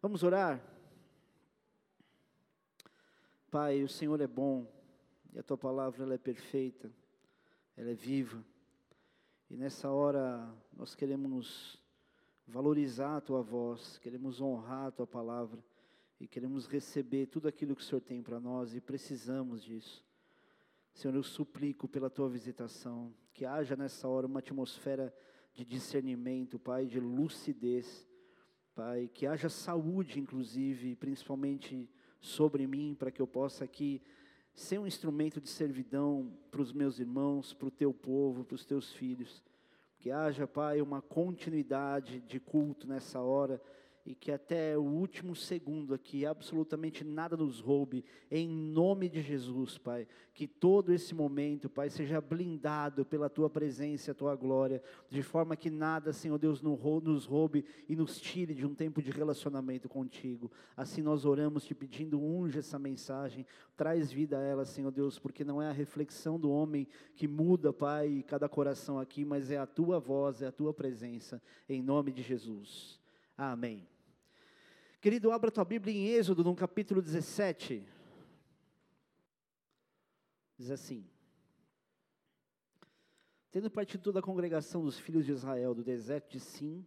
Vamos 0.00 0.22
orar? 0.22 0.64
Pai, 3.50 3.82
o 3.82 3.88
Senhor 3.88 4.20
é 4.20 4.28
bom 4.28 4.64
e 5.32 5.38
a 5.40 5.42
tua 5.42 5.58
palavra 5.58 6.04
ela 6.04 6.14
é 6.14 6.18
perfeita, 6.18 6.88
ela 7.76 7.90
é 7.90 7.94
viva. 7.94 8.44
E 9.50 9.56
nessa 9.56 9.90
hora 9.90 10.48
nós 10.72 10.94
queremos 10.94 11.82
valorizar 12.46 13.16
a 13.16 13.20
tua 13.20 13.42
voz, 13.42 13.98
queremos 13.98 14.40
honrar 14.40 14.86
a 14.86 14.90
tua 14.92 15.06
palavra 15.06 15.60
e 16.20 16.28
queremos 16.28 16.68
receber 16.68 17.26
tudo 17.26 17.48
aquilo 17.48 17.74
que 17.74 17.82
o 17.82 17.84
Senhor 17.84 18.00
tem 18.00 18.22
para 18.22 18.38
nós 18.38 18.76
e 18.76 18.80
precisamos 18.80 19.64
disso. 19.64 20.06
Senhor, 20.94 21.14
eu 21.16 21.24
suplico 21.24 21.88
pela 21.88 22.08
tua 22.08 22.28
visitação, 22.28 23.12
que 23.34 23.44
haja 23.44 23.74
nessa 23.74 24.06
hora 24.06 24.28
uma 24.28 24.38
atmosfera 24.38 25.12
de 25.52 25.64
discernimento, 25.64 26.56
Pai, 26.56 26.86
de 26.86 27.00
lucidez, 27.00 28.07
Pai, 28.78 29.10
que 29.12 29.26
haja 29.26 29.48
saúde, 29.48 30.20
inclusive, 30.20 30.94
principalmente 30.94 31.90
sobre 32.20 32.64
mim, 32.64 32.94
para 32.96 33.10
que 33.10 33.20
eu 33.20 33.26
possa 33.26 33.64
aqui 33.64 34.00
ser 34.54 34.78
um 34.78 34.86
instrumento 34.86 35.40
de 35.40 35.48
servidão 35.48 36.32
para 36.48 36.62
os 36.62 36.72
meus 36.72 37.00
irmãos, 37.00 37.52
para 37.52 37.66
o 37.66 37.72
teu 37.72 37.92
povo, 37.92 38.44
para 38.44 38.54
os 38.54 38.64
teus 38.64 38.92
filhos. 38.92 39.42
Que 39.98 40.12
haja, 40.12 40.46
Pai, 40.46 40.80
uma 40.80 41.02
continuidade 41.02 42.20
de 42.20 42.38
culto 42.38 42.86
nessa 42.86 43.20
hora 43.20 43.60
e 44.08 44.14
que 44.14 44.32
até 44.32 44.74
o 44.74 44.80
último 44.80 45.36
segundo 45.36 45.92
aqui 45.92 46.24
absolutamente 46.24 47.04
nada 47.04 47.36
nos 47.36 47.60
roube, 47.60 48.02
em 48.30 48.48
nome 48.48 49.06
de 49.06 49.20
Jesus, 49.20 49.76
Pai. 49.76 50.08
Que 50.32 50.46
todo 50.46 50.94
esse 50.94 51.14
momento, 51.14 51.68
Pai, 51.68 51.90
seja 51.90 52.18
blindado 52.18 53.04
pela 53.04 53.28
Tua 53.28 53.50
presença 53.50 54.12
a 54.12 54.14
Tua 54.14 54.34
glória, 54.34 54.82
de 55.10 55.22
forma 55.22 55.54
que 55.54 55.68
nada, 55.68 56.14
Senhor 56.14 56.38
Deus, 56.38 56.62
nos 56.62 57.26
roube 57.26 57.66
e 57.86 57.94
nos 57.94 58.18
tire 58.18 58.54
de 58.54 58.64
um 58.64 58.74
tempo 58.74 59.02
de 59.02 59.10
relacionamento 59.10 59.90
contigo. 59.90 60.50
Assim 60.74 61.02
nós 61.02 61.26
oramos 61.26 61.66
te 61.66 61.74
pedindo, 61.74 62.18
unge 62.18 62.60
essa 62.60 62.78
mensagem, 62.78 63.44
traz 63.76 64.10
vida 64.10 64.38
a 64.38 64.42
ela, 64.42 64.64
Senhor 64.64 64.90
Deus, 64.90 65.18
porque 65.18 65.44
não 65.44 65.60
é 65.60 65.68
a 65.68 65.72
reflexão 65.72 66.40
do 66.40 66.50
homem 66.50 66.88
que 67.14 67.28
muda, 67.28 67.74
Pai, 67.74 68.24
cada 68.26 68.48
coração 68.48 68.98
aqui, 68.98 69.22
mas 69.22 69.50
é 69.50 69.58
a 69.58 69.66
Tua 69.66 70.00
voz, 70.00 70.40
é 70.40 70.46
a 70.46 70.52
Tua 70.52 70.72
presença, 70.72 71.42
em 71.68 71.82
nome 71.82 72.10
de 72.10 72.22
Jesus. 72.22 72.98
Amém. 73.36 73.86
Querido, 75.08 75.32
abra 75.32 75.50
tua 75.50 75.64
Bíblia 75.64 75.94
em 75.94 76.06
Êxodo, 76.08 76.44
no 76.44 76.54
capítulo 76.54 77.00
17. 77.00 77.82
Diz 80.58 80.70
assim: 80.70 81.02
Tendo 83.50 83.70
partido 83.70 84.02
toda 84.02 84.18
a 84.18 84.22
congregação 84.22 84.84
dos 84.84 84.98
filhos 84.98 85.24
de 85.24 85.32
Israel 85.32 85.74
do 85.74 85.82
deserto 85.82 86.32
de 86.32 86.38
Sim, 86.38 86.86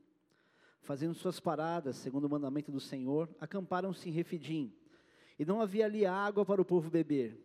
fazendo 0.82 1.16
suas 1.16 1.40
paradas, 1.40 1.96
segundo 1.96 2.26
o 2.26 2.30
mandamento 2.30 2.72
do 2.72 2.80
Senhor, 2.80 3.28
acamparam-se 3.40 4.08
em 4.08 4.12
Refidim, 4.12 4.72
e 5.40 5.44
não 5.44 5.60
havia 5.60 5.86
ali 5.86 6.06
água 6.06 6.46
para 6.46 6.62
o 6.62 6.66
povo 6.66 6.92
beber. 6.92 7.36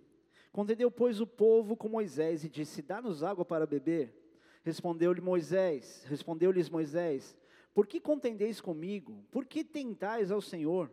Contendeu, 0.53 0.91
pois, 0.91 1.23
o 1.23 1.27
povo 1.27 1.75
com 1.75 1.89
Moisés 1.89 2.45
e 2.45 2.51
disse: 2.51 2.83
Dá-nos 2.83 3.23
água 3.23 3.47
para 3.47 3.67
beber. 3.67 4.15
Respondeu-lhe 4.63 5.23
Moisés, 5.23 6.05
respondeu-lhes 6.07 6.69
Moisés: 6.69 7.35
por 7.77 7.87
que 7.87 8.01
contendeis 8.01 8.59
comigo? 8.59 9.23
Por 9.31 9.45
que 9.45 9.63
tentais 9.63 10.31
ao 10.31 10.41
Senhor? 10.41 10.91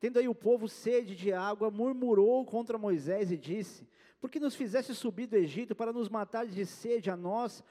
Tendo 0.00 0.18
aí 0.18 0.26
o 0.26 0.34
povo 0.34 0.66
sede 0.66 1.14
de 1.14 1.32
água, 1.32 1.70
murmurou 1.70 2.44
contra 2.44 2.76
Moisés 2.76 3.30
e 3.30 3.36
disse: 3.36 3.86
Por 4.20 4.28
que 4.28 4.40
nos 4.40 4.56
fizeste 4.56 4.92
subir 4.96 5.28
do 5.28 5.36
Egito 5.36 5.76
para 5.76 5.92
nos 5.92 6.08
matar 6.08 6.44
de 6.44 6.66
sede 6.66 7.08
a 7.08 7.16
nós, 7.16 7.62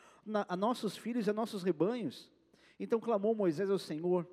a 0.48 0.56
nossos 0.56 0.96
filhos 0.96 1.28
e 1.28 1.30
a 1.30 1.34
nossos 1.34 1.62
rebanhos? 1.62 2.32
Então 2.80 3.02
clamou 3.02 3.36
Moisés 3.36 3.70
ao 3.70 3.78
Senhor: 3.78 4.26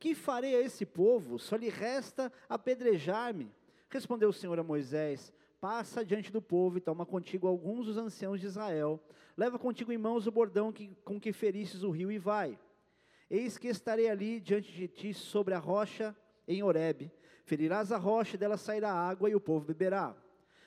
Que 0.00 0.16
farei 0.16 0.56
a 0.56 0.60
esse 0.60 0.84
povo? 0.84 1.38
Só 1.38 1.54
lhe 1.54 1.68
resta 1.68 2.32
apedrejar-me. 2.48 3.52
Respondeu 3.88 4.30
o 4.30 4.32
Senhor 4.32 4.58
a 4.58 4.64
Moisés: 4.64 5.32
Passa 5.60 6.04
diante 6.04 6.32
do 6.32 6.42
povo 6.42 6.78
e 6.78 6.80
toma 6.80 7.06
contigo 7.06 7.46
alguns 7.46 7.86
dos 7.86 7.96
anciãos 7.96 8.40
de 8.40 8.46
Israel. 8.46 8.98
Leva 9.36 9.60
contigo 9.60 9.92
em 9.92 9.98
mãos 9.98 10.26
o 10.26 10.32
bordão 10.32 10.72
que, 10.72 10.90
com 11.04 11.20
que 11.20 11.32
feristes 11.32 11.84
o 11.84 11.90
rio 11.90 12.10
e 12.10 12.18
vai. 12.18 12.58
Eis 13.30 13.56
que 13.56 13.68
estarei 13.68 14.10
ali 14.10 14.40
diante 14.40 14.72
de 14.72 14.88
ti 14.88 15.14
sobre 15.14 15.54
a 15.54 15.58
rocha 15.58 16.16
em 16.48 16.64
Horebe. 16.64 17.12
Ferirás 17.44 17.92
a 17.92 17.96
rocha 17.96 18.34
e 18.34 18.38
dela 18.38 18.56
sairá 18.56 18.92
água 18.92 19.30
e 19.30 19.36
o 19.36 19.40
povo 19.40 19.64
beberá. 19.64 20.16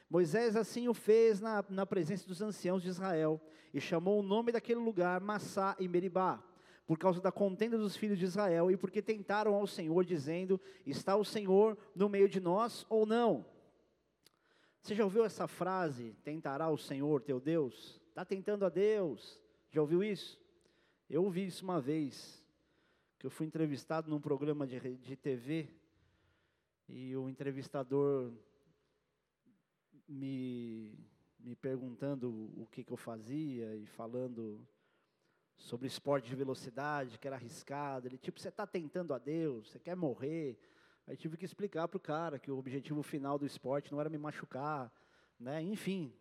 Moisés 0.10 0.56
assim 0.56 0.88
o 0.88 0.94
fez 0.94 1.42
na, 1.42 1.66
na 1.70 1.86
presença 1.86 2.26
dos 2.26 2.42
anciãos 2.42 2.82
de 2.82 2.88
Israel 2.88 3.42
e 3.74 3.82
chamou 3.82 4.20
o 4.20 4.24
nome 4.24 4.52
daquele 4.52 4.80
lugar 4.80 5.20
Massá 5.20 5.76
e 5.80 5.88
Meribá, 5.88 6.42
por 6.86 6.98
causa 6.98 7.20
da 7.20 7.32
contenda 7.32 7.78
dos 7.78 7.98
filhos 7.98 8.20
de 8.20 8.26
Israel 8.26 8.72
e 8.72 8.78
porque 8.78 9.02
tentaram 9.02 9.56
ao 9.56 9.68
Senhor, 9.68 10.06
dizendo: 10.06 10.62
Está 10.86 11.16
o 11.16 11.26
Senhor 11.26 11.78
no 11.96 12.08
meio 12.08 12.30
de 12.30 12.40
nós 12.40 12.86
ou 12.90 13.06
não? 13.06 13.46
Você 14.82 14.94
já 14.94 15.04
ouviu 15.04 15.26
essa 15.26 15.48
frase? 15.48 16.16
Tentará 16.24 16.70
o 16.70 16.78
Senhor 16.78 17.22
teu 17.22 17.40
Deus? 17.40 18.00
Está 18.10 18.24
tentando 18.24 18.66
a 18.66 18.70
Deus? 18.70 19.42
Já 19.72 19.82
ouviu 19.82 20.04
isso? 20.04 20.40
Eu 21.10 21.24
ouvi 21.24 21.46
isso 21.46 21.64
uma 21.64 21.82
vez 21.82 22.43
que 23.24 23.28
eu 23.28 23.32
fui 23.32 23.48
entrevistado 23.48 24.10
num 24.10 24.20
programa 24.20 24.68
de, 24.68 24.98
de 24.98 25.16
TV 25.16 25.70
e 26.90 27.16
o 27.16 27.30
entrevistador 27.30 28.34
me, 30.06 30.94
me 31.40 31.56
perguntando 31.56 32.30
o 32.30 32.68
que, 32.70 32.84
que 32.84 32.92
eu 32.92 32.98
fazia 32.98 33.78
e 33.78 33.86
falando 33.86 34.60
sobre 35.56 35.88
esporte 35.88 36.28
de 36.28 36.36
velocidade, 36.36 37.18
que 37.18 37.26
era 37.26 37.38
arriscado. 37.38 38.10
Ele, 38.10 38.18
tipo, 38.18 38.42
você 38.42 38.50
está 38.50 38.68
tentando 38.68 39.14
a 39.14 39.18
Deus, 39.18 39.70
você 39.70 39.80
quer 39.80 39.96
morrer. 39.96 40.60
Aí 41.08 41.16
tive 41.16 41.38
que 41.38 41.46
explicar 41.46 41.88
para 41.88 41.96
o 41.96 42.02
cara 42.02 42.38
que 42.38 42.52
o 42.52 42.58
objetivo 42.58 43.02
final 43.02 43.40
do 43.40 43.46
esporte 43.46 43.90
não 43.90 44.02
era 44.02 44.10
me 44.10 44.18
machucar, 44.18 44.92
né? 45.40 45.62
enfim. 45.62 46.14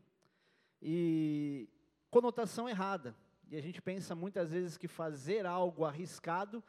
E 0.81 1.69
conotação 2.13 2.69
errada. 2.69 3.13
E 3.51 3.57
a 3.57 3.61
gente 3.61 3.83
pensa 3.83 4.15
muitas 4.15 4.53
vezes 4.53 4.77
que 4.77 4.87
fazer 4.87 5.47
algo 5.47 5.85
arriscado 5.85 6.63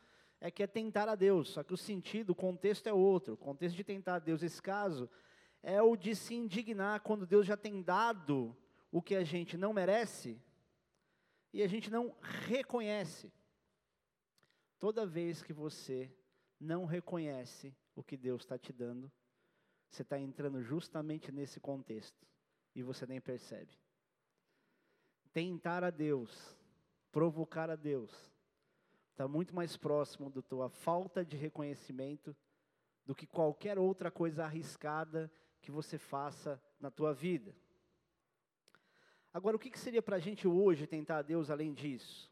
é 0.44 0.52
que 0.52 0.62
é 0.62 0.68
tentar 0.68 1.08
a 1.08 1.16
Deus, 1.16 1.52
só 1.52 1.64
que 1.64 1.74
o 1.74 1.78
sentido, 1.78 2.32
o 2.32 2.36
contexto 2.36 2.88
é 2.88 2.92
outro. 2.92 3.36
O 3.36 3.38
contexto 3.38 3.78
de 3.78 3.84
tentar 3.84 4.16
a 4.16 4.20
Deus, 4.20 4.44
esse 4.44 4.62
caso, 4.62 5.10
é 5.62 5.82
o 5.82 5.96
de 5.96 6.14
se 6.14 6.36
indignar 6.36 7.00
quando 7.00 7.26
Deus 7.26 7.48
já 7.48 7.56
tem 7.56 7.82
dado 7.82 8.54
o 8.92 9.02
que 9.02 9.16
a 9.16 9.24
gente 9.24 9.56
não 9.56 9.72
merece 9.72 10.38
e 11.54 11.64
a 11.64 11.68
gente 11.68 11.90
não 11.90 12.14
reconhece. 12.20 13.32
Toda 14.78 15.06
vez 15.06 15.42
que 15.42 15.54
você 15.54 16.14
não 16.60 16.84
reconhece 16.84 17.74
o 17.96 18.04
que 18.04 18.18
Deus 18.18 18.42
está 18.42 18.58
te 18.58 18.74
dando, 18.74 19.10
você 19.90 20.02
está 20.02 20.20
entrando 20.20 20.62
justamente 20.62 21.32
nesse 21.32 21.62
contexto 21.62 22.28
e 22.76 22.84
você 22.84 23.06
nem 23.06 23.22
percebe. 23.22 23.72
Tentar 25.32 25.86
a 25.86 25.90
Deus, 25.90 26.54
provocar 27.14 27.70
a 27.70 27.78
Deus, 27.78 28.33
está 29.14 29.28
muito 29.28 29.56
mais 29.56 29.78
próximo 29.78 30.30
da 30.32 30.42
tua 30.42 30.70
falta 30.70 31.24
de 31.24 31.38
reconhecimento 31.38 32.36
do 33.06 33.14
que 33.14 33.28
qualquer 33.28 33.78
outra 33.78 34.10
coisa 34.10 34.44
arriscada 34.44 35.32
que 35.62 35.72
você 35.72 36.00
faça 36.00 36.62
na 36.80 36.90
tua 36.90 37.14
vida. 37.14 37.56
Agora, 39.32 39.56
o 39.56 39.60
que, 39.60 39.70
que 39.70 39.80
seria 39.80 40.02
para 40.02 40.16
a 40.16 40.20
gente 40.20 40.48
hoje 40.48 40.88
tentar 40.88 41.20
a 41.20 41.22
Deus 41.22 41.52
além 41.52 41.74
disso? 41.74 42.32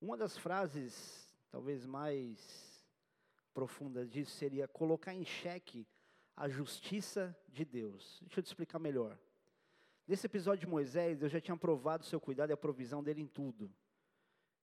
Uma 0.00 0.16
das 0.16 0.36
frases, 0.36 1.32
talvez 1.50 1.86
mais 1.86 2.84
profundas 3.54 4.10
disso, 4.10 4.32
seria 4.32 4.66
colocar 4.66 5.14
em 5.14 5.24
xeque 5.24 5.86
a 6.36 6.48
justiça 6.48 7.36
de 7.48 7.64
Deus. 7.64 8.18
Deixa 8.22 8.40
eu 8.40 8.42
te 8.42 8.46
explicar 8.46 8.80
melhor. 8.80 9.16
Nesse 10.06 10.26
episódio 10.26 10.66
de 10.66 10.70
Moisés, 10.70 11.22
eu 11.22 11.28
já 11.28 11.40
tinha 11.40 11.56
provado 11.56 12.02
o 12.02 12.06
seu 12.06 12.20
cuidado 12.20 12.50
e 12.50 12.52
a 12.52 12.56
provisão 12.56 13.02
dele 13.02 13.22
em 13.22 13.26
tudo. 13.26 13.72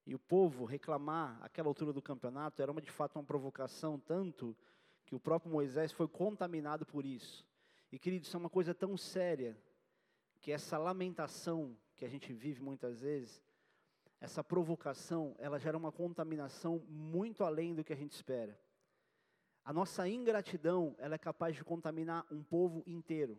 E 0.06 0.14
o 0.14 0.18
povo 0.18 0.64
reclamar 0.64 1.36
aquela 1.42 1.68
altura 1.68 1.92
do 1.92 2.00
campeonato 2.00 2.62
era 2.62 2.70
uma, 2.70 2.80
de 2.80 2.90
fato 2.90 3.16
uma 3.16 3.24
provocação, 3.24 3.98
tanto 3.98 4.56
que 5.04 5.14
o 5.14 5.20
próprio 5.20 5.50
Moisés 5.50 5.90
foi 5.90 6.06
contaminado 6.06 6.86
por 6.86 7.04
isso. 7.04 7.44
E 7.90 7.98
queridos, 7.98 8.28
isso 8.28 8.36
é 8.36 8.40
uma 8.40 8.50
coisa 8.50 8.72
tão 8.72 8.96
séria, 8.96 9.56
que 10.40 10.52
essa 10.52 10.78
lamentação 10.78 11.76
que 11.96 12.04
a 12.04 12.08
gente 12.08 12.32
vive 12.32 12.62
muitas 12.62 13.00
vezes, 13.00 13.42
essa 14.20 14.44
provocação, 14.44 15.34
ela 15.38 15.58
gera 15.58 15.76
uma 15.76 15.90
contaminação 15.90 16.84
muito 16.88 17.42
além 17.42 17.74
do 17.74 17.82
que 17.82 17.92
a 17.92 17.96
gente 17.96 18.12
espera. 18.12 18.58
A 19.64 19.72
nossa 19.72 20.08
ingratidão, 20.08 20.94
ela 20.98 21.16
é 21.16 21.18
capaz 21.18 21.56
de 21.56 21.64
contaminar 21.64 22.24
um 22.30 22.42
povo 22.42 22.84
inteiro. 22.86 23.36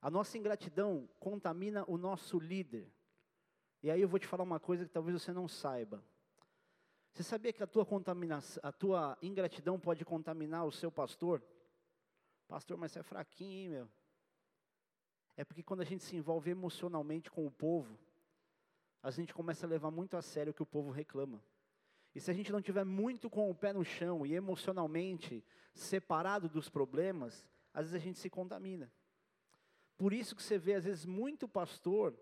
A 0.00 0.10
nossa 0.10 0.38
ingratidão 0.38 1.08
contamina 1.20 1.84
o 1.86 1.98
nosso 1.98 2.38
líder. 2.38 2.90
E 3.86 3.90
aí 3.92 4.02
eu 4.02 4.08
vou 4.08 4.18
te 4.18 4.26
falar 4.26 4.42
uma 4.42 4.58
coisa 4.58 4.84
que 4.84 4.90
talvez 4.90 5.22
você 5.22 5.32
não 5.32 5.46
saiba. 5.46 6.02
Você 7.12 7.22
sabia 7.22 7.52
que 7.52 7.62
a 7.62 7.68
tua 7.68 7.86
contaminação, 7.86 8.60
a 8.60 8.72
tua 8.72 9.16
ingratidão 9.22 9.78
pode 9.78 10.04
contaminar 10.04 10.66
o 10.66 10.72
seu 10.72 10.90
pastor? 10.90 11.40
Pastor, 12.48 12.76
mas 12.76 12.90
você 12.90 12.98
é 12.98 13.02
fraquinho, 13.04 13.60
hein, 13.60 13.68
meu? 13.68 13.88
É 15.36 15.44
porque 15.44 15.62
quando 15.62 15.82
a 15.82 15.84
gente 15.84 16.02
se 16.02 16.16
envolve 16.16 16.50
emocionalmente 16.50 17.30
com 17.30 17.46
o 17.46 17.50
povo, 17.50 17.96
a 19.00 19.12
gente 19.12 19.32
começa 19.32 19.64
a 19.64 19.70
levar 19.70 19.92
muito 19.92 20.16
a 20.16 20.20
sério 20.20 20.50
o 20.50 20.54
que 20.54 20.64
o 20.64 20.66
povo 20.66 20.90
reclama. 20.90 21.40
E 22.12 22.20
se 22.20 22.28
a 22.28 22.34
gente 22.34 22.50
não 22.50 22.60
tiver 22.60 22.84
muito 22.84 23.30
com 23.30 23.48
o 23.48 23.54
pé 23.54 23.72
no 23.72 23.84
chão 23.84 24.26
e 24.26 24.34
emocionalmente 24.34 25.44
separado 25.72 26.48
dos 26.48 26.68
problemas, 26.68 27.46
às 27.72 27.84
vezes 27.84 27.94
a 27.94 28.04
gente 28.04 28.18
se 28.18 28.28
contamina. 28.28 28.92
Por 29.96 30.12
isso 30.12 30.34
que 30.34 30.42
você 30.42 30.58
vê, 30.58 30.74
às 30.74 30.84
vezes, 30.84 31.06
muito 31.06 31.46
pastor 31.46 32.18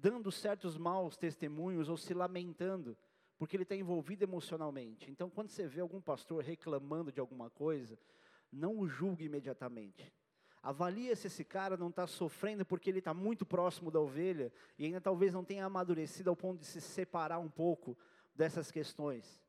dando 0.00 0.32
certos 0.32 0.78
maus 0.78 1.16
testemunhos 1.16 1.88
ou 1.88 1.96
se 1.96 2.14
lamentando, 2.14 2.96
porque 3.38 3.56
ele 3.56 3.62
está 3.62 3.76
envolvido 3.76 4.24
emocionalmente. 4.24 5.10
Então, 5.10 5.30
quando 5.30 5.48
você 5.48 5.66
vê 5.66 5.80
algum 5.80 6.00
pastor 6.00 6.42
reclamando 6.42 7.12
de 7.12 7.20
alguma 7.20 7.50
coisa, 7.50 7.98
não 8.52 8.78
o 8.78 8.88
julgue 8.88 9.24
imediatamente. 9.24 10.12
Avalia 10.62 11.16
se 11.16 11.26
esse 11.26 11.44
cara 11.44 11.76
não 11.76 11.88
está 11.88 12.06
sofrendo 12.06 12.66
porque 12.66 12.90
ele 12.90 12.98
está 12.98 13.14
muito 13.14 13.46
próximo 13.46 13.90
da 13.90 13.98
ovelha 13.98 14.52
e 14.78 14.84
ainda 14.84 15.00
talvez 15.00 15.32
não 15.32 15.42
tenha 15.42 15.64
amadurecido 15.64 16.28
ao 16.28 16.36
ponto 16.36 16.60
de 16.60 16.66
se 16.66 16.80
separar 16.80 17.38
um 17.38 17.48
pouco 17.48 17.96
dessas 18.34 18.70
questões. 18.70 19.40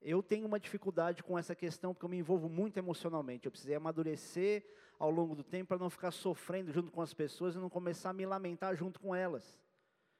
Eu 0.00 0.22
tenho 0.22 0.46
uma 0.46 0.60
dificuldade 0.60 1.22
com 1.22 1.38
essa 1.38 1.54
questão 1.54 1.94
porque 1.94 2.04
eu 2.04 2.10
me 2.10 2.18
envolvo 2.18 2.50
muito 2.50 2.76
emocionalmente. 2.76 3.46
Eu 3.46 3.50
precisei 3.50 3.76
amadurecer 3.76 4.62
ao 4.98 5.10
longo 5.10 5.34
do 5.34 5.42
tempo 5.42 5.68
para 5.68 5.78
não 5.78 5.88
ficar 5.88 6.10
sofrendo 6.10 6.70
junto 6.70 6.92
com 6.92 7.00
as 7.00 7.14
pessoas 7.14 7.54
e 7.54 7.58
não 7.58 7.70
começar 7.70 8.10
a 8.10 8.12
me 8.12 8.26
lamentar 8.26 8.76
junto 8.76 9.00
com 9.00 9.14
elas. 9.14 9.58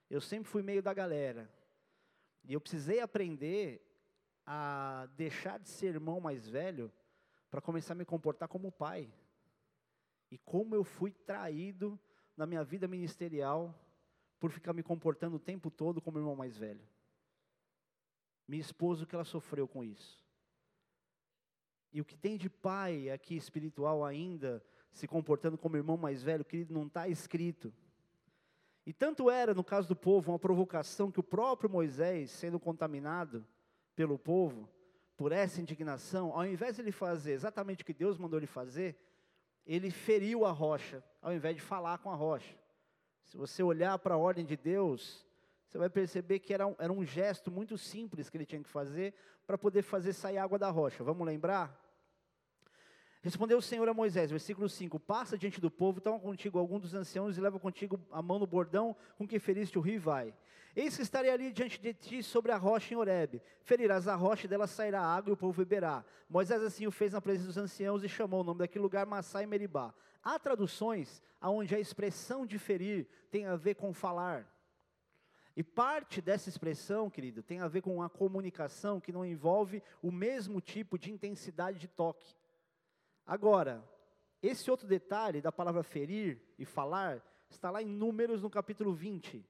Eu 0.09 0.21
sempre 0.21 0.49
fui 0.49 0.63
meio 0.63 0.83
da 0.83 0.95
galera. 0.95 1.51
E 2.45 2.53
eu 2.53 2.61
precisei 2.61 3.01
aprender 3.01 3.83
a 4.47 5.09
deixar 5.17 5.59
de 5.59 5.69
ser 5.69 5.95
irmão 5.95 6.21
mais 6.21 6.49
velho 6.49 6.93
para 7.51 7.61
começar 7.61 7.95
a 7.95 7.97
me 7.97 8.05
comportar 8.05 8.49
como 8.49 8.71
pai. 8.71 9.13
E 10.31 10.39
como 10.39 10.75
eu 10.75 10.85
fui 10.85 11.11
traído 11.11 11.99
na 12.37 12.47
minha 12.47 12.63
vida 12.63 12.87
ministerial 12.87 13.75
por 14.39 14.51
ficar 14.51 14.73
me 14.73 14.83
comportando 14.83 15.37
o 15.37 15.41
tempo 15.41 15.71
todo 15.71 16.01
como 16.01 16.19
irmão 16.19 16.37
mais 16.37 16.57
velho. 16.57 16.87
Minha 18.47 18.61
esposa, 18.61 19.05
o 19.05 19.07
que 19.07 19.15
ela 19.15 19.25
sofreu 19.25 19.67
com 19.67 19.83
isso. 19.83 20.25
E 21.93 22.01
o 22.01 22.05
que 22.05 22.17
tem 22.17 22.37
de 22.37 22.51
pai 22.51 23.11
aqui 23.11 23.37
espiritual 23.37 24.05
ainda, 24.05 24.63
se 24.93 25.09
comportando 25.09 25.57
como 25.57 25.77
irmão 25.77 25.97
mais 25.97 26.23
velho, 26.23 26.45
querido, 26.45 26.75
não 26.75 26.87
está 26.87 27.09
escrito. 27.09 27.73
E 28.87 28.93
tanto 28.93 29.29
era, 29.29 29.53
no 29.53 29.65
caso 29.65 29.89
do 29.89 29.97
povo, 29.97 30.31
uma 30.31 30.39
provocação 30.39 31.11
que 31.11 31.19
o 31.19 31.25
próprio 31.25 31.69
Moisés, 31.69 32.31
sendo 32.31 32.61
contaminado 32.61 33.45
pelo 33.97 34.17
povo, 34.17 34.69
por 35.17 35.33
essa 35.33 35.61
indignação, 35.61 36.33
ao 36.33 36.47
invés 36.47 36.77
de 36.77 36.83
ele 36.83 36.93
fazer 36.93 37.33
exatamente 37.33 37.83
o 37.83 37.87
que 37.87 37.93
Deus 37.93 38.17
mandou 38.17 38.39
ele 38.39 38.47
fazer, 38.47 38.97
ele 39.67 39.91
feriu 39.91 40.45
a 40.45 40.53
rocha, 40.53 41.03
ao 41.21 41.33
invés 41.33 41.57
de 41.57 41.63
falar 41.63 41.99
com 41.99 42.11
a 42.11 42.15
rocha. 42.15 42.57
Se 43.25 43.37
você 43.37 43.61
olhar 43.61 43.99
para 43.99 44.15
a 44.15 44.19
ordem 44.19 44.45
de 44.45 44.57
Deus, 44.57 45.27
você 45.67 45.79
vai 45.79 45.91
perceber 45.91 46.39
que 46.39 46.55
era 46.55 46.67
um, 46.67 46.77
era 46.79 46.93
um 46.93 47.05
gesto 47.05 47.51
muito 47.51 47.77
simples 47.77 48.31
que 48.31 48.37
ele 48.37 48.47
tinha 48.47 48.63
que 48.63 48.69
fazer 48.69 49.15
para 49.45 49.59
poder 49.59 49.83
fazer 49.83 50.13
sair 50.13 50.39
água 50.39 50.59
da 50.59 50.71
rocha. 50.71 51.03
Vamos 51.03 51.27
lembrar? 51.27 51.77
Respondeu 53.27 53.59
o 53.59 53.63
Senhor 53.63 53.89
a 53.89 53.93
Moisés, 53.93 54.31
versículo 54.31 54.69
5: 54.69 55.01
Passa 55.01 55.37
diante 55.37 55.61
do 55.61 55.69
povo, 55.69 56.01
toma 56.01 56.21
contigo 56.21 56.61
algum 56.61 56.79
dos 56.79 56.95
anciãos 56.95 57.37
e 57.37 57.41
leva 57.41 57.59
contigo 57.59 57.99
a 58.13 58.23
mão 58.23 58.39
no 58.39 58.47
bordão 58.47 58.95
com 59.19 59.27
que 59.27 59.41
feriste 59.41 59.77
o 59.77 59.81
rio 59.81 59.97
e 59.97 59.99
vai. 59.99 60.33
Eis 60.77 60.95
que 60.95 61.03
estarei 61.03 61.33
ali 61.33 61.51
diante 61.51 61.81
de 61.81 61.93
ti 61.93 62.23
sobre 62.23 62.53
a 62.53 62.57
rocha 62.57 62.95
em 62.95 62.97
Horebe. 62.97 63.43
Ferirás 63.65 64.07
a 64.07 64.15
rocha 64.15 64.47
e 64.47 64.49
dela 64.49 64.69
sairá 64.69 65.01
água 65.03 65.31
e 65.31 65.33
o 65.33 65.37
povo 65.37 65.59
beberá. 65.59 66.05
Moisés 66.31 66.63
assim 66.63 66.87
o 66.87 66.93
fez 66.93 67.15
na 67.15 67.21
presença 67.21 67.49
dos 67.49 67.59
anciãos 67.59 68.05
e 68.05 68.09
chamou 68.09 68.43
o 68.43 68.45
nome 68.45 68.61
daquele 68.61 68.85
lugar 68.85 69.05
Massá 69.07 69.43
e 69.43 69.47
Meribá. 69.47 69.93
Há 70.23 70.39
traduções 70.39 71.21
onde 71.43 71.75
a 71.75 71.81
expressão 71.81 72.47
de 72.47 72.61
ferir 72.61 73.09
tem 73.29 73.47
a 73.47 73.57
ver 73.57 73.75
com 73.75 73.93
falar. 73.93 74.47
E 75.57 75.65
parte 75.65 76.23
dessa 76.23 76.49
expressão, 76.49 77.11
querido, 77.11 77.43
tem 77.43 77.59
a 77.59 77.67
ver 77.67 77.81
com 77.81 78.01
a 78.05 78.09
comunicação 78.09 79.01
que 79.01 79.11
não 79.11 79.27
envolve 79.27 79.83
o 80.01 80.13
mesmo 80.13 80.61
tipo 80.61 80.97
de 80.97 81.11
intensidade 81.11 81.81
de 81.81 81.89
toque. 81.89 82.37
Agora, 83.27 83.85
esse 84.41 84.71
outro 84.71 84.87
detalhe 84.87 85.43
da 85.43 85.51
palavra 85.51 85.83
ferir 85.83 86.41
e 86.57 86.65
falar 86.65 87.21
está 87.51 87.71
lá 87.71 87.83
em 87.83 87.87
Números 87.87 88.43
no 88.43 88.49
capítulo 88.49 88.95
20. 88.95 89.45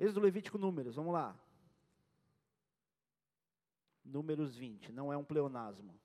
Êxodo 0.00 0.20
Levítico 0.20 0.56
Números, 0.56 0.96
vamos 0.96 1.12
lá. 1.12 1.38
Números 4.02 4.56
20, 4.56 4.92
não 4.92 5.12
é 5.12 5.16
um 5.16 5.24
pleonasmo. 5.24 6.00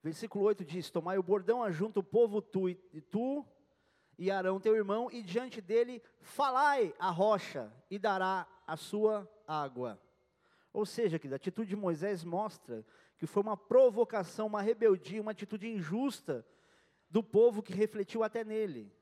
Versículo 0.00 0.44
8 0.44 0.64
diz: 0.64 0.90
Tomai 0.90 1.18
o 1.18 1.22
bordão, 1.22 1.62
ajunta 1.62 1.98
o 1.98 2.04
povo, 2.04 2.40
tu 2.40 2.68
e 2.68 2.76
tu, 3.10 3.44
e 4.16 4.30
Arão 4.30 4.60
teu 4.60 4.76
irmão, 4.76 5.10
e 5.10 5.22
diante 5.22 5.60
dele 5.60 6.00
falai 6.20 6.94
a 6.98 7.10
rocha, 7.10 7.72
e 7.90 7.98
dará 7.98 8.46
a 8.66 8.76
sua 8.76 9.28
água. 9.48 9.98
Ou 10.72 10.84
seja, 10.84 11.18
que 11.18 11.26
a 11.26 11.36
atitude 11.36 11.70
de 11.70 11.76
Moisés 11.76 12.22
mostra 12.22 12.84
que 13.18 13.26
foi 13.26 13.42
uma 13.42 13.56
provocação, 13.56 14.46
uma 14.46 14.62
rebeldia, 14.62 15.20
uma 15.20 15.30
atitude 15.32 15.68
injusta 15.68 16.46
do 17.08 17.22
povo 17.22 17.62
que 17.62 17.72
refletiu 17.72 18.22
até 18.22 18.44
nele. 18.44 18.92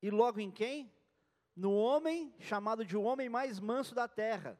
E 0.00 0.10
logo 0.10 0.40
em 0.40 0.50
quem? 0.50 0.92
no 1.54 1.72
homem 1.72 2.34
chamado 2.38 2.84
de 2.84 2.96
o 2.96 3.02
homem 3.02 3.28
mais 3.28 3.60
manso 3.60 3.94
da 3.94 4.08
terra. 4.08 4.58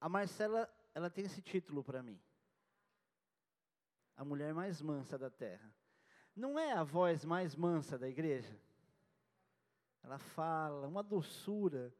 A 0.00 0.08
Marcela, 0.08 0.72
ela 0.94 1.10
tem 1.10 1.24
esse 1.24 1.42
título 1.42 1.82
para 1.82 2.02
mim. 2.02 2.20
A 4.16 4.24
mulher 4.24 4.52
mais 4.54 4.80
mansa 4.80 5.18
da 5.18 5.30
terra. 5.30 5.72
Não 6.34 6.58
é 6.58 6.72
a 6.72 6.84
voz 6.84 7.24
mais 7.24 7.56
mansa 7.56 7.98
da 7.98 8.08
igreja? 8.08 8.60
Ela 10.02 10.18
fala, 10.18 10.86
uma 10.86 11.02
doçura. 11.02 11.92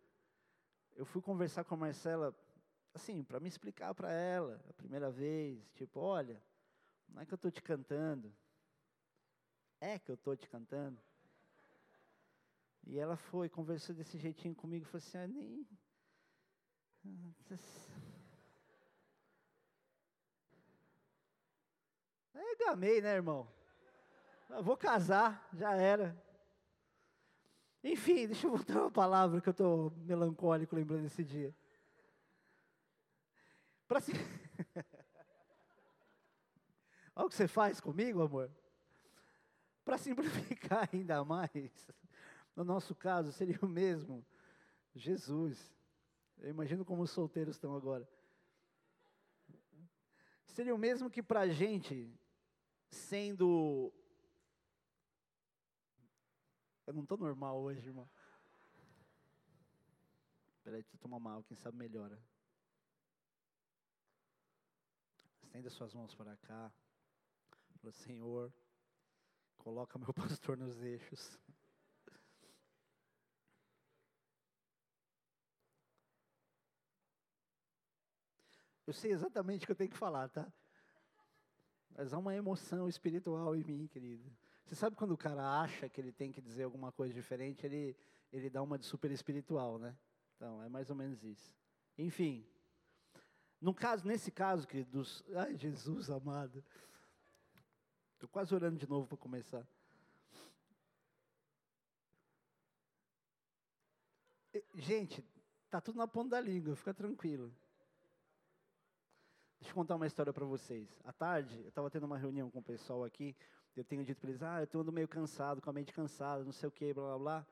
Eu 0.94 1.04
fui 1.04 1.20
conversar 1.20 1.64
com 1.64 1.74
a 1.74 1.78
Marcela, 1.78 2.36
assim, 2.98 3.22
para 3.22 3.40
me 3.40 3.48
explicar 3.48 3.94
para 3.94 4.12
ela, 4.12 4.60
a 4.68 4.72
primeira 4.74 5.10
vez, 5.10 5.58
tipo, 5.74 6.00
olha, 6.00 6.42
não 7.08 7.22
é 7.22 7.26
que 7.26 7.32
eu 7.32 7.36
estou 7.36 7.50
te 7.50 7.62
cantando, 7.62 8.32
é 9.80 9.98
que 9.98 10.10
eu 10.10 10.14
estou 10.14 10.36
te 10.36 10.48
cantando. 10.48 11.00
E 12.86 12.98
ela 12.98 13.16
foi, 13.16 13.48
conversou 13.48 13.94
desse 13.94 14.18
jeitinho 14.18 14.54
comigo, 14.54 14.84
falou 14.84 14.98
assim, 14.98 15.18
ah, 15.18 15.26
nem. 15.26 15.66
Aí 22.34 22.56
gamei, 22.58 23.00
né, 23.00 23.14
irmão? 23.14 23.48
Eu 24.50 24.62
vou 24.62 24.76
casar, 24.76 25.48
já 25.52 25.74
era. 25.74 26.16
Enfim, 27.84 28.26
deixa 28.26 28.46
eu 28.46 28.50
voltar 28.50 28.80
uma 28.80 28.90
palavra 28.90 29.40
que 29.40 29.48
eu 29.48 29.52
estou 29.52 29.92
melancólico 29.98 30.74
lembrando 30.74 31.02
desse 31.02 31.22
dia. 31.22 31.54
Para 33.88 34.00
se... 34.00 34.12
Olha 37.16 37.26
o 37.26 37.28
que 37.28 37.34
você 37.34 37.48
faz 37.48 37.80
comigo, 37.80 38.22
amor. 38.22 38.48
Para 39.84 39.96
simplificar 39.96 40.88
ainda 40.94 41.24
mais, 41.24 41.90
no 42.54 42.62
nosso 42.62 42.94
caso, 42.94 43.32
seria 43.32 43.58
o 43.62 43.68
mesmo. 43.68 44.24
Jesus. 44.94 45.74
Eu 46.36 46.50
imagino 46.50 46.84
como 46.84 47.02
os 47.02 47.10
solteiros 47.10 47.56
estão 47.56 47.74
agora. 47.74 48.06
Seria 50.44 50.74
o 50.74 50.78
mesmo 50.78 51.10
que 51.10 51.22
para 51.22 51.40
a 51.40 51.48
gente, 51.48 52.12
sendo. 52.90 53.92
Eu 56.86 56.92
não 56.92 57.02
estou 57.02 57.16
normal 57.16 57.60
hoje, 57.60 57.88
irmão. 57.88 58.08
Peraí, 60.62 60.82
deixa 60.82 60.96
eu 60.96 61.00
tomar 61.00 61.18
mal, 61.18 61.42
quem 61.44 61.56
sabe 61.56 61.78
melhora. 61.78 62.20
Estenda 65.48 65.70
suas 65.70 65.94
mãos 65.94 66.14
para 66.14 66.36
cá. 66.36 66.70
Fala, 67.80 67.90
Senhor, 67.90 68.52
coloca 69.56 69.98
meu 69.98 70.12
pastor 70.12 70.58
nos 70.58 70.82
eixos. 70.82 71.40
Eu 78.86 78.92
sei 78.92 79.10
exatamente 79.10 79.62
o 79.62 79.66
que 79.66 79.72
eu 79.72 79.76
tenho 79.76 79.90
que 79.90 79.96
falar, 79.96 80.28
tá? 80.28 80.52
Mas 81.96 82.12
há 82.12 82.18
uma 82.18 82.34
emoção 82.34 82.86
espiritual 82.86 83.56
em 83.56 83.64
mim, 83.64 83.86
querido. 83.86 84.30
Você 84.66 84.74
sabe 84.74 84.96
quando 84.96 85.12
o 85.12 85.18
cara 85.18 85.62
acha 85.62 85.88
que 85.88 85.98
ele 85.98 86.12
tem 86.12 86.30
que 86.30 86.42
dizer 86.42 86.64
alguma 86.64 86.92
coisa 86.92 87.14
diferente, 87.14 87.64
ele, 87.64 87.96
ele 88.30 88.50
dá 88.50 88.62
uma 88.62 88.78
de 88.78 88.84
super 88.84 89.10
espiritual, 89.10 89.78
né? 89.78 89.96
Então, 90.36 90.62
é 90.62 90.68
mais 90.68 90.90
ou 90.90 90.94
menos 90.94 91.24
isso. 91.24 91.56
Enfim, 91.96 92.46
no 93.60 93.74
caso, 93.74 94.06
nesse 94.06 94.30
caso, 94.30 94.66
querido, 94.66 94.90
dos, 94.90 95.24
ai 95.34 95.56
Jesus 95.56 96.10
amado, 96.10 96.64
estou 98.14 98.28
quase 98.28 98.54
orando 98.54 98.78
de 98.78 98.88
novo 98.88 99.06
para 99.06 99.16
começar. 99.16 99.66
Gente, 104.74 105.24
tá 105.70 105.80
tudo 105.80 105.98
na 105.98 106.06
ponta 106.06 106.30
da 106.30 106.40
língua, 106.40 106.76
fica 106.76 106.94
tranquilo. 106.94 107.52
Deixa 109.60 109.72
eu 109.72 109.74
contar 109.74 109.96
uma 109.96 110.06
história 110.06 110.32
para 110.32 110.44
vocês. 110.44 110.88
À 111.04 111.12
tarde, 111.12 111.60
eu 111.62 111.68
estava 111.68 111.90
tendo 111.90 112.06
uma 112.06 112.16
reunião 112.16 112.50
com 112.50 112.60
o 112.60 112.62
pessoal 112.62 113.04
aqui. 113.04 113.36
Eu 113.76 113.84
tenho 113.84 114.04
dito 114.04 114.20
para 114.20 114.30
eles: 114.30 114.42
ah, 114.42 114.60
eu 114.60 114.64
estou 114.64 114.84
meio 114.92 115.08
cansado, 115.08 115.60
com 115.60 115.68
a 115.68 115.72
mente 115.72 115.92
cansada, 115.92 116.44
não 116.44 116.52
sei 116.52 116.68
o 116.68 116.72
que, 116.72 116.92
blá 116.94 117.04
blá 117.04 117.18
blá. 117.18 117.46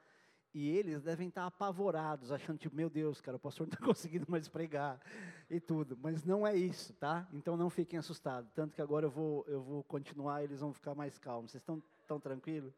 E 0.59 0.71
eles 0.71 1.03
devem 1.03 1.29
estar 1.29 1.45
apavorados, 1.45 2.33
achando 2.33 2.57
tipo, 2.57 2.75
meu 2.75 2.89
Deus, 2.89 3.21
cara, 3.21 3.37
o 3.37 3.39
pastor 3.39 3.67
não 3.69 3.75
está 3.75 3.85
conseguindo 3.85 4.25
mais 4.27 4.49
pregar 4.49 4.99
e 5.51 5.61
tudo. 5.61 5.99
Mas 6.01 6.25
não 6.25 6.47
é 6.47 6.57
isso, 6.57 6.95
tá? 6.95 7.29
Então 7.31 7.59
não 7.59 7.69
fiquem 7.69 7.99
assustados. 7.99 8.51
Tanto 8.53 8.75
que 8.75 8.81
agora 8.81 9.05
eu 9.05 9.11
vou, 9.11 9.45
eu 9.49 9.61
vou 9.61 9.85
continuar 9.85 10.43
eles 10.43 10.61
vão 10.61 10.73
ficar 10.73 10.95
mais 10.95 11.19
calmos. 11.19 11.51
Vocês 11.51 11.61
estão 11.61 11.83
tão 12.07 12.19
tranquilos? 12.19 12.73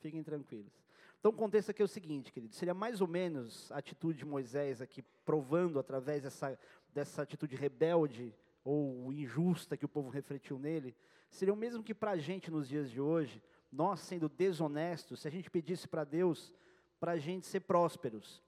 Fiquem 0.00 0.22
tranquilos. 0.22 0.70
Então 1.18 1.32
o 1.32 1.34
contexto 1.34 1.70
aqui 1.70 1.80
é 1.80 1.84
o 1.86 1.88
seguinte, 1.88 2.30
querido. 2.30 2.54
Seria 2.54 2.74
mais 2.74 3.00
ou 3.00 3.06
menos 3.06 3.72
a 3.72 3.78
atitude 3.78 4.18
de 4.18 4.26
Moisés 4.26 4.82
aqui, 4.82 5.00
provando 5.24 5.78
através 5.78 6.24
dessa, 6.24 6.58
dessa 6.92 7.22
atitude 7.22 7.56
rebelde 7.56 8.34
ou 8.62 9.10
injusta 9.10 9.74
que 9.74 9.86
o 9.86 9.88
povo 9.88 10.10
refletiu 10.10 10.58
nele. 10.58 10.94
Seria 11.30 11.54
o 11.54 11.56
mesmo 11.56 11.82
que 11.82 11.94
para 11.94 12.10
a 12.10 12.18
gente 12.18 12.50
nos 12.50 12.68
dias 12.68 12.90
de 12.90 13.00
hoje, 13.00 13.42
nós 13.72 14.00
sendo 14.00 14.28
desonestos, 14.28 15.20
se 15.20 15.28
a 15.28 15.30
gente 15.30 15.50
pedisse 15.50 15.88
para 15.88 16.04
Deus 16.04 16.52
para 17.02 17.12
a 17.12 17.18
gente 17.18 17.48
ser 17.48 17.58
prósperos. 17.58 18.40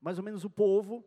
Mais 0.00 0.18
ou 0.18 0.24
menos 0.24 0.42
o 0.42 0.50
povo, 0.50 1.04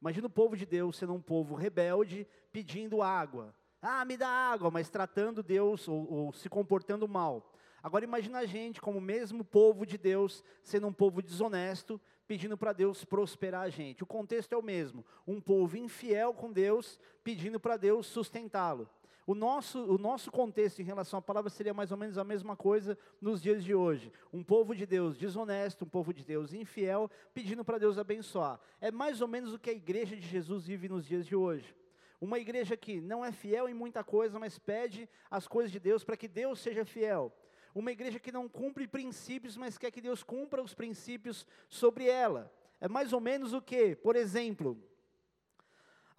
imagina 0.00 0.26
o 0.26 0.30
povo 0.30 0.56
de 0.56 0.64
Deus 0.64 0.96
sendo 0.96 1.12
um 1.12 1.20
povo 1.20 1.54
rebelde, 1.54 2.26
pedindo 2.50 3.02
água. 3.02 3.54
Ah, 3.82 4.06
me 4.06 4.16
dá 4.16 4.26
água, 4.26 4.70
mas 4.70 4.88
tratando 4.88 5.42
Deus 5.42 5.86
ou, 5.86 6.10
ou 6.10 6.32
se 6.32 6.48
comportando 6.48 7.06
mal. 7.06 7.52
Agora 7.82 8.06
imagina 8.06 8.38
a 8.38 8.46
gente 8.46 8.80
como 8.80 8.96
o 8.96 9.02
mesmo 9.02 9.44
povo 9.44 9.84
de 9.84 9.98
Deus, 9.98 10.42
sendo 10.62 10.86
um 10.86 10.94
povo 10.94 11.20
desonesto, 11.20 12.00
pedindo 12.26 12.56
para 12.56 12.72
Deus 12.72 13.04
prosperar 13.04 13.64
a 13.66 13.68
gente. 13.68 14.02
O 14.02 14.06
contexto 14.06 14.54
é 14.54 14.56
o 14.56 14.62
mesmo, 14.62 15.04
um 15.26 15.42
povo 15.42 15.76
infiel 15.76 16.32
com 16.32 16.50
Deus, 16.50 16.98
pedindo 17.22 17.60
para 17.60 17.76
Deus 17.76 18.06
sustentá-lo. 18.06 18.88
O 19.30 19.34
nosso, 19.36 19.84
o 19.84 19.96
nosso 19.96 20.28
contexto 20.28 20.82
em 20.82 20.84
relação 20.84 21.20
à 21.20 21.22
palavra 21.22 21.48
seria 21.48 21.72
mais 21.72 21.92
ou 21.92 21.96
menos 21.96 22.18
a 22.18 22.24
mesma 22.24 22.56
coisa 22.56 22.98
nos 23.20 23.40
dias 23.40 23.62
de 23.62 23.72
hoje. 23.72 24.12
Um 24.32 24.42
povo 24.42 24.74
de 24.74 24.84
Deus 24.84 25.16
desonesto, 25.16 25.84
um 25.84 25.88
povo 25.88 26.12
de 26.12 26.24
Deus 26.24 26.52
infiel, 26.52 27.08
pedindo 27.32 27.64
para 27.64 27.78
Deus 27.78 27.96
abençoar. 27.96 28.58
É 28.80 28.90
mais 28.90 29.20
ou 29.20 29.28
menos 29.28 29.54
o 29.54 29.58
que 29.60 29.70
a 29.70 29.72
igreja 29.72 30.16
de 30.16 30.26
Jesus 30.26 30.66
vive 30.66 30.88
nos 30.88 31.06
dias 31.06 31.24
de 31.24 31.36
hoje. 31.36 31.76
Uma 32.20 32.40
igreja 32.40 32.76
que 32.76 33.00
não 33.00 33.24
é 33.24 33.30
fiel 33.30 33.68
em 33.68 33.72
muita 33.72 34.02
coisa, 34.02 34.36
mas 34.36 34.58
pede 34.58 35.08
as 35.30 35.46
coisas 35.46 35.70
de 35.70 35.78
Deus 35.78 36.02
para 36.02 36.16
que 36.16 36.26
Deus 36.26 36.58
seja 36.58 36.84
fiel. 36.84 37.32
Uma 37.72 37.92
igreja 37.92 38.18
que 38.18 38.32
não 38.32 38.48
cumpre 38.48 38.88
princípios, 38.88 39.56
mas 39.56 39.78
quer 39.78 39.92
que 39.92 40.00
Deus 40.00 40.24
cumpra 40.24 40.60
os 40.60 40.74
princípios 40.74 41.46
sobre 41.68 42.08
ela. 42.08 42.52
É 42.80 42.88
mais 42.88 43.12
ou 43.12 43.20
menos 43.20 43.52
o 43.52 43.62
que? 43.62 43.94
Por 43.94 44.16
exemplo, 44.16 44.76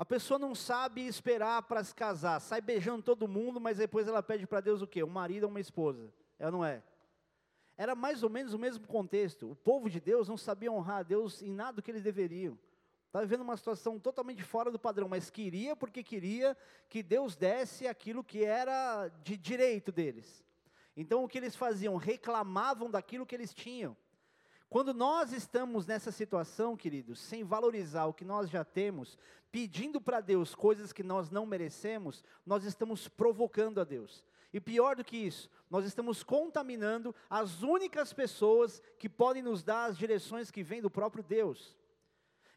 a 0.01 0.05
pessoa 0.05 0.39
não 0.39 0.55
sabe 0.55 1.05
esperar 1.05 1.61
para 1.61 1.83
se 1.83 1.93
casar, 1.93 2.39
sai 2.39 2.59
beijando 2.59 3.03
todo 3.03 3.27
mundo, 3.27 3.61
mas 3.61 3.77
depois 3.77 4.07
ela 4.07 4.23
pede 4.23 4.47
para 4.47 4.59
Deus 4.59 4.81
o 4.81 4.87
quê? 4.87 5.03
Um 5.03 5.07
marido 5.07 5.43
ou 5.43 5.49
uma 5.51 5.59
esposa. 5.59 6.11
Ela 6.39 6.49
não 6.49 6.65
é. 6.65 6.81
Era 7.77 7.93
mais 7.93 8.23
ou 8.23 8.29
menos 8.31 8.51
o 8.55 8.57
mesmo 8.57 8.87
contexto. 8.87 9.51
O 9.51 9.55
povo 9.55 9.91
de 9.91 9.99
Deus 9.99 10.27
não 10.27 10.37
sabia 10.37 10.71
honrar 10.71 10.97
a 10.97 11.03
Deus 11.03 11.43
em 11.43 11.53
nada 11.53 11.73
do 11.73 11.83
que 11.83 11.91
eles 11.91 12.01
deveriam. 12.01 12.57
Estava 13.05 13.27
vivendo 13.27 13.41
uma 13.41 13.55
situação 13.55 13.99
totalmente 13.99 14.41
fora 14.41 14.71
do 14.71 14.79
padrão, 14.79 15.07
mas 15.07 15.29
queria 15.29 15.75
porque 15.75 16.01
queria 16.01 16.57
que 16.89 17.03
Deus 17.03 17.35
desse 17.35 17.87
aquilo 17.87 18.23
que 18.23 18.43
era 18.43 19.07
de 19.23 19.37
direito 19.37 19.91
deles. 19.91 20.43
Então 20.97 21.23
o 21.23 21.27
que 21.27 21.37
eles 21.37 21.55
faziam? 21.55 21.95
Reclamavam 21.95 22.89
daquilo 22.89 23.23
que 23.23 23.35
eles 23.35 23.53
tinham. 23.53 23.95
Quando 24.71 24.93
nós 24.93 25.33
estamos 25.33 25.85
nessa 25.85 26.13
situação, 26.13 26.77
queridos, 26.77 27.19
sem 27.19 27.43
valorizar 27.43 28.05
o 28.05 28.13
que 28.13 28.23
nós 28.23 28.49
já 28.49 28.63
temos, 28.63 29.17
pedindo 29.51 29.99
para 29.99 30.21
Deus 30.21 30.55
coisas 30.55 30.93
que 30.93 31.03
nós 31.03 31.29
não 31.29 31.45
merecemos, 31.45 32.23
nós 32.45 32.63
estamos 32.63 33.05
provocando 33.09 33.81
a 33.81 33.83
Deus. 33.83 34.23
E 34.53 34.61
pior 34.61 34.95
do 34.95 35.03
que 35.03 35.17
isso, 35.17 35.49
nós 35.69 35.83
estamos 35.83 36.23
contaminando 36.23 37.13
as 37.29 37.61
únicas 37.61 38.13
pessoas 38.13 38.81
que 38.97 39.09
podem 39.09 39.43
nos 39.43 39.61
dar 39.61 39.89
as 39.89 39.97
direções 39.97 40.49
que 40.49 40.63
vêm 40.63 40.81
do 40.81 40.89
próprio 40.89 41.21
Deus. 41.21 41.77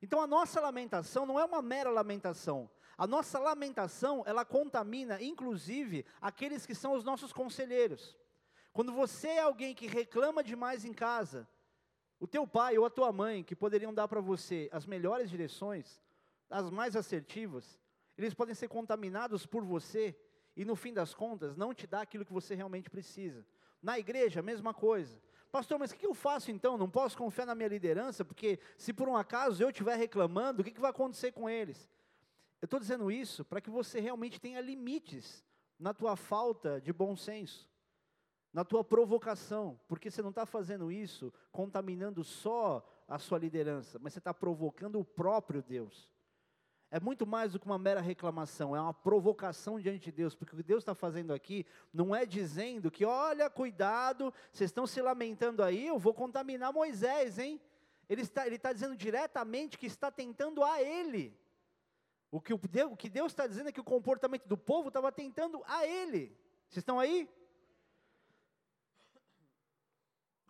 Então 0.01 0.21
a 0.21 0.27
nossa 0.29 0.61
lamentação 0.61 1.27
não 1.27 1.41
é 1.41 1.45
uma 1.45 1.61
mera 1.61 1.91
lamentação. 1.91 2.71
A 2.97 3.09
nossa 3.09 3.41
lamentação, 3.41 4.23
ela 4.25 4.45
contamina, 4.45 5.21
inclusive, 5.21 6.07
aqueles 6.21 6.65
que 6.65 6.77
são 6.77 6.93
os 6.93 7.03
nossos 7.03 7.33
conselheiros. 7.33 8.17
Quando 8.73 8.93
você 8.93 9.31
é 9.31 9.41
alguém 9.41 9.75
que 9.75 9.89
reclama 9.89 10.45
demais 10.45 10.85
em 10.85 10.93
casa, 10.93 11.49
o 12.25 12.27
teu 12.27 12.47
pai 12.47 12.79
ou 12.79 12.87
a 12.87 12.91
tua 12.91 13.13
mãe, 13.13 13.45
que 13.45 13.55
poderiam 13.55 13.93
dar 13.93 14.09
para 14.09 14.19
você 14.19 14.67
as 14.73 14.87
melhores 14.87 15.29
direções, 15.29 16.01
as 16.49 16.71
mais 16.71 16.97
assertivas, 16.97 17.79
eles 18.17 18.33
podem 18.33 18.55
ser 18.55 18.67
contaminados 18.67 19.45
por 19.45 19.63
você 19.63 20.17
e 20.57 20.65
no 20.65 20.75
fim 20.75 20.95
das 20.95 21.13
contas 21.13 21.55
não 21.55 21.75
te 21.75 21.87
dá 21.87 22.01
aquilo 22.01 22.25
que 22.25 22.33
você 22.33 22.55
realmente 22.55 22.89
precisa. 22.89 23.45
Na 23.83 23.99
igreja, 23.99 24.41
a 24.41 24.43
mesma 24.43 24.73
coisa. 24.73 25.21
Pastor, 25.53 25.79
mas 25.79 25.91
o 25.91 25.97
que 25.97 26.07
eu 26.07 26.15
faço 26.15 26.51
então? 26.51 26.79
Não 26.79 26.89
posso 26.89 27.15
confiar 27.15 27.45
na 27.45 27.55
minha 27.55 27.69
liderança, 27.69 28.25
porque 28.25 28.59
se 28.79 28.95
por 28.95 29.07
um 29.07 29.19
acaso 29.19 29.63
eu 29.63 29.69
estiver 29.69 29.97
reclamando, 29.97 30.63
o 30.63 30.65
que 30.65 30.81
vai 30.81 30.93
acontecer 30.93 31.31
com 31.31 31.47
eles? 31.51 31.91
Eu 32.63 32.65
estou 32.65 32.81
dizendo 32.81 33.13
isso 33.13 33.45
para 33.45 33.61
que 33.61 33.69
você 33.69 34.01
realmente 34.01 34.41
tenha 34.41 34.63
limites 34.63 35.45
na 35.79 35.93
tua 35.93 36.17
falta 36.17 36.81
de 36.81 36.91
bom 36.91 37.15
senso 37.15 37.69
na 38.55 38.65
tua 38.65 38.85
provocação, 38.85 39.81
porque 39.89 40.09
você 40.09 40.23
não 40.23 40.31
está 40.31 40.47
fazendo 40.47 40.93
isso 40.93 41.33
contaminando 41.51 42.23
só 42.23 42.89
a 43.09 43.19
sua 43.19 43.37
liderança, 43.37 43.99
mas 44.01 44.13
você 44.13 44.21
está 44.21 44.33
provocando 44.33 45.01
o 45.01 45.05
próprio 45.05 45.61
Deus. 45.61 46.09
É 46.89 47.01
muito 47.01 47.27
mais 47.27 47.53
do 47.53 47.59
que 47.59 47.67
uma 47.67 47.81
mera 47.81 48.01
reclamação, 48.01 48.77
é 48.77 48.81
uma 48.81 48.95
provocação 48.95 49.81
diante 49.81 50.05
de 50.05 50.13
Deus, 50.13 50.37
porque 50.37 50.55
o 50.55 50.57
que 50.59 50.63
Deus 50.63 50.83
está 50.83 50.95
fazendo 50.95 51.33
aqui 51.33 51.67
não 51.93 52.15
é 52.15 52.25
dizendo 52.25 52.93
que, 52.93 53.05
olha, 53.05 53.51
cuidado, 53.51 54.33
vocês 54.53 54.71
estão 54.71 54.87
se 54.87 55.03
lamentando 55.03 55.61
aí, 55.61 55.89
eu 55.89 55.99
vou 55.99 56.15
contaminar 56.15 56.73
Moisés, 56.73 57.41
hein? 57.41 57.61
Ele 58.09 58.23
está, 58.23 58.47
ele 58.47 58.55
está 58.55 58.73
dizendo 58.73 58.95
diretamente 58.95 59.77
que 59.77 59.87
está 59.87 60.13
tentando 60.13 60.63
a 60.63 60.81
ele. 60.81 61.37
O 62.31 62.41
que, 62.41 62.55
o 62.55 62.61
o 62.93 62.97
que 62.97 63.09
Deus 63.09 63.33
está 63.33 63.49
dizendo 63.49 63.71
é 63.71 63.73
que 63.73 63.81
o 63.81 63.85
comportamento 63.85 64.47
do 64.47 64.57
povo 64.57 64.89
estava 64.89 65.11
tentando 65.11 65.61
a 65.67 65.85
ele. 65.85 66.39
Vocês 66.69 66.83
estão 66.83 67.01
aí? 67.01 67.29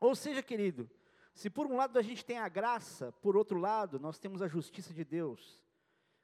Ou 0.05 0.15
seja, 0.15 0.43
querido, 0.43 0.91
se 1.33 1.49
por 1.49 1.67
um 1.67 1.77
lado 1.77 1.99
a 1.99 2.03
gente 2.03 2.23
tem 2.23 2.37
a 2.37 2.47
graça, 2.47 3.11
por 3.23 3.39
outro 3.39 3.59
lado 3.59 3.99
nós 3.99 4.19
temos 4.19 4.43
a 4.43 4.47
justiça 4.47 4.93
de 4.93 5.03
Deus, 5.03 5.65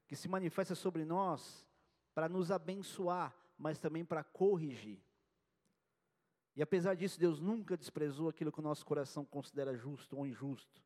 que 0.06 0.14
se 0.14 0.28
manifesta 0.28 0.74
sobre 0.74 1.02
nós 1.02 1.66
para 2.14 2.28
nos 2.28 2.50
abençoar, 2.50 3.34
mas 3.56 3.78
também 3.78 4.04
para 4.04 4.22
corrigir. 4.22 5.00
E 6.54 6.60
apesar 6.60 6.94
disso, 6.94 7.18
Deus 7.18 7.40
nunca 7.40 7.74
desprezou 7.74 8.28
aquilo 8.28 8.52
que 8.52 8.58
o 8.58 8.62
nosso 8.62 8.84
coração 8.84 9.24
considera 9.24 9.74
justo 9.74 10.14
ou 10.14 10.26
injusto. 10.26 10.82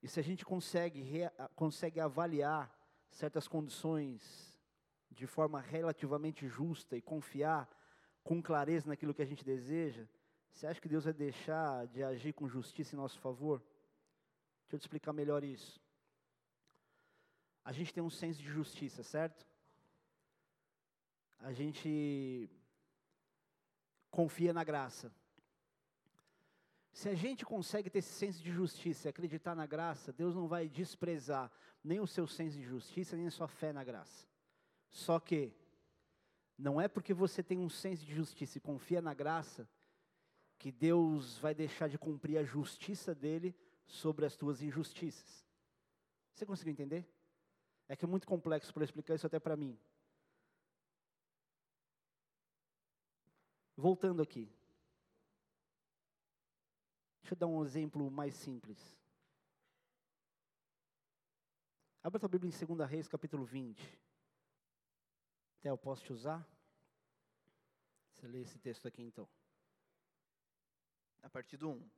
E 0.00 0.06
se 0.06 0.20
a 0.20 0.22
gente 0.22 0.44
consegue, 0.44 1.28
consegue 1.56 1.98
avaliar 1.98 2.72
certas 3.10 3.48
condições 3.48 4.56
de 5.10 5.26
forma 5.26 5.60
relativamente 5.60 6.46
justa 6.46 6.96
e 6.96 7.02
confiar 7.02 7.68
com 8.22 8.40
clareza 8.40 8.86
naquilo 8.86 9.12
que 9.12 9.22
a 9.22 9.26
gente 9.26 9.44
deseja, 9.44 10.06
você 10.54 10.68
acha 10.68 10.80
que 10.80 10.88
Deus 10.88 11.04
vai 11.04 11.12
deixar 11.12 11.86
de 11.88 12.02
agir 12.02 12.32
com 12.32 12.48
justiça 12.48 12.94
em 12.94 12.98
nosso 12.98 13.18
favor? 13.18 13.58
Deixa 14.62 14.76
eu 14.76 14.78
te 14.78 14.82
explicar 14.82 15.12
melhor 15.12 15.42
isso. 15.42 15.80
A 17.64 17.72
gente 17.72 17.92
tem 17.92 18.02
um 18.02 18.10
senso 18.10 18.40
de 18.40 18.48
justiça, 18.48 19.02
certo? 19.02 19.44
A 21.40 21.52
gente 21.52 22.48
confia 24.12 24.52
na 24.52 24.62
graça. 24.62 25.12
Se 26.92 27.08
a 27.08 27.14
gente 27.16 27.44
consegue 27.44 27.90
ter 27.90 27.98
esse 27.98 28.12
senso 28.12 28.40
de 28.40 28.52
justiça 28.52 29.08
e 29.08 29.10
acreditar 29.10 29.56
na 29.56 29.66
graça, 29.66 30.12
Deus 30.12 30.36
não 30.36 30.46
vai 30.46 30.68
desprezar 30.68 31.50
nem 31.82 31.98
o 31.98 32.06
seu 32.06 32.28
senso 32.28 32.56
de 32.56 32.62
justiça, 32.62 33.16
nem 33.16 33.26
a 33.26 33.32
sua 33.32 33.48
fé 33.48 33.72
na 33.72 33.82
graça. 33.82 34.28
Só 34.88 35.18
que, 35.18 35.52
não 36.56 36.80
é 36.80 36.86
porque 36.86 37.12
você 37.12 37.42
tem 37.42 37.58
um 37.58 37.68
senso 37.68 38.04
de 38.04 38.14
justiça 38.14 38.58
e 38.58 38.60
confia 38.60 39.02
na 39.02 39.12
graça, 39.12 39.68
que 40.58 40.70
Deus 40.70 41.38
vai 41.38 41.54
deixar 41.54 41.88
de 41.88 41.98
cumprir 41.98 42.38
a 42.38 42.44
justiça 42.44 43.14
dele 43.14 43.54
sobre 43.86 44.24
as 44.24 44.36
tuas 44.36 44.62
injustiças. 44.62 45.46
Você 46.32 46.46
conseguiu 46.46 46.72
entender? 46.72 47.06
É 47.88 47.94
que 47.94 48.04
é 48.04 48.08
muito 48.08 48.26
complexo 48.26 48.72
para 48.72 48.84
explicar 48.84 49.14
isso 49.14 49.26
até 49.26 49.38
para 49.38 49.56
mim. 49.56 49.78
Voltando 53.76 54.22
aqui. 54.22 54.50
Deixa 57.20 57.34
eu 57.34 57.38
dar 57.38 57.46
um 57.46 57.64
exemplo 57.64 58.10
mais 58.10 58.34
simples. 58.34 58.78
Abra 62.02 62.20
a 62.22 62.28
Bíblia 62.28 62.52
em 62.52 62.66
2 62.66 62.88
Reis, 62.88 63.08
capítulo 63.08 63.44
20. 63.44 63.98
Até 65.58 65.70
eu 65.70 65.78
posso 65.78 66.04
te 66.04 66.12
usar? 66.12 66.46
Você 68.12 68.26
lê 68.28 68.42
esse 68.42 68.58
texto 68.58 68.86
aqui 68.86 69.02
então 69.02 69.28
a 71.24 71.30
partir 71.30 71.56
do 71.56 71.70
1. 71.70 71.90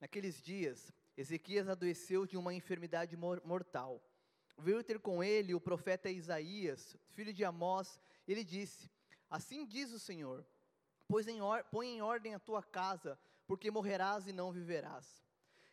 Naqueles 0.00 0.42
dias, 0.42 0.92
Ezequias 1.16 1.68
adoeceu 1.68 2.26
de 2.26 2.36
uma 2.36 2.52
enfermidade 2.52 3.16
mortal. 3.16 4.02
Veio 4.58 4.82
ter 4.82 4.98
com 4.98 5.22
ele 5.22 5.54
o 5.54 5.60
profeta 5.60 6.10
Isaías, 6.10 6.96
filho 7.14 7.32
de 7.32 7.44
Amós, 7.44 8.00
e 8.26 8.32
ele 8.32 8.44
disse: 8.44 8.90
Assim 9.30 9.64
diz 9.64 9.92
o 9.92 9.98
Senhor: 9.98 10.44
Põe 11.70 11.86
em 11.86 12.02
ordem 12.02 12.34
a 12.34 12.38
tua 12.38 12.62
casa, 12.62 13.18
porque 13.46 13.70
morrerás 13.70 14.26
e 14.26 14.32
não 14.32 14.52
viverás. 14.52 15.24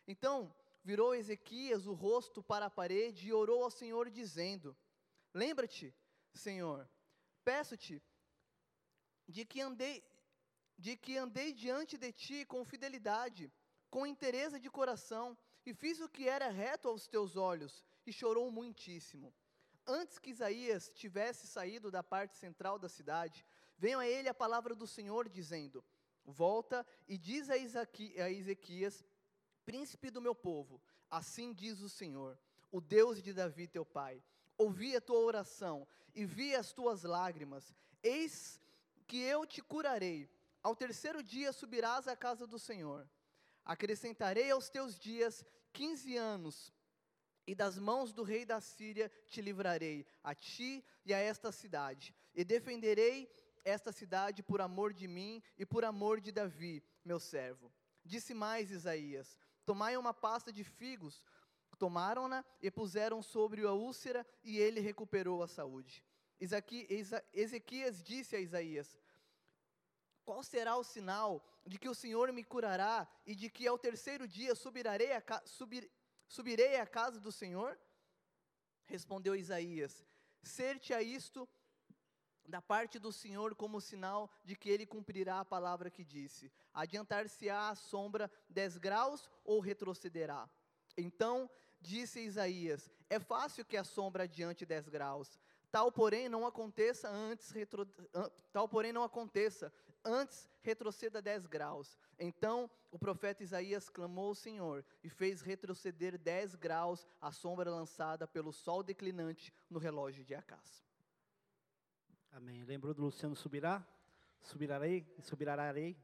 Então 0.06 0.54
virou 0.84 1.14
Ezequias 1.14 1.86
o 1.86 1.92
rosto 1.92 2.42
para 2.42 2.66
a 2.66 2.70
parede 2.70 3.28
e 3.28 3.32
orou 3.32 3.64
ao 3.64 3.70
Senhor, 3.70 4.08
dizendo: 4.08 4.76
Lembra-te, 5.34 5.92
Senhor, 6.32 6.88
peço-te 7.44 8.00
de 9.28 9.44
que 9.44 9.60
andei 9.60 10.04
de 10.78 10.96
que 10.96 11.16
andei 11.16 11.52
diante 11.52 11.96
de 11.96 12.12
ti 12.12 12.44
com 12.44 12.64
fidelidade, 12.64 13.52
com 13.90 14.06
interesse 14.06 14.58
de 14.60 14.70
coração, 14.70 15.36
e 15.64 15.72
fiz 15.72 16.00
o 16.00 16.08
que 16.08 16.28
era 16.28 16.48
reto 16.48 16.88
aos 16.88 17.06
teus 17.06 17.36
olhos, 17.36 17.84
e 18.06 18.12
chorou 18.12 18.50
muitíssimo. 18.50 19.34
Antes 19.86 20.18
que 20.18 20.30
Isaías 20.30 20.90
tivesse 20.94 21.46
saído 21.46 21.90
da 21.90 22.02
parte 22.02 22.36
central 22.36 22.78
da 22.78 22.88
cidade, 22.88 23.44
veio 23.78 23.98
a 23.98 24.06
ele 24.06 24.28
a 24.28 24.34
palavra 24.34 24.74
do 24.74 24.86
Senhor, 24.86 25.28
dizendo: 25.28 25.84
Volta 26.24 26.86
e 27.08 27.16
diz 27.16 27.48
a 27.50 27.56
Ezequias, 27.56 29.04
príncipe 29.64 30.10
do 30.10 30.20
meu 30.20 30.34
povo, 30.34 30.80
assim 31.10 31.52
diz 31.52 31.80
o 31.80 31.88
Senhor, 31.88 32.38
o 32.70 32.80
Deus 32.80 33.22
de 33.22 33.32
Davi 33.32 33.68
teu 33.68 33.84
pai: 33.84 34.22
Ouvi 34.58 34.96
a 34.96 35.00
tua 35.00 35.18
oração 35.20 35.86
e 36.14 36.24
vi 36.24 36.54
as 36.54 36.72
tuas 36.72 37.02
lágrimas, 37.02 37.72
eis 38.02 38.60
que 39.06 39.20
eu 39.20 39.46
te 39.46 39.62
curarei. 39.62 40.28
Ao 40.66 40.74
terceiro 40.74 41.22
dia 41.22 41.52
subirás 41.52 42.08
à 42.08 42.16
casa 42.16 42.44
do 42.44 42.58
Senhor. 42.58 43.08
Acrescentarei 43.64 44.50
aos 44.50 44.68
teus 44.68 44.98
dias 44.98 45.44
quinze 45.72 46.16
anos, 46.16 46.74
e 47.46 47.54
das 47.54 47.78
mãos 47.78 48.12
do 48.12 48.24
rei 48.24 48.44
da 48.44 48.60
Síria 48.60 49.08
te 49.28 49.40
livrarei, 49.40 50.04
a 50.24 50.34
ti 50.34 50.84
e 51.04 51.14
a 51.14 51.18
esta 51.18 51.52
cidade, 51.52 52.12
e 52.34 52.42
defenderei 52.42 53.30
esta 53.64 53.92
cidade 53.92 54.42
por 54.42 54.60
amor 54.60 54.92
de 54.92 55.06
mim 55.06 55.40
e 55.56 55.64
por 55.64 55.84
amor 55.84 56.20
de 56.20 56.32
Davi, 56.32 56.82
meu 57.04 57.20
servo. 57.20 57.72
Disse 58.04 58.34
mais 58.34 58.72
Isaías: 58.72 59.38
Tomai 59.64 59.96
uma 59.96 60.12
pasta 60.12 60.52
de 60.52 60.64
figos, 60.64 61.22
tomaram-na 61.78 62.44
e 62.60 62.72
puseram 62.72 63.22
sobre 63.22 63.64
a 63.64 63.70
úlcera, 63.70 64.26
e 64.42 64.58
ele 64.58 64.80
recuperou 64.80 65.44
a 65.44 65.46
saúde. 65.46 66.02
Ezequias 67.32 68.02
disse 68.02 68.34
a 68.34 68.40
Isaías: 68.40 68.98
Qual 70.26 70.42
será 70.42 70.76
o 70.76 70.82
sinal 70.82 71.40
de 71.64 71.78
que 71.78 71.88
o 71.88 71.94
Senhor 71.94 72.32
me 72.32 72.42
curará 72.42 73.06
e 73.24 73.32
de 73.32 73.48
que 73.48 73.64
ao 73.64 73.78
terceiro 73.78 74.26
dia 74.26 74.56
subirei 74.56 75.12
a, 75.12 75.22
subir, 75.44 75.88
subirei 76.26 76.80
à 76.80 76.84
casa 76.84 77.20
do 77.20 77.30
Senhor? 77.30 77.78
Respondeu 78.86 79.36
Isaías: 79.36 80.04
Ser-te-á 80.42 81.00
isto 81.00 81.48
da 82.44 82.60
parte 82.60 82.98
do 82.98 83.12
Senhor 83.12 83.54
como 83.54 83.80
sinal 83.80 84.28
de 84.44 84.56
que 84.56 84.68
ele 84.68 84.84
cumprirá 84.84 85.38
a 85.38 85.44
palavra 85.44 85.92
que 85.92 86.02
disse: 86.02 86.52
Adiantar-se-á 86.74 87.68
a 87.68 87.76
sombra 87.76 88.28
dez 88.48 88.76
graus 88.76 89.30
ou 89.44 89.60
retrocederá? 89.60 90.50
Então 90.96 91.48
disse 91.80 92.18
Isaías: 92.18 92.90
É 93.08 93.20
fácil 93.20 93.64
que 93.64 93.76
a 93.76 93.84
sombra 93.84 94.24
adiante 94.24 94.66
dez 94.66 94.88
graus. 94.88 95.38
Tal, 95.70 95.92
porém, 95.92 96.28
não 96.28 96.46
aconteça 96.46 97.08
antes, 97.08 97.50
retro, 97.50 97.84
tal, 98.52 98.68
porém, 98.68 98.92
não 98.92 99.04
aconteça, 99.04 99.72
antes 100.06 100.48
retroceda 100.62 101.20
dez 101.20 101.46
graus. 101.46 101.98
Então 102.18 102.70
o 102.90 102.98
profeta 102.98 103.42
Isaías 103.42 103.88
clamou 103.88 104.28
ao 104.28 104.34
Senhor 104.34 104.84
e 105.02 105.10
fez 105.10 105.42
retroceder 105.42 106.16
dez 106.16 106.54
graus 106.54 107.06
a 107.20 107.32
sombra 107.32 107.70
lançada 107.70 108.26
pelo 108.26 108.52
sol 108.52 108.82
declinante 108.82 109.52
no 109.68 109.78
relógio 109.78 110.24
de 110.24 110.34
Acás. 110.34 110.84
Amém. 112.32 112.64
Lembrou 112.64 112.94
do 112.94 113.02
Luciano 113.02 113.34
Subirá? 113.34 113.84
Subirarei, 114.42 115.06
subirarei. 115.22 115.96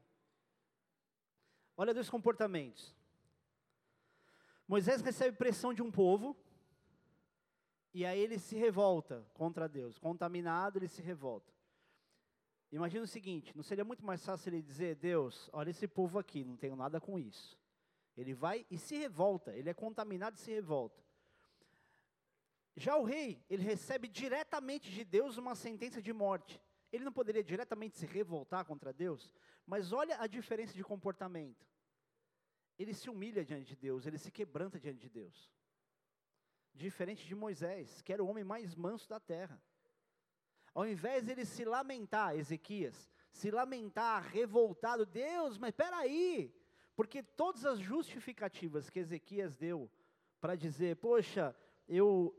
Olha 1.77 1.93
dois 1.93 2.09
comportamentos. 2.09 2.95
Moisés 4.67 5.01
recebe 5.01 5.37
pressão 5.37 5.73
de 5.73 5.81
um 5.81 5.91
povo, 5.91 6.35
e 7.93 8.05
aí 8.05 8.19
ele 8.19 8.39
se 8.39 8.55
revolta 8.55 9.23
contra 9.33 9.69
Deus. 9.69 9.99
Contaminado, 9.99 10.79
ele 10.79 10.87
se 10.87 11.01
revolta. 11.01 11.52
Imagina 12.73 13.03
o 13.03 13.07
seguinte: 13.07 13.55
não 13.55 13.61
seria 13.61 13.85
muito 13.85 14.03
mais 14.03 14.25
fácil 14.25 14.49
ele 14.49 14.61
dizer, 14.63 14.95
Deus, 14.95 15.47
olha 15.53 15.69
esse 15.69 15.87
povo 15.87 16.17
aqui, 16.17 16.43
não 16.43 16.57
tenho 16.57 16.75
nada 16.75 16.99
com 16.99 17.19
isso. 17.19 17.55
Ele 18.17 18.33
vai 18.33 18.65
e 18.69 18.79
se 18.79 18.95
revolta, 18.97 19.55
ele 19.55 19.69
é 19.69 19.73
contaminado 19.75 20.35
e 20.37 20.39
se 20.39 20.51
revolta. 20.51 20.99
Já 22.75 22.97
o 22.97 23.03
rei, 23.03 23.45
ele 23.47 23.61
recebe 23.61 24.07
diretamente 24.07 24.89
de 24.89 25.05
Deus 25.05 25.37
uma 25.37 25.53
sentença 25.53 26.01
de 26.01 26.11
morte. 26.11 26.59
Ele 26.91 27.03
não 27.03 27.11
poderia 27.11 27.43
diretamente 27.43 27.95
se 27.95 28.07
revoltar 28.07 28.65
contra 28.65 28.91
Deus, 28.91 29.31
mas 29.67 29.93
olha 29.93 30.19
a 30.19 30.25
diferença 30.25 30.73
de 30.73 30.83
comportamento. 30.83 31.67
Ele 32.79 32.93
se 32.93 33.07
humilha 33.07 33.45
diante 33.45 33.67
de 33.67 33.75
Deus, 33.75 34.07
ele 34.07 34.17
se 34.17 34.31
quebranta 34.31 34.79
diante 34.79 34.99
de 34.99 35.09
Deus. 35.09 35.51
Diferente 36.73 37.23
de 37.27 37.35
Moisés, 37.35 38.01
que 38.01 38.11
era 38.11 38.23
o 38.23 38.27
homem 38.27 38.43
mais 38.43 38.73
manso 38.73 39.07
da 39.07 39.19
terra. 39.19 39.61
Ao 40.73 40.87
invés 40.87 41.23
de 41.23 41.31
ele 41.31 41.45
se 41.45 41.63
lamentar, 41.63 42.35
Ezequias, 42.35 43.09
se 43.31 43.51
lamentar, 43.51 44.23
revoltado, 44.23 45.05
Deus, 45.05 45.57
mas 45.57 45.69
espera 45.69 45.97
aí, 45.97 46.53
porque 46.95 47.21
todas 47.21 47.65
as 47.65 47.79
justificativas 47.79 48.89
que 48.89 48.99
Ezequias 48.99 49.55
deu 49.55 49.89
para 50.41 50.55
dizer, 50.55 50.95
poxa, 50.97 51.55
eu 51.87 52.35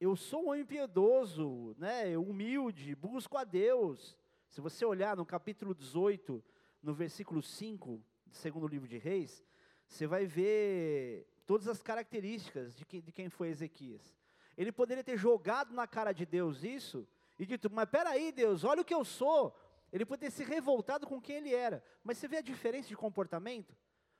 eu 0.00 0.16
sou 0.16 0.46
um 0.46 0.48
homem 0.48 0.64
piedoso, 0.64 1.76
né, 1.78 2.18
humilde, 2.18 2.92
busco 2.92 3.38
a 3.38 3.44
Deus. 3.44 4.16
Se 4.48 4.60
você 4.60 4.84
olhar 4.84 5.16
no 5.16 5.24
capítulo 5.24 5.72
18, 5.72 6.42
no 6.82 6.92
versículo 6.92 7.40
5, 7.40 8.02
do 8.26 8.34
segundo 8.34 8.66
livro 8.66 8.88
de 8.88 8.98
Reis, 8.98 9.44
você 9.86 10.04
vai 10.04 10.26
ver 10.26 11.24
todas 11.46 11.68
as 11.68 11.82
características 11.82 12.74
de, 12.74 12.84
de 12.84 13.12
quem 13.12 13.28
foi 13.28 13.48
Ezequias. 13.50 14.16
Ele 14.56 14.72
poderia 14.72 15.04
ter 15.04 15.16
jogado 15.16 15.72
na 15.72 15.86
cara 15.86 16.12
de 16.12 16.26
Deus 16.26 16.64
isso, 16.64 17.06
e 17.42 17.46
dito, 17.46 17.70
mas 17.70 17.88
peraí, 17.88 18.30
Deus, 18.30 18.64
olha 18.64 18.82
o 18.82 18.84
que 18.84 18.94
eu 18.94 19.04
sou. 19.04 19.56
Ele 19.92 20.06
poderia 20.06 20.30
se 20.30 20.44
revoltado 20.44 21.06
com 21.06 21.20
quem 21.20 21.36
ele 21.36 21.54
era. 21.54 21.84
Mas 22.02 22.18
você 22.18 22.28
vê 22.28 22.38
a 22.38 22.42
diferença 22.42 22.88
de 22.88 22.96
comportamento? 22.96 23.76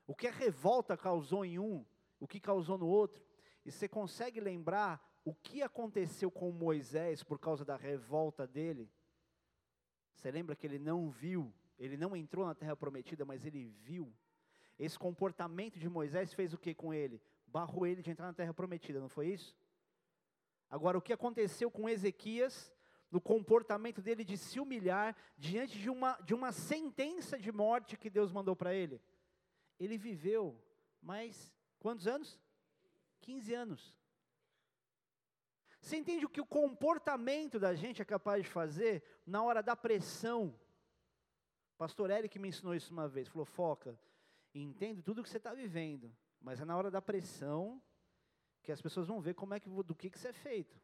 O 0.06 0.14
que 0.14 0.26
a 0.26 0.32
revolta 0.32 0.96
causou 0.96 1.44
em 1.44 1.58
um, 1.58 1.84
o 2.18 2.26
que 2.26 2.40
causou 2.40 2.76
no 2.76 2.86
outro. 2.86 3.24
E 3.64 3.70
você 3.70 3.88
consegue 3.88 4.40
lembrar 4.40 5.00
o 5.24 5.34
que 5.34 5.62
aconteceu 5.62 6.30
com 6.30 6.50
Moisés 6.50 7.22
por 7.22 7.38
causa 7.38 7.64
da 7.64 7.76
revolta 7.76 8.46
dele? 8.46 8.90
Você 10.14 10.30
lembra 10.30 10.56
que 10.56 10.66
ele 10.66 10.78
não 10.78 11.08
viu, 11.08 11.52
ele 11.78 11.96
não 11.96 12.16
entrou 12.16 12.44
na 12.44 12.54
terra 12.54 12.76
prometida, 12.76 13.24
mas 13.24 13.46
ele 13.46 13.64
viu. 13.64 14.12
Esse 14.78 14.98
comportamento 14.98 15.78
de 15.78 15.88
Moisés 15.88 16.34
fez 16.34 16.52
o 16.52 16.58
que 16.58 16.74
com 16.74 16.92
ele? 16.92 17.22
Barrou 17.46 17.86
ele 17.86 18.02
de 18.02 18.10
entrar 18.10 18.26
na 18.26 18.34
terra 18.34 18.52
prometida, 18.52 19.00
não 19.00 19.08
foi 19.08 19.28
isso? 19.28 19.56
Agora, 20.68 20.98
o 20.98 21.02
que 21.02 21.12
aconteceu 21.12 21.70
com 21.70 21.88
Ezequias 21.88 22.72
no 23.12 23.20
comportamento 23.20 24.00
dele 24.00 24.24
de 24.24 24.38
se 24.38 24.58
humilhar 24.58 25.14
diante 25.36 25.78
de 25.78 25.90
uma, 25.90 26.18
de 26.22 26.32
uma 26.32 26.50
sentença 26.50 27.38
de 27.38 27.52
morte 27.52 27.98
que 27.98 28.08
Deus 28.08 28.32
mandou 28.32 28.56
para 28.56 28.74
ele. 28.74 29.02
Ele 29.78 29.98
viveu 29.98 30.58
mais 31.00 31.54
quantos 31.78 32.06
anos? 32.06 32.40
15 33.20 33.52
anos. 33.52 33.94
Você 35.78 35.96
entende 35.96 36.24
o 36.24 36.28
que 36.28 36.40
o 36.40 36.46
comportamento 36.46 37.60
da 37.60 37.74
gente 37.74 38.00
é 38.00 38.04
capaz 38.04 38.44
de 38.44 38.48
fazer 38.48 39.04
na 39.26 39.42
hora 39.42 39.62
da 39.62 39.76
pressão? 39.76 40.58
Pastor 41.76 42.10
Eric 42.10 42.38
me 42.38 42.48
ensinou 42.48 42.74
isso 42.74 42.92
uma 42.94 43.08
vez, 43.08 43.28
falou, 43.28 43.44
foca, 43.44 43.98
entendo 44.54 45.02
tudo 45.02 45.20
o 45.20 45.22
que 45.22 45.28
você 45.28 45.36
está 45.36 45.52
vivendo, 45.52 46.16
mas 46.40 46.60
é 46.60 46.64
na 46.64 46.76
hora 46.76 46.90
da 46.90 47.02
pressão 47.02 47.82
que 48.62 48.72
as 48.72 48.80
pessoas 48.80 49.06
vão 49.06 49.20
ver 49.20 49.34
como 49.34 49.52
é 49.52 49.60
que, 49.60 49.68
do 49.68 49.94
que, 49.94 50.08
que 50.08 50.18
você 50.18 50.28
é 50.28 50.32
feito. 50.32 50.80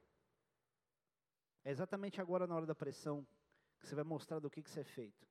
É 1.64 1.70
exatamente 1.70 2.20
agora 2.20 2.46
na 2.46 2.54
hora 2.54 2.66
da 2.66 2.74
pressão 2.74 3.26
que 3.78 3.86
você 3.86 3.94
vai 3.94 4.04
mostrar 4.04 4.38
do 4.38 4.50
que, 4.50 4.62
que 4.62 4.70
você 4.70 4.80
é 4.80 4.84
feito. 4.84 5.26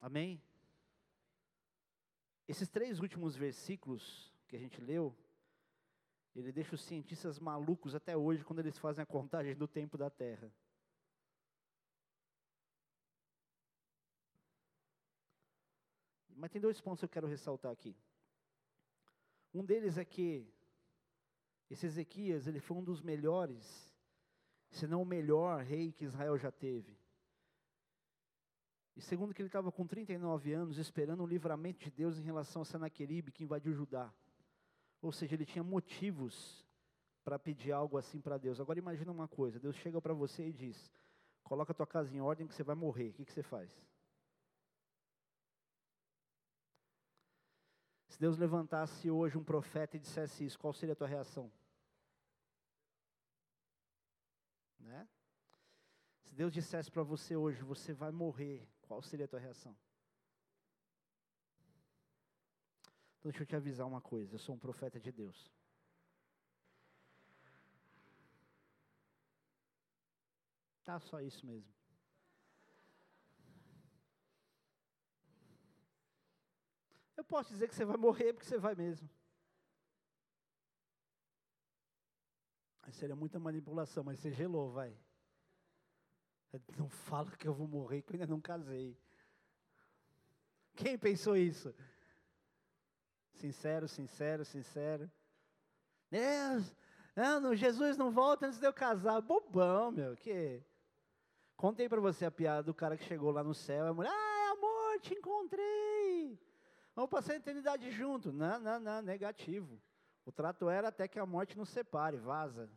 Amém? 0.00 0.42
Esses 2.46 2.68
três 2.68 3.00
últimos 3.00 3.36
versículos 3.36 4.32
que 4.48 4.56
a 4.56 4.58
gente 4.58 4.80
leu, 4.80 5.16
ele 6.34 6.52
deixa 6.52 6.74
os 6.74 6.82
cientistas 6.82 7.38
malucos 7.38 7.94
até 7.94 8.16
hoje 8.16 8.44
quando 8.44 8.58
eles 8.58 8.76
fazem 8.78 9.02
a 9.02 9.06
contagem 9.06 9.54
do 9.54 9.68
tempo 9.68 9.96
da 9.96 10.10
Terra. 10.10 10.52
Mas 16.28 16.50
tem 16.50 16.60
dois 16.60 16.80
pontos 16.80 17.00
que 17.00 17.04
eu 17.04 17.08
quero 17.08 17.28
ressaltar 17.28 17.70
aqui. 17.70 17.96
Um 19.54 19.64
deles 19.64 19.96
é 19.96 20.04
que 20.04 20.44
esse 21.70 21.86
Ezequias, 21.86 22.46
ele 22.46 22.60
foi 22.60 22.76
um 22.76 22.84
dos 22.84 23.00
melhores 23.00 23.91
se 24.72 24.86
não 24.86 25.02
o 25.02 25.06
melhor 25.06 25.62
rei 25.62 25.92
que 25.92 26.04
Israel 26.04 26.36
já 26.38 26.50
teve. 26.50 26.98
E 28.96 29.00
segundo 29.00 29.32
que 29.32 29.40
ele 29.40 29.48
estava 29.48 29.70
com 29.70 29.86
39 29.86 30.52
anos 30.52 30.78
esperando 30.78 31.22
um 31.22 31.26
livramento 31.26 31.84
de 31.84 31.90
Deus 31.90 32.18
em 32.18 32.22
relação 32.22 32.62
a 32.62 32.64
Senaqueribe 32.64 33.30
que 33.30 33.44
invadiu 33.44 33.72
Judá. 33.72 34.12
Ou 35.00 35.12
seja, 35.12 35.34
ele 35.34 35.46
tinha 35.46 35.62
motivos 35.62 36.66
para 37.22 37.38
pedir 37.38 37.72
algo 37.72 37.96
assim 37.98 38.20
para 38.20 38.38
Deus. 38.38 38.60
Agora 38.60 38.78
imagina 38.78 39.12
uma 39.12 39.28
coisa, 39.28 39.60
Deus 39.60 39.76
chega 39.76 40.00
para 40.00 40.14
você 40.14 40.48
e 40.48 40.52
diz: 40.52 40.90
"Coloca 41.42 41.72
a 41.72 41.74
tua 41.74 41.86
casa 41.86 42.14
em 42.14 42.20
ordem 42.20 42.46
que 42.46 42.54
você 42.54 42.62
vai 42.62 42.74
morrer". 42.74 43.10
O 43.10 43.12
que, 43.12 43.24
que 43.24 43.32
você 43.32 43.42
faz? 43.42 43.70
Se 48.08 48.20
Deus 48.20 48.36
levantasse 48.36 49.10
hoje 49.10 49.38
um 49.38 49.44
profeta 49.44 49.96
e 49.96 50.00
dissesse 50.00 50.44
isso, 50.44 50.58
qual 50.58 50.72
seria 50.72 50.92
a 50.92 50.96
tua 50.96 51.08
reação? 51.08 51.50
Né? 54.82 55.08
Se 56.24 56.34
Deus 56.34 56.52
dissesse 56.52 56.90
para 56.90 57.02
você 57.02 57.36
hoje, 57.36 57.62
você 57.62 57.92
vai 57.92 58.10
morrer, 58.10 58.68
qual 58.82 59.00
seria 59.02 59.24
a 59.24 59.28
tua 59.28 59.40
reação? 59.40 59.76
Então, 63.18 63.30
deixa 63.30 63.44
eu 63.44 63.46
te 63.46 63.56
avisar 63.56 63.86
uma 63.86 64.00
coisa: 64.00 64.34
eu 64.34 64.38
sou 64.38 64.54
um 64.54 64.58
profeta 64.58 64.98
de 64.98 65.12
Deus. 65.12 65.50
Tá, 70.84 70.98
só 70.98 71.20
isso 71.20 71.46
mesmo. 71.46 71.72
Eu 77.16 77.24
posso 77.24 77.50
dizer 77.50 77.68
que 77.68 77.74
você 77.74 77.84
vai 77.84 77.96
morrer 77.96 78.32
porque 78.32 78.48
você 78.48 78.58
vai 78.58 78.74
mesmo. 78.74 79.08
Seria 82.92 83.16
muita 83.16 83.38
manipulação, 83.38 84.04
mas 84.04 84.18
você 84.18 84.30
gelou, 84.30 84.70
vai. 84.70 84.96
Não 86.76 86.88
fala 86.88 87.30
que 87.30 87.48
eu 87.48 87.54
vou 87.54 87.66
morrer, 87.66 88.02
que 88.02 88.12
eu 88.12 88.14
ainda 88.14 88.26
não 88.26 88.40
casei. 88.40 88.96
Quem 90.74 90.98
pensou 90.98 91.36
isso? 91.36 91.74
Sincero, 93.34 93.88
sincero, 93.88 94.44
sincero. 94.44 95.10
Não, 97.16 97.54
Jesus 97.54 97.96
não 97.96 98.10
volta 98.10 98.46
antes 98.46 98.58
de 98.58 98.66
eu 98.66 98.72
casar. 98.72 99.20
Bobão, 99.20 99.90
meu, 99.90 100.16
que. 100.16 100.62
Contei 101.56 101.88
para 101.88 102.00
você 102.00 102.24
a 102.24 102.30
piada 102.30 102.62
do 102.62 102.74
cara 102.74 102.96
que 102.96 103.04
chegou 103.04 103.30
lá 103.30 103.44
no 103.44 103.54
céu, 103.54 103.86
a 103.86 103.94
mulher, 103.94 104.10
ah, 104.12 104.52
amor, 104.52 105.00
te 105.00 105.14
encontrei. 105.14 106.38
Vamos 106.94 107.10
passar 107.10 107.34
a 107.34 107.36
eternidade 107.36 107.90
junto. 107.90 108.32
Não, 108.32 108.58
não, 108.58 108.80
não, 108.80 109.00
negativo. 109.00 109.80
O 110.24 110.32
trato 110.32 110.68
era 110.68 110.88
até 110.88 111.06
que 111.08 111.18
a 111.18 111.26
morte 111.26 111.56
nos 111.56 111.68
separe, 111.68 112.16
vaza. 112.16 112.68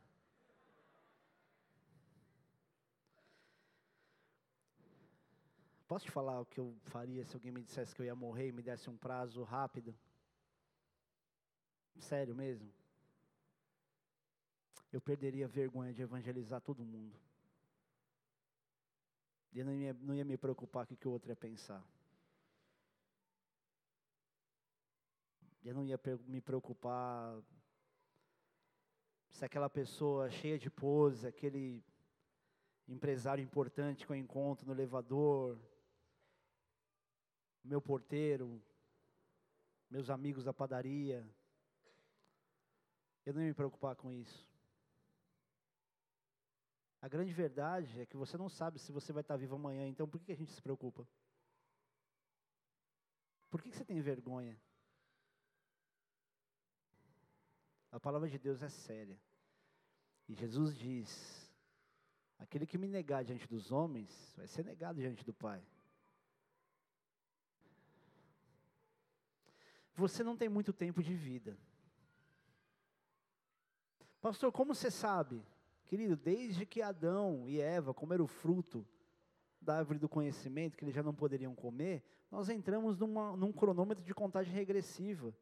Posso 5.96 6.08
te 6.08 6.12
falar 6.12 6.42
o 6.42 6.46
que 6.46 6.60
eu 6.60 6.76
faria 6.88 7.24
se 7.24 7.34
alguém 7.38 7.54
me 7.54 7.64
dissesse 7.64 7.96
que 7.96 8.02
eu 8.02 8.06
ia 8.06 8.14
morrer 8.14 8.50
e 8.50 8.52
me 8.52 8.62
desse 8.62 8.90
um 8.90 8.98
prazo 8.98 9.42
rápido? 9.44 9.96
Sério 12.00 12.36
mesmo? 12.36 12.70
Eu 14.92 15.00
perderia 15.00 15.46
a 15.46 15.48
vergonha 15.48 15.94
de 15.94 16.02
evangelizar 16.02 16.60
todo 16.60 16.84
mundo. 16.84 17.18
E 19.54 19.64
não 19.64 19.74
ia, 19.74 19.94
não 20.02 20.14
ia 20.14 20.26
me 20.26 20.36
preocupar 20.36 20.86
com 20.86 20.96
o 20.96 20.98
que 20.98 21.08
o 21.08 21.12
outro 21.12 21.32
ia 21.32 21.36
pensar. 21.38 21.82
Eu 25.64 25.74
não 25.74 25.86
ia 25.86 25.98
me 26.28 26.42
preocupar 26.42 27.42
se 29.30 29.46
aquela 29.46 29.70
pessoa 29.70 30.30
cheia 30.30 30.60
de 30.60 30.70
pose, 30.70 31.26
aquele 31.26 31.82
empresário 32.86 33.42
importante 33.42 34.06
que 34.06 34.12
eu 34.12 34.18
encontro 34.18 34.68
no 34.68 34.74
elevador, 34.74 35.58
meu 37.66 37.82
porteiro, 37.82 38.62
meus 39.90 40.10
amigos 40.10 40.44
da 40.44 40.54
padaria, 40.54 41.28
eu 43.26 43.34
não 43.34 43.42
ia 43.42 43.48
me 43.48 43.54
preocupar 43.54 43.96
com 43.96 44.12
isso. 44.12 44.48
A 47.02 47.08
grande 47.08 47.34
verdade 47.34 48.02
é 48.02 48.06
que 48.06 48.18
você 48.18 48.38
não 48.38 48.50
sabe 48.50 48.80
se 48.80 48.92
você 48.92 49.12
vai 49.12 49.22
estar 49.22 49.38
vivo 49.38 49.56
amanhã, 49.56 49.88
então 49.88 50.08
por 50.08 50.20
que 50.20 50.32
a 50.32 50.36
gente 50.36 50.52
se 50.52 50.62
preocupa? 50.62 51.08
Por 53.50 53.62
que 53.62 53.72
você 53.72 53.86
tem 53.86 54.00
vergonha? 54.02 54.60
A 57.92 58.00
palavra 58.00 58.28
de 58.30 58.38
Deus 58.38 58.62
é 58.62 58.70
séria. 58.70 59.20
E 60.28 60.34
Jesus 60.34 60.76
diz: 60.76 61.50
aquele 62.38 62.66
que 62.66 62.78
me 62.78 62.88
negar 62.88 63.24
diante 63.24 63.48
dos 63.48 63.72
homens, 63.72 64.34
vai 64.36 64.48
ser 64.48 64.66
negado 64.66 65.00
diante 65.00 65.24
do 65.24 65.34
Pai. 65.34 65.66
Você 69.96 70.24
não 70.24 70.36
tem 70.36 70.50
muito 70.50 70.74
tempo 70.74 71.02
de 71.02 71.14
vida. 71.14 71.58
Pastor, 74.22 74.52
como 74.52 74.76
você 74.76 74.92
sabe? 74.92 75.42
Querido, 75.86 76.16
desde 76.16 76.66
que 76.66 76.82
Adão 76.82 77.48
e 77.48 77.62
Eva 77.62 77.94
comeram 77.94 78.26
o 78.26 78.28
fruto 78.28 78.86
da 79.62 79.78
árvore 79.78 80.00
do 80.00 80.10
conhecimento, 80.10 80.76
que 80.76 80.84
eles 80.84 80.94
já 80.94 81.02
não 81.02 81.14
poderiam 81.14 81.56
comer, 81.56 82.04
nós 82.30 82.50
entramos 82.50 82.98
numa, 82.98 83.38
num 83.38 83.54
cronômetro 83.54 84.04
de 84.04 84.14
contagem 84.14 84.54
regressiva. 84.54 85.34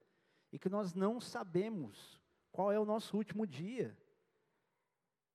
E 0.52 0.60
que 0.60 0.70
nós 0.70 0.94
não 0.94 1.20
sabemos 1.20 2.22
qual 2.52 2.72
é 2.72 2.80
o 2.80 2.86
nosso 2.86 3.18
último 3.18 3.48
dia. 3.48 3.98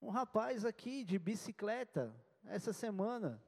Um 0.01 0.11
rapaz 0.11 0.65
aqui 0.65 1.03
de 1.03 1.19
bicicleta, 1.19 2.15
essa 2.45 2.73
semana, 2.73 3.43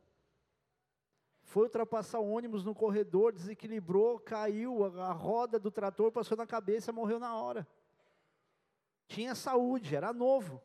foi 1.50 1.64
ultrapassar 1.64 2.20
o 2.20 2.30
ônibus 2.30 2.64
no 2.64 2.74
corredor, 2.74 3.32
desequilibrou, 3.32 4.18
caiu, 4.18 4.84
a, 5.00 5.12
roda 5.12 5.58
do 5.58 5.70
trator 5.70 6.10
passou 6.10 6.36
na 6.36 6.46
cabeça, 6.46 6.92
morreu 6.92 7.18
na 7.18 7.36
hora 7.36 7.66
tinha 9.10 9.34
saúde, 9.34 9.96
era 9.96 10.12
novo. 10.12 10.62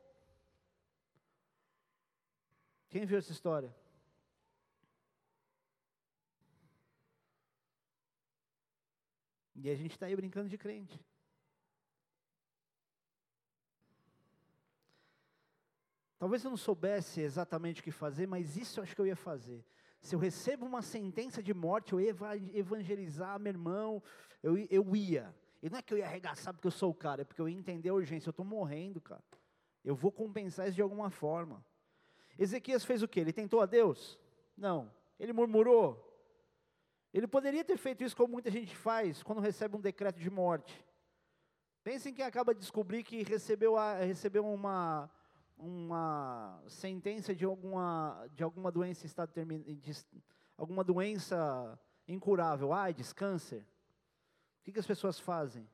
Quem 2.88 3.04
viu 3.04 3.17
essa 3.17 3.32
história? 3.32 3.76
E 9.56 9.67
a 9.67 9.76
gente 9.76 9.93
está 9.93 10.06
aí 10.06 10.15
brincando 10.15 10.48
de 10.48 10.60
crente. 10.60 11.04
Talvez 16.19 16.43
eu 16.43 16.52
não 16.52 16.58
soubesse 16.58 17.21
exatamente 17.21 17.82
o 17.82 17.84
que 17.84 17.91
fazer, 17.91 18.28
mas 18.28 18.56
isso 18.56 18.80
eu 18.80 18.84
acho 18.84 18.95
que 18.95 19.02
eu 19.02 19.08
ia 19.08 19.15
fazer. 19.15 19.65
Se 20.05 20.13
eu 20.13 20.19
recebo 20.19 20.67
uma 20.67 20.83
sentença 20.83 21.41
de 21.41 21.51
morte, 21.51 21.91
eu 21.91 21.99
ia 21.99 22.15
evangelizar 22.53 23.39
meu 23.39 23.49
irmão, 23.49 24.03
eu, 24.43 24.55
eu 24.69 24.95
ia. 24.95 25.35
E 25.63 25.69
não 25.69 25.79
é 25.79 25.81
que 25.81 25.91
eu 25.91 25.97
ia 25.97 26.05
arregaçar 26.05 26.53
porque 26.53 26.67
eu 26.67 26.71
sou 26.71 26.91
o 26.91 26.93
cara, 26.93 27.23
é 27.23 27.25
porque 27.25 27.41
eu 27.41 27.49
ia 27.49 27.57
entender 27.57 27.89
a 27.89 27.93
urgência. 27.95 28.29
Eu 28.29 28.31
estou 28.31 28.45
morrendo, 28.45 29.01
cara. 29.01 29.23
Eu 29.83 29.95
vou 29.95 30.11
compensar 30.11 30.67
isso 30.67 30.75
de 30.75 30.81
alguma 30.83 31.09
forma. 31.09 31.65
Ezequias 32.37 32.85
fez 32.85 33.01
o 33.01 33.07
quê? 33.07 33.21
Ele 33.21 33.33
tentou 33.33 33.61
a 33.61 33.65
Deus? 33.65 34.19
Não. 34.55 34.91
Ele 35.19 35.33
murmurou? 35.33 35.99
Ele 37.11 37.25
poderia 37.25 37.63
ter 37.63 37.75
feito 37.75 38.03
isso 38.03 38.15
como 38.15 38.33
muita 38.33 38.51
gente 38.51 38.75
faz 38.75 39.23
quando 39.23 39.41
recebe 39.41 39.75
um 39.75 39.81
decreto 39.81 40.19
de 40.19 40.29
morte. 40.29 40.85
Pensem 41.83 42.13
que 42.13 42.21
acaba 42.21 42.53
de 42.53 42.59
descobrir 42.59 43.01
que 43.01 43.23
recebeu, 43.23 43.75
a, 43.75 43.95
recebeu 43.95 44.45
uma, 44.45 45.09
uma 45.57 46.61
sentença 46.67 47.33
de 47.33 47.45
alguma, 47.45 48.27
de 48.33 48.43
alguma 48.43 48.71
doença 48.71 49.05
estado 49.05 49.31
de, 49.33 49.95
alguma 50.57 50.83
doença 50.83 51.79
incurável, 52.07 52.73
AIDS, 52.73 53.13
câncer 53.13 53.65
que, 54.65 54.71
que 54.71 54.79
as 54.79 54.87
pessoas 54.87 55.19
fazem? 55.19 55.69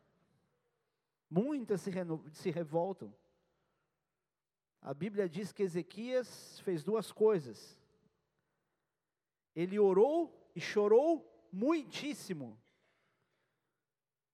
Muitas 1.29 1.79
se, 1.79 1.91
se 2.33 2.51
revoltam. 2.51 3.15
A 4.81 4.93
Bíblia 4.93 5.29
diz 5.29 5.53
que 5.53 5.63
Ezequias 5.63 6.59
fez 6.59 6.83
duas 6.83 7.09
coisas. 7.09 7.79
Ele 9.55 9.79
orou 9.79 10.51
e 10.53 10.59
chorou 10.59 11.25
muitíssimo. 11.53 12.61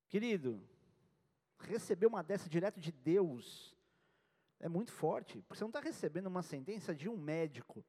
Querido, 0.08 0.68
receber 1.60 2.08
uma 2.08 2.24
dessa 2.24 2.50
direto 2.50 2.80
de 2.80 2.92
Deus 2.92 3.77
é 4.60 4.68
muito 4.68 4.92
forte, 4.92 5.42
porque 5.42 5.58
você 5.58 5.64
não 5.64 5.70
está 5.70 5.80
recebendo 5.80 6.28
uma 6.28 6.42
sentença 6.42 6.94
de 6.94 7.08
um 7.08 7.18
médico. 7.18 7.84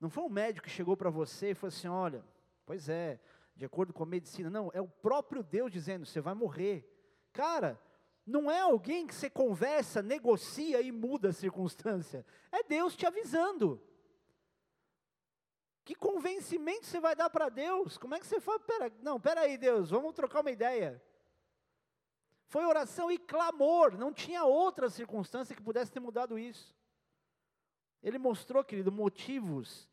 Não 0.00 0.10
foi 0.10 0.24
um 0.24 0.28
médico 0.28 0.66
que 0.66 0.72
chegou 0.72 0.96
para 0.96 1.10
você 1.10 1.50
e 1.50 1.54
falou 1.54 1.68
assim: 1.68 1.88
olha, 1.88 2.24
pois 2.64 2.88
é, 2.88 3.18
de 3.56 3.64
acordo 3.64 3.92
com 3.92 4.02
a 4.02 4.06
medicina. 4.06 4.50
Não, 4.50 4.70
é 4.72 4.80
o 4.80 4.88
próprio 4.88 5.42
Deus 5.42 5.72
dizendo: 5.72 6.06
você 6.06 6.20
vai 6.20 6.34
morrer. 6.34 6.88
Cara, 7.32 7.80
não 8.26 8.50
é 8.50 8.60
alguém 8.60 9.06
que 9.06 9.14
você 9.14 9.30
conversa, 9.30 10.02
negocia 10.02 10.80
e 10.80 10.92
muda 10.92 11.30
a 11.30 11.32
circunstância. 11.32 12.24
É 12.52 12.62
Deus 12.62 12.94
te 12.94 13.06
avisando. 13.06 13.82
Que 15.84 15.94
convencimento 15.94 16.84
você 16.84 16.98
vai 16.98 17.14
dar 17.14 17.30
para 17.30 17.48
Deus? 17.48 17.96
Como 17.96 18.14
é 18.14 18.18
que 18.18 18.26
você 18.26 18.40
fala? 18.40 18.58
Pera, 18.58 18.92
não, 19.00 19.20
pera 19.20 19.42
aí, 19.42 19.56
Deus, 19.56 19.90
vamos 19.90 20.14
trocar 20.14 20.40
uma 20.40 20.50
ideia. 20.50 21.00
Foi 22.48 22.64
oração 22.64 23.10
e 23.10 23.18
clamor, 23.18 23.96
não 23.96 24.12
tinha 24.12 24.44
outra 24.44 24.88
circunstância 24.88 25.54
que 25.54 25.62
pudesse 25.62 25.90
ter 25.90 26.00
mudado 26.00 26.38
isso. 26.38 26.74
Ele 28.02 28.18
mostrou, 28.18 28.62
querido, 28.62 28.92
motivos 28.92 29.90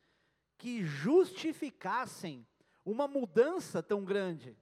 que 0.57 0.83
justificassem 0.83 2.47
uma 2.85 3.07
mudança 3.07 3.81
tão 3.81 4.03
grande, 4.05 4.57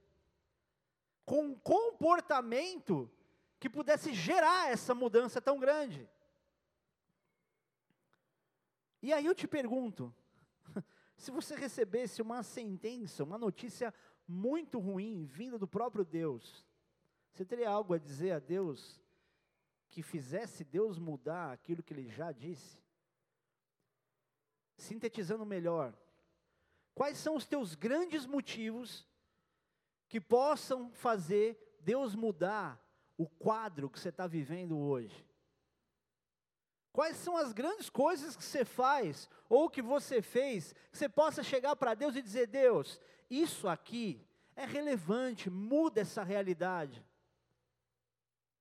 com 1.24 1.48
um 1.48 1.54
comportamento 1.54 3.10
que 3.60 3.68
pudesse 3.68 4.12
gerar 4.14 4.70
essa 4.70 4.94
mudança 4.94 5.40
tão 5.40 5.58
grande. 5.58 6.08
E 9.02 9.12
aí 9.12 9.26
eu 9.26 9.34
te 9.34 9.46
pergunto, 9.46 10.14
se 11.16 11.30
você 11.30 11.54
recebesse 11.54 12.22
uma 12.22 12.42
sentença, 12.42 13.22
uma 13.22 13.36
notícia 13.36 13.92
muito 14.26 14.78
ruim 14.78 15.26
vinda 15.26 15.58
do 15.58 15.66
próprio 15.66 16.04
Deus, 16.04 16.64
Você 17.32 17.44
teria 17.44 17.70
algo 17.70 17.94
a 17.94 17.98
dizer 17.98 18.32
a 18.32 18.38
Deus 18.38 19.00
que 19.88 20.02
fizesse 20.02 20.64
Deus 20.64 20.98
mudar 20.98 21.52
aquilo 21.52 21.82
que 21.82 21.92
ele 21.92 22.08
já 22.08 22.30
disse? 22.32 22.78
Sintetizando 24.76 25.44
melhor, 25.46 25.94
quais 26.94 27.16
são 27.18 27.36
os 27.36 27.46
teus 27.46 27.74
grandes 27.74 28.26
motivos 28.26 29.06
que 30.08 30.20
possam 30.20 30.90
fazer 30.92 31.76
Deus 31.80 32.14
mudar 32.14 32.82
o 33.16 33.26
quadro 33.28 33.88
que 33.88 33.98
você 33.98 34.10
está 34.10 34.26
vivendo 34.26 34.78
hoje? 34.78 35.26
Quais 36.92 37.16
são 37.16 37.38
as 37.38 37.54
grandes 37.54 37.88
coisas 37.88 38.36
que 38.36 38.44
você 38.44 38.66
faz 38.66 39.28
ou 39.48 39.70
que 39.70 39.80
você 39.80 40.20
fez 40.20 40.74
que 40.90 40.98
você 40.98 41.08
possa 41.08 41.42
chegar 41.42 41.74
para 41.74 41.94
Deus 41.94 42.14
e 42.14 42.20
dizer: 42.20 42.46
Deus, 42.46 43.00
isso 43.30 43.66
aqui 43.66 44.22
é 44.54 44.66
relevante, 44.66 45.48
muda 45.48 46.02
essa 46.02 46.22
realidade. 46.22 47.02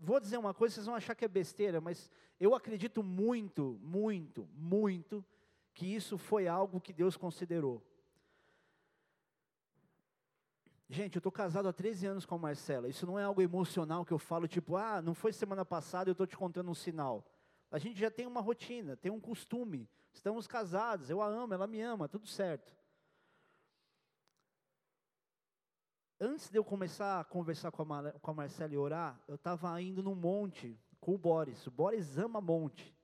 Vou 0.04 0.20
dizer 0.20 0.38
uma 0.38 0.52
coisa, 0.52 0.74
vocês 0.74 0.88
vão 0.88 0.96
achar 0.96 1.14
que 1.14 1.24
é 1.24 1.28
besteira, 1.28 1.80
mas 1.80 2.10
eu 2.40 2.56
acredito 2.56 3.04
muito, 3.04 3.80
muito, 3.84 4.50
muito 4.56 5.24
que 5.76 5.86
isso 5.86 6.18
foi 6.18 6.48
algo 6.48 6.82
que 6.82 6.92
Deus 6.92 7.16
considerou. 7.16 7.86
Gente, 10.90 11.18
eu 11.18 11.20
estou 11.20 11.32
casado 11.32 11.70
há 11.70 11.74
13 11.74 12.08
anos 12.08 12.26
com 12.26 12.34
a 12.34 12.40
Marcela. 12.40 12.90
Isso 12.90 13.06
não 13.06 13.20
é 13.20 13.24
algo 13.24 13.44
emocional 13.44 14.04
que 14.04 14.12
eu 14.12 14.18
falo, 14.18 14.48
tipo, 14.48 14.76
ah, 14.76 15.04
não 15.04 15.14
foi 15.14 15.32
semana 15.32 15.64
passada, 15.64 16.10
eu 16.10 16.14
estou 16.14 16.26
te 16.26 16.36
contando 16.36 16.72
um 16.72 16.76
sinal. 16.76 17.24
A 17.70 17.78
gente 17.78 18.00
já 18.00 18.10
tem 18.10 18.26
uma 18.26 18.42
rotina, 18.42 18.98
tem 18.98 19.12
um 19.12 19.20
costume. 19.20 19.88
Estamos 20.12 20.48
casados, 20.48 21.12
eu 21.12 21.22
a 21.22 21.28
amo, 21.28 21.54
ela 21.54 21.68
me 21.68 21.80
ama, 21.80 22.10
tudo 22.10 22.26
certo. 22.26 22.76
Antes 26.24 26.52
de 26.52 26.58
eu 26.60 26.64
começar 26.64 27.20
a 27.20 27.24
conversar 27.24 27.72
com 27.72 27.82
a, 27.82 27.86
Mar 27.86 28.14
com 28.20 28.30
a 28.30 28.34
Marcela 28.36 28.72
e 28.72 28.78
orar, 28.78 29.20
eu 29.28 29.34
estava 29.34 29.82
indo 29.82 30.04
num 30.04 30.14
monte 30.14 30.80
com 31.00 31.16
o 31.16 31.18
Boris. 31.18 31.66
O 31.66 31.72
Boris 31.72 32.16
ama 32.16 32.40
monte. 32.40 32.96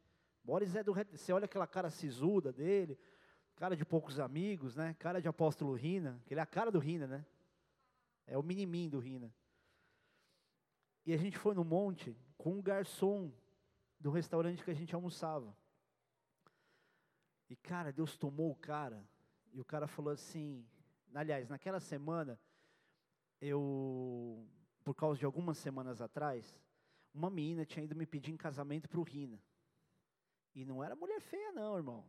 Boris 0.43 0.75
é 0.75 0.83
do. 0.83 0.93
Você 0.93 1.33
olha 1.33 1.45
aquela 1.45 1.65
cara 1.65 1.89
sisuda 1.89 2.53
dele, 2.53 2.95
cara 3.55 3.75
de 3.75 3.83
poucos 3.83 4.19
amigos, 4.19 4.75
né? 4.75 4.95
Cara 4.99 5.19
de 5.19 5.27
apóstolo 5.27 5.73
Rina, 5.73 6.21
que 6.27 6.33
ele 6.35 6.39
é 6.39 6.43
a 6.43 6.45
cara 6.45 6.69
do 6.69 6.77
Rina, 6.77 7.07
né? 7.07 7.25
É 8.27 8.37
o 8.37 8.43
miniminho 8.43 8.91
do 8.91 8.99
Rina. 8.99 9.33
E 11.03 11.11
a 11.11 11.17
gente 11.17 11.39
foi 11.39 11.55
no 11.55 11.65
monte 11.65 12.15
com 12.37 12.51
um 12.51 12.61
garçom 12.61 13.33
do 13.99 14.11
restaurante 14.11 14.63
que 14.63 14.69
a 14.69 14.75
gente 14.75 14.93
almoçava. 14.93 15.57
E 17.49 17.55
cara, 17.55 17.91
Deus 17.91 18.15
tomou 18.15 18.51
o 18.51 18.55
cara, 18.55 19.03
e 19.51 19.59
o 19.59 19.65
cara 19.65 19.87
falou 19.87 20.13
assim, 20.13 20.63
aliás, 21.15 21.49
naquela 21.49 21.79
semana, 21.79 22.39
eu, 23.39 24.47
por 24.83 24.95
causa 24.95 25.19
de 25.19 25.25
algumas 25.25 25.57
semanas 25.57 26.01
atrás, 26.01 26.57
uma 27.13 27.29
menina 27.29 27.65
tinha 27.65 27.83
ido 27.83 27.95
me 27.95 28.05
pedir 28.05 28.31
em 28.31 28.37
casamento 28.37 28.87
para 28.89 28.99
o 28.99 29.03
Rina. 29.03 29.41
E 30.53 30.65
não 30.65 30.83
era 30.83 30.95
mulher 30.95 31.21
feia 31.21 31.51
não, 31.51 31.77
irmão. 31.77 32.05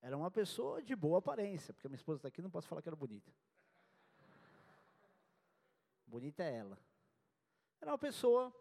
Era 0.00 0.16
uma 0.16 0.30
pessoa 0.30 0.82
de 0.82 0.94
boa 0.94 1.18
aparência, 1.18 1.74
porque 1.74 1.88
minha 1.88 1.96
esposa 1.96 2.18
está 2.18 2.28
aqui, 2.28 2.40
não 2.40 2.50
posso 2.50 2.68
falar 2.68 2.82
que 2.82 2.88
era 2.88 2.96
bonita. 2.96 3.32
Bonita 6.06 6.42
é 6.42 6.56
ela. 6.56 6.78
Era 7.80 7.90
uma 7.92 7.98
pessoa 7.98 8.52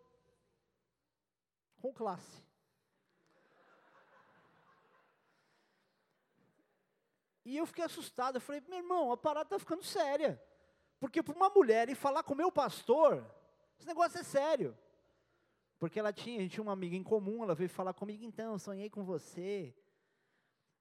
com 1.77 1.93
classe. 1.93 2.43
E 7.45 7.55
eu 7.55 7.65
fiquei 7.65 7.85
assustado, 7.85 8.35
eu 8.35 8.41
falei, 8.41 8.61
meu 8.67 8.79
irmão, 8.79 9.11
a 9.11 9.17
parada 9.17 9.45
está 9.45 9.59
ficando 9.59 9.83
séria. 9.83 10.41
Porque 10.99 11.21
para 11.21 11.35
uma 11.35 11.49
mulher 11.49 11.89
ir 11.89 11.95
falar 11.95 12.23
com 12.23 12.33
o 12.33 12.37
meu 12.37 12.51
pastor, 12.51 13.23
esse 13.77 13.87
negócio 13.87 14.19
é 14.19 14.23
sério. 14.23 14.77
Porque 15.79 15.99
ela 15.99 16.11
tinha, 16.11 16.39
a 16.39 16.41
gente 16.41 16.53
tinha 16.53 16.63
uma 16.63 16.73
amiga 16.73 16.95
em 16.95 17.03
comum, 17.03 17.43
ela 17.43 17.53
veio 17.53 17.69
falar 17.69 17.93
comigo, 17.93 18.23
então, 18.23 18.57
sonhei 18.57 18.89
com 18.89 19.03
você. 19.03 19.73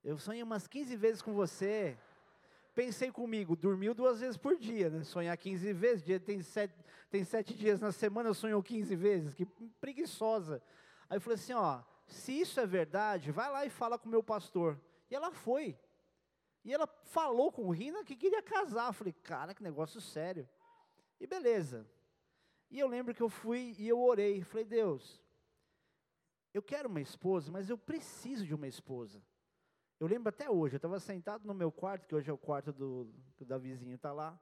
Eu 0.02 0.18
sonhei 0.18 0.42
umas 0.42 0.66
15 0.66 0.96
vezes 0.96 1.20
com 1.20 1.34
você. 1.34 1.98
Pensei 2.74 3.10
comigo, 3.10 3.56
dormiu 3.56 3.94
duas 3.94 4.20
vezes 4.20 4.36
por 4.36 4.56
dia, 4.56 4.90
né? 4.90 5.02
Sonhar 5.02 5.36
15 5.36 5.72
vezes, 5.72 6.04
dia 6.04 6.20
tem 6.20 6.42
sete, 6.42 6.74
tem 7.10 7.24
sete 7.24 7.54
dias 7.54 7.80
na 7.80 7.90
semana, 7.90 8.32
sonhou 8.34 8.62
15 8.62 8.94
vezes, 8.94 9.34
que 9.34 9.46
preguiçosa. 9.80 10.62
Aí 11.08 11.16
eu 11.16 11.20
falei 11.20 11.36
assim, 11.36 11.54
ó, 11.54 11.82
se 12.06 12.38
isso 12.38 12.60
é 12.60 12.66
verdade, 12.66 13.32
vai 13.32 13.50
lá 13.50 13.64
e 13.64 13.70
fala 13.70 13.98
com 13.98 14.06
o 14.06 14.10
meu 14.10 14.22
pastor. 14.22 14.78
E 15.10 15.14
ela 15.14 15.30
foi. 15.30 15.78
E 16.66 16.74
ela 16.74 16.88
falou 17.04 17.52
com 17.52 17.62
o 17.62 17.70
Rina 17.70 18.04
que 18.04 18.16
queria 18.16 18.42
casar. 18.42 18.88
Eu 18.88 18.92
falei, 18.92 19.12
cara, 19.12 19.54
que 19.54 19.62
negócio 19.62 20.00
sério. 20.00 20.48
E 21.20 21.26
beleza. 21.26 21.88
E 22.68 22.80
eu 22.80 22.88
lembro 22.88 23.14
que 23.14 23.22
eu 23.22 23.28
fui 23.28 23.76
e 23.78 23.86
eu 23.86 24.00
orei. 24.02 24.42
Falei, 24.42 24.64
Deus, 24.64 25.22
eu 26.52 26.60
quero 26.60 26.88
uma 26.88 27.00
esposa, 27.00 27.52
mas 27.52 27.70
eu 27.70 27.78
preciso 27.78 28.44
de 28.44 28.52
uma 28.52 28.66
esposa. 28.66 29.22
Eu 30.00 30.08
lembro 30.08 30.28
até 30.28 30.50
hoje, 30.50 30.74
eu 30.74 30.78
estava 30.78 30.98
sentado 30.98 31.46
no 31.46 31.54
meu 31.54 31.70
quarto, 31.70 32.04
que 32.04 32.14
hoje 32.16 32.28
é 32.28 32.32
o 32.32 32.36
quarto 32.36 32.72
do, 32.72 33.04
do 33.38 33.44
Davizinho, 33.44 33.94
está 33.94 34.12
lá. 34.12 34.36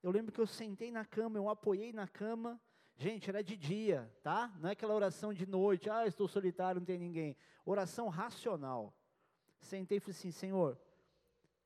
Eu 0.00 0.12
lembro 0.12 0.32
que 0.32 0.40
eu 0.40 0.46
sentei 0.46 0.92
na 0.92 1.04
cama, 1.04 1.38
eu 1.38 1.48
apoiei 1.48 1.92
na 1.92 2.06
cama, 2.06 2.60
Gente, 3.00 3.30
era 3.30 3.44
de 3.44 3.56
dia, 3.56 4.12
tá? 4.24 4.52
Não 4.58 4.68
é 4.68 4.72
aquela 4.72 4.92
oração 4.92 5.32
de 5.32 5.46
noite, 5.46 5.88
ah, 5.88 6.04
estou 6.04 6.26
solitário, 6.26 6.80
não 6.80 6.84
tem 6.84 6.98
ninguém. 6.98 7.36
Oração 7.64 8.08
racional. 8.08 8.92
Sentei 9.60 9.98
e 9.98 10.00
falei 10.00 10.16
assim, 10.18 10.32
Senhor, 10.32 10.76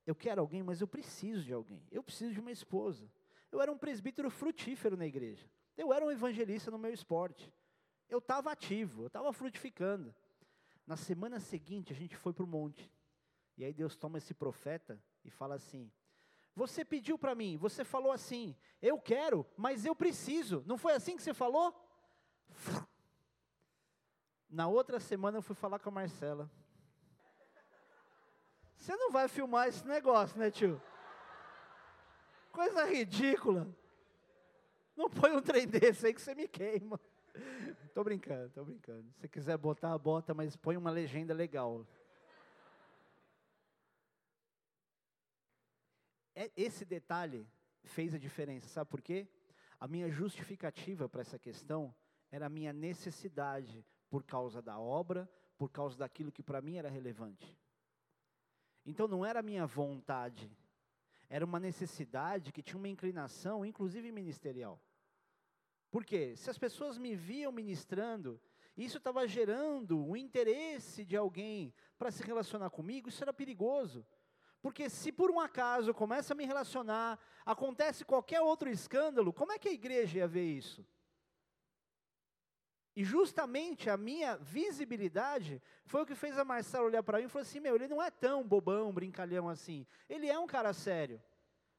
eu 0.07 0.15
quero 0.15 0.41
alguém, 0.41 0.63
mas 0.63 0.81
eu 0.81 0.87
preciso 0.87 1.45
de 1.45 1.53
alguém. 1.53 1.87
Eu 1.91 2.03
preciso 2.03 2.33
de 2.33 2.41
uma 2.41 2.51
esposa. 2.51 3.11
Eu 3.51 3.61
era 3.61 3.71
um 3.71 3.79
presbítero 3.79 4.31
frutífero 4.31 4.97
na 4.97 5.07
igreja. 5.07 5.49
Eu 5.77 5.93
era 5.93 6.05
um 6.05 6.11
evangelista 6.11 6.71
no 6.71 6.79
meu 6.79 6.93
esporte. 6.93 7.53
Eu 8.09 8.19
estava 8.19 8.51
ativo, 8.51 9.03
eu 9.03 9.07
estava 9.07 9.33
frutificando. 9.33 10.15
Na 10.87 10.97
semana 10.97 11.39
seguinte, 11.39 11.93
a 11.93 11.97
gente 11.97 12.17
foi 12.17 12.33
para 12.33 12.45
o 12.45 12.49
monte. 12.49 12.93
E 13.57 13.65
aí 13.65 13.73
Deus 13.73 13.97
toma 13.97 14.19
esse 14.19 14.35
profeta 14.35 15.03
e 15.25 15.31
fala 15.31 15.55
assim: 15.55 15.91
você 16.55 16.85
pediu 16.85 17.19
para 17.19 17.35
mim, 17.35 17.57
você 17.57 17.85
falou 17.85 18.13
assim: 18.13 18.57
eu 18.81 18.99
quero, 18.99 19.47
mas 19.57 19.85
eu 19.85 19.95
preciso. 19.95 20.63
Não 20.67 20.77
foi 20.77 20.93
assim 20.93 21.17
que 21.17 21.23
você 21.23 21.33
falou? 21.33 21.75
Na 24.49 24.69
outra 24.69 25.01
semana 25.01 25.39
eu 25.39 25.43
fui 25.43 25.57
falar 25.57 25.79
com 25.79 25.89
a 25.89 25.93
Marcela. 25.93 26.51
Você 28.83 28.97
não 28.97 29.13
vai 29.13 29.29
filmar 29.29 29.69
esse 29.69 29.87
negócio, 29.87 30.37
né, 30.37 30.51
tio? 30.51 30.83
Coisa 32.51 32.85
ridícula. 32.85 33.73
Não 34.97 35.09
põe 35.09 35.31
um 35.31 35.41
trem 35.41 35.69
desse 35.69 36.05
aí 36.05 36.13
que 36.13 36.21
você 36.21 36.35
me 36.35 36.49
queima. 36.49 37.01
Tô 37.95 38.03
brincando, 38.03 38.51
tô 38.51 38.65
brincando. 38.65 39.09
Se 39.21 39.29
quiser 39.29 39.57
botar, 39.57 39.97
bota, 39.99 40.35
mas 40.35 40.57
põe 40.57 40.77
uma 40.77 40.91
legenda 40.91 41.33
legal. 41.33 41.87
É, 46.35 46.51
esse 46.57 46.85
detalhe 46.85 47.47
fez 47.85 48.13
a 48.13 48.19
diferença, 48.19 48.67
sabe 48.67 48.91
por 48.91 49.01
quê? 49.01 49.29
A 49.79 49.87
minha 49.87 50.11
justificativa 50.11 51.09
para 51.09 51.21
essa 51.21 51.39
questão 51.39 51.95
era 52.33 52.47
a 52.47 52.51
minha 52.51 52.73
necessidade 52.73 53.87
por 54.11 54.25
causa 54.25 54.61
da 54.61 54.77
obra, 54.77 55.31
por 55.57 55.71
causa 55.71 55.97
daquilo 55.97 56.33
que 56.33 56.43
para 56.43 56.61
mim 56.61 56.79
era 56.79 56.91
relevante. 56.91 57.57
Então 58.85 59.07
não 59.07 59.25
era 59.25 59.43
minha 59.43 59.67
vontade, 59.67 60.51
era 61.29 61.45
uma 61.45 61.61
necessidade 61.61 62.53
que 62.53 62.63
tinha 62.63 62.79
uma 62.79 62.89
inclinação, 62.89 63.65
inclusive 63.65 64.11
ministerial. 64.13 64.81
Por 65.91 66.05
quê? 66.05 66.35
Se 66.37 66.51
as 66.51 66.59
pessoas 66.59 66.99
me 66.99 67.15
viam 67.15 67.53
ministrando, 67.53 68.41
isso 68.77 68.99
estava 68.99 69.27
gerando 69.29 70.03
um 70.03 70.17
interesse 70.17 71.05
de 71.05 71.17
alguém 71.17 71.73
para 71.99 72.11
se 72.11 72.23
relacionar 72.23 72.71
comigo, 72.71 73.09
isso 73.09 73.23
era 73.23 73.33
perigoso. 73.33 74.07
Porque 74.63 74.89
se 74.89 75.13
por 75.13 75.31
um 75.31 75.41
acaso 75.41 75.91
eu 75.91 75.95
começo 75.95 76.33
a 76.33 76.37
me 76.37 76.47
relacionar, 76.47 77.19
acontece 77.45 78.05
qualquer 78.05 78.41
outro 78.41 78.71
escândalo, 78.71 79.33
como 79.33 79.53
é 79.53 79.59
que 79.59 79.69
a 79.69 79.73
igreja 79.73 80.19
ia 80.19 80.29
ver 80.29 80.45
isso? 80.45 80.87
E 82.95 83.05
justamente 83.05 83.89
a 83.89 83.97
minha 83.97 84.37
visibilidade 84.37 85.63
foi 85.87 86.03
o 86.03 86.07
que 86.07 86.15
fez 86.15 86.37
a 86.37 86.45
Marcela 86.45 86.85
olhar 86.85 87.03
para 87.03 87.19
mim 87.19 87.25
e 87.25 87.29
falou 87.29 87.43
assim: 87.43 87.61
meu, 87.61 87.75
ele 87.75 87.89
não 87.89 88.03
é 88.03 88.11
tão 88.11 88.47
bobão, 88.47 88.93
brincalhão 88.93 89.49
assim. 89.49 89.87
Ele 90.09 90.29
é 90.29 90.39
um 90.39 90.47
cara 90.47 90.73
sério. 90.73 91.21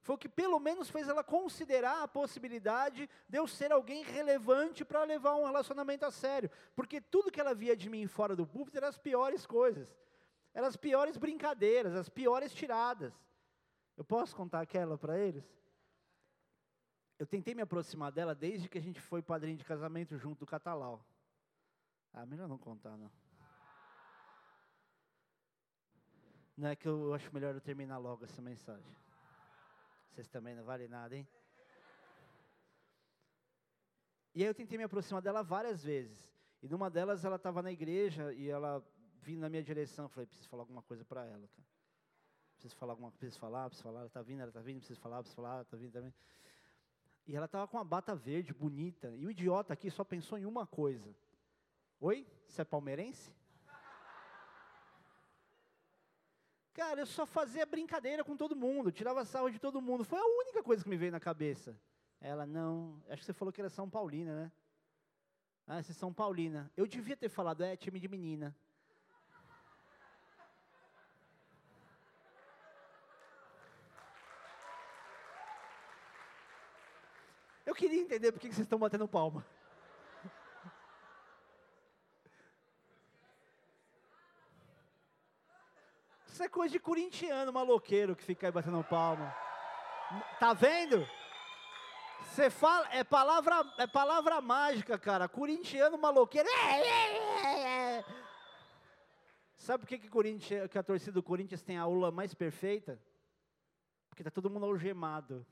Foi 0.01 0.15
o 0.15 0.17
que 0.17 0.27
pelo 0.27 0.59
menos 0.59 0.89
fez 0.89 1.07
ela 1.07 1.23
considerar 1.23 2.03
a 2.03 2.07
possibilidade 2.07 3.09
de 3.29 3.37
eu 3.37 3.47
ser 3.47 3.71
alguém 3.71 4.03
relevante 4.03 4.83
para 4.83 5.03
levar 5.03 5.35
um 5.35 5.45
relacionamento 5.45 6.05
a 6.05 6.11
sério. 6.11 6.51
Porque 6.75 6.99
tudo 6.99 7.31
que 7.31 7.39
ela 7.39 7.55
via 7.55 7.75
de 7.75 7.89
mim 7.89 8.05
fora 8.05 8.35
do 8.35 8.45
púlpito 8.45 8.77
eram 8.77 8.89
as 8.89 8.97
piores 8.97 9.45
coisas. 9.45 9.87
Eram 10.53 10.67
as 10.67 10.75
piores 10.75 11.15
brincadeiras, 11.15 11.95
as 11.95 12.09
piores 12.09 12.53
tiradas. 12.53 13.13
Eu 13.95 14.03
posso 14.03 14.35
contar 14.35 14.59
aquela 14.59 14.97
para 14.97 15.17
eles? 15.17 15.49
Eu 17.23 17.27
tentei 17.27 17.55
me 17.55 17.61
aproximar 17.61 18.11
dela 18.11 18.35
desde 18.35 18.67
que 18.67 18.77
a 18.77 18.81
gente 18.81 18.99
foi 18.99 19.21
padrinho 19.21 19.55
de 19.55 19.63
casamento 19.63 20.17
junto 20.17 20.39
do 20.39 20.45
Catalau. 20.45 21.01
Ah, 22.11 22.25
melhor 22.25 22.49
não 22.49 22.57
contar, 22.57 22.97
não. 22.97 23.09
Não 26.57 26.67
é 26.67 26.75
que 26.75 26.85
eu 26.85 27.13
acho 27.13 27.33
melhor 27.33 27.55
eu 27.55 27.61
terminar 27.61 27.97
logo 27.97 28.25
essa 28.25 28.41
mensagem. 28.41 28.93
Vocês 30.09 30.27
também 30.27 30.53
não 30.53 30.65
valem 30.65 30.89
nada, 30.89 31.15
hein? 31.15 31.25
E 34.35 34.41
aí 34.41 34.49
eu 34.49 34.53
tentei 34.53 34.77
me 34.77 34.83
aproximar 34.83 35.21
dela 35.21 35.41
várias 35.41 35.81
vezes. 35.81 36.29
E 36.61 36.67
numa 36.67 36.89
delas 36.89 37.23
ela 37.23 37.37
estava 37.37 37.61
na 37.61 37.71
igreja 37.71 38.33
e 38.33 38.49
ela 38.49 38.85
vindo 39.21 39.39
na 39.39 39.47
minha 39.47 39.63
direção. 39.63 40.03
Eu 40.05 40.09
falei, 40.09 40.27
preciso 40.27 40.49
falar 40.49 40.63
alguma 40.63 40.81
coisa 40.81 41.05
para 41.05 41.23
ela, 41.23 41.47
cara. 41.47 41.67
Preciso 42.55 42.75
falar 42.75 42.91
alguma 42.91 43.11
coisa, 43.11 43.19
preciso 43.19 43.39
falar, 43.39 43.69
preciso 43.69 43.83
falar. 43.83 43.99
Ela 43.99 44.07
está 44.07 44.21
vindo, 44.21 44.41
ela 44.41 44.49
está 44.49 44.59
vindo, 44.59 44.79
preciso 44.79 44.99
falar, 44.99 45.19
preciso 45.19 45.37
falar, 45.37 45.61
está 45.61 45.77
vindo, 45.77 45.87
está 45.87 46.01
vindo. 46.01 46.15
E 47.25 47.35
ela 47.35 47.45
estava 47.45 47.67
com 47.67 47.77
uma 47.77 47.83
bata 47.83 48.15
verde, 48.15 48.53
bonita. 48.53 49.15
E 49.15 49.25
o 49.25 49.31
idiota 49.31 49.73
aqui 49.73 49.89
só 49.89 50.03
pensou 50.03 50.37
em 50.37 50.45
uma 50.45 50.67
coisa. 50.67 51.15
Oi? 51.99 52.27
Você 52.47 52.61
é 52.61 52.65
palmeirense? 52.65 53.31
Cara, 56.73 57.01
eu 57.01 57.05
só 57.05 57.25
fazia 57.25 57.65
brincadeira 57.65 58.23
com 58.23 58.35
todo 58.35 58.55
mundo, 58.55 58.91
tirava 58.91 59.23
sarro 59.23 59.51
de 59.51 59.59
todo 59.59 59.81
mundo. 59.81 60.03
Foi 60.03 60.19
a 60.19 60.25
única 60.25 60.63
coisa 60.63 60.83
que 60.83 60.89
me 60.89 60.97
veio 60.97 61.11
na 61.11 61.19
cabeça. 61.19 61.79
Ela, 62.19 62.45
não, 62.45 63.01
acho 63.09 63.21
que 63.21 63.25
você 63.25 63.33
falou 63.33 63.51
que 63.53 63.61
era 63.61 63.69
São 63.69 63.89
Paulina, 63.89 64.35
né? 64.35 64.51
Ah, 65.67 65.81
você 65.81 65.91
é 65.91 65.95
São 65.95 66.11
Paulina. 66.11 66.71
Eu 66.75 66.87
devia 66.87 67.15
ter 67.15 67.29
falado, 67.29 67.63
é 67.63 67.77
time 67.77 67.99
de 67.99 68.07
menina. 68.07 68.55
Eu 77.73 77.75
queria 77.75 77.99
entender 77.99 78.31
por 78.31 78.39
que 78.39 78.49
vocês 78.49 78.59
estão 78.59 78.77
batendo 78.77 79.07
palma. 79.07 79.43
Isso 86.27 86.43
é 86.43 86.47
coisa 86.47 86.71
de 86.71 86.79
corintiano 86.79 87.51
maloqueiro 87.51 88.15
que 88.15 88.23
fica 88.23 88.45
aí 88.45 88.51
batendo 88.51 88.83
palma. 88.83 89.35
Tá 90.39 90.53
vendo? 90.53 91.03
Você 92.21 92.51
fala, 92.51 92.87
é 92.93 93.03
palavra, 93.03 93.65
é 93.79 93.87
palavra 93.87 94.39
mágica, 94.39 94.95
cara. 94.99 95.27
Corintiano 95.27 95.97
maloqueiro. 95.97 96.47
É, 96.47 96.79
é, 96.79 97.97
é. 97.97 98.05
Sabe 99.57 99.79
por 99.79 99.87
que, 99.87 99.97
que, 99.97 100.67
que 100.69 100.77
a 100.77 100.83
torcida 100.83 101.13
do 101.13 101.23
Corinthians 101.23 101.63
tem 101.63 101.79
a 101.79 101.81
aula 101.81 102.11
mais 102.11 102.35
perfeita? 102.35 103.01
Porque 104.09 104.23
tá 104.23 104.29
todo 104.29 104.47
mundo 104.47 104.67
algemado. 104.67 105.43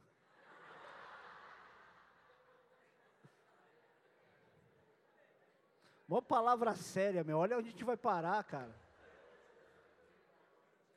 Uma 6.12 6.22
palavra 6.22 6.76
séria, 6.76 7.24
meu. 7.24 7.38
Olha 7.38 7.58
onde 7.58 7.70
a 7.70 7.72
gente 7.72 7.86
vai 7.86 7.96
parar, 7.96 8.44
cara. 8.44 8.76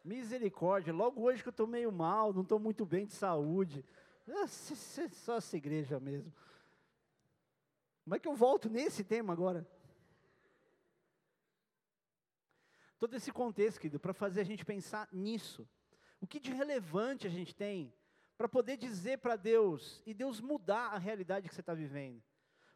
Misericórdia, 0.04 0.92
logo 0.92 1.22
hoje 1.22 1.40
que 1.40 1.48
eu 1.48 1.52
estou 1.52 1.68
meio 1.68 1.92
mal, 1.92 2.32
não 2.32 2.42
estou 2.42 2.58
muito 2.58 2.84
bem 2.84 3.06
de 3.06 3.12
saúde. 3.12 3.84
É 4.26 4.44
só 4.48 5.36
essa 5.36 5.56
igreja 5.56 6.00
mesmo. 6.00 6.34
Como 8.02 8.16
é 8.16 8.18
que 8.18 8.26
eu 8.26 8.34
volto 8.34 8.68
nesse 8.68 9.04
tema 9.04 9.32
agora? 9.32 9.64
Todo 12.98 13.14
esse 13.14 13.30
contexto, 13.30 13.78
querido, 13.78 14.00
para 14.00 14.12
fazer 14.12 14.40
a 14.40 14.44
gente 14.44 14.64
pensar 14.64 15.08
nisso. 15.12 15.64
O 16.20 16.26
que 16.26 16.40
de 16.40 16.52
relevante 16.52 17.24
a 17.24 17.30
gente 17.30 17.54
tem 17.54 17.94
para 18.36 18.48
poder 18.48 18.76
dizer 18.76 19.18
para 19.18 19.36
Deus 19.36 20.02
e 20.04 20.12
Deus 20.12 20.40
mudar 20.40 20.88
a 20.88 20.98
realidade 20.98 21.48
que 21.48 21.54
você 21.54 21.60
está 21.60 21.72
vivendo. 21.72 22.20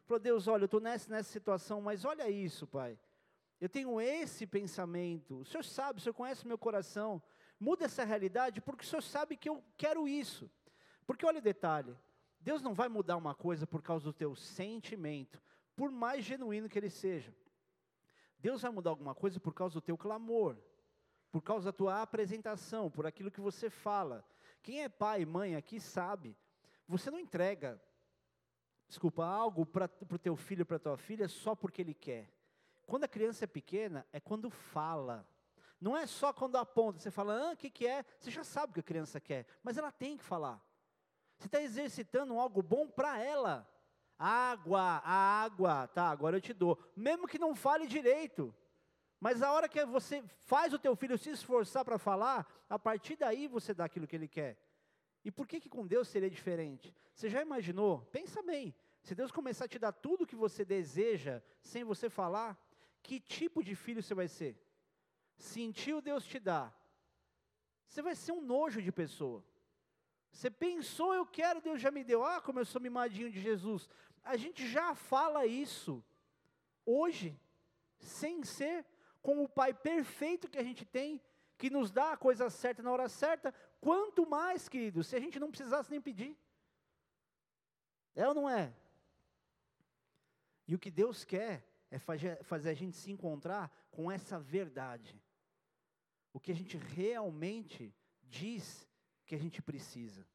Para 0.09 0.17
Deus, 0.17 0.47
olha, 0.47 0.63
eu 0.63 0.65
estou 0.65 0.79
nessa, 0.79 1.07
nessa 1.11 1.31
situação, 1.31 1.79
mas 1.81 2.03
olha 2.03 2.27
isso, 2.27 2.65
Pai. 2.65 2.97
Eu 3.61 3.69
tenho 3.69 4.01
esse 4.01 4.47
pensamento. 4.47 5.41
O 5.41 5.45
Senhor 5.45 5.63
sabe, 5.63 5.99
o 5.99 6.01
Senhor 6.01 6.15
conhece 6.15 6.47
meu 6.47 6.57
coração. 6.57 7.21
Muda 7.59 7.85
essa 7.85 8.03
realidade 8.03 8.59
porque 8.59 8.83
o 8.83 8.87
Senhor 8.87 9.03
sabe 9.03 9.37
que 9.37 9.47
eu 9.47 9.63
quero 9.77 10.07
isso. 10.07 10.49
Porque 11.05 11.23
olha 11.27 11.37
o 11.37 11.43
detalhe: 11.43 11.95
Deus 12.39 12.59
não 12.59 12.73
vai 12.73 12.89
mudar 12.89 13.17
uma 13.17 13.35
coisa 13.35 13.67
por 13.67 13.83
causa 13.83 14.05
do 14.05 14.11
teu 14.11 14.35
sentimento, 14.35 15.39
por 15.75 15.91
mais 15.91 16.25
genuíno 16.25 16.67
que 16.67 16.79
ele 16.79 16.89
seja. 16.89 17.31
Deus 18.39 18.63
vai 18.63 18.71
mudar 18.71 18.89
alguma 18.89 19.13
coisa 19.13 19.39
por 19.39 19.53
causa 19.53 19.75
do 19.75 19.81
teu 19.81 19.95
clamor, 19.95 20.57
por 21.31 21.43
causa 21.43 21.65
da 21.65 21.71
tua 21.71 22.01
apresentação, 22.01 22.89
por 22.89 23.05
aquilo 23.05 23.29
que 23.29 23.39
você 23.39 23.69
fala. 23.69 24.25
Quem 24.63 24.81
é 24.81 24.89
pai 24.89 25.21
e 25.21 25.25
mãe 25.27 25.55
aqui 25.55 25.79
sabe, 25.79 26.35
você 26.87 27.11
não 27.11 27.19
entrega, 27.19 27.79
desculpa, 28.89 29.23
algo 29.23 29.65
para 29.65 29.89
o 30.11 30.17
teu 30.17 30.35
filho, 30.35 30.65
para 30.65 30.77
a 30.77 30.79
tua 30.79 30.97
filha, 30.97 31.29
só 31.29 31.55
porque 31.55 31.81
ele 31.81 31.93
quer. 31.93 32.29
Quando 32.85 33.03
a 33.03 33.07
criança 33.07 33.45
é 33.45 33.47
pequena, 33.47 34.05
é 34.11 34.19
quando 34.19 34.49
fala. 34.49 35.25
Não 35.79 35.95
é 35.95 36.05
só 36.05 36.33
quando 36.33 36.57
aponta, 36.57 36.99
você 36.99 37.11
fala, 37.11 37.51
ah, 37.51 37.53
o 37.53 37.57
que, 37.57 37.69
que 37.69 37.87
é? 37.87 38.03
Você 38.19 38.31
já 38.31 38.43
sabe 38.43 38.71
o 38.71 38.73
que 38.73 38.79
a 38.79 38.83
criança 38.83 39.21
quer, 39.21 39.45
mas 39.63 39.77
ela 39.77 39.91
tem 39.91 40.17
que 40.17 40.23
falar. 40.23 40.61
Você 41.37 41.47
está 41.47 41.61
exercitando 41.61 42.37
algo 42.37 42.61
bom 42.61 42.89
para 42.89 43.17
ela. 43.17 43.65
Água, 44.17 45.01
água, 45.05 45.87
tá, 45.87 46.09
agora 46.09 46.35
eu 46.35 46.41
te 46.41 46.51
dou. 46.51 46.77
Mesmo 46.95 47.27
que 47.27 47.39
não 47.39 47.55
fale 47.55 47.87
direito. 47.87 48.53
Mas 49.19 49.41
a 49.41 49.51
hora 49.53 49.69
que 49.69 49.85
você 49.85 50.23
faz 50.39 50.73
o 50.73 50.79
teu 50.79 50.95
filho 50.95 51.17
se 51.17 51.29
esforçar 51.29 51.85
para 51.85 51.97
falar, 51.97 52.45
a 52.69 52.77
partir 52.77 53.15
daí 53.15 53.47
você 53.47 53.73
dá 53.73 53.85
aquilo 53.85 54.07
que 54.07 54.15
ele 54.15 54.27
quer. 54.27 54.57
E 55.23 55.31
por 55.31 55.47
que, 55.47 55.59
que 55.59 55.69
com 55.69 55.85
Deus 55.85 56.07
seria 56.07 56.29
diferente? 56.29 56.93
Você 57.13 57.29
já 57.29 57.41
imaginou? 57.41 58.01
Pensa 58.11 58.41
bem. 58.41 58.73
Se 59.01 59.15
Deus 59.15 59.31
começar 59.31 59.65
a 59.65 59.67
te 59.67 59.79
dar 59.79 59.91
tudo 59.91 60.23
o 60.23 60.27
que 60.27 60.35
você 60.35 60.63
deseja 60.63 61.41
sem 61.61 61.83
você 61.83 62.09
falar, 62.09 62.57
que 63.01 63.19
tipo 63.19 63.63
de 63.63 63.75
filho 63.75 64.01
você 64.01 64.13
vai 64.13 64.27
ser? 64.27 64.57
Sentiu 65.37 66.01
Deus 66.01 66.25
te 66.25 66.39
dar. 66.39 66.77
Você 67.87 68.01
vai 68.01 68.15
ser 68.15 68.31
um 68.31 68.41
nojo 68.41 68.81
de 68.81 68.91
pessoa. 68.91 69.43
Você 70.31 70.49
pensou, 70.49 71.13
eu 71.13 71.25
quero, 71.25 71.61
Deus 71.61 71.81
já 71.81 71.89
me 71.89 72.03
deu. 72.03 72.23
Ah, 72.23 72.41
como 72.41 72.59
eu 72.59 72.65
sou 72.65 72.81
mimadinho 72.81 73.31
de 73.31 73.41
Jesus. 73.41 73.89
A 74.23 74.37
gente 74.37 74.67
já 74.67 74.93
fala 74.93 75.45
isso 75.45 76.03
hoje, 76.85 77.39
sem 77.97 78.43
ser 78.43 78.85
com 79.21 79.43
o 79.43 79.49
Pai 79.49 79.73
perfeito 79.73 80.49
que 80.49 80.57
a 80.57 80.63
gente 80.63 80.85
tem, 80.85 81.21
que 81.57 81.69
nos 81.69 81.91
dá 81.91 82.13
a 82.13 82.17
coisa 82.17 82.49
certa 82.49 82.81
na 82.83 82.91
hora 82.91 83.09
certa. 83.09 83.53
Quanto 83.79 84.27
mais, 84.27 84.67
querido, 84.67 85.03
se 85.03 85.15
a 85.15 85.19
gente 85.19 85.39
não 85.39 85.49
precisasse 85.49 85.89
nem 85.89 86.01
pedir. 86.01 86.37
É 88.15 88.27
ou 88.27 88.33
não 88.33 88.49
é? 88.49 88.73
E 90.67 90.75
o 90.75 90.79
que 90.79 90.91
Deus 90.91 91.23
quer 91.23 91.65
é 91.89 91.97
fazer 91.97 92.69
a 92.69 92.73
gente 92.73 92.97
se 92.97 93.11
encontrar 93.11 93.71
com 93.89 94.11
essa 94.11 94.39
verdade. 94.39 95.19
O 96.31 96.39
que 96.39 96.51
a 96.51 96.55
gente 96.55 96.77
realmente 96.77 97.93
diz 98.23 98.87
que 99.25 99.33
a 99.33 99.37
gente 99.39 99.61
precisa. 99.61 100.27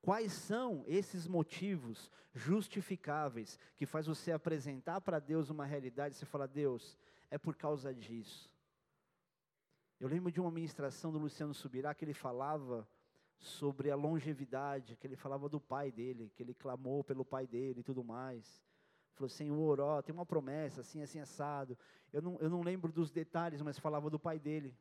Quais 0.00 0.32
são 0.32 0.84
esses 0.86 1.26
motivos 1.26 2.10
justificáveis 2.32 3.58
que 3.74 3.86
faz 3.86 4.06
você 4.06 4.30
apresentar 4.30 5.00
para 5.00 5.18
Deus 5.18 5.50
uma 5.50 5.64
realidade 5.64 6.14
e 6.14 6.18
você 6.18 6.26
fala, 6.26 6.46
Deus, 6.46 6.96
é 7.28 7.36
por 7.36 7.56
causa 7.56 7.92
disso. 7.92 8.48
Eu 9.98 10.08
lembro 10.08 10.30
de 10.30 10.40
uma 10.40 10.50
ministração 10.50 11.10
do 11.10 11.18
Luciano 11.18 11.54
Subirá 11.54 11.94
que 11.94 12.04
ele 12.04 12.12
falava 12.12 12.86
sobre 13.38 13.90
a 13.90 13.96
longevidade, 13.96 14.96
que 14.96 15.06
ele 15.06 15.16
falava 15.16 15.48
do 15.48 15.60
pai 15.60 15.90
dele, 15.90 16.30
que 16.34 16.42
ele 16.42 16.52
clamou 16.52 17.02
pelo 17.02 17.24
pai 17.24 17.46
dele 17.46 17.80
e 17.80 17.82
tudo 17.82 18.04
mais. 18.04 18.62
Falou, 19.14 19.28
Senhor, 19.30 19.80
ó, 19.80 20.02
tem 20.02 20.14
uma 20.14 20.26
promessa, 20.26 20.82
assim, 20.82 21.00
assim, 21.00 21.18
assado. 21.18 21.78
Eu 22.12 22.20
não, 22.20 22.36
eu 22.40 22.50
não 22.50 22.62
lembro 22.62 22.92
dos 22.92 23.10
detalhes, 23.10 23.62
mas 23.62 23.78
falava 23.78 24.10
do 24.10 24.18
pai 24.18 24.38
dele. 24.38 24.76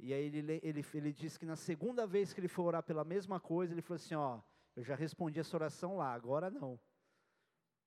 E 0.00 0.12
aí 0.12 0.24
ele, 0.24 0.60
ele, 0.62 0.84
ele 0.94 1.12
disse 1.12 1.38
que 1.38 1.46
na 1.46 1.54
segunda 1.54 2.04
vez 2.04 2.32
que 2.32 2.40
ele 2.40 2.48
for 2.48 2.64
orar 2.64 2.82
pela 2.82 3.04
mesma 3.04 3.38
coisa, 3.38 3.72
ele 3.72 3.82
falou 3.82 3.96
assim, 3.96 4.16
ó, 4.16 4.40
eu 4.74 4.82
já 4.82 4.96
respondi 4.96 5.38
essa 5.38 5.56
oração 5.56 5.96
lá, 5.96 6.12
agora 6.12 6.50
não. 6.50 6.80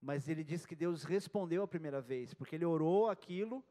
Mas 0.00 0.28
ele 0.28 0.42
disse 0.42 0.66
que 0.66 0.74
Deus 0.74 1.04
respondeu 1.04 1.62
a 1.62 1.68
primeira 1.68 2.00
vez, 2.00 2.32
porque 2.32 2.54
ele 2.54 2.64
orou 2.64 3.10
aquilo, 3.10 3.62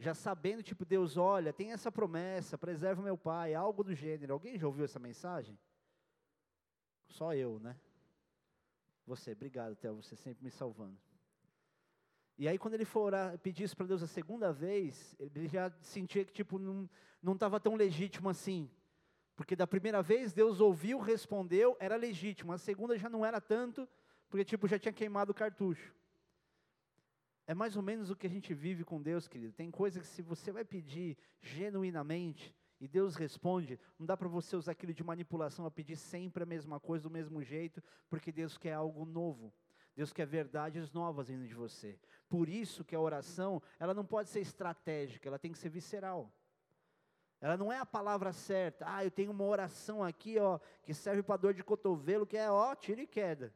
já 0.00 0.14
sabendo, 0.14 0.62
tipo, 0.62 0.84
Deus, 0.86 1.18
olha, 1.18 1.52
tem 1.52 1.72
essa 1.72 1.92
promessa, 1.92 2.56
preserva 2.56 3.02
meu 3.02 3.18
pai, 3.18 3.54
algo 3.54 3.84
do 3.84 3.94
gênero. 3.94 4.32
Alguém 4.32 4.58
já 4.58 4.66
ouviu 4.66 4.84
essa 4.84 4.98
mensagem? 4.98 5.58
Só 7.06 7.34
eu, 7.34 7.60
né? 7.60 7.76
Você, 9.06 9.32
obrigado, 9.32 9.76
Theo, 9.76 9.96
você 9.96 10.16
sempre 10.16 10.42
me 10.42 10.50
salvando. 10.50 10.96
E 12.38 12.48
aí, 12.48 12.58
quando 12.58 12.74
ele 12.74 12.86
for 12.86 13.00
orar, 13.00 13.38
pedir 13.40 13.64
isso 13.64 13.76
para 13.76 13.86
Deus 13.86 14.02
a 14.02 14.06
segunda 14.06 14.50
vez, 14.50 15.14
ele 15.18 15.46
já 15.46 15.70
sentia 15.82 16.24
que 16.24 16.32
tipo, 16.32 16.58
não 16.58 17.34
estava 17.34 17.60
tão 17.60 17.74
legítimo 17.74 18.30
assim. 18.30 18.70
Porque 19.36 19.54
da 19.54 19.66
primeira 19.66 20.02
vez, 20.02 20.32
Deus 20.32 20.60
ouviu, 20.60 20.98
respondeu, 20.98 21.76
era 21.78 21.96
legítimo. 21.96 22.52
A 22.52 22.58
segunda 22.58 22.96
já 22.96 23.10
não 23.10 23.26
era 23.26 23.38
tanto, 23.38 23.86
porque 24.30 24.46
tipo, 24.46 24.66
já 24.66 24.78
tinha 24.78 24.92
queimado 24.94 25.32
o 25.32 25.34
cartucho. 25.34 25.94
É 27.46 27.54
mais 27.54 27.76
ou 27.76 27.82
menos 27.82 28.10
o 28.10 28.16
que 28.16 28.26
a 28.26 28.30
gente 28.30 28.54
vive 28.54 28.84
com 28.84 29.00
Deus, 29.02 29.26
querido. 29.26 29.52
Tem 29.52 29.70
coisa 29.70 30.00
que 30.00 30.06
se 30.06 30.22
você 30.22 30.52
vai 30.52 30.64
pedir 30.64 31.16
genuinamente, 31.40 32.54
e 32.80 32.88
Deus 32.88 33.14
responde, 33.14 33.78
não 33.98 34.06
dá 34.06 34.16
para 34.16 34.28
você 34.28 34.56
usar 34.56 34.72
aquilo 34.72 34.94
de 34.94 35.04
manipulação 35.04 35.66
a 35.66 35.70
pedir 35.70 35.96
sempre 35.96 36.42
a 36.42 36.46
mesma 36.46 36.80
coisa, 36.80 37.02
do 37.02 37.10
mesmo 37.10 37.42
jeito, 37.42 37.82
porque 38.08 38.32
Deus 38.32 38.56
quer 38.56 38.72
algo 38.72 39.04
novo. 39.04 39.52
Deus 39.94 40.12
quer 40.12 40.26
verdades 40.26 40.90
novas 40.90 41.28
vindo 41.28 41.46
de 41.46 41.54
você. 41.54 41.98
Por 42.26 42.48
isso 42.48 42.84
que 42.84 42.96
a 42.96 43.00
oração, 43.00 43.60
ela 43.78 43.92
não 43.92 44.06
pode 44.06 44.30
ser 44.30 44.40
estratégica, 44.40 45.28
ela 45.28 45.38
tem 45.38 45.52
que 45.52 45.58
ser 45.58 45.68
visceral. 45.68 46.32
Ela 47.38 47.56
não 47.56 47.70
é 47.70 47.78
a 47.78 47.86
palavra 47.86 48.32
certa. 48.32 48.86
Ah, 48.88 49.04
eu 49.04 49.10
tenho 49.10 49.30
uma 49.30 49.44
oração 49.44 50.02
aqui, 50.02 50.38
ó, 50.38 50.58
que 50.82 50.94
serve 50.94 51.22
para 51.22 51.36
dor 51.36 51.52
de 51.52 51.62
cotovelo, 51.62 52.26
que 52.26 52.36
é 52.36 52.50
ó, 52.50 52.74
tira 52.74 53.02
e 53.02 53.06
queda. 53.06 53.52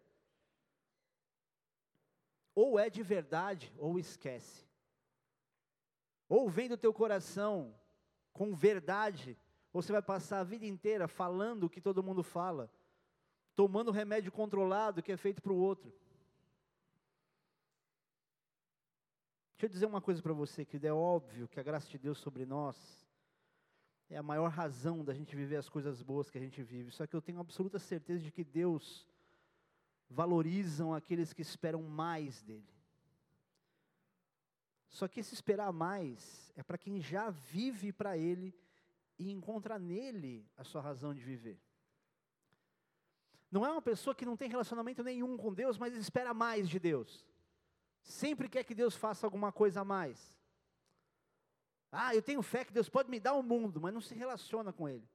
Ou 2.55 2.79
é 2.79 2.89
de 2.89 3.03
verdade, 3.03 3.73
ou 3.79 3.99
esquece. 3.99 4.65
Ou 6.29 6.49
vem 6.49 6.69
do 6.69 6.77
teu 6.77 6.93
coração 6.93 7.75
com 8.33 8.55
verdade, 8.55 9.37
ou 9.73 9.83
você 9.83 9.93
vai 9.93 10.03
passar 10.03 10.41
a 10.41 10.45
vida 10.45 10.67
inteira 10.67 11.09
falando 11.09 11.65
o 11.65 11.71
que 11.71 11.81
todo 11.81 12.03
mundo 12.03 12.23
fala, 12.23 12.71
tomando 13.55 13.91
remédio 13.91 14.33
controlado 14.33 15.03
que 15.03 15.13
é 15.13 15.17
feito 15.17 15.43
para 15.43 15.53
o 15.53 15.57
outro. 15.57 15.93
Deixa 19.53 19.67
eu 19.67 19.69
dizer 19.69 19.87
uma 19.87 20.01
coisa 20.01 20.21
para 20.21 20.33
você, 20.33 20.65
que 20.65 20.85
é 20.85 20.93
óbvio 20.93 21.49
que 21.49 21.61
a 21.61 21.63
graça 21.63 21.89
de 21.89 21.99
Deus 21.99 22.19
sobre 22.19 22.45
nós 22.45 23.05
é 24.11 24.17
a 24.17 24.23
maior 24.23 24.51
razão 24.51 25.05
da 25.05 25.15
gente 25.15 25.35
viver 25.35 25.57
as 25.57 25.69
coisas 25.69 26.03
boas 26.03 26.31
que 26.31 26.39
a 26.39 26.41
gente 26.41 26.63
vive. 26.63 26.91
Só 26.91 27.07
que 27.07 27.15
eu 27.15 27.23
tenho 27.23 27.41
absoluta 27.41 27.79
certeza 27.79 28.23
de 28.23 28.31
que 28.31 28.45
Deus 28.45 29.07
valorizam 30.09 30.95
aqueles 30.95 31.33
que 31.33 31.43
esperam 31.43 31.83
mais 31.83 32.43
dele. 32.43 32.75
Só 34.89 35.09
que 35.09 35.21
esse 35.21 35.35
esperar 35.35 35.73
mais 35.73 36.53
é 36.55 36.63
para 36.63 36.79
quem 36.79 37.01
já 37.01 37.31
vive 37.31 37.93
para 37.93 38.17
ele 38.17 38.55
e 39.19 39.31
encontra 39.31 39.79
nele 39.79 40.49
a 40.57 40.63
sua 40.65 40.81
razão 40.81 41.13
de 41.13 41.21
viver. 41.21 41.61
Não 43.51 43.65
é 43.65 43.71
uma 43.71 43.83
pessoa 43.83 44.15
que 44.15 44.25
não 44.25 44.37
tem 44.37 44.49
relacionamento 44.49 45.03
nenhum 45.03 45.37
com 45.37 45.53
Deus, 45.53 45.79
mas 45.79 45.97
espera 45.97 46.33
mais 46.33 46.69
de 46.69 46.79
Deus. 46.79 47.25
Sempre 48.03 48.49
quer 48.49 48.65
que 48.65 48.75
Deus 48.75 48.95
faça 48.95 49.27
alguma 49.27 49.51
coisa 49.51 49.81
a 49.81 49.85
mais. 49.85 50.37
Ah, 51.91 52.15
eu 52.15 52.23
tenho 52.23 52.43
fé 52.43 52.65
que 52.65 52.73
Deus 52.73 52.89
pode 52.89 53.09
me 53.09 53.21
dar 53.21 53.35
o 53.35 53.39
um 53.39 53.43
mundo, 53.43 53.81
mas 53.81 53.95
não 53.95 54.01
se 54.01 54.15
relaciona 54.15 54.73
com 54.73 54.89
Ele. 54.89 55.09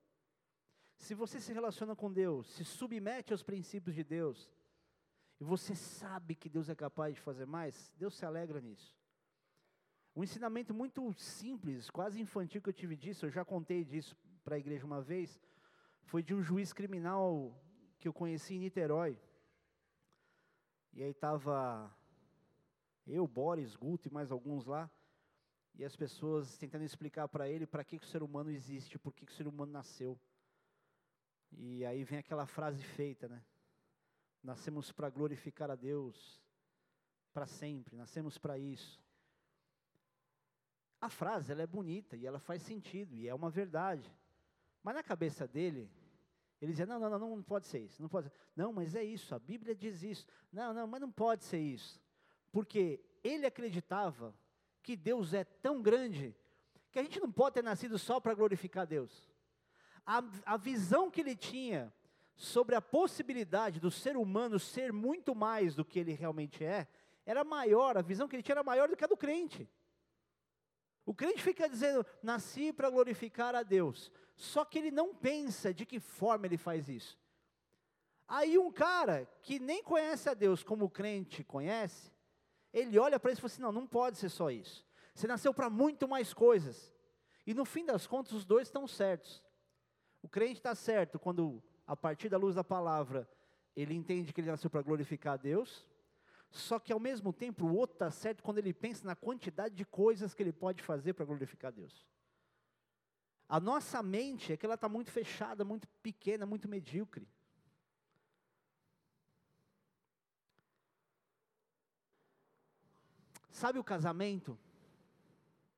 Se 0.95 1.13
você 1.13 1.39
se 1.39 1.53
relaciona 1.53 1.95
com 1.95 2.11
Deus, 2.11 2.47
se 2.47 2.63
submete 2.63 3.31
aos 3.31 3.43
princípios 3.43 3.95
de 3.95 4.03
Deus, 4.03 4.49
e 5.39 5.43
você 5.43 5.73
sabe 5.73 6.35
que 6.35 6.49
Deus 6.49 6.69
é 6.69 6.75
capaz 6.75 7.15
de 7.15 7.21
fazer 7.21 7.45
mais, 7.45 7.93
Deus 7.97 8.15
se 8.15 8.25
alegra 8.25 8.59
nisso. 8.59 8.97
Um 10.15 10.23
ensinamento 10.23 10.73
muito 10.73 11.13
simples, 11.13 11.89
quase 11.89 12.19
infantil 12.19 12.61
que 12.61 12.69
eu 12.69 12.73
tive 12.73 12.97
disso, 12.97 13.25
eu 13.25 13.29
já 13.29 13.45
contei 13.45 13.85
disso 13.85 14.17
para 14.43 14.55
a 14.55 14.59
igreja 14.59 14.85
uma 14.85 15.01
vez, 15.01 15.39
foi 16.01 16.21
de 16.21 16.33
um 16.33 16.41
juiz 16.41 16.73
criminal 16.73 17.55
que 17.99 18.07
eu 18.07 18.13
conheci 18.13 18.55
em 18.55 18.59
Niterói. 18.59 19.17
E 20.91 21.03
aí 21.03 21.11
estava 21.11 21.89
eu, 23.07 23.25
Boris, 23.27 23.75
Guto 23.75 24.07
e 24.07 24.11
mais 24.11 24.31
alguns 24.31 24.65
lá, 24.65 24.89
e 25.75 25.85
as 25.85 25.95
pessoas 25.95 26.57
tentando 26.57 26.83
explicar 26.83 27.27
para 27.29 27.47
ele 27.47 27.65
para 27.65 27.83
que, 27.83 27.97
que 27.97 28.05
o 28.05 28.09
ser 28.09 28.21
humano 28.21 28.51
existe, 28.51 28.99
por 28.99 29.13
que, 29.13 29.25
que 29.25 29.31
o 29.31 29.35
ser 29.35 29.47
humano 29.47 29.71
nasceu. 29.71 30.19
E 31.51 31.85
aí 31.85 32.03
vem 32.03 32.19
aquela 32.19 32.45
frase 32.45 32.83
feita, 32.83 33.27
né? 33.27 33.41
Nascemos 34.43 34.91
para 34.91 35.09
glorificar 35.09 35.69
a 35.69 35.75
Deus 35.75 36.41
para 37.33 37.45
sempre, 37.45 37.95
nascemos 37.95 38.37
para 38.37 38.57
isso. 38.57 39.01
A 41.01 41.09
frase 41.09 41.51
ela 41.51 41.61
é 41.61 41.67
bonita 41.67 42.15
e 42.17 42.25
ela 42.25 42.39
faz 42.39 42.61
sentido 42.63 43.15
e 43.15 43.27
é 43.27 43.33
uma 43.33 43.49
verdade. 43.49 44.13
Mas 44.83 44.95
na 44.95 45.03
cabeça 45.03 45.47
dele, 45.47 45.89
ele 46.61 46.71
dizia: 46.71 46.85
não, 46.85 46.99
não, 46.99 47.09
não, 47.09 47.19
não 47.19 47.43
pode 47.43 47.67
ser 47.67 47.79
isso, 47.79 48.01
não 48.01 48.09
pode. 48.09 48.27
Ser. 48.27 48.33
Não, 48.55 48.73
mas 48.73 48.95
é 48.95 49.03
isso. 49.03 49.33
A 49.33 49.39
Bíblia 49.39 49.75
diz 49.75 50.03
isso. 50.03 50.25
Não, 50.51 50.73
não, 50.73 50.87
mas 50.87 51.01
não 51.01 51.11
pode 51.11 51.43
ser 51.43 51.59
isso, 51.59 52.01
porque 52.51 52.99
ele 53.23 53.45
acreditava 53.45 54.33
que 54.81 54.95
Deus 54.95 55.33
é 55.33 55.43
tão 55.43 55.81
grande 55.81 56.35
que 56.91 56.99
a 56.99 57.03
gente 57.03 57.19
não 57.19 57.31
pode 57.31 57.55
ter 57.55 57.63
nascido 57.63 57.99
só 57.99 58.19
para 58.19 58.33
glorificar 58.33 58.87
Deus. 58.87 59.29
A, 60.05 60.23
a 60.45 60.57
visão 60.57 61.11
que 61.11 61.21
ele 61.21 61.35
tinha 61.35 61.93
sobre 62.39 62.73
a 62.73 62.81
possibilidade 62.81 63.81
do 63.81 63.91
ser 63.91 64.15
humano 64.15 64.57
ser 64.57 64.93
muito 64.93 65.35
mais 65.35 65.75
do 65.75 65.83
que 65.83 65.99
ele 65.99 66.13
realmente 66.13 66.63
é, 66.63 66.87
era 67.25 67.43
maior, 67.43 67.97
a 67.97 68.01
visão 68.01 68.29
que 68.29 68.35
ele 68.37 68.41
tinha 68.41 68.53
era 68.53 68.63
maior 68.63 68.87
do 68.87 68.95
que 68.95 69.03
a 69.03 69.07
do 69.07 69.17
crente. 69.17 69.69
O 71.05 71.13
crente 71.13 71.43
fica 71.43 71.67
dizendo, 71.67 72.05
nasci 72.23 72.71
para 72.71 72.89
glorificar 72.89 73.55
a 73.55 73.61
Deus, 73.61 74.09
só 74.37 74.63
que 74.63 74.79
ele 74.79 74.89
não 74.89 75.13
pensa 75.13 75.73
de 75.73 75.85
que 75.85 75.99
forma 75.99 76.45
ele 76.45 76.57
faz 76.57 76.87
isso. 76.87 77.19
Aí 78.25 78.57
um 78.57 78.71
cara 78.71 79.29
que 79.41 79.59
nem 79.59 79.83
conhece 79.83 80.29
a 80.29 80.33
Deus 80.33 80.63
como 80.63 80.85
o 80.85 80.89
crente 80.89 81.43
conhece, 81.43 82.09
ele 82.71 82.97
olha 82.97 83.19
para 83.19 83.31
isso 83.31 83.39
e 83.39 83.41
fala 83.41 83.51
assim: 83.51 83.61
não, 83.61 83.71
não 83.73 83.87
pode 83.87 84.17
ser 84.17 84.29
só 84.29 84.49
isso. 84.49 84.87
Você 85.13 85.27
nasceu 85.27 85.53
para 85.53 85.69
muito 85.69 86.07
mais 86.07 86.33
coisas. 86.33 86.93
E 87.45 87.53
no 87.53 87.65
fim 87.65 87.83
das 87.83 88.07
contas, 88.07 88.31
os 88.31 88.45
dois 88.45 88.69
estão 88.69 88.87
certos. 88.87 89.43
O 90.21 90.29
crente 90.29 90.59
está 90.59 90.73
certo 90.73 91.17
quando, 91.19 91.61
a 91.89 91.95
partir 91.95 92.29
da 92.29 92.37
luz 92.37 92.53
da 92.53 92.63
palavra, 92.63 93.27
ele 93.75 93.95
entende 93.95 94.31
que 94.31 94.39
ele 94.39 94.51
nasceu 94.51 94.69
para 94.69 94.83
glorificar 94.83 95.33
a 95.33 95.37
Deus. 95.37 95.83
Só 96.51 96.77
que 96.77 96.93
ao 96.93 96.99
mesmo 96.99 97.33
tempo, 97.33 97.65
o 97.65 97.75
outro 97.75 97.95
está 97.95 98.11
certo 98.11 98.43
quando 98.43 98.59
ele 98.59 98.71
pensa 98.71 99.07
na 99.07 99.15
quantidade 99.15 99.73
de 99.73 99.83
coisas 99.83 100.35
que 100.35 100.43
ele 100.43 100.53
pode 100.53 100.83
fazer 100.83 101.13
para 101.13 101.25
glorificar 101.25 101.69
a 101.69 101.75
Deus. 101.75 102.05
A 103.47 103.59
nossa 103.59 104.03
mente 104.03 104.53
é 104.53 104.57
que 104.57 104.67
ela 104.67 104.75
está 104.75 104.87
muito 104.87 105.09
fechada, 105.09 105.65
muito 105.65 105.87
pequena, 106.03 106.45
muito 106.45 106.69
medíocre. 106.69 107.27
Sabe 113.49 113.79
o 113.79 113.83
casamento? 113.83 114.55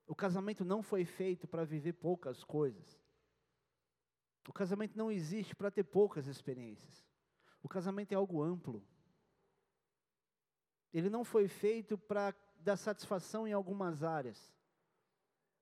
O 0.05 0.13
casamento 0.13 0.65
não 0.65 0.83
foi 0.83 1.05
feito 1.05 1.47
para 1.47 1.63
viver 1.63 1.93
poucas 1.93 2.43
coisas. 2.43 3.00
O 4.47 4.53
casamento 4.53 4.97
não 4.97 5.11
existe 5.11 5.55
para 5.55 5.71
ter 5.71 5.83
poucas 5.83 6.27
experiências. 6.27 7.05
O 7.61 7.69
casamento 7.69 8.11
é 8.11 8.15
algo 8.15 8.41
amplo. 8.41 8.83
Ele 10.93 11.09
não 11.09 11.23
foi 11.23 11.47
feito 11.47 11.97
para 11.97 12.35
dar 12.57 12.75
satisfação 12.75 13.47
em 13.47 13.53
algumas 13.53 14.03
áreas, 14.03 14.53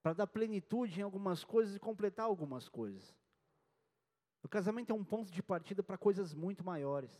para 0.01 0.13
dar 0.13 0.27
plenitude 0.27 0.99
em 0.99 1.03
algumas 1.03 1.43
coisas 1.43 1.75
e 1.75 1.79
completar 1.79 2.25
algumas 2.25 2.67
coisas. 2.67 3.15
O 4.41 4.47
casamento 4.47 4.91
é 4.91 4.95
um 4.95 5.03
ponto 5.03 5.31
de 5.31 5.43
partida 5.43 5.83
para 5.83 5.97
coisas 5.97 6.33
muito 6.33 6.63
maiores. 6.63 7.11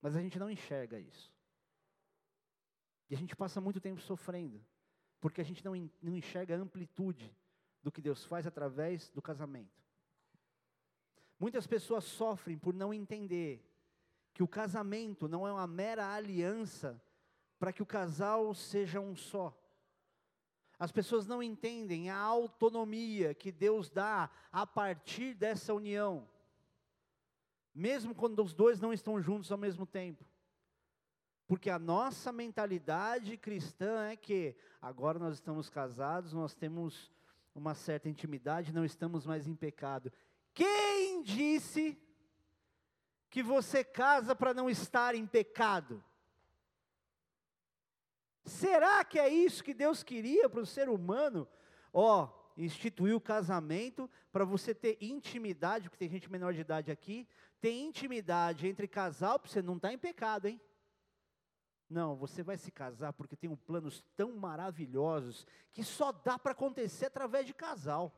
Mas 0.00 0.16
a 0.16 0.20
gente 0.20 0.38
não 0.38 0.50
enxerga 0.50 0.98
isso. 0.98 1.32
E 3.08 3.14
a 3.14 3.18
gente 3.18 3.36
passa 3.36 3.60
muito 3.60 3.80
tempo 3.80 4.00
sofrendo, 4.00 4.64
porque 5.20 5.40
a 5.40 5.44
gente 5.44 5.64
não, 5.64 5.76
enxerga 5.76 6.56
a 6.56 6.58
amplitude 6.58 7.36
do 7.82 7.92
que 7.92 8.00
Deus 8.00 8.24
faz 8.24 8.46
através 8.46 9.10
do 9.10 9.20
casamento. 9.20 9.81
Muitas 11.42 11.66
pessoas 11.66 12.04
sofrem 12.04 12.56
por 12.56 12.72
não 12.72 12.94
entender 12.94 13.68
que 14.32 14.44
o 14.44 14.46
casamento 14.46 15.26
não 15.26 15.44
é 15.44 15.52
uma 15.52 15.66
mera 15.66 16.14
aliança 16.14 17.02
para 17.58 17.72
que 17.72 17.82
o 17.82 17.86
casal 17.86 18.54
seja 18.54 19.00
um 19.00 19.16
só. 19.16 19.52
As 20.78 20.92
pessoas 20.92 21.26
não 21.26 21.42
entendem 21.42 22.10
a 22.10 22.16
autonomia 22.16 23.34
que 23.34 23.50
Deus 23.50 23.90
dá 23.90 24.30
a 24.52 24.64
partir 24.64 25.34
dessa 25.34 25.74
união, 25.74 26.28
mesmo 27.74 28.14
quando 28.14 28.40
os 28.40 28.54
dois 28.54 28.80
não 28.80 28.92
estão 28.92 29.20
juntos 29.20 29.50
ao 29.50 29.58
mesmo 29.58 29.84
tempo. 29.84 30.24
Porque 31.48 31.68
a 31.68 31.78
nossa 31.78 32.30
mentalidade 32.30 33.36
cristã 33.36 34.04
é 34.04 34.14
que 34.14 34.54
agora 34.80 35.18
nós 35.18 35.34
estamos 35.34 35.68
casados, 35.68 36.32
nós 36.32 36.54
temos 36.54 37.10
uma 37.52 37.74
certa 37.74 38.08
intimidade, 38.08 38.72
não 38.72 38.84
estamos 38.84 39.26
mais 39.26 39.48
em 39.48 39.56
pecado. 39.56 40.12
Disse 41.22 41.98
que 43.30 43.42
você 43.42 43.82
casa 43.82 44.34
para 44.34 44.52
não 44.52 44.68
estar 44.68 45.14
em 45.14 45.26
pecado? 45.26 46.02
Será 48.44 49.04
que 49.04 49.18
é 49.18 49.28
isso 49.28 49.62
que 49.62 49.72
Deus 49.72 50.02
queria 50.02 50.48
para 50.50 50.60
o 50.60 50.66
ser 50.66 50.88
humano? 50.88 51.48
Ó, 51.92 52.24
oh, 52.24 52.42
instituir 52.60 53.14
o 53.14 53.20
casamento 53.20 54.10
para 54.32 54.44
você 54.44 54.74
ter 54.74 54.98
intimidade, 55.00 55.88
porque 55.88 55.98
tem 55.98 56.10
gente 56.10 56.30
menor 56.30 56.52
de 56.52 56.60
idade 56.60 56.90
aqui, 56.90 57.26
ter 57.60 57.72
intimidade 57.72 58.66
entre 58.66 58.88
casal 58.88 59.38
para 59.38 59.50
você 59.50 59.62
não 59.62 59.76
estar 59.76 59.88
tá 59.88 59.94
em 59.94 59.98
pecado, 59.98 60.48
hein? 60.48 60.60
Não, 61.88 62.16
você 62.16 62.42
vai 62.42 62.56
se 62.56 62.70
casar 62.70 63.12
porque 63.12 63.36
tem 63.36 63.50
um 63.50 63.56
planos 63.56 64.02
tão 64.16 64.34
maravilhosos 64.34 65.46
que 65.72 65.84
só 65.84 66.10
dá 66.10 66.38
para 66.38 66.52
acontecer 66.52 67.06
através 67.06 67.46
de 67.46 67.52
casal. 67.52 68.12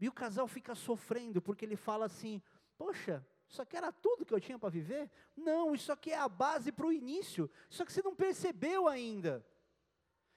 E 0.00 0.08
o 0.08 0.12
casal 0.12 0.46
fica 0.46 0.74
sofrendo 0.74 1.42
porque 1.42 1.64
ele 1.64 1.76
fala 1.76 2.06
assim: 2.06 2.40
Poxa, 2.76 3.26
isso 3.48 3.62
aqui 3.62 3.76
era 3.76 3.90
tudo 3.90 4.24
que 4.24 4.32
eu 4.32 4.40
tinha 4.40 4.58
para 4.58 4.68
viver? 4.68 5.10
Não, 5.36 5.74
isso 5.74 5.90
aqui 5.90 6.12
é 6.12 6.18
a 6.18 6.28
base 6.28 6.70
para 6.70 6.86
o 6.86 6.92
início. 6.92 7.50
Só 7.68 7.84
que 7.84 7.92
você 7.92 8.02
não 8.02 8.14
percebeu 8.14 8.86
ainda. 8.86 9.44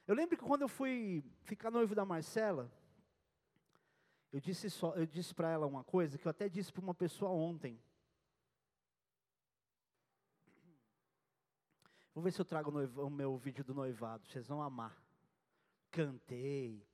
Eu 0.07 0.15
lembro 0.15 0.37
que 0.37 0.43
quando 0.43 0.63
eu 0.63 0.67
fui 0.67 1.23
ficar 1.43 1.69
noivo 1.69 1.93
da 1.93 2.05
Marcela, 2.05 2.71
eu 4.31 4.39
disse, 4.39 4.69
só, 4.69 4.95
eu 4.95 5.05
disse 5.05 5.35
para 5.35 5.49
ela 5.49 5.67
uma 5.67 5.83
coisa 5.83 6.17
que 6.17 6.25
eu 6.25 6.29
até 6.29 6.47
disse 6.47 6.71
para 6.71 6.81
uma 6.81 6.95
pessoa 6.95 7.31
ontem. 7.31 7.79
Vou 12.13 12.23
ver 12.23 12.31
se 12.31 12.39
eu 12.39 12.45
trago 12.45 12.71
o, 12.71 13.07
o 13.07 13.09
meu 13.09 13.37
vídeo 13.37 13.63
do 13.63 13.73
noivado, 13.73 14.27
vocês 14.27 14.47
vão 14.47 14.61
amar. 14.61 15.01
Cantei, 15.89 16.85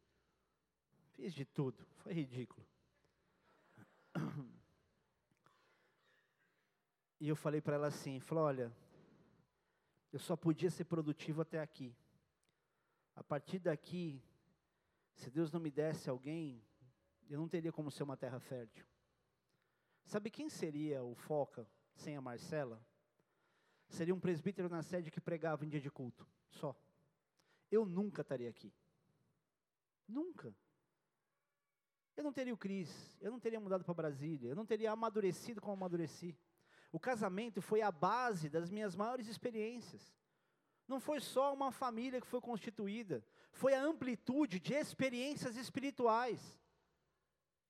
fiz 1.17 1.33
de 1.33 1.43
tudo, 1.43 1.83
foi 1.95 2.13
ridículo. 2.13 2.65
E 7.19 7.27
eu 7.27 7.35
falei 7.35 7.59
para 7.59 7.73
ela 7.73 7.87
assim, 7.87 8.19
falou, 8.19 8.43
olha, 8.43 8.71
eu 10.13 10.19
só 10.19 10.37
podia 10.37 10.69
ser 10.69 10.85
produtivo 10.85 11.41
até 11.41 11.59
aqui. 11.59 11.95
A 13.15 13.23
partir 13.23 13.57
daqui, 13.57 14.21
se 15.15 15.31
Deus 15.31 15.51
não 15.51 15.59
me 15.59 15.71
desse 15.71 16.07
alguém, 16.07 16.63
eu 17.27 17.39
não 17.39 17.49
teria 17.49 17.71
como 17.71 17.89
ser 17.89 18.03
uma 18.03 18.15
terra 18.15 18.39
fértil. 18.39 18.85
Sabe 20.05 20.29
quem 20.29 20.47
seria 20.47 21.03
o 21.03 21.15
Foca 21.15 21.67
sem 21.95 22.15
a 22.15 22.21
Marcela? 22.21 22.79
Seria 23.89 24.13
um 24.13 24.19
presbítero 24.19 24.69
na 24.69 24.83
sede 24.83 25.09
que 25.09 25.19
pregava 25.19 25.65
em 25.65 25.69
dia 25.69 25.81
de 25.81 25.89
culto, 25.89 26.27
só. 26.51 26.79
Eu 27.71 27.83
nunca 27.83 28.21
estaria 28.21 28.47
aqui. 28.47 28.71
Nunca. 30.07 30.55
Eu 32.17 32.23
não 32.23 32.33
teria 32.33 32.53
o 32.53 32.57
Cris, 32.57 33.15
eu 33.21 33.31
não 33.31 33.39
teria 33.39 33.59
mudado 33.59 33.85
para 33.85 33.93
Brasília, 33.93 34.49
eu 34.49 34.55
não 34.55 34.65
teria 34.65 34.91
amadurecido 34.91 35.61
como 35.61 35.73
amadureci. 35.73 36.35
O 36.91 36.99
casamento 36.99 37.61
foi 37.61 37.83
a 37.83 37.91
base 37.91 38.49
das 38.49 38.71
minhas 38.71 38.95
maiores 38.95 39.27
experiências. 39.27 40.15
Não 40.87 40.99
foi 40.99 41.19
só 41.19 41.53
uma 41.53 41.71
família 41.71 42.19
que 42.19 42.25
foi 42.25 42.41
constituída, 42.41 43.23
foi 43.51 43.75
a 43.75 43.83
amplitude 43.83 44.59
de 44.59 44.73
experiências 44.73 45.55
espirituais. 45.57 46.59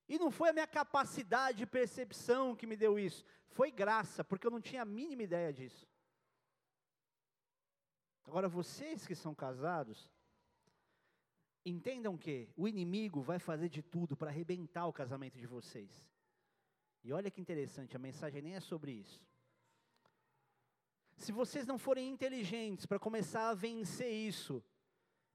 E 0.07 0.17
não 0.17 0.31
foi 0.31 0.49
a 0.49 0.53
minha 0.53 0.67
capacidade 0.67 1.57
de 1.57 1.65
percepção 1.65 2.55
que 2.55 2.65
me 2.65 2.77
deu 2.77 2.97
isso, 2.97 3.25
foi 3.47 3.69
graça, 3.69 4.23
porque 4.23 4.47
eu 4.47 4.51
não 4.51 4.61
tinha 4.61 4.83
a 4.83 4.85
mínima 4.85 5.23
ideia 5.23 5.51
disso. 5.51 5.85
Agora, 8.23 8.47
vocês 8.47 9.05
que 9.05 9.15
são 9.15 9.35
casados, 9.35 10.09
entendam 11.69 12.17
que 12.17 12.49
o 12.55 12.67
inimigo 12.67 13.21
vai 13.21 13.39
fazer 13.39 13.69
de 13.69 13.81
tudo 13.81 14.15
para 14.15 14.29
arrebentar 14.29 14.85
o 14.87 14.93
casamento 14.93 15.37
de 15.37 15.45
vocês. 15.45 16.07
E 17.03 17.11
olha 17.11 17.31
que 17.31 17.41
interessante, 17.41 17.95
a 17.95 17.99
mensagem 17.99 18.41
nem 18.41 18.55
é 18.55 18.59
sobre 18.59 18.91
isso. 18.91 19.25
Se 21.15 21.31
vocês 21.31 21.65
não 21.65 21.77
forem 21.77 22.09
inteligentes 22.09 22.85
para 22.85 22.99
começar 22.99 23.49
a 23.49 23.53
vencer 23.53 24.11
isso 24.11 24.63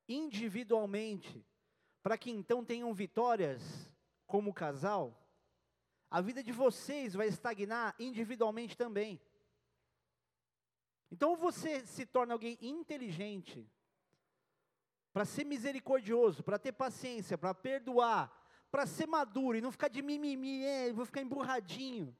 individualmente, 0.08 1.44
para 2.02 2.16
que 2.16 2.30
então 2.30 2.64
tenham 2.64 2.92
vitórias 2.94 3.92
como 4.26 4.54
casal, 4.54 5.18
a 6.10 6.20
vida 6.20 6.42
de 6.42 6.52
vocês 6.52 7.14
vai 7.14 7.28
estagnar 7.28 7.94
individualmente 7.98 8.76
também. 8.76 9.20
Então 11.10 11.36
você 11.36 11.84
se 11.86 12.06
torna 12.06 12.32
alguém 12.32 12.56
inteligente, 12.60 13.68
para 15.12 15.24
ser 15.24 15.44
misericordioso, 15.44 16.42
para 16.42 16.58
ter 16.58 16.72
paciência, 16.72 17.36
para 17.36 17.54
perdoar, 17.54 18.32
para 18.70 18.86
ser 18.86 19.06
maduro 19.06 19.58
e 19.58 19.60
não 19.60 19.70
ficar 19.70 19.88
de 19.88 20.00
mimimi, 20.00 20.64
é, 20.64 20.92
vou 20.92 21.04
ficar 21.04 21.20
emburradinho. 21.20 22.16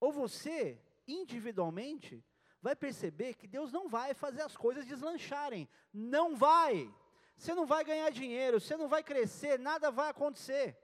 Ou 0.00 0.12
você, 0.12 0.80
individualmente, 1.06 2.24
vai 2.60 2.74
perceber 2.74 3.34
que 3.34 3.46
Deus 3.46 3.72
não 3.72 3.88
vai 3.88 4.14
fazer 4.14 4.42
as 4.42 4.56
coisas 4.56 4.86
deslancharem. 4.86 5.68
Não 5.92 6.34
vai. 6.34 6.92
Você 7.36 7.54
não 7.54 7.66
vai 7.66 7.84
ganhar 7.84 8.10
dinheiro, 8.10 8.60
você 8.60 8.76
não 8.76 8.88
vai 8.88 9.02
crescer, 9.02 9.58
nada 9.58 9.90
vai 9.90 10.10
acontecer. 10.10 10.76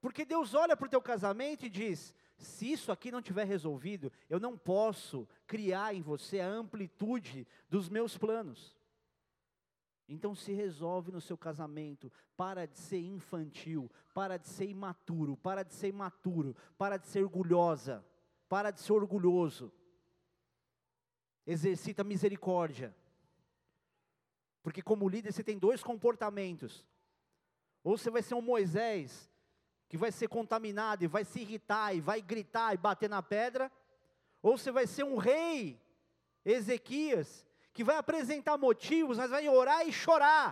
Porque 0.00 0.24
Deus 0.24 0.52
olha 0.52 0.76
para 0.76 0.86
o 0.86 0.90
teu 0.90 1.00
casamento 1.00 1.64
e 1.64 1.70
diz: 1.70 2.14
se 2.36 2.70
isso 2.70 2.90
aqui 2.90 3.10
não 3.10 3.22
tiver 3.22 3.44
resolvido, 3.44 4.12
eu 4.28 4.40
não 4.40 4.58
posso 4.58 5.28
criar 5.46 5.94
em 5.94 6.02
você 6.02 6.40
a 6.40 6.46
amplitude 6.46 7.46
dos 7.70 7.88
meus 7.88 8.18
planos. 8.18 8.76
Então 10.08 10.34
se 10.34 10.52
resolve 10.52 11.10
no 11.10 11.20
seu 11.20 11.38
casamento, 11.38 12.12
para 12.36 12.66
de 12.66 12.78
ser 12.78 13.00
infantil, 13.00 13.90
para 14.12 14.36
de 14.36 14.48
ser 14.48 14.68
imaturo, 14.68 15.36
para 15.36 15.62
de 15.62 15.72
ser 15.72 15.88
imaturo, 15.88 16.56
para 16.76 16.96
de 16.96 17.06
ser 17.06 17.22
orgulhosa, 17.22 18.04
para 18.48 18.70
de 18.70 18.80
ser 18.80 18.92
orgulhoso. 18.92 19.72
Exercita 21.46 22.04
misericórdia. 22.04 22.94
Porque 24.62 24.82
como 24.82 25.08
líder 25.08 25.32
você 25.32 25.42
tem 25.42 25.58
dois 25.58 25.82
comportamentos. 25.82 26.86
Ou 27.82 27.96
você 27.96 28.10
vai 28.10 28.22
ser 28.22 28.34
um 28.34 28.42
Moisés, 28.42 29.30
que 29.88 29.96
vai 29.96 30.12
ser 30.12 30.28
contaminado 30.28 31.04
e 31.04 31.08
vai 31.08 31.24
se 31.24 31.40
irritar 31.40 31.94
e 31.94 32.00
vai 32.00 32.22
gritar 32.22 32.74
e 32.74 32.78
bater 32.78 33.10
na 33.10 33.22
pedra, 33.22 33.70
ou 34.40 34.56
você 34.56 34.70
vai 34.70 34.86
ser 34.86 35.04
um 35.04 35.16
rei, 35.16 35.80
Ezequias, 36.44 37.46
que 37.72 37.82
vai 37.82 37.96
apresentar 37.96 38.58
motivos, 38.58 39.18
mas 39.18 39.30
vai 39.30 39.48
orar 39.48 39.86
e 39.86 39.92
chorar, 39.92 40.46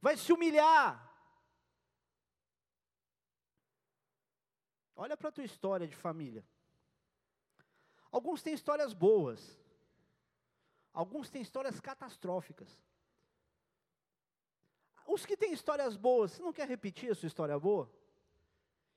vai 0.00 0.16
se 0.16 0.32
humilhar. 0.32 1.10
Olha 4.94 5.16
para 5.16 5.30
a 5.30 5.32
tua 5.32 5.44
história 5.44 5.86
de 5.86 5.96
família. 5.96 6.44
Alguns 8.10 8.42
têm 8.42 8.52
histórias 8.52 8.92
boas, 8.92 9.58
alguns 10.92 11.30
têm 11.30 11.40
histórias 11.40 11.80
catastróficas. 11.80 12.68
Os 15.06 15.24
que 15.26 15.36
têm 15.36 15.52
histórias 15.52 15.96
boas, 15.96 16.32
você 16.32 16.42
não 16.42 16.52
quer 16.52 16.68
repetir 16.68 17.10
a 17.10 17.14
sua 17.14 17.26
história 17.26 17.58
boa? 17.58 17.90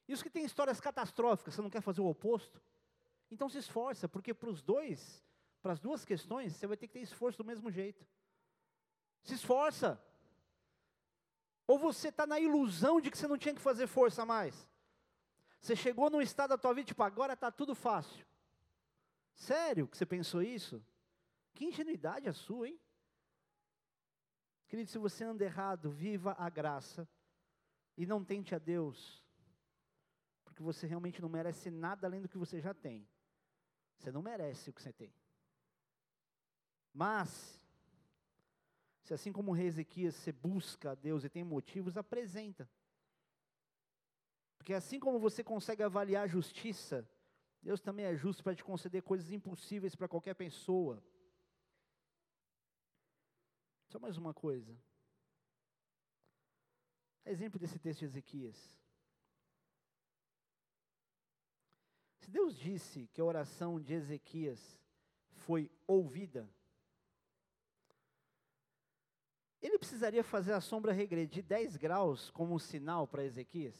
E 0.07 0.13
os 0.13 0.21
que 0.21 0.29
têm 0.29 0.45
histórias 0.45 0.79
catastróficas, 0.79 1.55
você 1.55 1.61
não 1.61 1.69
quer 1.69 1.81
fazer 1.81 2.01
o 2.01 2.07
oposto? 2.07 2.61
Então 3.31 3.49
se 3.49 3.57
esforça, 3.57 4.07
porque 4.07 4.33
para 4.33 4.49
os 4.49 4.61
dois 4.61 5.23
para 5.65 5.73
as 5.73 5.79
duas 5.79 6.05
questões, 6.05 6.55
você 6.55 6.67
vai 6.67 6.77
ter 6.77 6.85
que 6.85 6.93
ter 6.93 6.99
esforço 6.99 7.39
do 7.39 7.43
mesmo 7.43 7.71
jeito. 7.71 8.05
Se 9.23 9.33
esforça. 9.33 9.99
Ou 11.65 11.79
você 11.79 12.09
está 12.09 12.27
na 12.27 12.39
ilusão 12.39 13.01
de 13.01 13.09
que 13.09 13.17
você 13.17 13.27
não 13.27 13.35
tinha 13.35 13.55
que 13.55 13.59
fazer 13.59 13.87
força 13.87 14.23
mais. 14.27 14.69
Você 15.59 15.75
chegou 15.75 16.07
num 16.11 16.21
estado 16.21 16.49
da 16.49 16.57
tua 16.59 16.71
vida, 16.71 16.89
tipo, 16.89 17.01
agora 17.01 17.33
está 17.33 17.51
tudo 17.51 17.73
fácil. 17.73 18.23
Sério 19.33 19.87
que 19.87 19.97
você 19.97 20.05
pensou 20.05 20.43
isso? 20.43 20.85
Que 21.55 21.65
ingenuidade 21.65 22.29
a 22.29 22.33
sua, 22.33 22.67
hein? 22.67 22.79
Querido, 24.67 24.91
se 24.91 24.99
você 24.99 25.23
anda 25.23 25.43
errado, 25.43 25.89
viva 25.89 26.35
a 26.37 26.47
graça 26.47 27.09
e 27.97 28.05
não 28.05 28.23
tente 28.23 28.53
a 28.53 28.59
Deus, 28.59 29.25
porque 30.43 30.61
você 30.61 30.85
realmente 30.85 31.23
não 31.23 31.29
merece 31.29 31.71
nada 31.71 32.05
além 32.05 32.21
do 32.21 32.29
que 32.29 32.37
você 32.37 32.61
já 32.61 32.71
tem. 32.71 33.09
Você 33.97 34.11
não 34.11 34.21
merece 34.21 34.69
o 34.69 34.73
que 34.73 34.83
você 34.83 34.93
tem. 34.93 35.11
Mas, 36.95 37.61
se 39.03 39.13
assim 39.13 39.33
como 39.33 39.51
o 39.51 39.53
rei 39.53 39.67
Ezequias 39.67 40.15
você 40.15 40.31
busca 40.31 40.91
a 40.91 40.95
Deus 40.95 41.25
e 41.25 41.29
tem 41.29 41.43
motivos, 41.43 41.97
apresenta. 41.97 42.69
Porque 44.57 44.73
assim 44.73 44.97
como 44.97 45.19
você 45.19 45.43
consegue 45.43 45.83
avaliar 45.83 46.23
a 46.23 46.27
justiça, 46.27 47.05
Deus 47.61 47.81
também 47.81 48.05
é 48.05 48.15
justo 48.15 48.41
para 48.41 48.55
te 48.55 48.63
conceder 48.63 49.03
coisas 49.03 49.29
impossíveis 49.29 49.93
para 49.93 50.07
qualquer 50.07 50.35
pessoa. 50.35 51.03
Só 53.89 53.99
mais 53.99 54.17
uma 54.17 54.33
coisa. 54.33 54.73
Exemplo 57.25 57.59
desse 57.59 57.77
texto 57.77 57.99
de 57.99 58.05
Ezequias. 58.05 58.79
Se 62.21 62.31
Deus 62.31 62.57
disse 62.57 63.07
que 63.07 63.19
a 63.19 63.25
oração 63.25 63.81
de 63.81 63.93
Ezequias 63.93 64.79
foi 65.29 65.69
ouvida, 65.85 66.49
ele 69.65 69.79
precisaria 69.79 70.23
fazer 70.23 70.53
a 70.53 70.61
sombra 70.61 70.91
regredir 70.91 71.43
10 71.43 71.77
graus 71.77 72.29
como 72.31 72.53
um 72.53 72.59
sinal 72.59 73.07
para 73.07 73.23
Ezequias? 73.23 73.75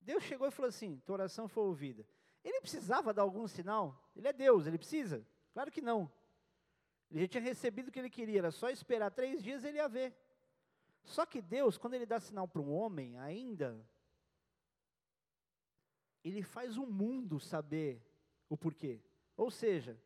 Deus 0.00 0.24
chegou 0.24 0.48
e 0.48 0.50
falou 0.50 0.68
assim: 0.68 1.00
tua 1.04 1.14
oração 1.14 1.46
foi 1.46 1.62
ouvida. 1.62 2.04
Ele 2.42 2.60
precisava 2.60 3.14
dar 3.14 3.22
algum 3.22 3.46
sinal? 3.46 3.96
Ele 4.16 4.26
é 4.26 4.32
Deus, 4.32 4.66
ele 4.66 4.78
precisa? 4.78 5.24
Claro 5.52 5.70
que 5.70 5.80
não. 5.80 6.10
Ele 7.10 7.20
já 7.20 7.28
tinha 7.28 7.42
recebido 7.42 7.88
o 7.88 7.92
que 7.92 8.00
ele 8.00 8.10
queria, 8.10 8.38
era 8.38 8.50
só 8.50 8.68
esperar 8.68 9.10
três 9.10 9.42
dias 9.42 9.62
ele 9.62 9.76
ia 9.76 9.88
ver. 9.88 10.12
Só 11.04 11.24
que 11.26 11.40
Deus, 11.40 11.78
quando 11.78 11.94
ele 11.94 12.06
dá 12.06 12.18
sinal 12.18 12.48
para 12.48 12.62
um 12.62 12.72
homem, 12.72 13.18
ainda, 13.18 13.78
ele 16.24 16.42
faz 16.42 16.76
o 16.76 16.86
mundo 16.86 17.38
saber 17.38 18.02
o 18.48 18.56
porquê. 18.56 19.00
Ou 19.36 19.50
seja, 19.50 20.00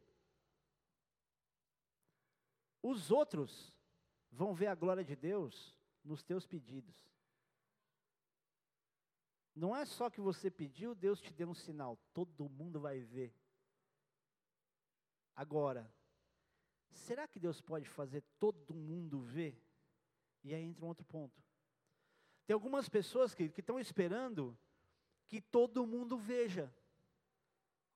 os 2.88 3.10
outros 3.10 3.74
vão 4.30 4.54
ver 4.54 4.68
a 4.68 4.74
glória 4.74 5.04
de 5.04 5.16
Deus 5.16 5.76
nos 6.04 6.22
teus 6.22 6.46
pedidos. 6.46 6.94
Não 9.54 9.74
é 9.74 9.84
só 9.84 10.10
que 10.10 10.20
você 10.20 10.50
pediu, 10.50 10.94
Deus 10.94 11.20
te 11.20 11.32
deu 11.32 11.48
um 11.48 11.54
sinal, 11.54 11.98
todo 12.12 12.48
mundo 12.48 12.78
vai 12.78 13.00
ver. 13.00 13.34
Agora, 15.34 15.90
será 16.90 17.26
que 17.26 17.40
Deus 17.40 17.60
pode 17.60 17.88
fazer 17.88 18.22
todo 18.38 18.74
mundo 18.74 19.20
ver? 19.20 19.60
E 20.44 20.54
aí 20.54 20.62
entra 20.62 20.84
um 20.84 20.88
outro 20.88 21.04
ponto. 21.04 21.42
Tem 22.46 22.54
algumas 22.54 22.88
pessoas 22.88 23.34
que 23.34 23.44
estão 23.44 23.80
esperando 23.80 24.56
que 25.26 25.40
todo 25.40 25.86
mundo 25.86 26.16
veja. 26.16 26.72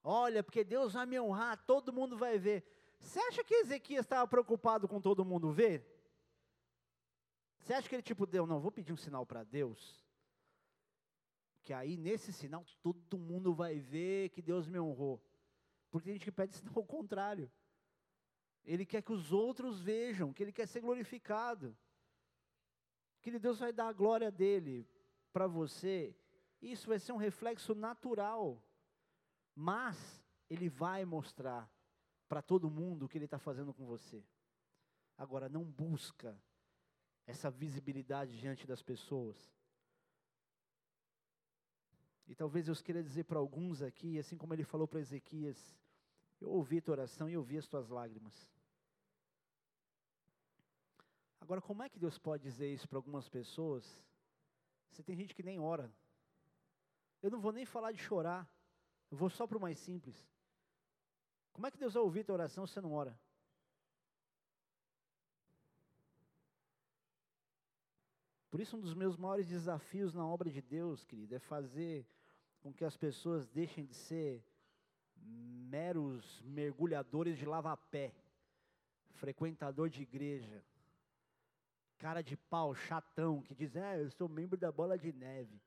Olha, 0.02 0.42
porque 0.42 0.64
Deus 0.64 0.94
vai 0.94 1.06
me 1.06 1.20
honrar, 1.20 1.64
todo 1.64 1.92
mundo 1.92 2.16
vai 2.16 2.38
ver. 2.38 2.79
Você 3.00 3.18
acha 3.18 3.42
que 3.42 3.54
Ezequias 3.54 4.04
estava 4.04 4.28
preocupado 4.28 4.86
com 4.86 5.00
todo 5.00 5.24
mundo 5.24 5.50
ver? 5.50 5.84
Você 7.58 7.74
acha 7.74 7.88
que 7.88 7.94
ele 7.94 8.02
tipo 8.02 8.26
deu, 8.26 8.46
não, 8.46 8.60
vou 8.60 8.70
pedir 8.70 8.92
um 8.92 8.96
sinal 8.96 9.26
para 9.26 9.42
Deus? 9.42 10.06
Que 11.62 11.72
aí 11.72 11.96
nesse 11.96 12.32
sinal 12.32 12.64
todo 12.82 13.18
mundo 13.18 13.54
vai 13.54 13.78
ver 13.78 14.28
que 14.30 14.40
Deus 14.40 14.66
me 14.68 14.78
honrou. 14.78 15.22
Porque 15.90 16.04
tem 16.04 16.14
gente 16.14 16.24
que 16.24 16.32
pede 16.32 16.56
ao 16.74 16.84
contrário. 16.84 17.50
Ele 18.64 18.84
quer 18.84 19.02
que 19.02 19.12
os 19.12 19.32
outros 19.32 19.80
vejam, 19.80 20.32
que 20.32 20.42
ele 20.42 20.52
quer 20.52 20.66
ser 20.66 20.80
glorificado. 20.80 21.76
Que 23.20 23.38
Deus 23.38 23.58
vai 23.58 23.72
dar 23.72 23.88
a 23.88 23.92
glória 23.92 24.30
dele 24.30 24.88
para 25.32 25.46
você. 25.46 26.14
Isso 26.60 26.88
vai 26.88 26.98
ser 26.98 27.12
um 27.12 27.16
reflexo 27.16 27.74
natural. 27.74 28.62
Mas 29.54 30.22
ele 30.48 30.68
vai 30.68 31.04
mostrar 31.04 31.70
para 32.30 32.40
todo 32.40 32.70
mundo 32.70 33.06
o 33.06 33.08
que 33.08 33.18
ele 33.18 33.24
está 33.24 33.40
fazendo 33.40 33.74
com 33.74 33.84
você. 33.84 34.24
Agora, 35.18 35.48
não 35.48 35.64
busca 35.64 36.40
essa 37.26 37.50
visibilidade 37.50 38.38
diante 38.38 38.68
das 38.68 38.80
pessoas. 38.80 39.36
E 42.28 42.34
talvez 42.36 42.68
eu 42.68 42.76
queira 42.76 43.02
dizer 43.02 43.24
para 43.24 43.40
alguns 43.40 43.82
aqui, 43.82 44.16
assim 44.16 44.38
como 44.38 44.54
ele 44.54 44.62
falou 44.62 44.86
para 44.86 45.00
Ezequias, 45.00 45.76
eu 46.40 46.50
ouvi 46.50 46.78
a 46.78 46.82
tua 46.82 46.92
oração 46.92 47.28
e 47.28 47.32
eu 47.32 47.42
vi 47.42 47.58
as 47.58 47.66
tuas 47.66 47.88
lágrimas. 47.88 48.48
Agora, 51.40 51.60
como 51.60 51.82
é 51.82 51.88
que 51.88 51.98
Deus 51.98 52.16
pode 52.16 52.44
dizer 52.44 52.72
isso 52.72 52.88
para 52.88 52.98
algumas 52.98 53.28
pessoas? 53.28 54.00
Você 54.92 55.02
tem 55.02 55.16
gente 55.16 55.34
que 55.34 55.42
nem 55.42 55.58
ora. 55.58 55.92
Eu 57.20 57.28
não 57.28 57.40
vou 57.40 57.50
nem 57.50 57.66
falar 57.66 57.90
de 57.90 57.98
chorar. 57.98 58.48
Eu 59.10 59.16
vou 59.16 59.28
só 59.28 59.48
para 59.48 59.58
o 59.58 59.60
mais 59.60 59.80
simples. 59.80 60.30
Como 61.52 61.66
é 61.66 61.70
que 61.70 61.78
Deus 61.78 61.94
vai 61.94 62.02
ouvir 62.02 62.20
a 62.20 62.24
tua 62.24 62.34
oração 62.34 62.66
se 62.66 62.74
você 62.74 62.80
não 62.80 62.92
ora? 62.92 63.18
Por 68.50 68.60
isso, 68.60 68.76
um 68.76 68.80
dos 68.80 68.94
meus 68.94 69.16
maiores 69.16 69.46
desafios 69.46 70.12
na 70.12 70.26
obra 70.26 70.50
de 70.50 70.60
Deus, 70.60 71.04
querido, 71.04 71.34
é 71.34 71.38
fazer 71.38 72.04
com 72.60 72.72
que 72.72 72.84
as 72.84 72.96
pessoas 72.96 73.48
deixem 73.48 73.84
de 73.84 73.94
ser 73.94 74.44
meros 75.16 76.42
mergulhadores 76.42 77.38
de 77.38 77.46
lava-pé, 77.46 78.12
frequentador 79.12 79.88
de 79.88 80.02
igreja, 80.02 80.64
cara 81.98 82.22
de 82.22 82.36
pau, 82.36 82.74
chatão, 82.74 83.40
que 83.42 83.54
diz, 83.54 83.76
é, 83.76 84.02
eu 84.02 84.10
sou 84.10 84.28
membro 84.28 84.58
da 84.58 84.72
bola 84.72 84.98
de 84.98 85.12
neve. 85.12 85.60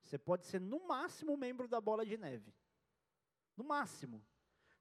Você 0.00 0.16
pode 0.16 0.46
ser, 0.46 0.60
no 0.60 0.86
máximo, 0.86 1.36
membro 1.36 1.66
da 1.66 1.80
bola 1.80 2.04
de 2.04 2.16
neve. 2.16 2.54
No 3.56 3.64
máximo. 3.64 4.24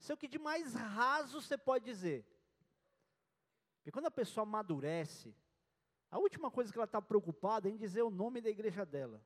Isso 0.02 0.12
é 0.12 0.16
o 0.16 0.18
que 0.18 0.28
de 0.28 0.40
mais 0.40 0.74
raso 0.74 1.40
você 1.40 1.56
pode 1.56 1.86
dizer. 1.86 2.26
Porque 3.76 3.92
quando 3.92 4.08
a 4.08 4.12
pessoa 4.12 4.42
amadurece, 4.42 5.32
a 6.10 6.18
última 6.18 6.50
coisa 6.50 6.72
que 6.72 6.78
ela 6.80 6.86
está 6.86 7.00
preocupada 7.00 7.70
é 7.70 7.72
em 7.72 7.78
dizer 7.78 8.02
o 8.02 8.10
nome 8.10 8.42
da 8.42 8.50
igreja 8.50 8.84
dela. 8.84 9.24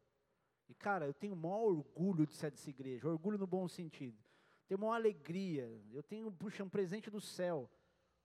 E, 0.67 0.76
cara, 0.76 1.05
eu 1.05 1.13
tenho 1.13 1.34
o 1.34 1.38
maior 1.38 1.61
orgulho 1.61 2.28
de 2.28 2.34
ser 2.34 2.51
dessa 2.51 2.69
igreja, 2.69 3.07
orgulho 3.07 3.38
no 3.38 3.47
bom 3.47 3.69
sentido. 3.69 4.21
Tenho 4.67 4.82
uma 4.82 4.93
alegria, 4.93 5.65
eu 5.93 6.03
tenho, 6.03 6.30
puxa, 6.30 6.61
um 6.61 6.69
presente 6.69 7.09
do 7.09 7.21
céu. 7.21 7.71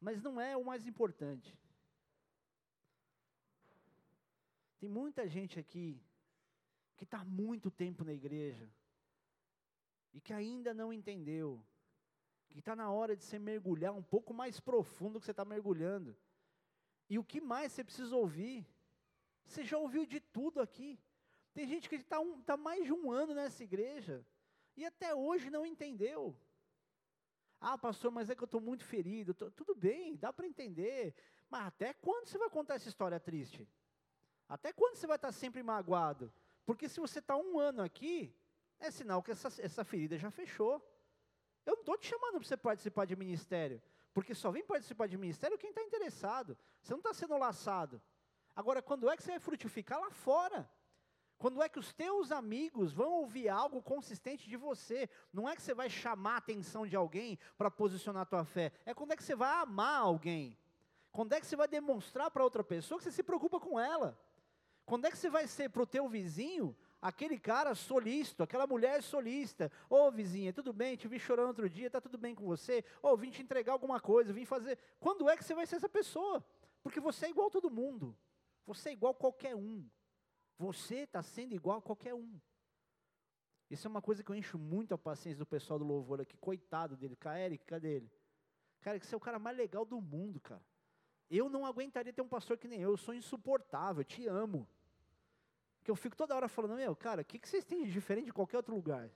Mas 0.00 0.20
não 0.20 0.40
é 0.40 0.56
o 0.56 0.64
mais 0.64 0.88
importante. 0.88 1.56
Tem 4.80 4.88
muita 4.88 5.28
gente 5.28 5.56
aqui 5.60 6.02
que 6.96 7.04
está 7.04 7.24
muito 7.24 7.70
tempo 7.70 8.02
na 8.02 8.12
igreja 8.12 8.68
e 10.12 10.20
que 10.20 10.32
ainda 10.32 10.74
não 10.74 10.92
entendeu 10.92 11.64
que 12.50 12.58
está 12.58 12.74
na 12.74 12.90
hora 12.90 13.16
de 13.16 13.24
você 13.24 13.38
mergulhar 13.38 13.94
um 13.94 14.02
pouco 14.02 14.34
mais 14.34 14.60
profundo 14.60 15.18
que 15.18 15.24
você 15.24 15.30
está 15.30 15.44
mergulhando. 15.44 16.16
E 17.08 17.18
o 17.18 17.24
que 17.24 17.40
mais 17.40 17.72
você 17.72 17.84
precisa 17.84 18.14
ouvir? 18.16 18.66
Você 19.44 19.64
já 19.64 19.78
ouviu 19.78 20.04
de 20.04 20.20
tudo 20.20 20.60
aqui. 20.60 20.98
Tem 21.54 21.66
gente 21.66 21.88
que 21.88 21.96
está 21.96 22.20
um, 22.20 22.40
tá 22.42 22.56
mais 22.56 22.84
de 22.84 22.92
um 22.92 23.10
ano 23.10 23.34
nessa 23.34 23.62
igreja 23.64 24.24
e 24.76 24.84
até 24.84 25.14
hoje 25.14 25.50
não 25.50 25.64
entendeu. 25.64 26.36
Ah, 27.60 27.76
pastor, 27.76 28.10
mas 28.10 28.30
é 28.30 28.34
que 28.34 28.42
eu 28.42 28.46
estou 28.46 28.60
muito 28.60 28.84
ferido. 28.84 29.34
Tô, 29.34 29.50
tudo 29.50 29.74
bem, 29.74 30.16
dá 30.16 30.32
para 30.32 30.46
entender. 30.46 31.14
Mas 31.48 31.66
até 31.66 31.92
quando 31.92 32.26
você 32.26 32.38
vai 32.38 32.48
contar 32.48 32.74
essa 32.74 32.88
história 32.88 33.20
triste? 33.20 33.68
Até 34.48 34.72
quando 34.72 34.96
você 34.96 35.06
vai 35.06 35.16
estar 35.16 35.32
sempre 35.32 35.62
magoado? 35.62 36.32
Porque 36.64 36.88
se 36.88 36.98
você 36.98 37.18
está 37.18 37.36
um 37.36 37.58
ano 37.58 37.82
aqui, 37.82 38.34
é 38.78 38.90
sinal 38.90 39.22
que 39.22 39.30
essa, 39.30 39.48
essa 39.60 39.84
ferida 39.84 40.16
já 40.18 40.30
fechou. 40.30 40.82
Eu 41.70 41.76
não 41.76 41.82
estou 41.82 41.96
te 41.96 42.08
chamando 42.08 42.32
para 42.32 42.48
você 42.48 42.56
participar 42.56 43.04
de 43.04 43.14
ministério. 43.14 43.80
Porque 44.12 44.34
só 44.34 44.50
vem 44.50 44.64
participar 44.64 45.06
de 45.06 45.16
ministério 45.16 45.56
quem 45.56 45.70
está 45.70 45.82
interessado. 45.82 46.58
Você 46.82 46.92
não 46.92 46.98
está 46.98 47.14
sendo 47.14 47.38
laçado. 47.38 48.02
Agora, 48.56 48.82
quando 48.82 49.08
é 49.08 49.16
que 49.16 49.22
você 49.22 49.30
vai 49.30 49.38
frutificar 49.38 50.00
lá 50.00 50.10
fora? 50.10 50.68
Quando 51.38 51.62
é 51.62 51.68
que 51.68 51.78
os 51.78 51.92
teus 51.92 52.32
amigos 52.32 52.92
vão 52.92 53.12
ouvir 53.12 53.48
algo 53.48 53.80
consistente 53.80 54.48
de 54.48 54.56
você? 54.56 55.08
Não 55.32 55.48
é 55.48 55.54
que 55.54 55.62
você 55.62 55.72
vai 55.72 55.88
chamar 55.88 56.34
a 56.34 56.38
atenção 56.38 56.84
de 56.84 56.96
alguém 56.96 57.38
para 57.56 57.70
posicionar 57.70 58.22
a 58.22 58.26
tua 58.26 58.44
fé. 58.44 58.72
É 58.84 58.92
quando 58.92 59.12
é 59.12 59.16
que 59.16 59.22
você 59.22 59.36
vai 59.36 59.62
amar 59.62 60.00
alguém. 60.00 60.58
Quando 61.12 61.32
é 61.34 61.40
que 61.40 61.46
você 61.46 61.54
vai 61.54 61.68
demonstrar 61.68 62.32
para 62.32 62.42
outra 62.42 62.64
pessoa 62.64 62.98
que 62.98 63.04
você 63.04 63.12
se 63.12 63.22
preocupa 63.22 63.60
com 63.60 63.78
ela. 63.78 64.18
Quando 64.84 65.04
é 65.04 65.10
que 65.10 65.16
você 65.16 65.30
vai 65.30 65.46
ser 65.46 65.70
para 65.70 65.82
o 65.82 65.86
teu 65.86 66.08
vizinho 66.08 66.76
aquele 67.00 67.38
cara 67.38 67.74
solícito, 67.74 68.42
aquela 68.42 68.66
mulher 68.66 69.02
solista? 69.02 69.70
Ô 69.88 69.96
oh, 69.96 70.10
vizinha, 70.10 70.52
tudo 70.52 70.72
bem? 70.72 70.96
Te 70.96 71.08
vi 71.08 71.18
chorando 71.18 71.48
outro 71.48 71.68
dia, 71.68 71.86
está 71.86 72.00
tudo 72.00 72.18
bem 72.18 72.34
com 72.34 72.44
você? 72.44 72.84
Ou 73.02 73.12
oh, 73.12 73.16
vim 73.16 73.30
te 73.30 73.42
entregar 73.42 73.72
alguma 73.72 74.00
coisa, 74.00 74.32
vim 74.32 74.44
fazer. 74.44 74.78
Quando 74.98 75.28
é 75.28 75.36
que 75.36 75.44
você 75.44 75.54
vai 75.54 75.66
ser 75.66 75.76
essa 75.76 75.88
pessoa? 75.88 76.44
Porque 76.82 77.00
você 77.00 77.26
é 77.26 77.30
igual 77.30 77.48
a 77.48 77.50
todo 77.50 77.70
mundo. 77.70 78.16
Você 78.66 78.90
é 78.90 78.92
igual 78.92 79.12
a 79.12 79.16
qualquer 79.16 79.56
um. 79.56 79.88
Você 80.58 80.96
está 81.00 81.22
sendo 81.22 81.54
igual 81.54 81.78
a 81.78 81.82
qualquer 81.82 82.14
um. 82.14 82.38
Isso 83.70 83.86
é 83.86 83.90
uma 83.90 84.02
coisa 84.02 84.22
que 84.22 84.30
eu 84.30 84.34
encho 84.34 84.58
muito 84.58 84.92
a 84.92 84.98
paciência 84.98 85.38
do 85.38 85.46
pessoal 85.46 85.78
do 85.78 85.84
louvor 85.84 86.20
aqui. 86.20 86.36
Coitado 86.36 86.96
dele. 86.96 87.16
Eric, 87.44 87.64
cadê 87.64 87.96
ele? 87.96 88.12
Cara, 88.80 88.98
que 88.98 89.06
você 89.06 89.14
é 89.14 89.18
o 89.18 89.20
cara 89.20 89.38
mais 89.38 89.56
legal 89.56 89.84
do 89.84 90.00
mundo, 90.00 90.40
cara. 90.40 90.62
Eu 91.30 91.48
não 91.48 91.64
aguentaria 91.64 92.12
ter 92.12 92.22
um 92.22 92.28
pastor 92.28 92.58
que 92.58 92.66
nem 92.66 92.80
eu. 92.80 92.90
Eu 92.90 92.96
sou 92.96 93.14
insuportável, 93.14 94.00
eu 94.00 94.04
te 94.04 94.26
amo. 94.26 94.68
Que 95.90 95.92
eu 95.92 95.96
fico 95.96 96.14
toda 96.14 96.36
hora 96.36 96.46
falando, 96.46 96.76
meu, 96.76 96.94
cara, 96.94 97.22
o 97.22 97.24
que, 97.24 97.36
que 97.36 97.48
vocês 97.48 97.64
têm 97.64 97.82
de 97.82 97.90
diferente 97.90 98.26
de 98.26 98.32
qualquer 98.32 98.58
outro 98.58 98.72
lugar? 98.72 99.10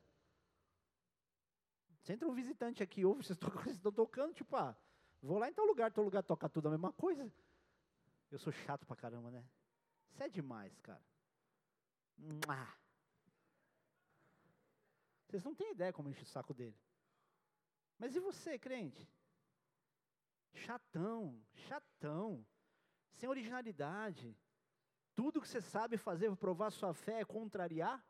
Você 2.03 2.15
entra 2.15 2.27
um 2.27 2.35
visitante 2.35 2.83
aqui, 2.83 3.05
ouve, 3.05 3.23
vocês 3.23 3.39
estão 3.71 3.93
tocando, 3.93 4.35
tipo, 4.35 4.57
ah, 4.57 4.77
vou 5.23 5.39
lá 5.39 5.49
em 5.49 5.53
tal 5.53 5.65
lugar, 5.65 5.93
tal 5.93 6.03
lugar 6.03 6.25
toca 6.25 6.49
tudo 6.49 6.67
a 6.67 6.73
mesma 6.73 6.93
coisa. 6.93 7.33
Eu 8.29 8.41
sou 8.41 8.53
chato 8.53 8.85
pra 8.85 8.97
caramba, 8.97 9.31
né? 9.31 9.45
Isso 10.11 10.21
é 10.25 10.29
demais, 10.29 10.77
cara. 10.81 11.01
Vocês 15.29 15.45
não 15.45 15.55
têm 15.55 15.71
ideia 15.71 15.93
como 15.93 16.09
enche 16.09 16.25
o 16.25 16.27
saco 16.27 16.53
dele. 16.53 16.77
Mas 18.01 18.17
e 18.17 18.19
você, 18.19 18.59
crente? 18.59 19.09
Chatão, 20.55 21.41
chatão, 21.69 22.45
sem 23.13 23.29
originalidade. 23.29 24.37
Tudo 25.15 25.41
que 25.41 25.49
você 25.49 25.61
sabe 25.61 25.97
fazer 25.97 26.27
para 26.29 26.37
provar 26.37 26.71
sua 26.71 26.93
fé 26.93 27.21
é 27.21 27.25
contrariar? 27.25 28.05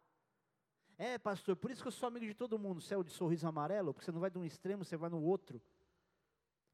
É, 0.97 1.19
pastor, 1.19 1.57
por 1.57 1.71
isso 1.71 1.83
que 1.83 1.89
eu 1.89 1.93
sou 1.93 2.07
amigo 2.07 2.25
de 2.25 2.35
todo 2.35 2.59
mundo. 2.59 2.81
Céu 2.81 3.03
de 3.03 3.11
sorriso 3.11 3.47
amarelo, 3.47 3.93
porque 3.93 4.05
você 4.05 4.13
não 4.13 4.21
vai 4.21 4.31
de 4.31 4.39
um 4.39 4.45
extremo, 4.45 4.85
você 4.85 4.97
vai 4.97 5.11
no 5.11 5.23
outro. 5.23 5.61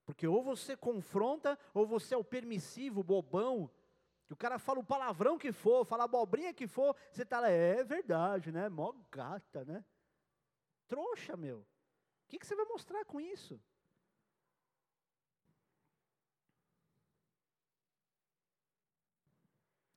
Porque 0.04 0.26
ou 0.26 0.42
você 0.42 0.76
confronta, 0.76 1.58
ou 1.72 1.86
você 1.86 2.14
é 2.14 2.18
o 2.18 2.24
permissivo, 2.24 3.02
bobão, 3.02 3.70
que 4.26 4.32
o 4.32 4.36
cara 4.36 4.58
fala 4.58 4.78
o 4.78 4.84
palavrão 4.84 5.38
que 5.38 5.52
for, 5.52 5.84
fala 5.84 6.04
a 6.04 6.06
abobrinha 6.06 6.54
que 6.54 6.66
for, 6.66 6.94
você 7.10 7.22
está 7.22 7.40
lá, 7.40 7.48
é 7.48 7.82
verdade, 7.82 8.52
né? 8.52 8.68
Mó 8.68 8.94
gata, 9.10 9.64
né? 9.64 9.84
Trouxa, 10.86 11.36
meu. 11.36 11.58
O 11.58 11.66
que, 12.28 12.38
que 12.38 12.46
você 12.46 12.54
vai 12.54 12.64
mostrar 12.66 13.04
com 13.04 13.20
isso? 13.20 13.60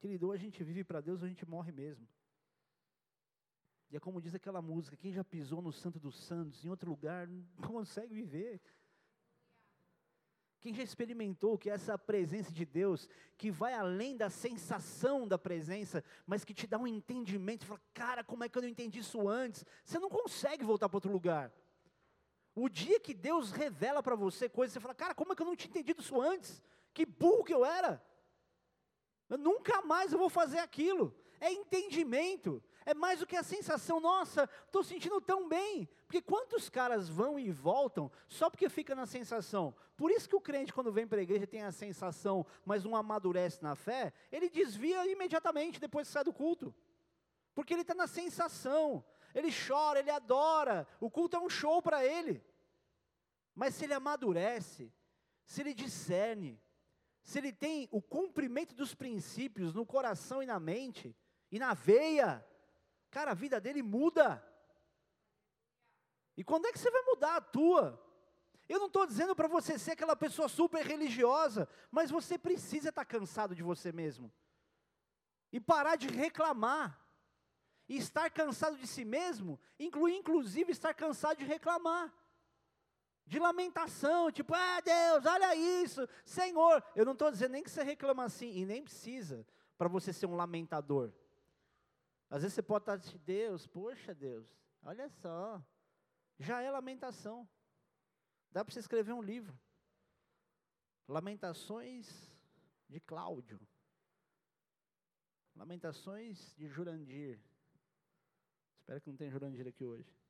Querido, 0.03 0.27
ou 0.27 0.33
a 0.33 0.37
gente 0.37 0.61
vive 0.65 0.83
para 0.83 0.99
Deus 0.99 1.21
ou 1.21 1.25
a 1.25 1.29
gente 1.29 1.45
morre 1.47 1.71
mesmo. 1.71 2.05
E 3.89 3.95
é 3.95 4.01
como 4.01 4.21
diz 4.21 4.35
aquela 4.35 4.61
música: 4.61 4.97
quem 4.97 5.13
já 5.13 5.23
pisou 5.23 5.61
no 5.61 5.71
Santo 5.71 5.97
dos 5.97 6.21
Santos, 6.25 6.65
em 6.65 6.69
outro 6.69 6.89
lugar, 6.89 7.25
não 7.25 7.69
consegue 7.69 8.13
viver. 8.13 8.59
Quem 10.59 10.73
já 10.73 10.83
experimentou 10.83 11.57
que 11.57 11.69
essa 11.69 11.97
presença 11.97 12.51
de 12.51 12.65
Deus, 12.65 13.07
que 13.37 13.49
vai 13.49 13.73
além 13.75 14.17
da 14.17 14.29
sensação 14.29 15.25
da 15.25 15.37
presença, 15.37 16.03
mas 16.27 16.43
que 16.43 16.53
te 16.53 16.67
dá 16.67 16.77
um 16.77 16.85
entendimento, 16.85 17.65
fala, 17.65 17.81
cara, 17.93 18.25
como 18.25 18.43
é 18.43 18.49
que 18.49 18.57
eu 18.57 18.61
não 18.63 18.69
entendi 18.69 18.99
isso 18.99 19.29
antes? 19.29 19.63
Você 19.85 19.99
não 19.99 20.09
consegue 20.09 20.65
voltar 20.65 20.89
para 20.89 20.97
outro 20.97 21.13
lugar. 21.13 21.49
O 22.53 22.67
dia 22.67 22.99
que 22.99 23.13
Deus 23.13 23.51
revela 23.51 24.03
para 24.03 24.17
você 24.17 24.49
coisas, 24.49 24.73
você 24.73 24.81
fala, 24.81 24.93
cara, 24.93 25.15
como 25.15 25.31
é 25.31 25.35
que 25.35 25.41
eu 25.41 25.45
não 25.45 25.55
tinha 25.55 25.69
entendido 25.69 26.01
isso 26.01 26.19
antes? 26.19 26.61
Que 26.93 27.05
burro 27.05 27.45
que 27.45 27.53
eu 27.53 27.63
era. 27.63 28.03
Eu 29.29 29.37
nunca 29.37 29.81
mais 29.81 30.11
eu 30.11 30.19
vou 30.19 30.29
fazer 30.29 30.59
aquilo. 30.59 31.15
É 31.39 31.51
entendimento. 31.51 32.63
É 32.85 32.93
mais 32.93 33.19
do 33.19 33.25
que 33.25 33.35
a 33.35 33.43
sensação, 33.43 33.99
nossa, 33.99 34.49
estou 34.65 34.83
sentindo 34.83 35.19
tão 35.21 35.47
bem. 35.47 35.87
Porque 36.05 36.21
quantos 36.21 36.69
caras 36.69 37.07
vão 37.07 37.39
e 37.39 37.49
voltam 37.49 38.11
só 38.27 38.49
porque 38.49 38.69
fica 38.69 38.93
na 38.93 39.05
sensação? 39.05 39.73
Por 39.95 40.11
isso 40.11 40.27
que 40.27 40.35
o 40.35 40.41
crente, 40.41 40.73
quando 40.73 40.91
vem 40.91 41.07
para 41.07 41.19
a 41.19 41.23
igreja, 41.23 41.47
tem 41.47 41.63
a 41.63 41.71
sensação, 41.71 42.45
mas 42.65 42.83
não 42.83 42.95
amadurece 42.95 43.63
na 43.63 43.75
fé, 43.75 44.11
ele 44.31 44.49
desvia 44.49 45.05
imediatamente 45.07 45.79
depois 45.79 46.07
que 46.07 46.13
sai 46.13 46.23
do 46.23 46.33
culto. 46.33 46.73
Porque 47.55 47.73
ele 47.73 47.81
está 47.81 47.93
na 47.93 48.07
sensação. 48.07 49.03
Ele 49.33 49.49
chora, 49.51 49.99
ele 49.99 50.11
adora. 50.11 50.87
O 50.99 51.09
culto 51.09 51.37
é 51.37 51.39
um 51.39 51.49
show 51.49 51.81
para 51.81 52.05
ele. 52.05 52.43
Mas 53.55 53.75
se 53.75 53.85
ele 53.85 53.93
amadurece, 53.93 54.91
se 55.45 55.61
ele 55.61 55.73
discerne, 55.73 56.59
se 57.23 57.37
ele 57.37 57.53
tem 57.53 57.87
o 57.91 58.01
cumprimento 58.01 58.75
dos 58.75 58.93
princípios 58.93 59.73
no 59.73 59.85
coração 59.85 60.43
e 60.43 60.45
na 60.45 60.59
mente, 60.59 61.15
e 61.49 61.57
na 61.57 61.73
veia, 61.73 62.45
cara, 63.09 63.31
a 63.31 63.35
vida 63.35 63.61
dele 63.61 63.81
muda. 63.81 64.45
E 66.35 66.43
quando 66.43 66.65
é 66.65 66.71
que 66.71 66.79
você 66.79 66.91
vai 66.91 67.01
mudar 67.03 67.37
a 67.37 67.41
tua? 67.41 67.99
Eu 68.67 68.79
não 68.79 68.87
estou 68.87 69.05
dizendo 69.05 69.35
para 69.35 69.47
você 69.47 69.77
ser 69.79 69.91
aquela 69.91 70.15
pessoa 70.15 70.49
super 70.49 70.85
religiosa, 70.85 71.67
mas 71.91 72.11
você 72.11 72.37
precisa 72.37 72.89
estar 72.89 73.05
tá 73.05 73.05
cansado 73.05 73.55
de 73.55 73.63
você 73.63 73.91
mesmo. 73.91 74.31
E 75.51 75.59
parar 75.59 75.95
de 75.95 76.07
reclamar. 76.07 76.99
E 77.87 77.97
estar 77.97 78.29
cansado 78.31 78.77
de 78.77 78.87
si 78.87 79.03
mesmo, 79.03 79.59
inclui 79.77 80.15
inclusive 80.15 80.71
estar 80.71 80.93
cansado 80.93 81.37
de 81.37 81.43
reclamar. 81.43 82.13
De 83.25 83.39
lamentação, 83.39 84.31
tipo, 84.31 84.53
ah 84.53 84.81
Deus, 84.81 85.25
olha 85.25 85.55
isso, 85.55 86.07
Senhor. 86.25 86.83
Eu 86.95 87.05
não 87.05 87.13
estou 87.13 87.31
dizendo 87.31 87.53
nem 87.53 87.63
que 87.63 87.71
você 87.71 87.83
reclama 87.83 88.23
assim, 88.25 88.51
e 88.51 88.65
nem 88.65 88.83
precisa, 88.83 89.47
para 89.77 89.87
você 89.87 90.11
ser 90.11 90.25
um 90.25 90.35
lamentador. 90.35 91.11
Às 92.29 92.41
vezes 92.41 92.55
você 92.55 92.61
pode 92.61 92.83
estar 92.83 92.97
de 92.97 93.17
Deus, 93.19 93.65
poxa 93.67 94.13
Deus, 94.13 94.53
olha 94.81 95.07
só, 95.09 95.63
já 96.39 96.61
é 96.61 96.69
lamentação. 96.69 97.47
Dá 98.51 98.63
para 98.63 98.73
você 98.73 98.79
escrever 98.79 99.13
um 99.13 99.21
livro. 99.21 99.57
Lamentações 101.07 102.31
de 102.87 102.99
Cláudio. 102.99 103.59
Lamentações 105.55 106.53
de 106.55 106.67
Jurandir. 106.67 107.39
Espero 108.79 109.01
que 109.01 109.09
não 109.09 109.17
tenha 109.17 109.31
Jurandir 109.31 109.67
aqui 109.67 109.85
hoje. 109.85 110.22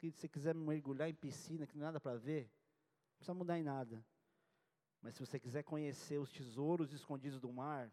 Que 0.00 0.10
se 0.10 0.20
você 0.20 0.28
quiser 0.28 0.54
mergulhar 0.54 1.10
em 1.10 1.14
piscina, 1.14 1.66
que 1.66 1.74
não 1.74 1.80
tem 1.80 1.86
nada 1.86 2.00
para 2.00 2.16
ver, 2.16 2.44
não 2.44 3.16
precisa 3.16 3.34
mudar 3.34 3.58
em 3.58 3.62
nada. 3.62 4.02
Mas 5.02 5.14
se 5.14 5.20
você 5.20 5.38
quiser 5.38 5.62
conhecer 5.62 6.16
os 6.16 6.32
tesouros 6.32 6.90
escondidos 6.94 7.38
do 7.38 7.52
mar, 7.52 7.92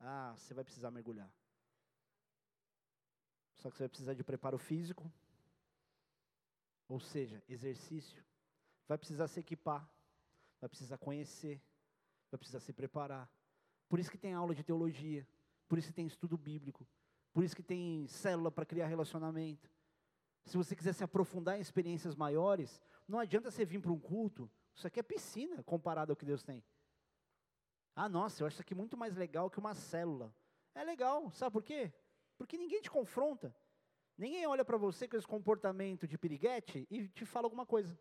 ah, 0.00 0.34
você 0.36 0.52
vai 0.52 0.64
precisar 0.64 0.90
mergulhar. 0.90 1.32
Só 3.54 3.70
que 3.70 3.76
você 3.76 3.84
vai 3.84 3.88
precisar 3.88 4.14
de 4.14 4.24
preparo 4.24 4.58
físico, 4.58 5.08
ou 6.88 6.98
seja, 6.98 7.40
exercício. 7.48 8.24
Vai 8.88 8.98
precisar 8.98 9.28
se 9.28 9.38
equipar, 9.38 9.88
vai 10.60 10.68
precisar 10.68 10.98
conhecer, 10.98 11.62
vai 12.28 12.38
precisar 12.38 12.58
se 12.58 12.72
preparar. 12.72 13.30
Por 13.88 14.00
isso 14.00 14.10
que 14.10 14.18
tem 14.18 14.34
aula 14.34 14.52
de 14.52 14.64
teologia, 14.64 15.24
por 15.68 15.78
isso 15.78 15.88
que 15.88 15.94
tem 15.94 16.08
estudo 16.08 16.36
bíblico, 16.36 16.84
por 17.32 17.44
isso 17.44 17.54
que 17.54 17.62
tem 17.62 18.08
célula 18.08 18.50
para 18.50 18.66
criar 18.66 18.88
relacionamento. 18.88 19.70
Se 20.46 20.56
você 20.56 20.76
quiser 20.76 20.92
se 20.92 21.02
aprofundar 21.02 21.58
em 21.58 21.60
experiências 21.60 22.14
maiores, 22.14 22.80
não 23.06 23.18
adianta 23.18 23.50
você 23.50 23.64
vir 23.64 23.80
para 23.80 23.90
um 23.90 23.98
culto, 23.98 24.48
isso 24.72 24.86
aqui 24.86 25.00
é 25.00 25.02
piscina 25.02 25.60
comparado 25.64 26.12
ao 26.12 26.16
que 26.16 26.24
Deus 26.24 26.44
tem. 26.44 26.64
Ah, 27.96 28.08
nossa, 28.08 28.42
eu 28.42 28.46
acho 28.46 28.54
isso 28.54 28.62
aqui 28.62 28.74
muito 28.74 28.96
mais 28.96 29.16
legal 29.16 29.50
que 29.50 29.58
uma 29.58 29.74
célula. 29.74 30.32
É 30.72 30.84
legal, 30.84 31.30
sabe 31.32 31.52
por 31.52 31.64
quê? 31.64 31.92
Porque 32.38 32.56
ninguém 32.56 32.80
te 32.80 32.90
confronta. 32.90 33.54
Ninguém 34.16 34.46
olha 34.46 34.64
para 34.64 34.76
você 34.76 35.08
com 35.08 35.16
esse 35.16 35.26
comportamento 35.26 36.06
de 36.06 36.16
piriguete 36.16 36.86
e 36.90 37.08
te 37.08 37.26
fala 37.26 37.46
alguma 37.46 37.66
coisa. 37.66 37.98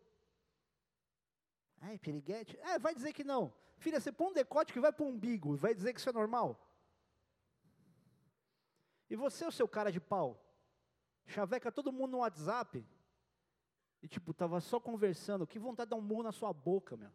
Ai, 1.82 1.98
piriguete? 1.98 2.58
É, 2.60 2.78
vai 2.78 2.94
dizer 2.94 3.12
que 3.12 3.24
não. 3.24 3.52
Filha, 3.78 4.00
você 4.00 4.12
põe 4.12 4.28
um 4.28 4.34
decote 4.34 4.72
que 4.72 4.80
vai 4.80 4.94
para 4.94 5.04
o 5.04 5.10
umbigo, 5.10 5.56
vai 5.56 5.74
dizer 5.74 5.94
que 5.94 6.00
isso 6.00 6.10
é 6.10 6.14
normal? 6.14 6.62
E 9.10 9.16
você, 9.16 9.46
o 9.46 9.52
seu 9.52 9.68
cara 9.68 9.92
de 9.92 10.00
pau? 10.00 10.45
Chaveca 11.26 11.72
todo 11.72 11.92
mundo 11.92 12.12
no 12.12 12.18
WhatsApp. 12.20 12.86
E 14.02 14.08
tipo, 14.08 14.34
tava 14.34 14.60
só 14.62 14.80
conversando. 14.80 15.48
Que 15.48 15.58
vontade 15.58 15.88
de 15.88 15.92
dar 15.92 15.98
um 15.98 16.02
murro 16.02 16.24
na 16.24 16.32
sua 16.32 16.54
boca, 16.54 16.96
meu. 16.96 17.12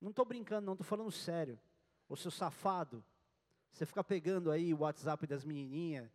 Não 0.00 0.10
estou 0.10 0.24
brincando, 0.24 0.66
não, 0.66 0.72
estou 0.72 0.86
falando 0.86 1.10
sério. 1.10 1.60
O 2.08 2.16
seu 2.16 2.30
safado. 2.30 3.04
Você 3.72 3.86
fica 3.86 4.02
pegando 4.02 4.50
aí 4.50 4.74
o 4.74 4.80
WhatsApp 4.80 5.26
das 5.26 5.44
menininhas 5.44 6.10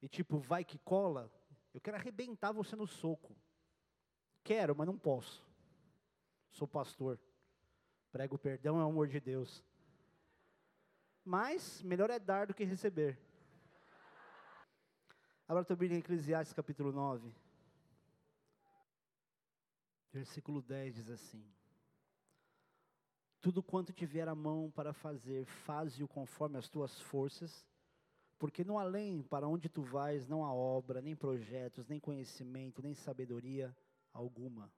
e 0.00 0.08
tipo, 0.08 0.38
vai 0.38 0.64
que 0.64 0.78
cola. 0.78 1.30
Eu 1.74 1.80
quero 1.80 1.96
arrebentar 1.96 2.52
você 2.52 2.76
no 2.76 2.86
soco. 2.86 3.36
Quero, 4.42 4.74
mas 4.76 4.86
não 4.86 4.96
posso. 4.96 5.44
Sou 6.50 6.66
pastor. 6.66 7.18
Prego 8.12 8.38
perdão 8.38 8.78
é 8.80 8.84
o 8.84 8.88
amor 8.88 9.08
de 9.08 9.20
Deus. 9.20 9.62
Mas 11.24 11.82
melhor 11.82 12.08
é 12.08 12.18
dar 12.18 12.46
do 12.46 12.54
que 12.54 12.64
receber. 12.64 13.18
Agora 15.48 15.62
estou 15.62 15.74
abrindo 15.74 15.92
em 15.92 15.98
Eclesiastes 15.98 16.54
capítulo 16.54 16.92
9. 16.92 17.32
Versículo 20.12 20.62
10 20.62 20.94
diz 20.94 21.10
assim: 21.10 21.44
tudo 23.46 23.62
quanto 23.62 23.92
tiver 23.92 24.26
a 24.26 24.34
mão 24.34 24.72
para 24.72 24.92
fazer, 24.92 25.44
faze-o 25.44 26.08
conforme 26.08 26.58
as 26.58 26.68
tuas 26.68 26.98
forças, 26.98 27.64
porque 28.40 28.64
no 28.64 28.76
além 28.76 29.22
para 29.22 29.46
onde 29.46 29.68
tu 29.68 29.82
vais 29.82 30.26
não 30.26 30.44
há 30.44 30.52
obra, 30.52 31.00
nem 31.00 31.14
projetos, 31.14 31.86
nem 31.86 32.00
conhecimento, 32.00 32.82
nem 32.82 32.92
sabedoria 32.92 33.72
alguma. 34.12 34.68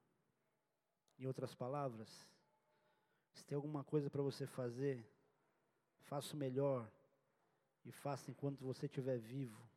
Em 1.17 1.25
outras 1.25 1.55
palavras, 1.55 2.07
se 3.33 3.43
tem 3.43 3.55
alguma 3.55 3.83
coisa 3.83 4.07
para 4.07 4.21
você 4.21 4.45
fazer, 4.45 5.03
faça 6.01 6.35
o 6.35 6.37
melhor 6.37 6.87
e 7.83 7.91
faça 7.91 8.29
enquanto 8.29 8.63
você 8.63 8.85
estiver 8.85 9.17
vivo. 9.17 9.68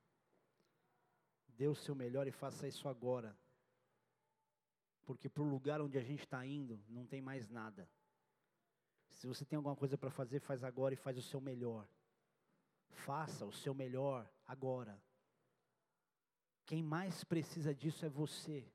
Dê 1.57 1.67
o 1.67 1.75
seu 1.75 1.95
melhor 1.95 2.27
e 2.27 2.33
faça 2.33 2.67
isso 2.67 2.89
agora. 2.89 3.37
Porque 5.05 5.29
para 5.29 5.43
o 5.43 5.49
lugar 5.49 5.81
onde 5.81 5.99
a 5.99 6.03
gente 6.03 6.25
está 6.25 6.45
indo, 6.47 6.81
não 6.89 7.07
tem 7.07 7.21
mais 7.21 7.49
nada. 7.49 7.89
Se 9.11 9.27
você 9.27 9.45
tem 9.45 9.57
alguma 9.57 9.77
coisa 9.77 9.99
para 9.99 10.11
fazer, 10.11 10.41
faz 10.41 10.65
agora 10.65 10.95
e 10.95 10.97
faz 10.97 11.17
o 11.19 11.23
seu 11.23 11.41
melhor. 11.41 11.89
Faça 12.89 13.45
o 13.45 13.53
seu 13.53 13.75
melhor 13.75 14.29
agora. 14.47 15.01
Quem 16.65 16.83
mais 16.83 17.25
precisa 17.25 17.75
disso 17.75 18.05
é 18.07 18.09
você. 18.09 18.67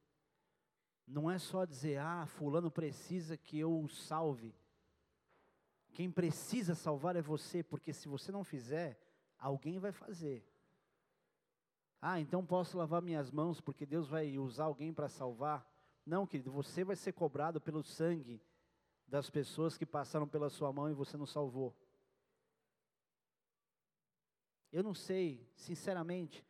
Não 1.05 1.31
é 1.31 1.39
só 1.39 1.65
dizer, 1.65 1.99
ah, 1.99 2.25
Fulano 2.25 2.69
precisa 2.69 3.37
que 3.37 3.57
eu 3.57 3.79
o 3.79 3.87
salve. 3.87 4.53
Quem 5.93 6.11
precisa 6.11 6.75
salvar 6.75 7.15
é 7.15 7.21
você, 7.21 7.63
porque 7.63 7.93
se 7.93 8.07
você 8.07 8.31
não 8.31 8.43
fizer, 8.43 8.99
alguém 9.39 9.79
vai 9.79 9.91
fazer. 9.91 10.45
Ah, 12.01 12.19
então 12.19 12.45
posso 12.45 12.77
lavar 12.77 13.01
minhas 13.01 13.31
mãos 13.31 13.59
porque 13.59 13.85
Deus 13.85 14.07
vai 14.07 14.37
usar 14.37 14.65
alguém 14.65 14.93
para 14.93 15.09
salvar? 15.09 15.67
Não, 16.05 16.27
querido, 16.27 16.51
você 16.51 16.83
vai 16.83 16.95
ser 16.95 17.13
cobrado 17.13 17.59
pelo 17.59 17.83
sangue 17.83 18.41
das 19.07 19.29
pessoas 19.29 19.77
que 19.77 19.85
passaram 19.85 20.27
pela 20.27 20.49
sua 20.49 20.71
mão 20.71 20.89
e 20.89 20.93
você 20.93 21.17
não 21.17 21.25
salvou. 21.25 21.75
Eu 24.71 24.83
não 24.83 24.93
sei, 24.93 25.49
sinceramente, 25.55 26.45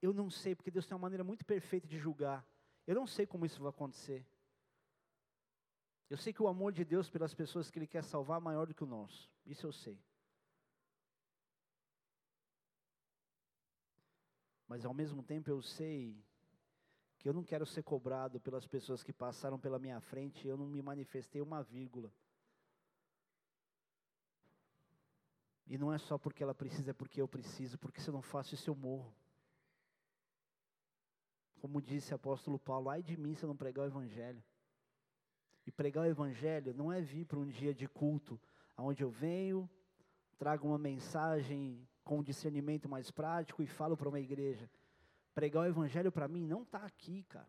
eu 0.00 0.12
não 0.12 0.30
sei, 0.30 0.54
porque 0.54 0.70
Deus 0.70 0.86
tem 0.86 0.94
uma 0.94 1.02
maneira 1.02 1.24
muito 1.24 1.44
perfeita 1.44 1.86
de 1.86 1.98
julgar. 1.98 2.46
Eu 2.86 2.94
não 2.94 3.06
sei 3.06 3.26
como 3.26 3.46
isso 3.46 3.60
vai 3.60 3.70
acontecer. 3.70 4.26
Eu 6.10 6.16
sei 6.16 6.32
que 6.32 6.42
o 6.42 6.48
amor 6.48 6.72
de 6.72 6.84
Deus 6.84 7.08
pelas 7.08 7.34
pessoas 7.34 7.70
que 7.70 7.78
Ele 7.78 7.86
quer 7.86 8.04
salvar 8.04 8.38
é 8.38 8.44
maior 8.44 8.66
do 8.66 8.74
que 8.74 8.84
o 8.84 8.86
nosso. 8.86 9.30
Isso 9.46 9.66
eu 9.66 9.72
sei. 9.72 9.98
Mas 14.72 14.86
ao 14.86 14.94
mesmo 14.94 15.22
tempo 15.22 15.50
eu 15.50 15.60
sei 15.60 16.16
que 17.18 17.28
eu 17.28 17.34
não 17.34 17.44
quero 17.44 17.66
ser 17.66 17.82
cobrado 17.82 18.40
pelas 18.40 18.66
pessoas 18.66 19.02
que 19.02 19.12
passaram 19.12 19.58
pela 19.58 19.78
minha 19.78 20.00
frente 20.00 20.46
e 20.46 20.48
eu 20.48 20.56
não 20.56 20.66
me 20.66 20.80
manifestei 20.80 21.42
uma 21.42 21.62
vírgula. 21.62 22.10
E 25.66 25.76
não 25.76 25.92
é 25.92 25.98
só 25.98 26.16
porque 26.16 26.42
ela 26.42 26.54
precisa, 26.54 26.92
é 26.92 26.94
porque 26.94 27.20
eu 27.20 27.28
preciso, 27.28 27.78
porque 27.78 28.00
se 28.00 28.08
eu 28.08 28.14
não 28.14 28.22
faço 28.22 28.54
isso 28.54 28.70
eu 28.70 28.74
morro. 28.74 29.14
Como 31.60 31.82
disse 31.82 32.14
o 32.14 32.16
apóstolo 32.16 32.58
Paulo, 32.58 32.88
ai 32.88 33.02
de 33.02 33.14
mim 33.18 33.34
se 33.34 33.44
eu 33.44 33.48
não 33.48 33.56
pregar 33.56 33.84
o 33.84 33.88
evangelho. 33.88 34.42
E 35.66 35.70
pregar 35.70 36.06
o 36.06 36.10
evangelho 36.10 36.72
não 36.72 36.90
é 36.90 36.98
vir 37.02 37.26
para 37.26 37.38
um 37.38 37.46
dia 37.46 37.74
de 37.74 37.86
culto, 37.86 38.40
onde 38.78 39.02
eu 39.02 39.10
venho, 39.10 39.68
trago 40.38 40.66
uma 40.66 40.78
mensagem 40.78 41.86
com 42.04 42.18
um 42.18 42.22
discernimento 42.22 42.88
mais 42.88 43.10
prático 43.10 43.62
e 43.62 43.66
falo 43.66 43.96
para 43.96 44.08
uma 44.08 44.20
igreja. 44.20 44.70
Pregar 45.34 45.62
o 45.62 45.66
evangelho 45.66 46.12
para 46.12 46.28
mim 46.28 46.46
não 46.46 46.62
está 46.62 46.78
aqui, 46.78 47.24
cara. 47.24 47.48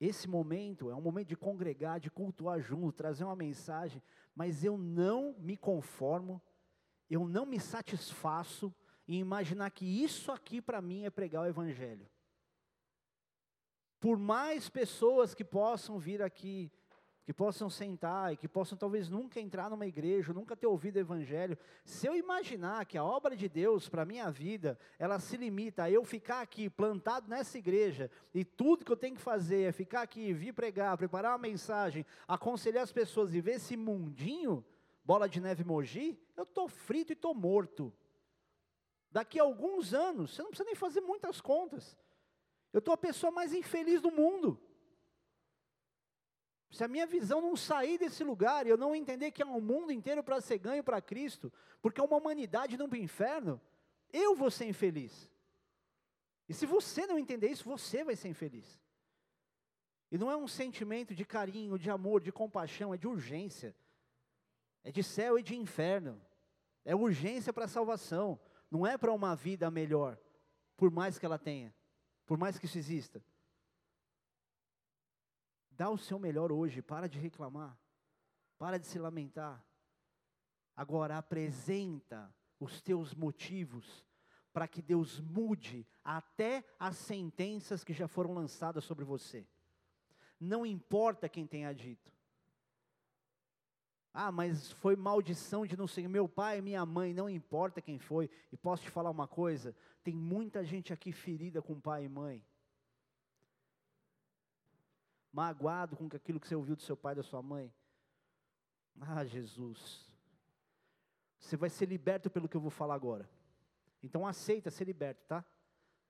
Esse 0.00 0.28
momento 0.28 0.90
é 0.90 0.94
um 0.94 1.00
momento 1.00 1.28
de 1.28 1.36
congregar, 1.36 1.98
de 1.98 2.10
cultuar 2.10 2.60
junto, 2.60 2.96
trazer 2.96 3.24
uma 3.24 3.34
mensagem, 3.34 4.00
mas 4.34 4.62
eu 4.62 4.78
não 4.78 5.34
me 5.38 5.56
conformo, 5.56 6.40
eu 7.10 7.26
não 7.26 7.44
me 7.44 7.58
satisfaço 7.58 8.72
em 9.08 9.18
imaginar 9.18 9.70
que 9.70 9.84
isso 9.84 10.30
aqui 10.30 10.60
para 10.60 10.80
mim 10.80 11.04
é 11.04 11.10
pregar 11.10 11.42
o 11.42 11.46
Evangelho. 11.46 12.08
Por 13.98 14.16
mais 14.16 14.68
pessoas 14.68 15.34
que 15.34 15.42
possam 15.42 15.98
vir 15.98 16.22
aqui, 16.22 16.70
que 17.28 17.32
possam 17.34 17.68
sentar 17.68 18.32
e 18.32 18.38
que 18.38 18.48
possam 18.48 18.78
talvez 18.78 19.10
nunca 19.10 19.38
entrar 19.38 19.68
numa 19.68 19.86
igreja, 19.86 20.32
nunca 20.32 20.56
ter 20.56 20.66
ouvido 20.66 20.96
o 20.96 21.00
evangelho. 21.00 21.58
Se 21.84 22.06
eu 22.06 22.16
imaginar 22.16 22.86
que 22.86 22.96
a 22.96 23.04
obra 23.04 23.36
de 23.36 23.50
Deus 23.50 23.86
para 23.86 24.06
minha 24.06 24.30
vida, 24.30 24.78
ela 24.98 25.18
se 25.18 25.36
limita 25.36 25.82
a 25.82 25.90
eu 25.90 26.02
ficar 26.06 26.40
aqui 26.40 26.70
plantado 26.70 27.28
nessa 27.28 27.58
igreja 27.58 28.10
e 28.32 28.46
tudo 28.46 28.82
que 28.82 28.90
eu 28.90 28.96
tenho 28.96 29.14
que 29.14 29.20
fazer 29.20 29.64
é 29.64 29.72
ficar 29.72 30.00
aqui, 30.00 30.32
vir 30.32 30.54
pregar, 30.54 30.96
preparar 30.96 31.32
uma 31.32 31.38
mensagem, 31.46 32.06
aconselhar 32.26 32.82
as 32.82 32.92
pessoas 32.92 33.34
e 33.34 33.42
ver 33.42 33.56
esse 33.56 33.76
mundinho, 33.76 34.64
bola 35.04 35.28
de 35.28 35.38
neve 35.38 35.64
moji, 35.64 36.18
eu 36.34 36.44
estou 36.44 36.66
frito 36.66 37.12
e 37.12 37.14
estou 37.14 37.34
morto. 37.34 37.92
Daqui 39.10 39.38
a 39.38 39.42
alguns 39.42 39.92
anos, 39.92 40.34
você 40.34 40.40
não 40.40 40.48
precisa 40.48 40.64
nem 40.64 40.74
fazer 40.74 41.02
muitas 41.02 41.42
contas. 41.42 41.94
Eu 42.72 42.78
estou 42.78 42.94
a 42.94 42.96
pessoa 42.96 43.30
mais 43.30 43.52
infeliz 43.52 44.00
do 44.00 44.10
mundo. 44.10 44.58
Se 46.70 46.84
a 46.84 46.88
minha 46.88 47.06
visão 47.06 47.40
não 47.40 47.56
sair 47.56 47.98
desse 47.98 48.22
lugar 48.22 48.66
e 48.66 48.70
eu 48.70 48.76
não 48.76 48.94
entender 48.94 49.30
que 49.30 49.42
há 49.42 49.46
um 49.46 49.60
mundo 49.60 49.90
inteiro 49.90 50.22
para 50.22 50.40
ser 50.40 50.58
ganho 50.58 50.84
para 50.84 51.00
Cristo, 51.00 51.52
porque 51.80 52.00
há 52.00 52.04
uma 52.04 52.16
humanidade 52.16 52.74
indo 52.74 52.88
para 52.88 52.98
o 52.98 53.02
inferno, 53.02 53.60
eu 54.12 54.34
vou 54.34 54.50
ser 54.50 54.66
infeliz. 54.66 55.30
E 56.48 56.54
se 56.54 56.66
você 56.66 57.06
não 57.06 57.18
entender 57.18 57.48
isso, 57.50 57.64
você 57.64 58.04
vai 58.04 58.16
ser 58.16 58.28
infeliz. 58.28 58.80
E 60.10 60.16
não 60.16 60.30
é 60.30 60.36
um 60.36 60.48
sentimento 60.48 61.14
de 61.14 61.24
carinho, 61.24 61.78
de 61.78 61.90
amor, 61.90 62.20
de 62.20 62.32
compaixão, 62.32 62.94
é 62.94 62.96
de 62.96 63.06
urgência. 63.06 63.76
É 64.82 64.90
de 64.90 65.02
céu 65.02 65.38
e 65.38 65.42
de 65.42 65.56
inferno. 65.56 66.20
É 66.84 66.94
urgência 66.94 67.52
para 67.52 67.66
a 67.66 67.68
salvação. 67.68 68.40
Não 68.70 68.86
é 68.86 68.96
para 68.96 69.12
uma 69.12 69.34
vida 69.34 69.70
melhor, 69.70 70.18
por 70.76 70.90
mais 70.90 71.18
que 71.18 71.26
ela 71.26 71.38
tenha, 71.38 71.74
por 72.26 72.36
mais 72.38 72.58
que 72.58 72.66
isso 72.66 72.78
exista. 72.78 73.22
Dá 75.78 75.88
o 75.88 75.96
seu 75.96 76.18
melhor 76.18 76.50
hoje, 76.50 76.82
para 76.82 77.08
de 77.08 77.20
reclamar, 77.20 77.78
para 78.58 78.80
de 78.80 78.86
se 78.88 78.98
lamentar. 78.98 79.64
Agora 80.74 81.16
apresenta 81.16 82.34
os 82.58 82.82
teus 82.82 83.14
motivos 83.14 84.04
para 84.52 84.66
que 84.66 84.82
Deus 84.82 85.20
mude 85.20 85.86
até 86.02 86.64
as 86.80 86.96
sentenças 86.96 87.84
que 87.84 87.92
já 87.92 88.08
foram 88.08 88.34
lançadas 88.34 88.82
sobre 88.82 89.04
você. 89.04 89.46
Não 90.40 90.66
importa 90.66 91.28
quem 91.28 91.46
tenha 91.46 91.72
dito. 91.72 92.10
Ah, 94.12 94.32
mas 94.32 94.72
foi 94.72 94.96
maldição 94.96 95.64
de 95.64 95.76
não 95.76 95.86
sei, 95.86 96.08
meu 96.08 96.28
pai, 96.28 96.60
minha 96.60 96.84
mãe, 96.84 97.14
não 97.14 97.30
importa 97.30 97.80
quem 97.80 98.00
foi. 98.00 98.28
E 98.50 98.56
posso 98.56 98.82
te 98.82 98.90
falar 98.90 99.10
uma 99.10 99.28
coisa: 99.28 99.76
tem 100.02 100.16
muita 100.16 100.64
gente 100.64 100.92
aqui 100.92 101.12
ferida 101.12 101.62
com 101.62 101.80
pai 101.80 102.06
e 102.06 102.08
mãe 102.08 102.44
magoado 105.32 105.96
com 105.96 106.08
aquilo 106.14 106.40
que 106.40 106.48
você 106.48 106.54
ouviu 106.54 106.76
do 106.76 106.82
seu 106.82 106.96
pai 106.96 107.14
da 107.14 107.22
sua 107.22 107.42
mãe. 107.42 107.72
Ah, 109.00 109.24
Jesus. 109.24 110.10
Você 111.38 111.56
vai 111.56 111.70
ser 111.70 111.86
liberto 111.86 112.28
pelo 112.28 112.48
que 112.48 112.56
eu 112.56 112.60
vou 112.60 112.70
falar 112.70 112.94
agora. 112.94 113.28
Então 114.02 114.26
aceita 114.26 114.70
ser 114.70 114.84
liberto, 114.84 115.24
tá? 115.26 115.44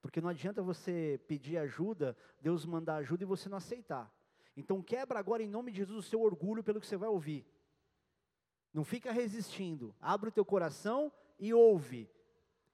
Porque 0.01 0.21
não 0.21 0.29
adianta 0.29 0.63
você 0.63 1.21
pedir 1.27 1.59
ajuda, 1.59 2.17
Deus 2.41 2.65
mandar 2.65 2.97
ajuda 2.97 3.25
e 3.25 3.27
você 3.27 3.49
não 3.49 3.59
aceitar. 3.59 4.13
Então 4.57 4.83
quebra 4.83 5.19
agora 5.19 5.43
em 5.43 5.49
nome 5.49 5.71
de 5.71 5.79
Jesus 5.79 6.07
o 6.07 6.09
seu 6.09 6.21
orgulho 6.21 6.63
pelo 6.63 6.81
que 6.81 6.87
você 6.87 6.97
vai 6.97 7.09
ouvir. 7.09 7.47
Não 8.73 8.85
fica 8.85 9.13
resistindo. 9.13 9.95
Abre 10.01 10.29
o 10.29 10.33
teu 10.33 10.45
coração 10.45 11.13
e 11.39 11.53
ouve. 11.53 12.11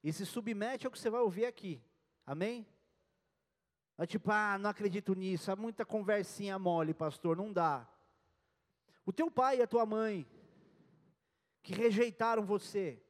E 0.03 0.13
se 0.13 0.25
submete 0.25 0.85
ao 0.85 0.91
que 0.91 0.99
você 0.99 1.09
vai 1.09 1.21
ouvir 1.21 1.45
aqui. 1.45 1.81
Amém? 2.25 2.65
É 3.97 4.05
tipo, 4.05 4.29
ah, 4.31 4.57
não 4.57 4.69
acredito 4.69 5.13
nisso, 5.13 5.51
há 5.51 5.55
muita 5.55 5.85
conversinha 5.85 6.59
mole, 6.59 6.93
pastor, 6.93 7.37
não 7.37 7.53
dá. 7.53 7.87
O 9.05 9.13
teu 9.13 9.31
pai 9.31 9.59
e 9.59 9.61
a 9.61 9.67
tua 9.67 9.85
mãe, 9.85 10.27
que 11.63 11.73
rejeitaram 11.73 12.45
você, 12.45 13.01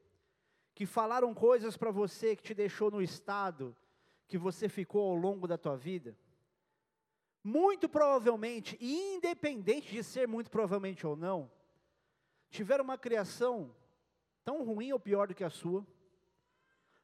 que 0.75 0.86
falaram 0.86 1.33
coisas 1.33 1.75
para 1.75 1.89
você 1.89 2.36
que 2.36 2.43
te 2.43 2.53
deixou 2.53 2.91
no 2.91 3.01
estado 3.01 3.75
que 4.27 4.38
você 4.38 4.67
ficou 4.67 5.09
ao 5.09 5.15
longo 5.15 5.47
da 5.47 5.57
tua 5.57 5.75
vida, 5.75 6.17
muito 7.43 7.88
provavelmente, 7.88 8.77
independente 8.81 9.91
de 9.91 10.03
ser 10.03 10.27
muito 10.27 10.49
provavelmente 10.49 11.05
ou 11.05 11.15
não, 11.15 11.51
tiveram 12.49 12.83
uma 12.83 12.97
criação 12.97 13.75
tão 14.43 14.63
ruim 14.63 14.91
ou 14.91 14.99
pior 14.99 15.27
do 15.27 15.36
que 15.36 15.43
a 15.43 15.49
sua, 15.49 15.86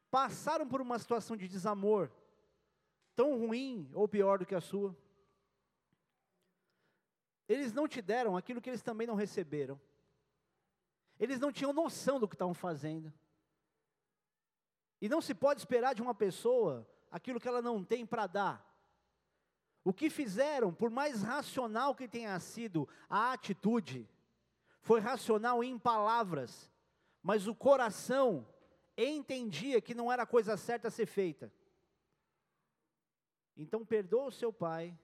passaram 0.09 0.67
por 0.67 0.81
uma 0.81 0.99
situação 0.99 1.37
de 1.37 1.47
desamor, 1.47 2.11
tão 3.15 3.37
ruim 3.37 3.89
ou 3.93 4.07
pior 4.07 4.39
do 4.39 4.45
que 4.45 4.55
a 4.55 4.61
sua. 4.61 4.95
Eles 7.47 7.73
não 7.73 7.87
te 7.87 8.01
deram 8.01 8.37
aquilo 8.37 8.61
que 8.61 8.69
eles 8.69 8.81
também 8.81 9.05
não 9.05 9.15
receberam. 9.15 9.79
Eles 11.19 11.39
não 11.39 11.51
tinham 11.51 11.73
noção 11.73 12.19
do 12.19 12.27
que 12.27 12.35
estavam 12.35 12.53
fazendo. 12.53 13.13
E 15.01 15.09
não 15.09 15.21
se 15.21 15.33
pode 15.33 15.59
esperar 15.59 15.93
de 15.93 16.01
uma 16.01 16.15
pessoa 16.15 16.87
aquilo 17.09 17.39
que 17.39 17.47
ela 17.47 17.61
não 17.61 17.83
tem 17.83 18.05
para 18.05 18.27
dar. 18.27 18.71
O 19.83 19.91
que 19.91 20.09
fizeram, 20.09 20.73
por 20.73 20.89
mais 20.89 21.23
racional 21.23 21.95
que 21.95 22.07
tenha 22.07 22.39
sido 22.39 22.87
a 23.09 23.33
atitude, 23.33 24.07
foi 24.81 24.99
racional 24.99 25.63
em 25.63 25.77
palavras, 25.77 26.71
mas 27.21 27.47
o 27.47 27.55
coração 27.55 28.47
entendia 28.95 29.81
que 29.81 29.95
não 29.95 30.11
era 30.11 30.23
a 30.23 30.27
coisa 30.27 30.55
certa 30.55 30.87
a 30.87 30.91
ser 30.91 31.05
feita. 31.05 31.51
Então 33.55 33.85
perdoa 33.85 34.27
o 34.27 34.31
seu 34.31 34.51
pai 34.51 34.97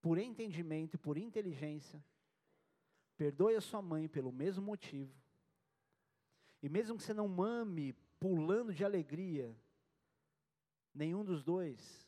por 0.00 0.18
entendimento 0.18 0.94
e 0.94 0.98
por 0.98 1.16
inteligência. 1.16 2.02
Perdoe 3.16 3.56
a 3.56 3.60
sua 3.60 3.80
mãe 3.80 4.08
pelo 4.08 4.30
mesmo 4.30 4.64
motivo. 4.64 5.14
E 6.62 6.68
mesmo 6.68 6.96
que 6.96 7.02
você 7.02 7.14
não 7.14 7.28
mame 7.28 7.92
pulando 8.18 8.72
de 8.72 8.84
alegria, 8.84 9.56
nenhum 10.94 11.24
dos 11.24 11.42
dois, 11.42 12.06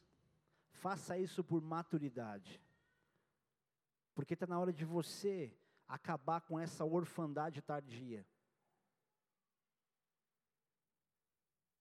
faça 0.71 1.19
isso 1.19 1.45
por 1.45 1.61
maturidade. 1.61 2.61
Porque 4.15 4.35
está 4.35 4.47
na 4.47 4.59
hora 4.59 4.73
de 4.73 4.85
você 4.85 5.57
acabar 5.87 6.41
com 6.41 6.59
essa 6.59 6.85
orfandade 6.85 7.63
tardia. 7.63 8.27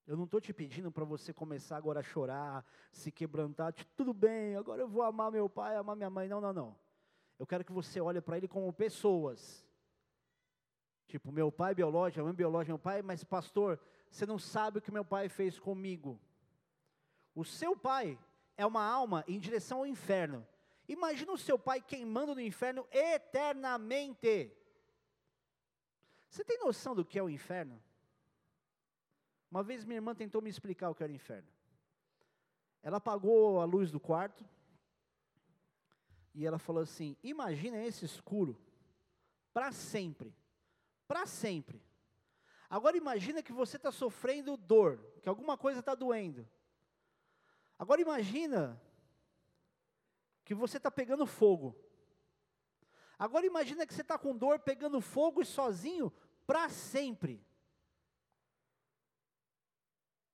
Eu 0.07 0.15
não 0.15 0.23
estou 0.23 0.39
te 0.39 0.53
pedindo 0.53 0.89
para 0.89 1.03
você 1.03 1.33
começar 1.33 1.75
agora 1.75 1.99
a 1.99 2.03
chorar, 2.03 2.65
se 2.93 3.11
quebrantar, 3.11 3.73
tudo 3.93 4.13
bem, 4.13 4.55
agora 4.55 4.81
eu 4.81 4.87
vou 4.87 5.03
amar 5.03 5.29
meu 5.29 5.49
pai, 5.49 5.75
amar 5.75 5.97
minha 5.97 6.09
mãe. 6.09 6.29
Não, 6.29 6.39
não, 6.39 6.53
não. 6.53 6.75
Eu 7.37 7.45
quero 7.45 7.65
que 7.65 7.73
você 7.73 7.99
olhe 7.99 8.21
para 8.21 8.37
ele 8.37 8.47
como 8.47 8.71
pessoas. 8.71 9.67
Tipo, 11.07 11.29
meu 11.29 11.51
pai 11.51 11.75
biológico, 11.75 12.21
a 12.21 12.23
mãe 12.23 12.33
biológica, 12.33 12.71
meu 12.71 12.79
pai, 12.79 13.01
mas 13.01 13.21
pastor, 13.25 13.77
você 14.09 14.25
não 14.25 14.39
sabe 14.39 14.77
o 14.77 14.81
que 14.81 14.91
meu 14.91 15.03
pai 15.03 15.27
fez 15.27 15.59
comigo. 15.59 16.17
O 17.35 17.43
seu 17.43 17.75
pai 17.75 18.17
é 18.55 18.65
uma 18.65 18.83
alma 18.83 19.25
em 19.27 19.37
direção 19.37 19.79
ao 19.79 19.85
inferno. 19.85 20.47
Imagina 20.87 21.33
o 21.33 21.37
seu 21.37 21.59
pai 21.59 21.81
queimando 21.81 22.33
no 22.33 22.39
inferno 22.39 22.87
eternamente. 22.91 24.53
Você 26.29 26.45
tem 26.45 26.59
noção 26.59 26.95
do 26.95 27.03
que 27.03 27.19
é 27.19 27.23
o 27.23 27.29
inferno? 27.29 27.81
Uma 29.49 29.63
vez 29.63 29.85
minha 29.85 29.97
irmã 29.97 30.13
tentou 30.13 30.41
me 30.41 30.49
explicar 30.49 30.89
o 30.89 30.95
que 30.95 31.03
era 31.03 31.11
inferno. 31.11 31.47
Ela 32.83 32.97
apagou 32.97 33.59
a 33.59 33.65
luz 33.65 33.91
do 33.91 33.99
quarto 33.99 34.45
e 36.33 36.45
ela 36.45 36.59
falou 36.59 36.83
assim: 36.83 37.15
Imagina 37.23 37.77
esse 37.77 38.05
escuro 38.05 38.57
para 39.53 39.71
sempre, 39.71 40.35
para 41.07 41.25
sempre. 41.25 41.81
Agora 42.69 42.97
imagina 42.97 43.41
que 43.41 43.53
você 43.53 43.77
está 43.77 43.91
sofrendo 43.91 44.57
dor, 44.57 44.99
que 45.21 45.29
alguma 45.29 45.57
coisa 45.57 45.79
está 45.79 45.95
doendo. 45.95 46.47
Agora 47.79 48.01
imagina 48.01 48.81
que 50.43 50.53
você 50.53 50.77
está 50.77 50.91
pegando 50.91 51.25
fogo. 51.25 51.75
Agora 53.17 53.45
imagina 53.45 53.85
que 53.87 53.93
você 53.93 54.01
está 54.01 54.17
com 54.17 54.35
dor, 54.35 54.59
pegando 54.59 54.99
fogo 55.01 55.41
e 55.41 55.45
sozinho 55.45 56.11
para 56.45 56.69
sempre. 56.69 57.43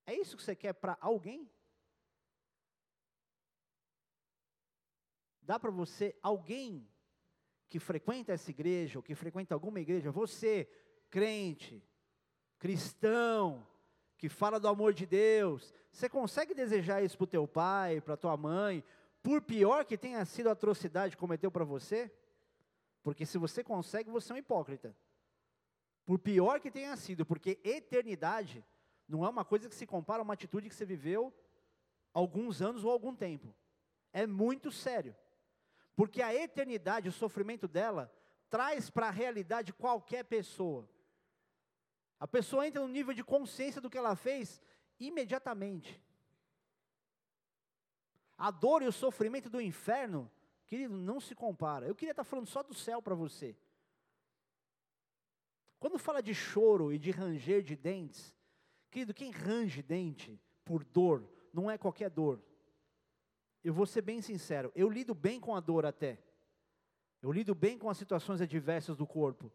É 0.06 0.14
isso 0.14 0.36
que 0.36 0.42
você 0.42 0.54
quer 0.54 0.72
para 0.74 0.96
alguém? 1.00 1.50
Dá 5.42 5.58
para 5.58 5.70
você, 5.70 6.16
alguém 6.22 6.88
que 7.68 7.78
frequenta 7.78 8.32
essa 8.32 8.50
igreja, 8.50 8.98
ou 8.98 9.02
que 9.02 9.14
frequenta 9.14 9.54
alguma 9.54 9.80
igreja, 9.80 10.10
você, 10.10 10.68
crente, 11.10 11.82
cristão, 12.58 13.66
que 14.16 14.28
fala 14.28 14.58
do 14.58 14.68
amor 14.68 14.94
de 14.94 15.04
Deus, 15.04 15.72
você 15.90 16.08
consegue 16.08 16.54
desejar 16.54 17.02
isso 17.02 17.16
para 17.16 17.24
o 17.24 17.28
teu 17.28 17.46
pai, 17.46 18.00
para 18.00 18.16
tua 18.16 18.36
mãe, 18.36 18.82
por 19.22 19.42
pior 19.42 19.84
que 19.84 19.98
tenha 19.98 20.24
sido 20.24 20.48
a 20.48 20.52
atrocidade 20.52 21.16
que 21.16 21.20
cometeu 21.20 21.50
para 21.50 21.64
você? 21.64 22.10
Porque 23.02 23.26
se 23.26 23.36
você 23.36 23.62
consegue, 23.62 24.10
você 24.10 24.32
é 24.32 24.36
um 24.36 24.38
hipócrita. 24.38 24.96
Por 26.06 26.18
pior 26.18 26.60
que 26.60 26.70
tenha 26.70 26.96
sido, 26.96 27.24
porque 27.24 27.58
eternidade 27.62 28.64
não 29.08 29.24
é 29.24 29.28
uma 29.28 29.44
coisa 29.44 29.68
que 29.68 29.74
se 29.74 29.86
compara 29.86 30.20
a 30.20 30.24
uma 30.24 30.34
atitude 30.34 30.68
que 30.68 30.74
você 30.74 30.84
viveu 30.84 31.32
alguns 32.12 32.62
anos 32.62 32.84
ou 32.84 32.90
algum 32.90 33.14
tempo. 33.14 33.54
É 34.12 34.26
muito 34.26 34.70
sério. 34.70 35.14
Porque 35.96 36.22
a 36.22 36.34
eternidade, 36.34 37.08
o 37.08 37.12
sofrimento 37.12 37.68
dela, 37.68 38.12
traz 38.48 38.90
para 38.90 39.08
a 39.08 39.10
realidade 39.10 39.72
qualquer 39.72 40.24
pessoa. 40.24 40.88
A 42.18 42.26
pessoa 42.26 42.66
entra 42.66 42.80
no 42.80 42.88
nível 42.88 43.12
de 43.12 43.24
consciência 43.24 43.80
do 43.80 43.90
que 43.90 43.98
ela 43.98 44.16
fez 44.16 44.62
imediatamente. 44.98 46.00
A 48.38 48.50
dor 48.50 48.82
e 48.82 48.86
o 48.86 48.92
sofrimento 48.92 49.50
do 49.50 49.60
inferno, 49.60 50.30
querido, 50.66 50.96
não 50.96 51.20
se 51.20 51.34
compara. 51.34 51.86
Eu 51.86 51.94
queria 51.94 52.12
estar 52.12 52.24
falando 52.24 52.46
só 52.46 52.62
do 52.62 52.74
céu 52.74 53.02
para 53.02 53.14
você. 53.14 53.56
Quando 55.78 55.98
fala 55.98 56.22
de 56.22 56.34
choro 56.34 56.92
e 56.92 56.98
de 56.98 57.10
ranger 57.10 57.62
de 57.62 57.76
dentes, 57.76 58.34
querido, 58.94 59.12
quem 59.12 59.32
range 59.32 59.82
dente 59.82 60.40
por 60.64 60.84
dor, 60.84 61.28
não 61.52 61.68
é 61.68 61.76
qualquer 61.76 62.08
dor. 62.08 62.40
Eu 63.62 63.74
vou 63.74 63.86
ser 63.86 64.02
bem 64.02 64.22
sincero, 64.22 64.70
eu 64.76 64.88
lido 64.88 65.12
bem 65.12 65.40
com 65.40 65.56
a 65.56 65.58
dor 65.58 65.84
até. 65.84 66.22
Eu 67.20 67.32
lido 67.32 67.56
bem 67.56 67.76
com 67.76 67.90
as 67.90 67.98
situações 67.98 68.40
adversas 68.40 68.96
do 68.96 69.04
corpo. 69.04 69.50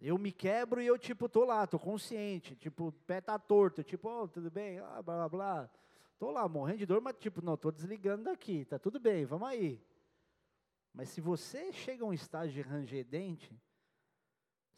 Eu 0.00 0.18
me 0.18 0.32
quebro 0.32 0.82
e 0.82 0.86
eu, 0.86 0.98
tipo, 0.98 1.28
tô 1.28 1.44
lá, 1.44 1.64
tô 1.64 1.78
consciente, 1.78 2.56
tipo, 2.56 2.90
pé 3.06 3.20
tá 3.20 3.38
torto, 3.38 3.84
tipo, 3.84 4.08
oh, 4.08 4.26
tudo 4.26 4.50
bem, 4.50 4.80
ah, 4.80 5.00
blá, 5.00 5.16
blá, 5.16 5.28
blá. 5.28 5.70
Tô 6.18 6.32
lá, 6.32 6.48
morrendo 6.48 6.78
de 6.78 6.86
dor, 6.86 7.00
mas, 7.00 7.16
tipo, 7.18 7.40
não, 7.40 7.56
tô 7.56 7.70
desligando 7.70 8.24
daqui, 8.24 8.64
tá 8.64 8.80
tudo 8.80 8.98
bem, 8.98 9.24
vamos 9.26 9.48
aí. 9.48 9.80
Mas 10.92 11.10
se 11.10 11.20
você 11.20 11.72
chega 11.72 12.04
a 12.04 12.08
um 12.08 12.12
estágio 12.12 12.54
de 12.54 12.68
ranger 12.68 13.04
dente, 13.04 13.56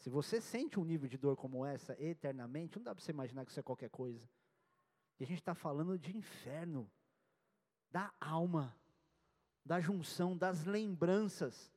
se 0.01 0.09
você 0.09 0.41
sente 0.41 0.81
um 0.81 0.85
nível 0.85 1.07
de 1.07 1.19
dor 1.19 1.37
como 1.37 1.65
essa 1.65 1.95
eternamente, 2.03 2.77
não 2.77 2.83
dá 2.83 2.95
para 2.95 3.05
você 3.05 3.13
imaginar 3.13 3.45
que 3.45 3.51
isso 3.51 3.61
é 3.61 3.63
qualquer 3.63 3.91
coisa. 3.91 4.27
E 5.19 5.25
a 5.25 5.27
gente 5.27 5.41
está 5.41 5.55
falando 5.55 5.99
de 5.99 6.17
inferno, 6.17 6.91
da 7.91 8.11
alma, 8.19 8.75
da 9.63 9.79
junção, 9.79 10.39
das 10.39 10.65
lembranças. 10.65 11.71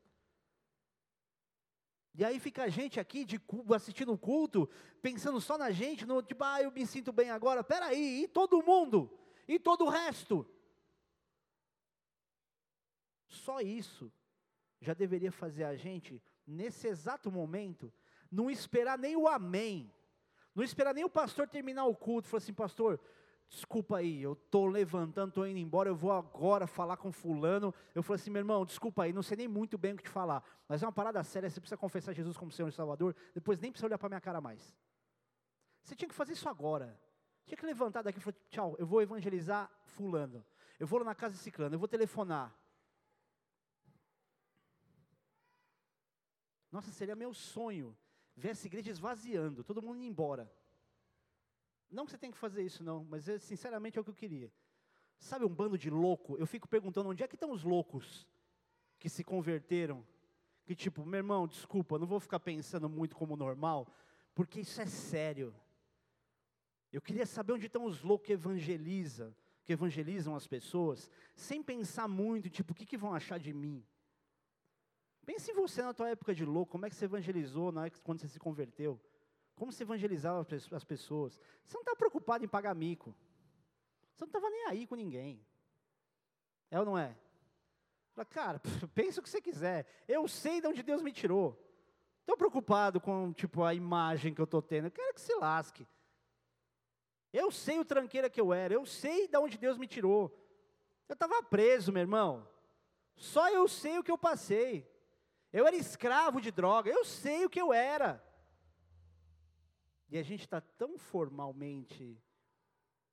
E 2.16 2.24
aí 2.24 2.40
fica 2.40 2.64
a 2.64 2.70
gente 2.70 2.98
aqui 2.98 3.26
de 3.26 3.42
assistindo 3.76 4.14
o 4.14 4.18
culto, 4.18 4.70
pensando 5.02 5.42
só 5.42 5.58
na 5.58 5.70
gente, 5.72 6.06
no 6.06 6.24
tipo, 6.24 6.46
ah, 6.46 6.62
eu 6.62 6.72
me 6.72 6.88
sinto 6.88 7.12
bem 7.12 7.30
agora. 7.30 7.62
Peraí, 7.62 8.24
e 8.24 8.28
todo 8.30 8.64
mundo? 8.64 9.12
E 9.46 9.60
todo 9.60 9.84
o 9.84 9.90
resto? 9.90 10.50
Só 13.28 13.60
isso 13.60 14.10
já 14.80 14.94
deveria 14.94 15.32
fazer 15.32 15.66
a 15.66 15.76
gente, 15.76 16.24
nesse 16.48 16.88
exato 16.88 17.30
momento, 17.30 17.92
não 18.34 18.50
esperar 18.50 18.98
nem 18.98 19.16
o 19.16 19.28
amém, 19.28 19.94
não 20.56 20.64
esperar 20.64 20.94
nem 20.94 21.04
o 21.04 21.10
pastor 21.10 21.48
terminar 21.48 21.86
o 21.86 21.96
culto, 21.96 22.28
falar 22.28 22.40
assim, 22.40 22.54
pastor, 22.54 23.00
desculpa 23.48 23.98
aí, 23.98 24.22
eu 24.22 24.34
estou 24.34 24.66
levantando, 24.66 25.30
estou 25.30 25.48
indo 25.48 25.60
embora, 25.60 25.90
eu 25.90 25.96
vou 25.96 26.12
agora 26.12 26.66
falar 26.66 26.98
com 26.98 27.12
fulano. 27.12 27.74
Eu 27.94 28.02
falei 28.02 28.20
assim, 28.20 28.32
meu 28.32 28.40
irmão, 28.40 28.66
desculpa 28.66 29.04
aí, 29.04 29.14
não 29.14 29.22
sei 29.22 29.38
nem 29.38 29.48
muito 29.48 29.78
bem 29.78 29.94
o 29.94 29.98
que 29.98 30.04
te 30.04 30.10
falar, 30.10 30.44
mas 30.68 30.82
é 30.82 30.86
uma 30.86 30.92
parada 30.92 31.24
séria, 31.24 31.50
você 31.50 31.60
precisa 31.60 31.78
confessar 31.78 32.14
Jesus 32.14 32.36
como 32.36 32.52
Senhor 32.52 32.70
e 32.70 32.72
Salvador, 32.72 33.16
depois 33.34 33.60
nem 33.60 33.72
precisa 33.72 33.88
olhar 33.88 33.98
para 33.98 34.10
minha 34.10 34.22
cara 34.22 34.42
mais. 34.42 34.76
Você 35.84 35.96
tinha 35.96 36.08
que 36.08 36.16
fazer 36.16 36.34
isso 36.34 36.50
agora. 36.50 37.00
Tinha 37.46 37.58
que 37.58 37.66
levantar 37.66 38.02
daqui 38.02 38.20
e 38.20 38.22
falar, 38.22 38.38
tchau, 38.50 38.76
eu 38.80 38.86
vou 38.86 39.02
evangelizar 39.02 39.70
fulano. 39.84 40.46
Eu 40.80 40.88
vou 40.88 41.00
lá 41.00 41.06
na 41.06 41.16
casa 41.16 41.34
de 41.34 41.40
ciclano, 41.42 41.76
eu 41.76 41.80
vou 41.80 41.90
telefonar. 41.90 42.56
Nossa, 46.72 46.90
seria 46.92 47.16
meu 47.16 47.34
sonho 47.34 47.96
ver 48.36 48.50
essa 48.50 48.68
igreja 48.68 48.92
esvaziando, 48.92 49.64
todo 49.64 49.82
mundo 49.82 49.98
indo 49.98 50.06
embora. 50.06 50.52
Não 51.90 52.06
que 52.06 52.12
você 52.12 52.18
tem 52.18 52.32
que 52.32 52.38
fazer 52.38 52.64
isso, 52.64 52.84
não, 52.84 53.06
mas 53.06 53.28
é, 53.30 53.38
sinceramente 53.38 53.98
é 53.98 54.02
o 54.02 54.04
que 54.04 54.10
eu 54.10 54.16
queria. 54.16 54.52
Sabe 55.20 55.46
um 55.46 55.50
bando 55.50 55.78
de 55.78 55.90
louco? 55.90 56.36
Eu 56.38 56.48
fico 56.48 56.68
perguntando 56.68 57.10
onde 57.10 57.24
é 57.24 57.28
que 57.28 57.36
estão 57.36 57.52
os 57.52 57.64
loucos 57.64 58.28
que 59.00 59.08
se 59.08 59.24
converteram? 59.24 60.06
Que 60.66 60.76
tipo, 60.76 61.06
meu 61.06 61.20
irmão, 61.20 61.48
desculpa, 61.48 62.00
não 62.00 62.08
vou 62.08 62.20
ficar 62.20 62.40
pensando 62.40 62.90
muito 62.90 63.16
como 63.16 63.36
normal, 63.36 63.88
porque 64.34 64.62
isso 64.62 64.82
é 64.82 64.86
sério. 64.86 65.54
Eu 66.92 67.02
queria 67.02 67.26
saber 67.26 67.54
onde 67.54 67.68
estão 67.68 67.86
os 67.86 68.02
loucos 68.02 68.28
que 68.28 68.34
evangelizam, 68.34 69.36
que 69.64 69.74
evangelizam 69.74 70.36
as 70.36 70.48
pessoas, 70.48 71.10
sem 71.36 71.62
pensar 71.64 72.08
muito, 72.08 72.50
tipo, 72.50 72.74
o 72.74 72.76
que, 72.76 72.86
que 72.86 72.98
vão 72.98 73.14
achar 73.14 73.40
de 73.40 73.54
mim? 73.54 73.84
Pense 75.26 75.52
em 75.52 75.54
você 75.54 75.82
na 75.82 75.94
tua 75.94 76.10
época 76.10 76.34
de 76.34 76.44
louco, 76.44 76.72
como 76.72 76.86
é 76.86 76.90
que 76.90 76.96
você 76.96 77.06
evangelizou 77.06 77.72
na 77.72 77.90
quando 78.04 78.20
você 78.20 78.28
se 78.28 78.40
converteu? 78.40 79.00
Como 79.56 79.72
você 79.72 79.84
evangelizava 79.84 80.46
as 80.72 80.84
pessoas? 80.84 81.40
Você 81.64 81.78
não 81.78 81.82
está 81.82 81.96
preocupado 81.96 82.44
em 82.44 82.48
pagar 82.48 82.76
mico. 82.76 83.16
Você 84.14 84.24
não 84.24 84.28
estava 84.28 84.50
nem 84.50 84.66
aí 84.68 84.88
com 84.88 84.96
ninguém. 84.96 85.46
É 86.70 86.80
ou 86.80 86.86
não 86.86 86.98
é? 86.98 87.16
Fala, 88.14 88.26
cara, 88.26 88.62
pensa 88.94 89.20
o 89.20 89.24
que 89.24 89.30
você 89.30 89.42
quiser. 89.42 89.86
Eu 90.08 90.28
sei 90.28 90.60
de 90.60 90.68
onde 90.68 90.84
Deus 90.84 91.02
me 91.02 91.12
tirou. 91.12 91.60
Estou 92.20 92.38
preocupado 92.38 93.00
com 93.00 93.32
tipo 93.34 93.64
a 93.64 93.74
imagem 93.74 94.34
que 94.34 94.42
eu 94.42 94.46
estou 94.46 94.62
tendo. 94.62 94.88
Eu 94.88 94.92
quero 94.92 95.14
que 95.14 95.22
se 95.22 95.34
lasque. 95.36 95.88
Eu 97.32 97.52
sei 97.52 97.80
o 97.80 97.86
tranqueira 97.86 98.30
que 98.30 98.40
eu 98.40 98.54
era. 98.54 98.74
Eu 98.74 98.86
sei 98.86 99.28
de 99.28 99.38
onde 99.38 99.58
Deus 99.58 99.78
me 99.78 99.88
tirou. 99.88 100.32
Eu 101.08 101.14
estava 101.14 101.42
preso, 101.44 101.92
meu 101.92 102.02
irmão. 102.02 102.48
Só 103.16 103.50
eu 103.50 103.68
sei 103.68 103.98
o 103.98 104.04
que 104.04 104.12
eu 104.12 104.18
passei. 104.18 104.88
Eu 105.54 105.68
era 105.68 105.76
escravo 105.76 106.42
de 106.42 106.52
droga, 106.52 106.90
eu 106.90 107.06
sei 107.06 107.46
o 107.46 107.50
que 107.50 107.62
eu 107.62 107.72
era. 107.72 108.22
E 110.10 110.18
a 110.18 110.24
gente 110.24 110.42
está 110.42 110.60
tão 110.60 110.98
formalmente 110.98 112.20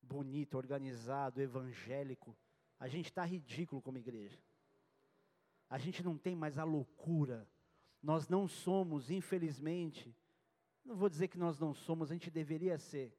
bonito, 0.01 0.57
organizado, 0.57 1.43
evangélico, 1.43 2.35
a 2.79 2.89
gente 2.89 3.07
está 3.07 3.27
ridículo 3.27 3.83
como 3.83 3.99
igreja. 3.99 4.43
A 5.69 5.77
gente 5.77 6.03
não 6.03 6.17
tem 6.17 6.35
mais 6.35 6.57
a 6.57 6.65
loucura. 6.65 7.47
Nós 8.03 8.27
não 8.27 8.49
somos, 8.49 9.11
infelizmente, 9.11 10.17
não 10.83 10.97
vou 10.97 11.11
dizer 11.11 11.29
que 11.29 11.39
nós 11.39 11.59
não 11.59 11.75
somos, 11.75 12.11
a 12.11 12.15
gente 12.15 12.31
deveria 12.31 12.79
ser 12.79 13.15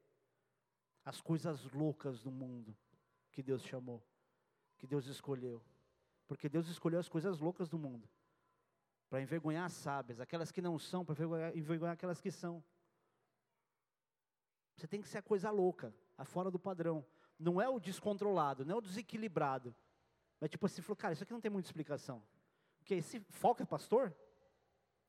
as 1.06 1.22
coisas 1.22 1.72
loucas 1.72 2.24
do 2.24 2.32
mundo 2.32 2.76
que 3.32 3.44
Deus 3.44 3.64
chamou, 3.64 4.04
que 4.80 4.88
Deus 4.88 5.06
escolheu. 5.06 5.64
Porque 6.28 6.50
Deus 6.50 6.68
escolheu 6.68 7.00
as 7.00 7.08
coisas 7.08 7.40
loucas 7.40 7.70
do 7.70 7.78
mundo 7.78 8.10
para 9.12 9.22
envergonhar 9.22 9.66
as 9.66 9.74
sábias, 9.74 10.22
aquelas 10.22 10.54
que 10.54 10.62
não 10.62 10.80
são, 10.80 11.04
para 11.04 11.12
envergonhar, 11.12 11.58
envergonhar 11.58 11.94
aquelas 11.96 12.22
que 12.22 12.32
são. 12.32 12.64
Você 14.78 14.88
tem 14.88 15.02
que 15.02 15.08
ser 15.10 15.18
a 15.18 15.22
coisa 15.22 15.52
louca, 15.52 15.94
a 16.18 16.24
fora 16.24 16.50
do 16.50 16.58
padrão. 16.58 17.06
Não 17.38 17.62
é 17.62 17.68
o 17.68 17.78
descontrolado, 17.78 18.64
não 18.64 18.76
é 18.76 18.78
o 18.78 18.82
desequilibrado. 18.82 19.76
Mas 20.40 20.50
tipo 20.50 20.66
assim, 20.66 20.82
falou, 20.82 20.96
cara, 20.96 21.12
isso 21.12 21.24
aqui 21.24 21.34
não 21.34 21.42
tem 21.42 21.52
muita 21.52 21.68
explicação. 21.68 22.24
O 22.80 22.86
que? 22.86 22.96
Esse 22.96 23.20
foca 23.20 23.66
pastor? 23.66 24.16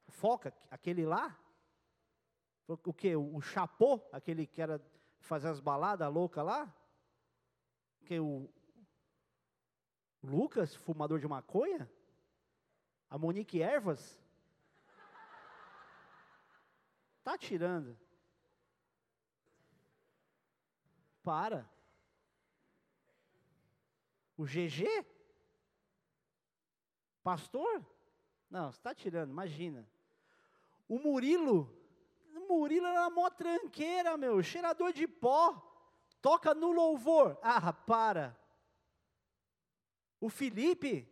Foca, 0.09 0.53
aquele 0.69 1.07
lá? 1.07 1.39
O 2.67 2.93
que? 2.93 3.15
O 3.15 3.41
chapô, 3.41 4.05
aquele 4.11 4.49
que 4.49 4.61
era 4.61 4.85
fazer 5.21 5.47
as 5.47 5.61
baladas 5.61 6.13
louca 6.13 6.43
lá? 6.43 6.75
Que 8.05 8.19
o 8.19 8.53
Lucas, 10.25 10.75
fumador 10.75 11.21
de 11.21 11.29
maconha? 11.29 11.89
A 13.13 13.19
Monique 13.19 13.61
Ervas? 13.61 14.19
Tá 17.23 17.37
tirando. 17.37 17.95
Para. 21.23 21.71
O 24.35 24.45
GG? 24.47 24.87
Pastor? 27.23 27.85
Não, 28.49 28.73
você 28.73 28.79
está 28.79 28.95
tirando, 28.95 29.29
imagina. 29.29 29.87
O 30.89 30.99
Murilo? 30.99 31.71
O 32.35 32.49
Murilo 32.49 32.87
era 32.87 33.11
mó 33.11 33.29
tranqueira, 33.29 34.17
meu, 34.17 34.43
cheirador 34.43 34.91
de 34.91 35.07
pó. 35.07 35.61
Toca 36.23 36.55
no 36.55 36.73
louvor. 36.73 37.39
Ah, 37.43 37.75
para. 37.75 38.35
O 40.19 40.31
Felipe? 40.31 41.07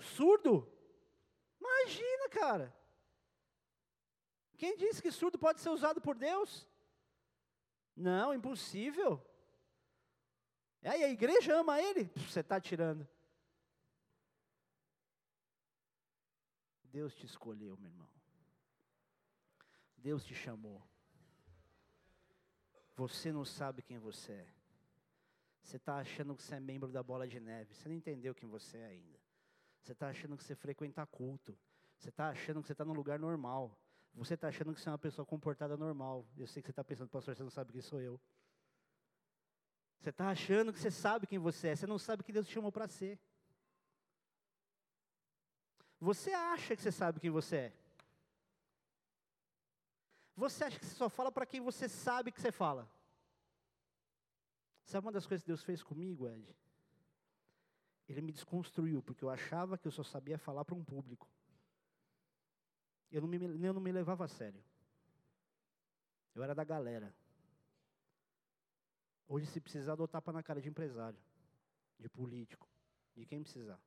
Surdo? 0.00 0.71
Imagina, 1.82 2.28
cara. 2.28 2.76
Quem 4.56 4.76
disse 4.76 5.02
que 5.02 5.10
surdo 5.10 5.38
pode 5.38 5.60
ser 5.60 5.70
usado 5.70 6.00
por 6.00 6.16
Deus? 6.16 6.68
Não, 7.96 8.32
impossível. 8.32 9.24
Aí 10.82 11.02
a 11.04 11.08
igreja 11.08 11.56
ama 11.56 11.80
ele, 11.80 12.04
você 12.16 12.40
está 12.40 12.60
tirando. 12.60 13.08
Deus 16.84 17.14
te 17.14 17.24
escolheu, 17.24 17.76
meu 17.76 17.90
irmão. 17.90 18.08
Deus 19.96 20.24
te 20.24 20.34
chamou. 20.34 20.82
Você 22.94 23.32
não 23.32 23.44
sabe 23.44 23.82
quem 23.82 23.98
você 23.98 24.32
é. 24.32 24.54
Você 25.62 25.76
está 25.76 25.96
achando 25.96 26.34
que 26.34 26.42
você 26.42 26.56
é 26.56 26.60
membro 26.60 26.90
da 26.90 27.02
bola 27.02 27.26
de 27.26 27.40
neve. 27.40 27.72
Você 27.72 27.88
não 27.88 27.94
entendeu 27.94 28.34
quem 28.34 28.48
você 28.48 28.78
é 28.78 28.86
ainda. 28.86 29.18
Você 29.80 29.92
está 29.92 30.08
achando 30.08 30.36
que 30.36 30.44
você 30.44 30.54
frequenta 30.54 31.06
culto. 31.06 31.56
Você 32.02 32.08
está 32.08 32.30
achando 32.30 32.60
que 32.60 32.66
você 32.66 32.72
está 32.72 32.84
num 32.84 32.94
lugar 32.94 33.16
normal. 33.16 33.78
Você 34.14 34.34
está 34.34 34.48
achando 34.48 34.74
que 34.74 34.80
você 34.80 34.88
é 34.88 34.92
uma 34.92 34.98
pessoa 34.98 35.24
comportada 35.24 35.76
normal. 35.76 36.26
Eu 36.36 36.48
sei 36.48 36.60
que 36.60 36.66
você 36.66 36.72
está 36.72 36.82
pensando, 36.82 37.08
pastor, 37.08 37.36
você 37.36 37.44
não 37.44 37.50
sabe 37.50 37.70
quem 37.70 37.80
sou 37.80 38.00
eu. 38.00 38.20
Você 40.00 40.10
está 40.10 40.28
achando 40.28 40.72
que 40.72 40.80
você 40.80 40.90
sabe 40.90 41.28
quem 41.28 41.38
você 41.38 41.68
é. 41.68 41.76
Você 41.76 41.86
não 41.86 42.00
sabe 42.00 42.24
que 42.24 42.32
Deus 42.32 42.48
te 42.48 42.54
chamou 42.54 42.72
para 42.72 42.88
ser. 42.88 43.20
Você 46.00 46.32
acha 46.32 46.74
que 46.74 46.82
você 46.82 46.90
sabe 46.90 47.20
quem 47.20 47.30
você 47.30 47.56
é. 47.56 47.72
Você 50.34 50.64
acha 50.64 50.80
que 50.80 50.84
você 50.84 50.96
só 50.96 51.08
fala 51.08 51.30
para 51.30 51.46
quem 51.46 51.60
você 51.60 51.88
sabe 51.88 52.32
que 52.32 52.40
você 52.40 52.50
fala. 52.50 52.90
Sabe 54.86 55.06
uma 55.06 55.12
das 55.12 55.24
coisas 55.24 55.44
que 55.44 55.50
Deus 55.50 55.62
fez 55.62 55.84
comigo, 55.84 56.28
Ed? 56.28 56.52
Ele 58.08 58.22
me 58.22 58.32
desconstruiu, 58.32 59.00
porque 59.04 59.24
eu 59.24 59.30
achava 59.30 59.78
que 59.78 59.86
eu 59.86 59.92
só 59.92 60.02
sabia 60.02 60.36
falar 60.36 60.64
para 60.64 60.74
um 60.74 60.82
público. 60.82 61.31
Eu 63.12 63.20
não, 63.20 63.28
me, 63.28 63.36
eu 63.36 63.72
não 63.74 63.80
me 63.80 63.92
levava 63.92 64.24
a 64.24 64.28
sério. 64.28 64.64
Eu 66.34 66.42
era 66.42 66.54
da 66.54 66.64
galera. 66.64 67.14
Hoje, 69.28 69.46
se 69.46 69.60
precisar, 69.60 69.94
dou 69.94 70.08
tapa 70.08 70.32
na 70.32 70.42
cara 70.42 70.62
de 70.62 70.68
empresário, 70.68 71.18
de 71.98 72.08
político, 72.08 72.66
de 73.14 73.26
quem 73.26 73.42
precisar. 73.42 73.78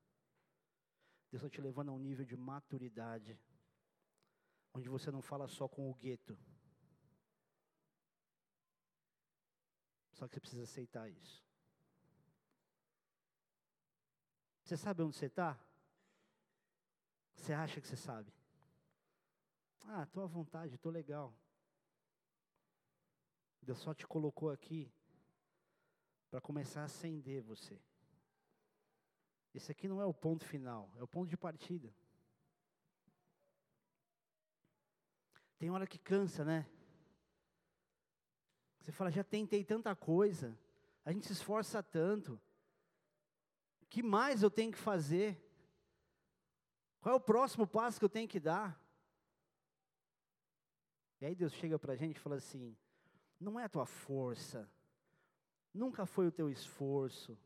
Deus 1.32 1.44
está 1.44 1.50
te 1.50 1.60
levando 1.60 1.90
a 1.90 1.92
um 1.92 2.00
nível 2.00 2.24
de 2.24 2.38
maturidade, 2.38 3.38
onde 4.74 4.88
você 4.88 5.10
não 5.10 5.24
fala 5.24 5.48
só 5.48 5.68
com 5.68 5.90
o 5.90 5.96
gueto. 5.96 6.38
Só 10.14 10.28
que 10.28 10.36
você 10.36 10.40
precisa 10.40 10.64
aceitar 10.64 11.10
isso. 11.10 11.44
Você 14.64 14.78
sabe 14.78 15.02
onde 15.02 15.16
você 15.16 15.26
está? 15.26 15.60
Você 17.36 17.54
acha 17.54 17.82
que 17.82 17.88
você 17.88 17.98
sabe? 17.98 18.32
Ah, 19.88 20.04
estou 20.04 20.24
à 20.24 20.28
vontade, 20.28 20.76
estou 20.76 20.92
legal. 20.92 21.34
Deus 23.62 23.80
só 23.80 23.94
te 23.94 24.06
colocou 24.06 24.50
aqui 24.50 24.92
para 26.30 26.42
começar 26.42 26.82
a 26.82 26.86
acender 26.86 27.42
você. 27.42 27.80
Esse 29.54 29.72
aqui 29.72 29.88
não 29.88 30.02
é 30.02 30.06
o 30.06 30.14
ponto 30.14 30.46
final, 30.46 30.92
é 30.98 31.04
o 31.04 31.08
ponto 31.08 31.30
de 31.30 31.38
partida. 31.38 31.96
Tem 35.58 35.70
hora 35.70 35.88
que 35.88 35.98
cansa, 35.98 36.44
né? 36.44 36.70
Você 38.80 38.92
fala, 38.92 39.10
já 39.10 39.24
tentei 39.24 39.64
tanta 39.64 39.96
coisa, 39.96 40.58
a 41.04 41.12
gente 41.12 41.26
se 41.26 41.34
esforça 41.34 41.82
tanto. 41.82 42.40
O 43.82 43.86
que 43.88 44.04
mais 44.04 44.44
eu 44.44 44.52
tenho 44.52 44.72
que 44.72 44.78
fazer? 44.78 45.42
Qual 47.00 47.14
é 47.14 47.18
o 47.18 47.22
próximo 47.22 47.66
passo 47.66 47.98
que 47.98 48.06
eu 48.06 48.10
tenho 48.10 48.28
que 48.28 48.40
dar? 48.40 48.85
E 51.20 51.26
aí 51.26 51.36
Deus 51.36 51.54
chega 51.54 51.80
para 51.80 51.94
a 51.94 51.96
gente 51.96 52.18
e 52.18 52.20
fala 52.20 52.36
assim: 52.36 52.76
não 53.40 53.60
é 53.60 53.64
a 53.64 53.70
tua 53.70 53.86
força, 53.86 54.70
nunca 55.74 56.06
foi 56.06 56.28
o 56.28 56.32
teu 56.32 56.50
esforço. 56.50 57.38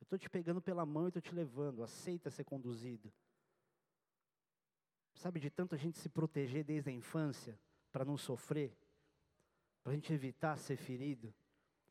Eu 0.00 0.04
estou 0.04 0.18
te 0.18 0.28
pegando 0.28 0.60
pela 0.60 0.84
mão 0.84 1.04
e 1.04 1.08
estou 1.08 1.22
te 1.22 1.34
levando, 1.34 1.82
aceita 1.82 2.30
ser 2.30 2.44
conduzido. 2.44 3.12
Sabe, 5.14 5.38
de 5.38 5.50
tanto 5.50 5.74
a 5.74 5.78
gente 5.78 5.98
se 5.98 6.08
proteger 6.08 6.64
desde 6.64 6.88
a 6.88 6.92
infância, 6.92 7.58
para 7.92 8.04
não 8.04 8.16
sofrer, 8.16 8.74
para 9.82 9.92
a 9.92 9.94
gente 9.94 10.12
evitar 10.12 10.56
ser 10.56 10.76
ferido. 10.76 11.32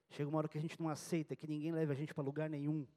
Chega 0.09 0.27
uma 0.27 0.39
hora 0.39 0.47
que 0.47 0.57
a 0.57 0.61
gente 0.61 0.79
não 0.79 0.89
aceita 0.89 1.35
que 1.35 1.47
ninguém 1.47 1.71
leve 1.71 1.91
a 1.91 1.95
gente 1.95 2.13
para 2.13 2.23
lugar 2.23 2.49
nenhum. 2.49 2.87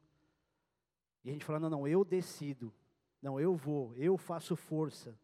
E 1.24 1.30
a 1.30 1.32
gente 1.32 1.44
fala: 1.44 1.60
não, 1.60 1.70
não, 1.70 1.88
eu 1.88 2.04
decido. 2.04 2.72
Não, 3.20 3.38
eu 3.38 3.54
vou, 3.54 3.94
eu 3.96 4.16
faço 4.16 4.56
força. 4.56 5.16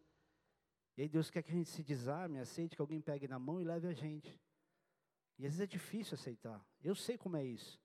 E 0.98 1.02
aí 1.02 1.08
Deus 1.08 1.30
quer 1.30 1.44
que 1.44 1.52
a 1.52 1.54
gente 1.54 1.70
se 1.70 1.80
desarme, 1.80 2.40
aceite 2.40 2.74
que 2.74 2.82
alguém 2.82 3.00
pegue 3.00 3.28
na 3.28 3.38
mão 3.38 3.60
e 3.60 3.64
leve 3.64 3.86
a 3.86 3.92
gente. 3.92 4.36
E 5.38 5.46
às 5.46 5.52
vezes 5.52 5.60
é 5.60 5.66
difícil 5.66 6.16
aceitar. 6.16 6.60
Eu 6.82 6.92
sei 6.96 7.16
como 7.16 7.36
é 7.36 7.44
isso. 7.44 7.80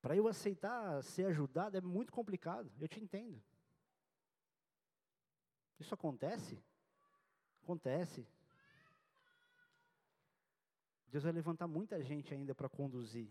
Para 0.00 0.16
eu 0.16 0.26
aceitar 0.26 1.02
ser 1.02 1.26
ajudado 1.26 1.76
é 1.76 1.80
muito 1.82 2.10
complicado. 2.10 2.72
Eu 2.80 2.88
te 2.88 2.98
entendo. 2.98 3.38
Isso 5.78 5.92
acontece? 5.92 6.58
Acontece. 7.62 8.26
Deus 11.08 11.24
vai 11.24 11.32
levantar 11.32 11.68
muita 11.68 12.02
gente 12.02 12.32
ainda 12.32 12.54
para 12.54 12.66
conduzir, 12.66 13.30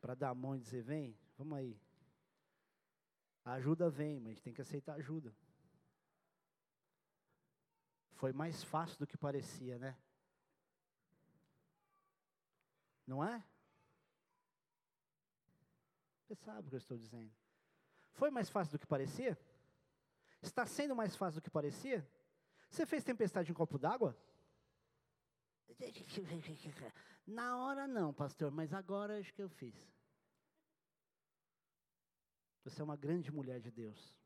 para 0.00 0.14
dar 0.14 0.30
a 0.30 0.34
mão 0.34 0.56
e 0.56 0.58
dizer: 0.58 0.82
vem, 0.82 1.14
vamos 1.36 1.58
aí. 1.58 1.78
A 3.44 3.52
ajuda 3.52 3.90
vem, 3.90 4.18
mas 4.20 4.40
tem 4.40 4.54
que 4.54 4.62
aceitar 4.62 4.94
a 4.94 4.96
ajuda. 4.96 5.36
Foi 8.22 8.32
mais 8.32 8.62
fácil 8.62 8.96
do 9.00 9.04
que 9.04 9.18
parecia, 9.18 9.80
né? 9.80 9.98
Não 13.04 13.24
é? 13.24 13.44
Você 16.20 16.36
sabe 16.36 16.68
o 16.68 16.70
que 16.70 16.76
eu 16.76 16.78
estou 16.78 16.96
dizendo. 16.96 17.32
Foi 18.12 18.30
mais 18.30 18.48
fácil 18.48 18.70
do 18.70 18.78
que 18.78 18.86
parecia? 18.86 19.36
Está 20.40 20.64
sendo 20.64 20.94
mais 20.94 21.16
fácil 21.16 21.40
do 21.40 21.42
que 21.42 21.50
parecia? 21.50 22.08
Você 22.70 22.86
fez 22.86 23.02
tempestade 23.02 23.50
em 23.50 23.54
copo 23.54 23.76
d'água? 23.76 24.16
Na 27.26 27.56
hora 27.56 27.88
não, 27.88 28.14
pastor, 28.14 28.52
mas 28.52 28.72
agora 28.72 29.18
acho 29.18 29.34
que 29.34 29.42
eu 29.42 29.48
fiz. 29.48 29.74
Você 32.62 32.80
é 32.80 32.84
uma 32.84 32.96
grande 32.96 33.32
mulher 33.32 33.60
de 33.60 33.72
Deus. 33.72 34.21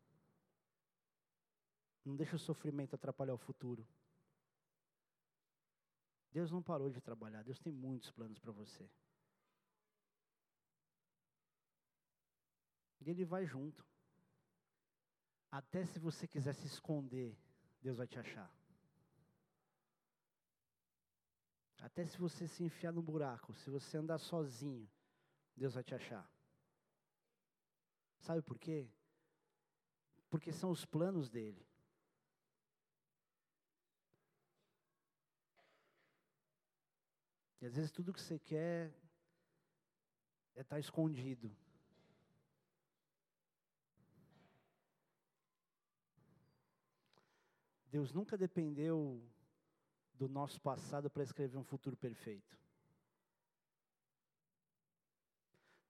Não 2.06 2.14
deixa 2.14 2.36
o 2.36 2.38
sofrimento 2.38 2.94
atrapalhar 2.94 3.34
o 3.34 3.38
futuro. 3.38 3.84
Deus 6.30 6.52
não 6.52 6.62
parou 6.62 6.88
de 6.88 7.00
trabalhar, 7.00 7.42
Deus 7.42 7.58
tem 7.58 7.72
muitos 7.72 8.12
planos 8.12 8.38
para 8.38 8.52
você. 8.52 8.88
E 13.00 13.10
Ele 13.10 13.24
vai 13.24 13.44
junto. 13.44 13.84
Até 15.50 15.84
se 15.84 15.98
você 15.98 16.28
quiser 16.28 16.54
se 16.54 16.68
esconder, 16.68 17.36
Deus 17.82 17.98
vai 17.98 18.06
te 18.06 18.20
achar. 18.20 18.54
Até 21.80 22.06
se 22.06 22.16
você 22.18 22.46
se 22.46 22.62
enfiar 22.62 22.92
no 22.92 23.02
buraco, 23.02 23.52
se 23.52 23.68
você 23.68 23.96
andar 23.96 24.18
sozinho, 24.18 24.88
Deus 25.56 25.74
vai 25.74 25.82
te 25.82 25.94
achar. 25.94 26.30
Sabe 28.20 28.42
por 28.42 28.60
quê? 28.60 28.88
Porque 30.30 30.52
são 30.52 30.70
os 30.70 30.84
planos 30.84 31.28
dele. 31.28 31.65
Às 37.66 37.74
vezes 37.74 37.90
tudo 37.90 38.12
que 38.12 38.20
você 38.20 38.38
quer 38.38 38.94
é 40.54 40.60
estar 40.60 40.76
tá 40.76 40.78
escondido. 40.78 41.50
Deus 47.90 48.12
nunca 48.12 48.38
dependeu 48.38 49.20
do 50.14 50.28
nosso 50.28 50.60
passado 50.60 51.10
para 51.10 51.24
escrever 51.24 51.58
um 51.58 51.64
futuro 51.64 51.96
perfeito. 51.96 52.56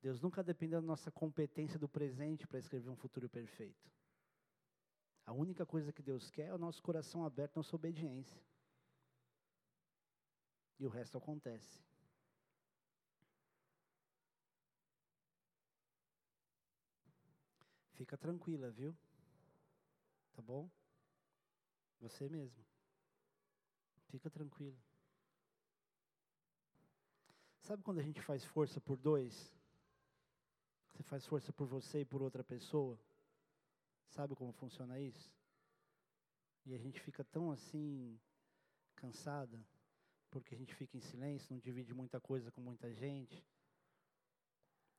Deus 0.01 0.19
nunca 0.19 0.43
dependeu 0.43 0.81
da 0.81 0.87
nossa 0.87 1.11
competência 1.11 1.79
do 1.79 1.89
presente 1.89 2.47
para 2.47 2.59
escrever 2.59 2.89
um 2.89 2.97
futuro 2.97 3.29
perfeito. 3.29 3.93
A 5.27 5.33
única 5.35 5.67
coisa 5.67 5.93
que 5.93 6.03
Deus 6.03 6.31
quer 6.31 6.47
é 6.47 6.55
o 6.55 6.59
nosso 6.59 6.83
coração 6.83 7.23
aberto, 7.23 7.57
nossa 7.57 7.77
obediência. 7.77 8.41
E 10.79 10.85
o 10.85 10.91
resto 10.91 11.17
acontece. 11.17 11.83
Fica 17.95 18.17
tranquila, 18.19 18.71
viu? 18.71 18.95
Tá 20.35 20.43
bom? 20.43 20.69
Você 22.01 22.29
mesmo. 22.29 22.63
Fica 24.09 24.29
tranquilo. 24.29 24.79
Sabe 27.63 27.83
quando 27.83 27.99
a 27.99 28.03
gente 28.03 28.21
faz 28.21 28.45
força 28.45 28.81
por 28.81 28.99
dois? 28.99 29.35
Você 30.91 31.03
faz 31.03 31.27
força 31.27 31.53
por 31.53 31.67
você 31.67 32.01
e 32.01 32.05
por 32.05 32.23
outra 32.23 32.45
pessoa? 32.45 33.01
Sabe 34.11 34.35
como 34.35 34.53
funciona 34.53 35.01
isso? 35.01 35.35
E 36.67 36.75
a 36.75 36.79
gente 36.79 37.01
fica 37.01 37.25
tão 37.25 37.51
assim, 37.51 38.21
cansada 38.95 39.59
porque 40.41 40.55
a 40.55 40.59
gente 40.59 40.75
fica 40.75 40.95
em 40.97 41.01
silêncio, 41.01 41.51
não 41.51 41.59
divide 41.59 41.95
muita 41.95 42.21
coisa 42.21 42.51
com 42.51 42.61
muita 42.61 42.93
gente. 42.93 43.43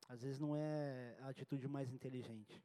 Às 0.10 0.24
vezes 0.24 0.40
não 0.40 0.56
é 0.56 1.16
a 1.22 1.30
atitude 1.30 1.68
mais 1.68 1.92
inteligente. 1.92 2.60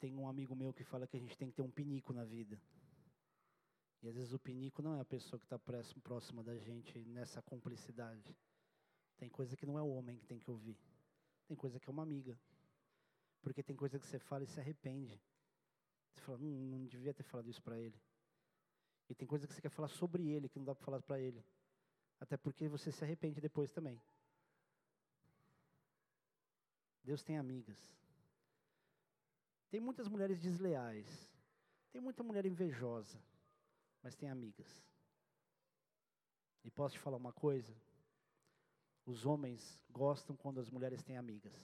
Tem 0.00 0.16
um 0.16 0.28
amigo 0.28 0.56
meu 0.56 0.72
que 0.72 0.82
fala 0.82 1.06
que 1.06 1.16
a 1.16 1.20
gente 1.20 1.38
tem 1.38 1.48
que 1.48 1.54
ter 1.54 1.62
um 1.62 1.70
pinico 1.70 2.12
na 2.12 2.24
vida. 2.24 2.60
E 4.02 4.08
às 4.08 4.16
vezes 4.16 4.32
o 4.32 4.40
pinico 4.40 4.82
não 4.82 4.96
é 4.96 5.00
a 5.00 5.04
pessoa 5.04 5.38
que 5.38 5.46
está 5.46 5.58
próxima 6.02 6.42
da 6.42 6.56
gente 6.58 6.98
nessa 7.04 7.40
cumplicidade. 7.42 8.36
Tem 9.16 9.28
coisa 9.28 9.56
que 9.56 9.66
não 9.66 9.78
é 9.78 9.82
o 9.82 9.88
homem 9.88 10.16
que 10.16 10.26
tem 10.26 10.40
que 10.40 10.50
ouvir. 10.50 10.76
Tem 11.46 11.56
coisa 11.56 11.78
que 11.78 11.88
é 11.88 11.92
uma 11.92 12.02
amiga. 12.02 12.36
Porque 13.40 13.62
tem 13.62 13.76
coisa 13.76 14.00
que 14.00 14.06
você 14.06 14.18
fala 14.18 14.42
e 14.42 14.48
se 14.48 14.58
arrepende. 14.58 15.20
Você 16.12 16.20
fala, 16.22 16.38
não, 16.38 16.48
não 16.48 16.86
devia 16.86 17.14
ter 17.14 17.22
falado 17.22 17.48
isso 17.48 17.62
para 17.62 17.78
ele. 17.78 18.00
E 19.08 19.14
tem 19.14 19.26
coisa 19.26 19.46
que 19.46 19.54
você 19.54 19.60
quer 19.60 19.70
falar 19.70 19.88
sobre 19.88 20.28
ele 20.28 20.48
que 20.48 20.58
não 20.58 20.66
dá 20.66 20.74
para 20.74 20.84
falar 20.84 21.02
para 21.02 21.18
ele. 21.18 21.44
Até 22.20 22.36
porque 22.36 22.68
você 22.68 22.92
se 22.92 23.02
arrepende 23.04 23.40
depois 23.40 23.70
também. 23.70 24.00
Deus 27.02 27.22
tem 27.22 27.38
amigas. 27.38 27.78
Tem 29.70 29.80
muitas 29.80 30.08
mulheres 30.08 30.40
desleais. 30.40 31.30
Tem 31.90 32.00
muita 32.00 32.22
mulher 32.22 32.44
invejosa. 32.44 33.18
Mas 34.02 34.14
tem 34.14 34.28
amigas. 34.28 34.84
E 36.64 36.70
posso 36.70 36.94
te 36.94 37.00
falar 37.00 37.16
uma 37.16 37.32
coisa? 37.32 37.74
Os 39.06 39.24
homens 39.24 39.80
gostam 39.88 40.36
quando 40.36 40.60
as 40.60 40.68
mulheres 40.68 41.02
têm 41.02 41.16
amigas. 41.16 41.54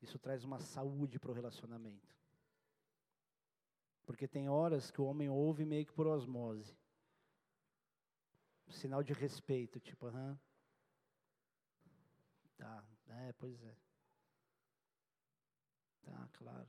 Isso 0.00 0.18
traz 0.18 0.44
uma 0.44 0.58
saúde 0.58 1.18
para 1.18 1.30
o 1.30 1.34
relacionamento. 1.34 2.19
Porque 4.10 4.26
tem 4.26 4.48
horas 4.48 4.90
que 4.90 5.00
o 5.00 5.04
homem 5.04 5.28
ouve 5.28 5.64
meio 5.64 5.86
que 5.86 5.92
por 5.92 6.08
osmose. 6.08 6.76
Sinal 8.68 9.04
de 9.04 9.12
respeito, 9.12 9.78
tipo, 9.78 10.04
aham. 10.06 10.36
Tá, 12.56 12.84
é, 13.06 13.32
pois 13.34 13.62
é. 13.62 13.76
Tá, 16.02 16.28
claro. 16.32 16.68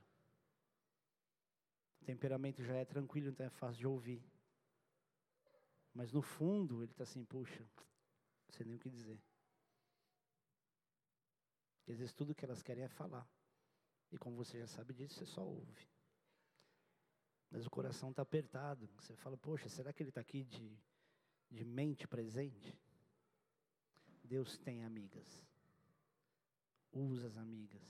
O 2.00 2.04
temperamento 2.04 2.62
já 2.62 2.76
é 2.76 2.84
tranquilo, 2.84 3.30
então 3.30 3.44
é 3.44 3.50
fácil 3.50 3.80
de 3.80 3.86
ouvir. 3.88 4.24
Mas 5.92 6.12
no 6.12 6.22
fundo, 6.22 6.84
ele 6.84 6.92
está 6.92 7.02
assim, 7.02 7.24
puxa, 7.24 7.68
não 7.76 8.52
sei 8.52 8.66
nem 8.66 8.76
o 8.76 8.78
que 8.78 8.88
dizer. 8.88 9.20
Às 11.88 11.98
vezes 11.98 12.14
tudo 12.14 12.36
que 12.36 12.44
elas 12.44 12.62
querem 12.62 12.84
é 12.84 12.88
falar. 12.88 13.28
E 14.12 14.16
como 14.16 14.36
você 14.36 14.60
já 14.60 14.68
sabe 14.68 14.94
disso, 14.94 15.16
você 15.16 15.26
só 15.26 15.44
ouve 15.44 15.90
mas 17.52 17.66
o 17.66 17.70
coração 17.70 18.10
está 18.10 18.22
apertado. 18.22 18.88
Você 18.98 19.14
fala, 19.14 19.36
poxa, 19.36 19.68
será 19.68 19.92
que 19.92 20.02
ele 20.02 20.08
está 20.08 20.22
aqui 20.22 20.42
de, 20.42 20.74
de 21.50 21.64
mente 21.64 22.08
presente? 22.08 22.76
Deus 24.24 24.56
tem 24.56 24.82
amigas. 24.82 25.44
Usa 26.90 27.26
as 27.26 27.36
amigas. 27.36 27.82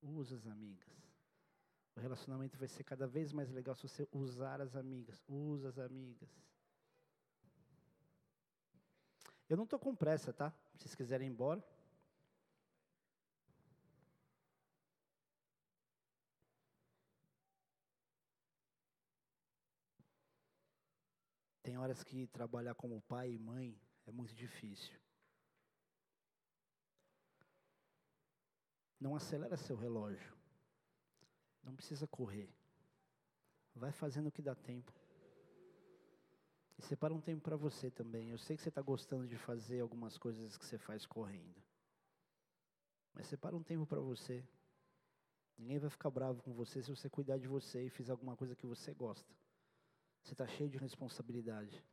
Usa 0.00 0.36
as 0.36 0.46
amigas. 0.46 0.88
O 1.94 2.00
relacionamento 2.00 2.56
vai 2.56 2.68
ser 2.68 2.84
cada 2.84 3.06
vez 3.06 3.32
mais 3.32 3.50
legal 3.50 3.74
se 3.74 3.82
você 3.82 4.08
usar 4.12 4.62
as 4.62 4.74
amigas. 4.74 5.22
Usa 5.28 5.68
as 5.68 5.78
amigas. 5.78 6.30
Eu 9.46 9.58
não 9.58 9.64
estou 9.64 9.78
com 9.78 9.94
pressa, 9.94 10.32
tá? 10.32 10.50
Se 10.72 10.84
vocês 10.84 10.94
quiserem 10.94 11.28
ir 11.28 11.30
embora. 11.30 11.62
Horas 21.78 22.02
que 22.02 22.26
trabalhar 22.26 22.74
como 22.74 23.00
pai 23.02 23.30
e 23.30 23.38
mãe 23.38 23.80
é 24.04 24.10
muito 24.10 24.34
difícil. 24.34 24.98
Não 29.00 29.14
acelera 29.14 29.56
seu 29.56 29.76
relógio. 29.76 30.36
Não 31.62 31.76
precisa 31.76 32.04
correr. 32.08 32.52
Vai 33.76 33.92
fazendo 33.92 34.26
o 34.26 34.32
que 34.32 34.42
dá 34.42 34.56
tempo. 34.56 34.92
E 36.76 36.82
separa 36.82 37.14
um 37.14 37.20
tempo 37.20 37.42
para 37.42 37.56
você 37.56 37.92
também. 37.92 38.30
Eu 38.30 38.38
sei 38.38 38.56
que 38.56 38.62
você 38.64 38.70
está 38.70 38.82
gostando 38.82 39.28
de 39.28 39.36
fazer 39.36 39.78
algumas 39.80 40.18
coisas 40.18 40.56
que 40.56 40.66
você 40.66 40.78
faz 40.78 41.06
correndo. 41.06 41.62
Mas 43.14 43.28
separa 43.28 43.56
um 43.56 43.62
tempo 43.62 43.86
para 43.86 44.00
você. 44.00 44.44
Ninguém 45.56 45.78
vai 45.78 45.90
ficar 45.90 46.10
bravo 46.10 46.42
com 46.42 46.52
você 46.52 46.82
se 46.82 46.90
você 46.90 47.08
cuidar 47.08 47.38
de 47.38 47.46
você 47.46 47.84
e 47.84 47.90
fizer 47.90 48.10
alguma 48.10 48.36
coisa 48.36 48.56
que 48.56 48.66
você 48.66 48.92
gosta. 48.92 49.32
Você 50.22 50.32
está 50.32 50.46
cheio 50.46 50.68
de 50.68 50.78
responsabilidade. 50.78 51.84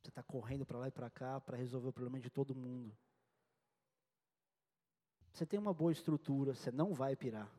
Você 0.00 0.08
está 0.08 0.22
correndo 0.22 0.64
para 0.64 0.78
lá 0.78 0.88
e 0.88 0.92
para 0.92 1.10
cá 1.10 1.40
para 1.40 1.56
resolver 1.56 1.88
o 1.88 1.92
problema 1.92 2.20
de 2.20 2.30
todo 2.30 2.54
mundo. 2.54 2.96
Você 5.32 5.46
tem 5.46 5.58
uma 5.58 5.72
boa 5.72 5.92
estrutura, 5.92 6.54
você 6.54 6.70
não 6.70 6.92
vai 6.94 7.14
pirar. 7.14 7.50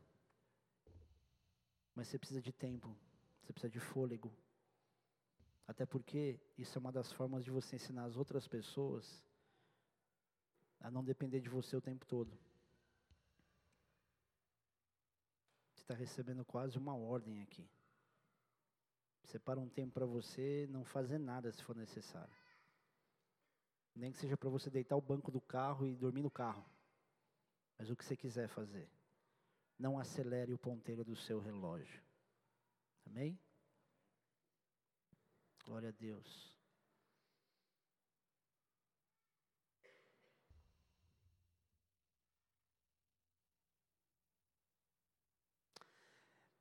Mas 1.96 2.08
você 2.08 2.18
precisa 2.18 2.42
de 2.42 2.52
tempo, 2.52 2.96
você 3.42 3.54
precisa 3.54 3.72
de 3.72 3.80
fôlego. 3.80 4.34
Até 5.68 5.86
porque 5.86 6.40
isso 6.58 6.78
é 6.78 6.80
uma 6.80 6.92
das 6.92 7.12
formas 7.12 7.44
de 7.44 7.52
você 7.52 7.76
ensinar 7.76 8.06
as 8.06 8.18
outras 8.18 8.48
pessoas 8.48 9.24
a 10.80 10.90
não 10.90 11.04
depender 11.04 11.40
de 11.40 11.50
você 11.50 11.76
o 11.76 11.82
tempo 11.82 12.06
todo. 12.06 12.32
Você 15.74 15.82
está 15.82 15.94
recebendo 15.94 16.44
quase 16.44 16.78
uma 16.78 16.96
ordem 16.96 17.42
aqui. 17.42 17.70
Separa 19.30 19.60
um 19.60 19.70
tempo 19.70 19.94
para 19.94 20.08
você 20.08 20.66
não 20.72 20.84
fazer 20.84 21.20
nada 21.20 21.52
se 21.52 21.64
for 21.64 21.76
necessário. 21.76 22.36
Nem 23.96 24.12
que 24.12 24.18
seja 24.18 24.36
para 24.36 24.50
você 24.50 24.72
deitar 24.72 24.96
o 24.96 25.02
banco 25.02 25.32
do 25.32 25.40
carro 25.40 25.86
e 25.86 25.96
dormir 25.96 26.24
no 26.24 26.32
carro. 26.32 26.66
Mas 27.78 27.92
o 27.92 27.96
que 27.96 28.04
você 28.04 28.18
quiser 28.18 28.48
fazer. 28.50 28.90
Não 29.78 30.00
acelere 30.00 30.52
o 30.52 30.58
ponteiro 30.58 31.06
do 31.06 31.16
seu 31.16 31.40
relógio. 31.40 32.04
Amém? 33.06 33.40
Glória 35.64 35.90
a 35.90 35.92
Deus. 35.92 36.59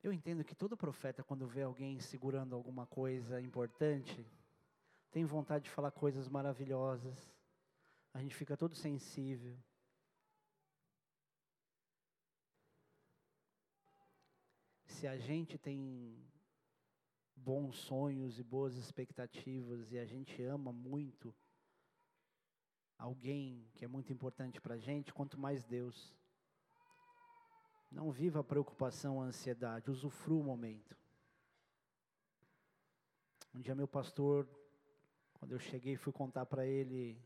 Eu 0.09 0.13
entendo 0.15 0.43
que 0.43 0.55
todo 0.55 0.75
profeta, 0.75 1.23
quando 1.23 1.47
vê 1.47 1.61
alguém 1.61 2.01
segurando 2.01 2.55
alguma 2.55 2.87
coisa 2.87 3.39
importante, 3.43 4.27
tem 5.11 5.23
vontade 5.27 5.65
de 5.65 5.71
falar 5.71 5.91
coisas 5.91 6.31
maravilhosas. 6.31 7.31
A 8.15 8.23
gente 8.23 8.35
fica 8.35 8.57
todo 8.57 8.75
sensível. 8.75 9.55
Se 14.87 15.07
a 15.07 15.19
gente 15.19 15.59
tem 15.59 16.19
bons 17.37 17.77
sonhos 17.77 18.39
e 18.39 18.43
boas 18.43 18.77
expectativas 18.77 19.93
e 19.93 19.99
a 19.99 20.07
gente 20.07 20.43
ama 20.43 20.73
muito 20.73 21.37
alguém 22.97 23.71
que 23.75 23.85
é 23.85 23.89
muito 23.89 24.11
importante 24.11 24.59
para 24.59 24.77
a 24.77 24.79
gente, 24.79 25.13
quanto 25.13 25.39
mais 25.39 25.67
Deus. 25.67 26.18
Não 27.91 28.11
viva 28.11 28.41
a 28.41 28.45
preocupação, 28.45 29.21
a 29.21 29.25
ansiedade, 29.25 29.91
usufrua 29.91 30.41
o 30.41 30.45
momento. 30.45 30.97
Um 33.55 33.61
dia 33.61 33.75
meu 33.75 33.89
pastor, 33.89 34.47
quando 35.35 35.53
eu 35.53 35.59
cheguei, 35.59 35.97
fui 35.97 36.13
contar 36.13 36.45
para 36.45 36.67
ele 36.67 37.19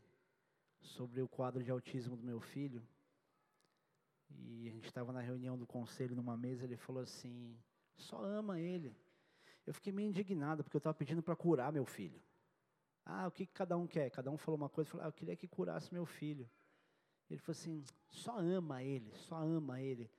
sobre 0.79 1.21
o 1.21 1.27
quadro 1.27 1.63
de 1.63 1.69
autismo 1.69 2.15
do 2.15 2.23
meu 2.23 2.39
filho. 2.39 2.81
E 4.29 4.67
a 4.67 4.71
gente 4.71 4.85
estava 4.85 5.11
na 5.11 5.19
reunião 5.19 5.57
do 5.57 5.67
conselho 5.67 6.15
numa 6.15 6.37
mesa, 6.37 6.63
ele 6.63 6.77
falou 6.77 7.03
assim: 7.03 7.57
"Só 7.95 8.23
ama 8.23 8.59
ele". 8.59 8.95
Eu 9.65 9.73
fiquei 9.73 9.91
meio 9.91 10.07
indignado 10.07 10.63
porque 10.63 10.75
eu 10.75 10.79
estava 10.79 10.93
pedindo 10.93 11.21
para 11.21 11.35
curar 11.35 11.71
meu 11.71 11.85
filho. 11.85 12.21
Ah, 13.05 13.27
o 13.27 13.31
que, 13.31 13.45
cada 13.45 13.77
um 13.77 13.85
quer? 13.85 14.09
Cada 14.09 14.31
um 14.31 14.37
falou 14.37 14.57
uma 14.57 14.69
coisa, 14.69 14.89
falou: 14.89 15.05
ah, 15.05 15.09
"Eu 15.09 15.13
queria 15.13 15.35
que 15.35 15.47
curasse 15.47 15.93
meu 15.93 16.05
filho". 16.05 16.49
Ele 17.29 17.39
falou 17.39 17.59
assim: 17.59 17.83
"Só 18.09 18.39
ama 18.39 18.81
ele, 18.81 19.11
só 19.13 19.35
ama 19.35 19.81
ele". 19.81 20.09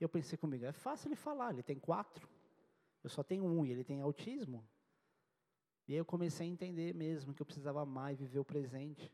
Eu 0.00 0.08
pensei 0.08 0.38
comigo, 0.38 0.64
é 0.64 0.72
fácil 0.72 1.08
ele 1.08 1.16
falar, 1.16 1.52
ele 1.52 1.62
tem 1.62 1.78
quatro. 1.78 2.26
Eu 3.04 3.10
só 3.10 3.22
tenho 3.22 3.44
um 3.44 3.64
e 3.64 3.70
ele 3.70 3.84
tem 3.84 4.00
autismo. 4.00 4.66
E 5.86 5.92
aí 5.92 5.98
eu 5.98 6.04
comecei 6.04 6.46
a 6.46 6.50
entender 6.50 6.94
mesmo 6.94 7.34
que 7.34 7.42
eu 7.42 7.46
precisava 7.46 7.86
e 8.10 8.14
viver 8.14 8.38
o 8.38 8.44
presente. 8.44 9.12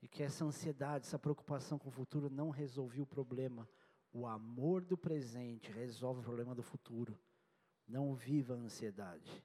E 0.00 0.06
que 0.06 0.22
essa 0.22 0.44
ansiedade, 0.44 1.06
essa 1.06 1.18
preocupação 1.18 1.78
com 1.78 1.88
o 1.88 1.92
futuro 1.92 2.30
não 2.30 2.50
resolvia 2.50 3.02
o 3.02 3.06
problema. 3.06 3.68
O 4.12 4.26
amor 4.26 4.84
do 4.84 4.96
presente 4.96 5.72
resolve 5.72 6.20
o 6.20 6.24
problema 6.24 6.54
do 6.54 6.62
futuro. 6.62 7.18
Não 7.86 8.14
viva 8.14 8.54
a 8.54 8.58
ansiedade. 8.58 9.44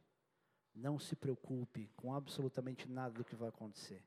Não 0.76 1.00
se 1.00 1.16
preocupe 1.16 1.90
com 1.96 2.14
absolutamente 2.14 2.90
nada 2.90 3.14
do 3.14 3.24
que 3.24 3.36
vai 3.36 3.50
acontecer. 3.50 4.04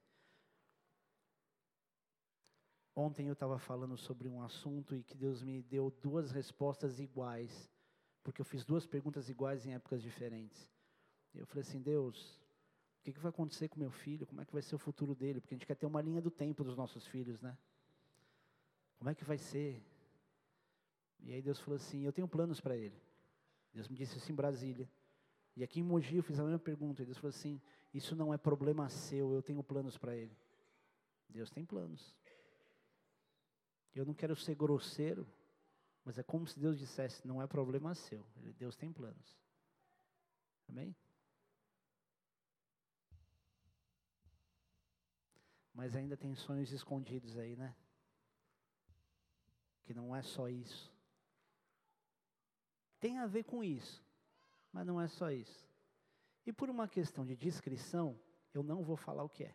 Ontem 2.99 3.27
eu 3.27 3.35
estava 3.35 3.59
falando 3.59 3.95
sobre 3.99 4.27
um 4.27 4.43
assunto 4.43 4.97
e 4.97 5.03
que 5.03 5.15
Deus 5.15 5.43
me 5.43 5.63
deu 5.63 5.91
duas 6.03 6.31
respostas 6.31 6.99
iguais, 6.99 7.71
porque 8.25 8.41
eu 8.41 8.45
fiz 8.45 8.65
duas 8.65 8.87
perguntas 8.87 9.29
iguais 9.29 9.67
em 9.67 9.75
épocas 9.75 10.01
diferentes. 10.01 10.67
Eu 11.35 11.45
falei 11.45 11.61
assim, 11.61 11.79
Deus, 11.79 12.41
o 12.99 13.05
que, 13.05 13.13
que 13.13 13.21
vai 13.21 13.29
acontecer 13.29 13.69
com 13.69 13.79
meu 13.79 13.91
filho? 13.91 14.27
Como 14.27 14.41
é 14.41 14.47
que 14.47 14.53
vai 14.53 14.63
ser 14.63 14.77
o 14.77 14.79
futuro 14.79 15.15
dele? 15.15 15.43
Porque 15.43 15.55
a 15.55 15.59
gente 15.59 15.67
quer 15.67 15.75
ter 15.75 15.85
uma 15.85 16.01
linha 16.01 16.23
do 16.23 16.31
tempo 16.31 16.65
dos 16.65 16.75
nossos 16.75 17.07
filhos, 17.07 17.39
né? 17.43 17.55
Como 18.99 19.11
é 19.11 19.15
que 19.15 19.25
vai 19.25 19.37
ser? 19.37 19.85
E 21.21 21.35
aí 21.35 21.43
Deus 21.43 21.61
falou 21.61 21.77
assim, 21.77 22.03
eu 22.03 22.13
tenho 22.15 22.27
planos 22.27 22.63
para 22.63 22.75
ele. 22.79 22.99
Deus 23.75 23.89
me 23.89 23.95
disse 23.95 24.17
isso 24.17 24.33
em 24.33 24.35
Brasília. 24.35 24.89
E 25.55 25.63
aqui 25.63 25.81
em 25.81 25.83
Mogi 25.83 26.17
eu 26.17 26.23
fiz 26.23 26.41
a 26.41 26.45
mesma 26.45 26.59
pergunta. 26.59 27.03
E 27.03 27.05
Deus 27.05 27.19
falou 27.19 27.29
assim, 27.29 27.61
isso 27.93 28.17
não 28.17 28.33
é 28.33 28.39
problema 28.39 28.89
seu, 28.89 29.35
eu 29.35 29.43
tenho 29.43 29.63
planos 29.63 29.99
para 29.99 30.17
ele. 30.17 30.35
Deus 31.29 31.51
tem 31.51 31.63
planos. 31.63 32.17
Eu 33.99 34.05
não 34.05 34.15
quero 34.15 34.37
ser 34.37 34.55
grosseiro, 34.55 35.27
mas 36.05 36.19
é 36.19 36.23
como 36.23 36.47
se 36.47 36.59
Deus 36.59 36.79
dissesse: 36.79 37.27
não 37.27 37.43
é 37.43 37.47
problema 37.47 37.95
seu, 37.95 38.25
Deus 38.59 38.77
tem 38.77 38.93
planos. 38.93 39.37
Amém? 40.69 40.95
Mas 45.75 45.97
ainda 45.97 46.17
tem 46.17 46.35
sonhos 46.35 46.73
escondidos 46.73 47.37
aí, 47.37 47.57
né? 47.57 47.75
que 49.87 49.95
não 49.95 50.15
é 50.15 50.21
só 50.21 50.49
isso. 50.49 50.93
Tem 52.99 53.19
a 53.19 53.27
ver 53.27 53.45
com 53.45 53.63
isso, 53.63 54.05
mas 54.73 54.85
não 54.85 55.01
é 55.01 55.07
só 55.07 55.31
isso. 55.31 55.67
E 56.45 56.53
por 56.53 56.69
uma 56.69 56.89
questão 56.89 57.25
de 57.25 57.37
discrição, 57.37 58.19
eu 58.53 58.63
não 58.65 58.83
vou 58.83 58.97
falar 58.97 59.23
o 59.23 59.29
que 59.29 59.45
é. 59.45 59.55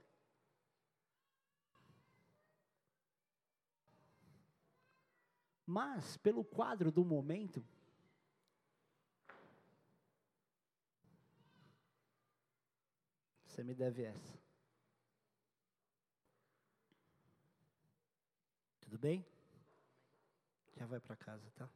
Mas, 5.71 6.17
pelo 6.17 6.43
quadro 6.43 6.91
do 6.91 7.05
momento, 7.05 7.65
você 13.45 13.63
me 13.63 13.73
deve 13.73 14.03
essa. 14.03 14.37
Tudo 18.81 18.99
bem? 18.99 19.25
Já 20.75 20.85
vai 20.85 20.99
para 20.99 21.15
casa, 21.15 21.49
tá? 21.51 21.69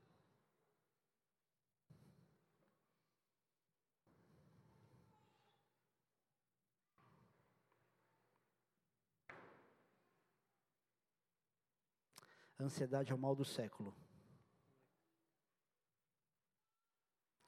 Ansiedade 12.60 13.12
é 13.12 13.16
o 13.16 13.18
mal 13.18 13.36
do 13.36 13.44
século. 13.44 13.96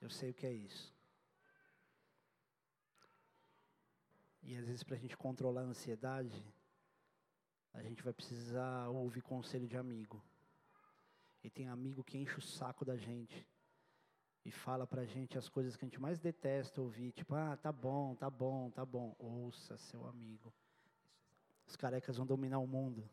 Eu 0.02 0.10
sei 0.10 0.32
o 0.32 0.34
que 0.34 0.46
é 0.46 0.52
isso. 0.52 0.96
E 4.44 4.56
às 4.56 4.66
vezes, 4.66 4.84
para 4.84 4.96
a 4.96 5.00
gente 5.00 5.18
controlar 5.18 5.62
a 5.62 5.66
ansiedade, 5.66 6.46
a 7.74 7.82
gente 7.82 8.02
vai 8.04 8.14
precisar 8.14 8.88
ouvir 8.90 9.22
conselho 9.22 9.68
de 9.68 9.78
amigo. 9.78 10.24
E 11.44 11.50
tem 11.50 11.68
amigo 11.68 12.04
que 12.04 12.18
enche 12.18 12.38
o 12.38 12.42
saco 12.42 12.84
da 12.84 12.98
gente 12.98 13.48
e 14.44 14.52
fala 14.52 14.88
pra 14.88 15.06
gente 15.06 15.38
as 15.38 15.50
coisas 15.50 15.76
que 15.76 15.84
a 15.84 15.88
gente 15.88 16.00
mais 16.00 16.20
detesta 16.20 16.82
ouvir, 16.82 17.12
tipo, 17.12 17.36
ah, 17.36 17.58
tá 17.58 17.72
bom, 17.72 18.16
tá 18.16 18.30
bom, 18.30 18.72
tá 18.72 18.86
bom. 18.86 19.16
Ouça 19.20 19.78
seu 19.78 20.06
amigo. 20.08 20.54
Os 21.66 21.76
carecas 21.76 22.16
vão 22.16 22.26
dominar 22.26 22.60
o 22.60 22.68
mundo. 22.68 23.10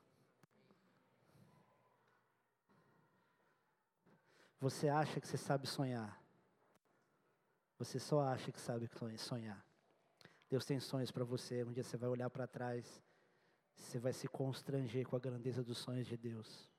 Você 4.64 4.88
acha 4.88 5.20
que 5.20 5.28
você 5.28 5.36
sabe 5.36 5.66
sonhar. 5.66 6.18
Você 7.76 8.00
só 8.00 8.22
acha 8.22 8.50
que 8.50 8.58
sabe 8.58 8.88
sonhar. 9.18 9.62
Deus 10.48 10.64
tem 10.64 10.80
sonhos 10.80 11.10
para 11.10 11.22
você. 11.22 11.62
Um 11.62 11.70
dia 11.70 11.84
você 11.84 11.98
vai 11.98 12.08
olhar 12.08 12.30
para 12.30 12.46
trás, 12.46 13.04
você 13.76 13.98
vai 13.98 14.14
se 14.14 14.26
constranger 14.26 15.06
com 15.06 15.16
a 15.16 15.18
grandeza 15.18 15.62
dos 15.62 15.76
sonhos 15.76 16.06
de 16.06 16.16
Deus. 16.16 16.72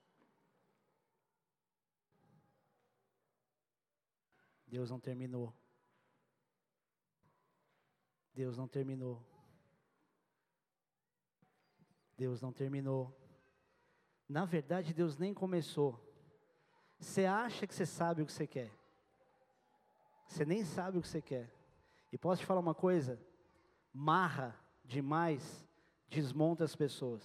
Deus 4.65 4.89
não 4.89 4.99
terminou. 4.99 5.53
Deus 8.33 8.57
não 8.57 8.67
terminou. 8.67 9.23
Deus 12.17 12.41
não 12.41 12.51
terminou. 12.51 13.15
Na 14.27 14.43
verdade, 14.43 14.91
Deus 14.91 15.19
nem 15.19 15.35
começou. 15.35 16.03
Você 17.05 17.23
acha 17.27 17.67
que 17.67 17.73
você 17.73 17.85
sabe 17.85 18.23
o 18.23 18.25
que 18.25 18.33
você 18.33 18.47
quer. 18.47 18.71
Você 20.27 20.43
nem 20.43 20.65
sabe 20.65 20.97
o 20.97 21.01
que 21.03 21.07
você 21.07 21.21
quer. 21.21 21.53
E 22.11 22.17
posso 22.17 22.41
te 22.41 22.47
falar 22.47 22.59
uma 22.59 22.73
coisa? 22.73 23.21
Marra 23.93 24.59
demais 24.83 25.63
desmonta 26.09 26.63
as 26.63 26.75
pessoas. 26.75 27.21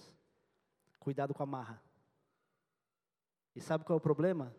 Cuidado 0.99 1.33
com 1.33 1.41
a 1.41 1.47
marra. 1.47 1.81
E 3.55 3.59
sabe 3.59 3.83
qual 3.83 3.95
é 3.95 3.97
o 3.97 4.01
problema? 4.01 4.55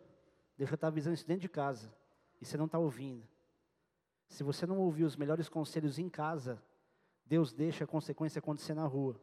Deus 0.57 0.69
já 0.69 0.75
está 0.75 0.87
avisando 0.87 1.13
isso 1.13 1.25
dentro 1.25 1.41
de 1.41 1.49
casa. 1.49 1.95
E 2.41 2.45
você 2.45 2.57
não 2.57 2.65
está 2.65 2.77
ouvindo. 2.77 3.25
Se 4.27 4.43
você 4.43 4.65
não 4.65 4.77
ouvir 4.77 5.05
os 5.05 5.15
melhores 5.15 5.47
conselhos 5.47 5.97
em 5.97 6.09
casa, 6.09 6.61
Deus 7.25 7.53
deixa 7.53 7.85
a 7.85 7.87
consequência 7.87 8.39
acontecer 8.39 8.73
na 8.73 8.85
rua. 8.85 9.17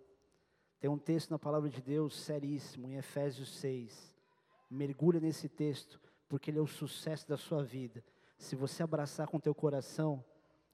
Tem 0.81 0.89
um 0.89 0.98
texto 0.98 1.31
na 1.31 1.39
palavra 1.39 1.68
de 1.68 1.82
Deus 1.82 2.18
seríssimo, 2.18 2.89
em 2.89 2.97
Efésios 2.97 3.55
6, 3.59 4.09
Mergulha 4.70 5.20
nesse 5.20 5.48
texto, 5.48 6.01
porque 6.28 6.51
ele 6.51 6.59
é 6.59 6.62
o 6.62 6.66
sucesso 6.66 7.28
da 7.28 7.36
sua 7.36 7.62
vida. 7.62 8.05
Se 8.38 8.55
você 8.55 8.82
abraçar 8.82 9.26
com 9.26 9.40
teu 9.40 9.55
coração, 9.55 10.24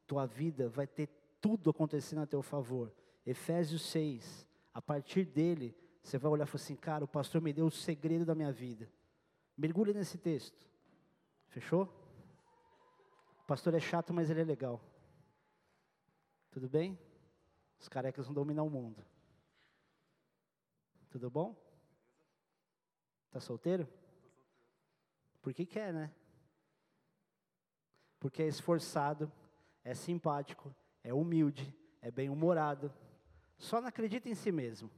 tua 0.06 0.26
vida 0.26 0.68
vai 0.68 0.86
ter 0.86 1.08
tudo 1.40 1.70
acontecendo 1.70 2.22
a 2.22 2.26
teu 2.26 2.42
favor. 2.42 2.92
Efésios 3.24 3.82
6, 3.90 4.46
a 4.72 4.82
partir 4.82 5.24
dele, 5.24 5.74
você 6.02 6.18
vai 6.18 6.30
olhar 6.30 6.44
e 6.44 6.46
falar 6.46 6.62
assim, 6.62 6.76
cara, 6.76 7.04
o 7.04 7.08
pastor 7.08 7.40
me 7.40 7.52
deu 7.52 7.66
o 7.66 7.70
segredo 7.70 8.24
da 8.24 8.34
minha 8.34 8.52
vida. 8.52 8.88
Mergulhe 9.56 9.92
nesse 9.92 10.18
texto. 10.18 10.68
Fechou? 11.48 11.84
O 13.42 13.46
pastor 13.46 13.74
é 13.74 13.80
chato, 13.80 14.12
mas 14.12 14.30
ele 14.30 14.42
é 14.42 14.44
legal. 14.44 14.80
Tudo 16.50 16.68
bem? 16.68 16.98
Os 17.78 17.88
carecas 17.88 18.26
vão 18.26 18.34
dominar 18.34 18.62
o 18.62 18.70
mundo. 18.70 19.04
Tudo 21.10 21.30
bom? 21.30 21.56
Está 23.36 23.48
solteiro? 23.48 23.86
Porque 25.42 25.66
quer, 25.66 25.92
né? 25.92 26.10
Porque 28.18 28.42
é 28.42 28.46
esforçado, 28.46 29.30
é 29.84 29.94
simpático, 29.94 30.74
é 31.04 31.12
humilde, 31.12 31.76
é 32.00 32.10
bem-humorado. 32.10 32.90
Só 33.58 33.78
não 33.78 33.88
acredita 33.88 34.26
em 34.26 34.34
si 34.34 34.50
mesmo. 34.50 34.90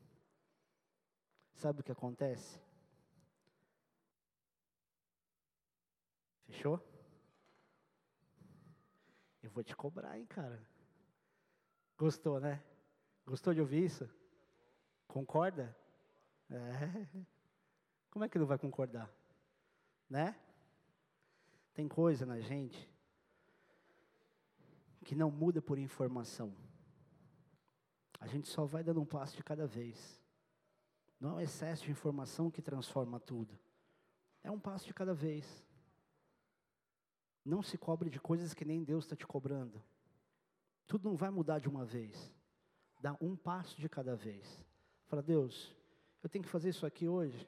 Sabe 1.53 1.81
o 1.81 1.83
que 1.83 1.91
acontece? 1.91 2.61
Fechou? 6.47 6.81
Eu 9.43 9.51
vou 9.51 9.65
te 9.65 9.75
cobrar, 9.75 10.17
hein, 10.17 10.27
cara. 10.27 10.65
Gostou, 11.97 12.39
né? 12.39 12.63
Gostou 13.27 13.53
de 13.53 13.61
ouvir 13.61 13.85
isso? 13.85 14.09
Concorda? 15.09 15.77
É. 16.49 17.29
Como 18.19 18.25
é 18.25 18.29
que 18.29 18.37
não 18.37 18.47
vai 18.47 18.59
concordar? 18.59 19.09
Né? 20.11 20.37
Tem 21.73 21.87
coisa 21.87 22.27
na 22.27 22.41
gente 22.41 22.91
que 25.05 25.15
não 25.15 25.31
muda 25.31 25.63
por 25.63 25.79
informação. 25.79 26.53
A 28.19 28.27
gente 28.27 28.49
só 28.49 28.65
vai 28.65 28.83
dando 28.83 29.01
um 29.01 29.07
passo 29.07 29.37
de 29.37 29.45
cada 29.45 29.69
vez. 29.69 30.21
Não 31.21 31.31
é 31.31 31.35
o 31.35 31.41
excesso 31.41 31.85
de 31.85 31.93
informação 31.93 32.51
que 32.51 32.61
transforma 32.61 33.21
tudo. 33.21 33.57
É 34.43 34.51
um 34.51 34.59
passo 34.59 34.85
de 34.85 34.93
cada 34.93 35.15
vez. 35.15 35.65
Não 37.45 37.63
se 37.63 37.79
cobre 37.79 38.11
de 38.11 38.19
coisas 38.19 38.53
que 38.53 38.65
nem 38.65 38.83
Deus 38.83 39.05
está 39.05 39.15
te 39.15 39.29
cobrando. 39.29 39.81
Tudo 40.89 41.09
não 41.09 41.15
vai 41.15 41.31
mudar 41.31 41.61
de 41.61 41.69
uma 41.69 41.85
vez. 41.85 42.35
Dá 43.01 43.17
um 43.21 43.37
passo 43.37 43.81
de 43.81 43.89
cada 43.89 44.17
vez. 44.17 44.67
Fala, 45.07 45.23
Deus, 45.23 45.73
eu 46.21 46.29
tenho 46.29 46.43
que 46.43 46.51
fazer 46.51 46.71
isso 46.71 46.85
aqui 46.85 47.07
hoje. 47.07 47.47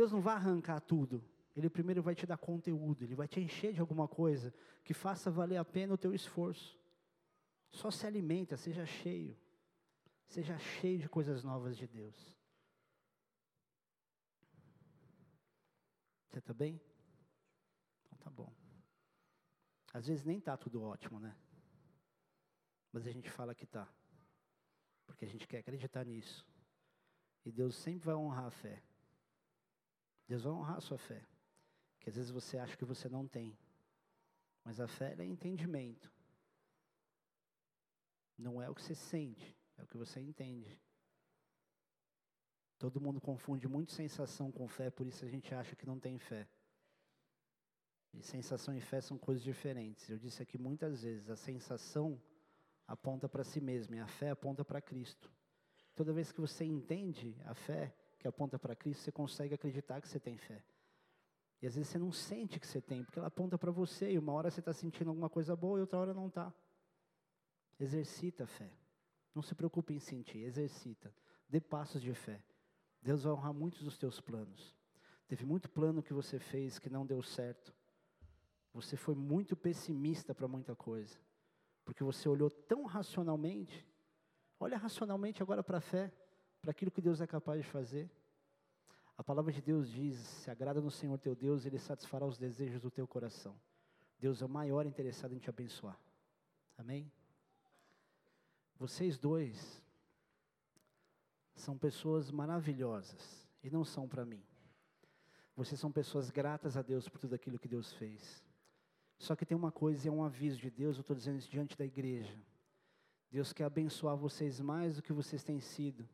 Deus 0.00 0.12
não 0.12 0.22
vai 0.22 0.34
arrancar 0.34 0.80
tudo. 0.80 1.22
Ele 1.54 1.68
primeiro 1.68 2.02
vai 2.02 2.14
te 2.14 2.24
dar 2.24 2.38
conteúdo, 2.38 3.04
ele 3.04 3.14
vai 3.14 3.28
te 3.28 3.38
encher 3.38 3.74
de 3.74 3.80
alguma 3.82 4.08
coisa 4.08 4.50
que 4.82 4.94
faça 4.94 5.30
valer 5.30 5.58
a 5.58 5.64
pena 5.64 5.92
o 5.92 5.98
teu 5.98 6.14
esforço. 6.14 6.80
Só 7.70 7.90
se 7.90 8.06
alimenta, 8.06 8.56
seja 8.56 8.86
cheio. 8.86 9.36
Seja 10.26 10.58
cheio 10.58 11.00
de 11.00 11.06
coisas 11.06 11.44
novas 11.44 11.76
de 11.76 11.86
Deus. 11.86 12.16
Você 16.30 16.38
está 16.38 16.54
bem? 16.54 16.80
Então 18.06 18.16
tá 18.16 18.30
bom. 18.30 18.50
Às 19.92 20.06
vezes 20.06 20.24
nem 20.24 20.38
está 20.38 20.56
tudo 20.56 20.82
ótimo, 20.82 21.20
né? 21.20 21.36
Mas 22.90 23.06
a 23.06 23.10
gente 23.10 23.28
fala 23.28 23.54
que 23.54 23.64
está. 23.64 23.86
Porque 25.06 25.26
a 25.26 25.28
gente 25.28 25.46
quer 25.46 25.58
acreditar 25.58 26.06
nisso. 26.06 26.46
E 27.44 27.52
Deus 27.52 27.76
sempre 27.76 28.06
vai 28.06 28.14
honrar 28.14 28.46
a 28.46 28.50
fé. 28.50 28.82
Deus 30.30 30.44
vai 30.44 30.52
honrar 30.52 30.76
a 30.76 30.80
sua 30.80 30.96
fé. 30.96 31.26
Que 31.98 32.08
às 32.08 32.14
vezes 32.14 32.30
você 32.30 32.56
acha 32.56 32.76
que 32.76 32.84
você 32.84 33.08
não 33.08 33.26
tem. 33.26 33.58
Mas 34.64 34.78
a 34.78 34.86
fé 34.86 35.16
é 35.18 35.24
entendimento. 35.24 36.08
Não 38.38 38.62
é 38.62 38.70
o 38.70 38.74
que 38.74 38.80
você 38.80 38.94
sente, 38.94 39.58
é 39.76 39.82
o 39.82 39.88
que 39.88 39.96
você 39.96 40.20
entende. 40.20 40.78
Todo 42.78 43.00
mundo 43.00 43.20
confunde 43.20 43.66
muito 43.66 43.90
sensação 43.90 44.52
com 44.52 44.68
fé, 44.68 44.88
por 44.88 45.04
isso 45.04 45.24
a 45.24 45.28
gente 45.28 45.52
acha 45.52 45.74
que 45.74 45.84
não 45.84 45.98
tem 45.98 46.16
fé. 46.16 46.48
E 48.14 48.22
sensação 48.22 48.72
e 48.72 48.80
fé 48.80 49.00
são 49.00 49.18
coisas 49.18 49.42
diferentes. 49.42 50.08
Eu 50.08 50.16
disse 50.16 50.40
aqui 50.40 50.56
muitas 50.56 51.02
vezes, 51.02 51.28
a 51.28 51.36
sensação 51.36 52.22
aponta 52.86 53.28
para 53.28 53.42
si 53.42 53.60
mesma 53.60 53.96
e 53.96 53.98
a 53.98 54.06
fé 54.06 54.30
aponta 54.30 54.64
para 54.64 54.80
Cristo. 54.80 55.28
Toda 55.96 56.12
vez 56.12 56.30
que 56.30 56.40
você 56.40 56.64
entende 56.64 57.36
a 57.44 57.52
fé, 57.52 57.92
que 58.20 58.28
aponta 58.28 58.58
para 58.58 58.76
Cristo, 58.76 59.02
você 59.02 59.10
consegue 59.10 59.54
acreditar 59.54 60.00
que 60.00 60.06
você 60.06 60.20
tem 60.20 60.36
fé. 60.36 60.62
E 61.62 61.66
às 61.66 61.74
vezes 61.74 61.90
você 61.90 61.98
não 61.98 62.12
sente 62.12 62.60
que 62.60 62.66
você 62.66 62.80
tem, 62.80 63.02
porque 63.02 63.18
ela 63.18 63.28
aponta 63.28 63.58
para 63.58 63.70
você, 63.70 64.12
e 64.12 64.18
uma 64.18 64.32
hora 64.34 64.50
você 64.50 64.60
está 64.60 64.72
sentindo 64.74 65.08
alguma 65.08 65.30
coisa 65.30 65.56
boa 65.56 65.78
e 65.78 65.80
outra 65.80 65.98
hora 65.98 66.14
não 66.14 66.28
está. 66.28 66.52
Exercita 67.78 68.44
a 68.44 68.46
fé. 68.46 68.70
Não 69.34 69.42
se 69.42 69.54
preocupe 69.54 69.94
em 69.94 69.98
sentir, 69.98 70.44
exercita. 70.44 71.14
Dê 71.48 71.60
passos 71.60 72.02
de 72.02 72.12
fé. 72.12 72.44
Deus 73.00 73.22
vai 73.22 73.32
honrar 73.32 73.54
muitos 73.54 73.82
dos 73.82 73.96
teus 73.96 74.20
planos. 74.20 74.76
Teve 75.26 75.46
muito 75.46 75.70
plano 75.70 76.02
que 76.02 76.12
você 76.12 76.38
fez 76.38 76.78
que 76.78 76.90
não 76.90 77.06
deu 77.06 77.22
certo. 77.22 77.74
Você 78.74 78.96
foi 78.96 79.14
muito 79.14 79.56
pessimista 79.56 80.34
para 80.34 80.46
muita 80.46 80.76
coisa. 80.76 81.18
Porque 81.84 82.04
você 82.04 82.28
olhou 82.28 82.50
tão 82.50 82.84
racionalmente. 82.84 83.86
Olha 84.58 84.76
racionalmente 84.76 85.42
agora 85.42 85.62
para 85.64 85.78
a 85.78 85.80
fé, 85.80 86.12
para 86.60 86.70
aquilo 86.70 86.90
que 86.90 87.00
Deus 87.00 87.20
é 87.20 87.26
capaz 87.26 87.62
de 87.62 87.68
fazer. 87.68 88.10
A 89.16 89.24
palavra 89.24 89.52
de 89.52 89.60
Deus 89.60 89.90
diz: 89.90 90.16
se 90.18 90.50
agrada 90.50 90.80
no 90.80 90.90
Senhor 90.90 91.18
teu 91.18 91.34
Deus, 91.34 91.66
Ele 91.66 91.78
satisfará 91.78 92.26
os 92.26 92.38
desejos 92.38 92.80
do 92.80 92.90
teu 92.90 93.06
coração. 93.06 93.54
Deus 94.18 94.42
é 94.42 94.44
o 94.44 94.48
maior 94.48 94.86
interessado 94.86 95.34
em 95.34 95.38
te 95.38 95.48
abençoar. 95.48 95.98
Amém? 96.76 97.10
Vocês 98.78 99.18
dois 99.18 99.82
são 101.54 101.76
pessoas 101.76 102.30
maravilhosas 102.30 103.46
e 103.62 103.70
não 103.70 103.84
são 103.84 104.08
para 104.08 104.24
mim. 104.24 104.42
Vocês 105.54 105.78
são 105.78 105.92
pessoas 105.92 106.30
gratas 106.30 106.76
a 106.76 106.82
Deus 106.82 107.08
por 107.08 107.18
tudo 107.18 107.34
aquilo 107.34 107.58
que 107.58 107.68
Deus 107.68 107.92
fez. 107.92 108.42
Só 109.18 109.36
que 109.36 109.44
tem 109.44 109.54
uma 109.54 109.70
coisa, 109.70 110.08
é 110.08 110.10
um 110.10 110.24
aviso 110.24 110.58
de 110.58 110.70
Deus, 110.70 110.96
eu 110.96 111.02
estou 111.02 111.14
dizendo 111.14 111.38
isso 111.38 111.50
diante 111.50 111.76
da 111.76 111.84
igreja. 111.84 112.42
Deus 113.30 113.52
quer 113.52 113.64
abençoar 113.64 114.16
vocês 114.16 114.60
mais 114.60 114.96
do 114.96 115.02
que 115.02 115.12
vocês 115.12 115.44
têm 115.44 115.60
sido, 115.60 116.08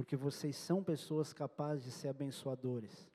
porque 0.00 0.16
vocês 0.16 0.56
são 0.56 0.82
pessoas 0.82 1.30
capazes 1.30 1.84
de 1.84 1.90
ser 1.90 2.08
abençoadores. 2.08 3.06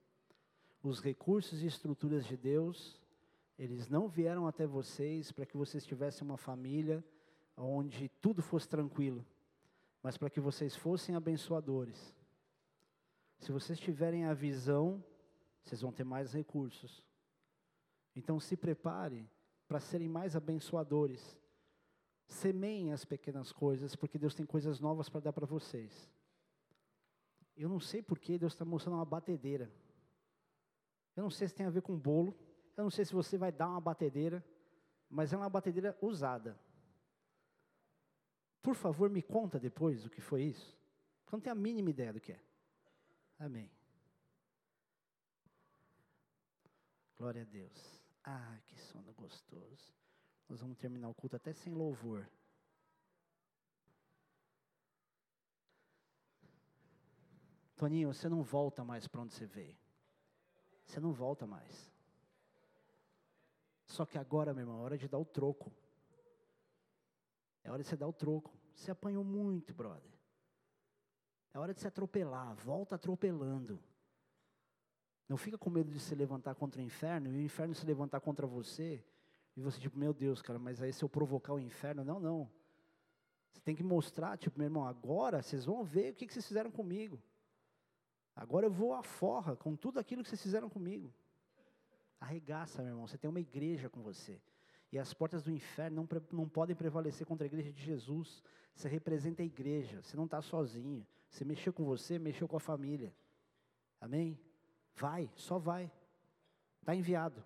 Os 0.83 0.99
recursos 0.99 1.63
e 1.63 1.65
estruturas 1.65 2.27
de 2.27 2.37
Deus, 2.37 3.01
eles 3.57 3.89
não 3.89 4.07
vieram 4.07 4.45
até 4.45 4.67
vocês 4.67 5.31
para 5.31 5.47
que 5.47 5.57
vocês 5.57 5.83
tivessem 5.83 6.23
uma 6.23 6.37
família 6.37 7.03
onde 7.57 8.07
tudo 8.21 8.43
fosse 8.43 8.69
tranquilo, 8.69 9.25
mas 10.03 10.15
para 10.15 10.29
que 10.29 10.39
vocês 10.39 10.75
fossem 10.75 11.15
abençoadores. 11.15 12.13
Se 13.39 13.51
vocês 13.51 13.79
tiverem 13.79 14.25
a 14.25 14.35
visão, 14.35 15.03
vocês 15.63 15.81
vão 15.81 15.91
ter 15.91 16.03
mais 16.03 16.33
recursos. 16.33 17.03
Então 18.15 18.39
se 18.39 18.55
prepare 18.55 19.27
para 19.67 19.79
serem 19.79 20.07
mais 20.07 20.35
abençoadores. 20.35 21.35
Semeiem 22.27 22.93
as 22.93 23.03
pequenas 23.03 23.51
coisas, 23.51 23.95
porque 23.95 24.19
Deus 24.19 24.35
tem 24.35 24.45
coisas 24.45 24.79
novas 24.79 25.09
para 25.09 25.21
dar 25.21 25.33
para 25.33 25.47
vocês. 25.47 26.13
Eu 27.55 27.69
não 27.69 27.79
sei 27.79 28.01
por 28.01 28.19
que 28.19 28.37
Deus 28.37 28.53
está 28.53 28.65
mostrando 28.65 28.95
uma 28.95 29.05
batedeira. 29.05 29.71
Eu 31.15 31.23
não 31.23 31.29
sei 31.29 31.47
se 31.47 31.55
tem 31.55 31.65
a 31.65 31.69
ver 31.69 31.81
com 31.81 31.97
bolo. 31.97 32.37
Eu 32.75 32.83
não 32.83 32.91
sei 32.91 33.05
se 33.05 33.13
você 33.13 33.37
vai 33.37 33.51
dar 33.51 33.69
uma 33.69 33.79
batedeira, 33.79 34.45
mas 35.09 35.31
é 35.31 35.37
uma 35.37 35.49
batedeira 35.49 35.97
usada. 36.01 36.59
Por 38.61 38.75
favor, 38.75 39.09
me 39.09 39.21
conta 39.21 39.59
depois 39.59 40.05
o 40.05 40.09
que 40.09 40.19
foi 40.19 40.43
isso. 40.43 40.77
Eu 41.27 41.33
não 41.33 41.39
tenho 41.39 41.55
a 41.55 41.59
mínima 41.59 41.89
ideia 41.89 42.11
do 42.11 42.19
que 42.19 42.33
é. 42.33 42.39
Amém. 43.39 43.71
Glória 47.17 47.43
a 47.43 47.45
Deus. 47.45 48.01
Ah, 48.23 48.59
que 48.65 48.77
sono 48.77 49.13
gostoso. 49.13 49.93
Nós 50.49 50.59
vamos 50.59 50.77
terminar 50.77 51.09
o 51.09 51.13
culto 51.13 51.35
até 51.35 51.53
sem 51.53 51.73
louvor. 51.73 52.29
Toninho, 57.75 58.13
você 58.13 58.29
não 58.29 58.41
volta 58.41 58.83
mais 58.83 59.07
para 59.07 59.21
onde 59.21 59.33
você 59.33 59.45
veio. 59.45 59.77
Você 60.85 60.99
não 60.99 61.11
volta 61.11 61.45
mais. 61.45 61.91
Só 63.85 64.05
que 64.05 64.17
agora, 64.17 64.53
meu 64.53 64.61
irmão, 64.61 64.79
é 64.79 64.83
hora 64.83 64.97
de 64.97 65.07
dar 65.07 65.17
o 65.17 65.25
troco. 65.25 65.71
É 67.63 67.71
hora 67.71 67.83
de 67.83 67.89
você 67.89 67.97
dar 67.97 68.07
o 68.07 68.13
troco. 68.13 68.53
Você 68.73 68.91
apanhou 68.91 69.23
muito, 69.23 69.73
brother. 69.73 70.11
É 71.53 71.59
hora 71.59 71.73
de 71.73 71.81
se 71.81 71.87
atropelar. 71.87 72.55
Volta 72.55 72.95
atropelando. 72.95 73.79
Não 75.27 75.37
fica 75.37 75.57
com 75.57 75.69
medo 75.69 75.91
de 75.91 75.99
se 75.99 76.13
levantar 76.13 76.55
contra 76.55 76.79
o 76.79 76.83
inferno 76.83 77.27
e 77.29 77.31
o 77.31 77.41
inferno 77.41 77.73
se 77.73 77.85
levantar 77.85 78.19
contra 78.21 78.45
você. 78.45 79.03
E 79.55 79.61
você, 79.61 79.79
tipo, 79.79 79.97
meu 79.97 80.13
Deus, 80.13 80.41
cara, 80.41 80.59
mas 80.59 80.81
aí 80.81 80.93
se 80.93 81.03
eu 81.03 81.09
provocar 81.09 81.53
o 81.53 81.59
inferno. 81.59 82.03
Não, 82.03 82.19
não. 82.19 82.51
Você 83.51 83.61
tem 83.61 83.75
que 83.75 83.83
mostrar, 83.83 84.37
tipo, 84.37 84.59
meu 84.59 84.65
irmão, 84.65 84.85
agora 84.85 85.41
vocês 85.41 85.65
vão 85.65 85.83
ver 85.83 86.11
o 86.11 86.15
que, 86.15 86.27
que 86.27 86.33
vocês 86.33 86.45
fizeram 86.45 86.69
comigo. 86.69 87.21
Agora 88.35 88.65
eu 88.65 88.71
vou 88.71 88.93
à 88.93 89.01
forra 89.01 89.55
com 89.55 89.75
tudo 89.75 89.99
aquilo 89.99 90.21
que 90.21 90.29
vocês 90.29 90.41
fizeram 90.41 90.69
comigo. 90.69 91.13
Arregaça, 92.19 92.81
meu 92.81 92.91
irmão. 92.91 93.07
Você 93.07 93.17
tem 93.17 93.29
uma 93.29 93.39
igreja 93.39 93.89
com 93.89 94.01
você. 94.01 94.41
E 94.91 94.99
as 94.99 95.13
portas 95.13 95.43
do 95.43 95.51
inferno 95.51 96.07
não, 96.09 96.21
não 96.31 96.49
podem 96.49 96.75
prevalecer 96.75 97.25
contra 97.25 97.45
a 97.45 97.47
igreja 97.47 97.71
de 97.71 97.81
Jesus. 97.81 98.43
Você 98.75 98.89
representa 98.89 99.41
a 99.41 99.45
igreja. 99.45 100.01
Você 100.01 100.17
não 100.17 100.25
está 100.25 100.41
sozinho. 100.41 101.05
Você 101.29 101.45
mexeu 101.45 101.71
com 101.71 101.85
você, 101.85 102.19
mexeu 102.19 102.47
com 102.47 102.57
a 102.57 102.59
família. 102.59 103.13
Amém? 104.01 104.39
Vai, 104.95 105.31
só 105.35 105.57
vai. 105.57 105.91
Está 106.81 106.93
enviado. 106.93 107.43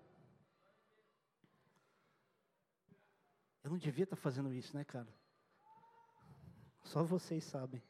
Eu 3.62 3.70
não 3.70 3.78
devia 3.78 4.04
estar 4.04 4.16
tá 4.16 4.22
fazendo 4.22 4.52
isso, 4.52 4.76
né, 4.76 4.84
cara? 4.84 5.08
Só 6.82 7.04
vocês 7.04 7.44
sabem. 7.44 7.82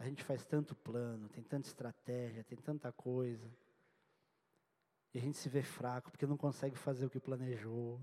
A 0.00 0.04
gente 0.04 0.24
faz 0.24 0.44
tanto 0.44 0.74
plano, 0.74 1.28
tem 1.28 1.42
tanta 1.42 1.68
estratégia, 1.68 2.44
tem 2.44 2.58
tanta 2.58 2.92
coisa. 2.92 3.50
E 5.12 5.18
a 5.18 5.20
gente 5.20 5.38
se 5.38 5.48
vê 5.48 5.62
fraco 5.62 6.10
porque 6.10 6.26
não 6.26 6.36
consegue 6.36 6.76
fazer 6.76 7.06
o 7.06 7.10
que 7.10 7.20
planejou. 7.20 8.00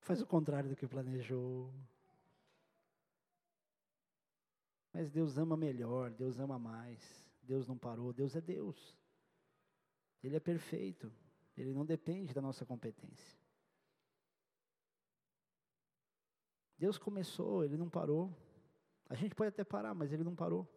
Faz 0.00 0.20
o 0.20 0.26
contrário 0.26 0.68
do 0.68 0.76
que 0.76 0.86
planejou. 0.86 1.72
Mas 4.92 5.10
Deus 5.10 5.38
ama 5.38 5.56
melhor, 5.56 6.10
Deus 6.10 6.38
ama 6.40 6.58
mais. 6.58 7.24
Deus 7.42 7.66
não 7.66 7.78
parou, 7.78 8.12
Deus 8.12 8.34
é 8.34 8.40
Deus. 8.40 8.98
Ele 10.22 10.36
é 10.36 10.40
perfeito. 10.40 11.12
Ele 11.56 11.72
não 11.72 11.86
depende 11.86 12.34
da 12.34 12.42
nossa 12.42 12.66
competência. 12.66 13.38
Deus 16.76 16.98
começou, 16.98 17.64
ele 17.64 17.76
não 17.76 17.88
parou. 17.88 18.32
A 19.08 19.14
gente 19.14 19.34
pode 19.34 19.48
até 19.48 19.64
parar, 19.64 19.94
mas 19.94 20.12
ele 20.12 20.22
não 20.22 20.34
parou. 20.34 20.68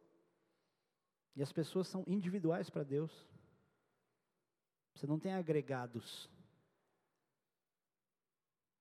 E 1.35 1.41
as 1.41 1.51
pessoas 1.51 1.87
são 1.87 2.03
individuais 2.07 2.69
para 2.69 2.83
Deus. 2.83 3.11
Você 4.93 5.07
não 5.07 5.19
tem 5.19 5.33
agregados. 5.33 6.29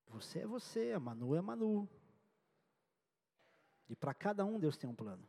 Você 0.09 0.40
é 0.40 0.47
você, 0.47 0.93
a 0.93 1.01
Manu 1.01 1.35
é 1.35 1.40
Manu. 1.40 1.89
E 3.89 3.97
para 3.97 4.14
cada 4.14 4.44
um 4.44 4.59
Deus 4.59 4.77
tem 4.77 4.89
um 4.89 4.94
plano. 4.94 5.27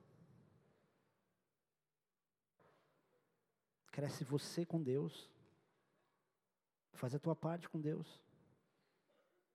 Cresce 3.92 4.24
você 4.24 4.66
com 4.66 4.82
Deus. 4.82 5.30
Faz 6.94 7.14
a 7.14 7.20
tua 7.20 7.36
parte 7.36 7.68
com 7.70 7.80
Deus. 7.80 8.22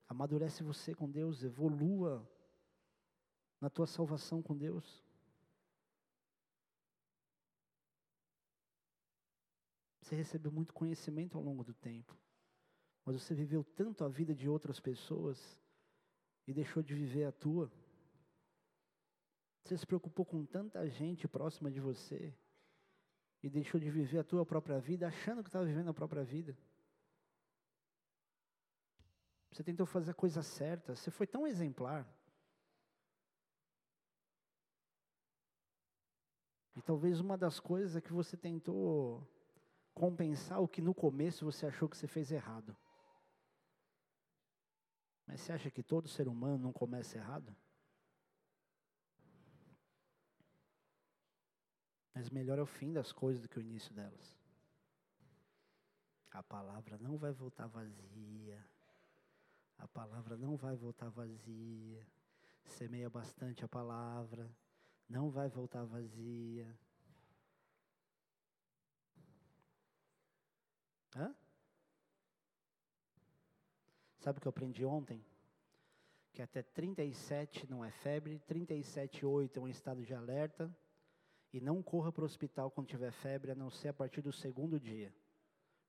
Amadurece 0.08 0.62
você 0.62 0.94
com 0.94 1.10
Deus. 1.10 1.42
Evolua 1.42 2.28
na 3.66 3.70
tua 3.70 3.88
salvação 3.88 4.40
com 4.40 4.56
Deus. 4.56 5.04
Você 10.00 10.14
recebeu 10.14 10.52
muito 10.52 10.72
conhecimento 10.72 11.36
ao 11.36 11.42
longo 11.42 11.64
do 11.64 11.74
tempo, 11.74 12.16
mas 13.04 13.20
você 13.20 13.34
viveu 13.34 13.64
tanto 13.64 14.04
a 14.04 14.08
vida 14.08 14.32
de 14.32 14.48
outras 14.48 14.78
pessoas 14.78 15.60
e 16.46 16.54
deixou 16.54 16.80
de 16.80 16.94
viver 16.94 17.24
a 17.24 17.32
tua. 17.32 17.68
Você 19.64 19.76
se 19.76 19.84
preocupou 19.84 20.24
com 20.24 20.46
tanta 20.46 20.88
gente 20.88 21.26
próxima 21.26 21.68
de 21.68 21.80
você 21.80 22.32
e 23.42 23.50
deixou 23.50 23.80
de 23.80 23.90
viver 23.90 24.20
a 24.20 24.24
tua 24.24 24.46
própria 24.46 24.78
vida, 24.78 25.08
achando 25.08 25.42
que 25.42 25.48
estava 25.48 25.64
vivendo 25.64 25.90
a 25.90 25.94
própria 25.94 26.22
vida. 26.22 26.56
Você 29.50 29.64
tentou 29.64 29.86
fazer 29.86 30.12
a 30.12 30.14
coisa 30.14 30.40
certa, 30.40 30.94
você 30.94 31.10
foi 31.10 31.26
tão 31.26 31.48
exemplar. 31.48 32.08
Talvez 36.86 37.18
uma 37.18 37.36
das 37.36 37.58
coisas 37.58 37.96
é 37.96 38.00
que 38.00 38.12
você 38.12 38.36
tentou 38.36 39.28
compensar 39.92 40.62
o 40.62 40.68
que 40.68 40.80
no 40.80 40.94
começo 40.94 41.44
você 41.44 41.66
achou 41.66 41.88
que 41.88 41.96
você 41.96 42.06
fez 42.06 42.30
errado. 42.30 42.74
Mas 45.26 45.40
você 45.40 45.52
acha 45.52 45.68
que 45.68 45.82
todo 45.82 46.08
ser 46.08 46.28
humano 46.28 46.58
não 46.58 46.72
começa 46.72 47.18
errado? 47.18 47.54
Mas 52.14 52.30
melhor 52.30 52.56
é 52.56 52.62
o 52.62 52.66
fim 52.66 52.92
das 52.92 53.12
coisas 53.12 53.42
do 53.42 53.48
que 53.48 53.58
o 53.58 53.60
início 53.60 53.92
delas. 53.92 54.38
A 56.30 56.42
palavra 56.42 56.96
não 56.98 57.16
vai 57.18 57.32
voltar 57.32 57.66
vazia. 57.66 58.64
A 59.76 59.88
palavra 59.88 60.36
não 60.36 60.56
vai 60.56 60.76
voltar 60.76 61.08
vazia. 61.08 62.06
Semeia 62.64 63.10
bastante 63.10 63.64
a 63.64 63.68
palavra. 63.68 64.48
Não 65.08 65.30
vai 65.30 65.48
voltar 65.48 65.84
vazia. 65.84 66.66
Hã? 71.14 71.34
Sabe 74.18 74.38
o 74.38 74.42
que 74.42 74.48
eu 74.48 74.50
aprendi 74.50 74.84
ontem? 74.84 75.24
Que 76.32 76.42
até 76.42 76.62
37 76.62 77.70
não 77.70 77.84
é 77.84 77.90
febre, 77.90 78.40
37,8 78.48 79.56
é 79.56 79.60
um 79.60 79.68
estado 79.68 80.04
de 80.04 80.12
alerta, 80.12 80.74
E 81.52 81.60
não 81.60 81.82
corra 81.82 82.12
para 82.12 82.22
o 82.22 82.26
hospital 82.26 82.70
quando 82.70 82.88
tiver 82.88 83.12
febre, 83.12 83.52
a 83.52 83.54
não 83.54 83.70
ser 83.70 83.88
a 83.88 83.94
partir 83.94 84.20
do 84.20 84.32
segundo 84.32 84.78
dia. 84.78 85.14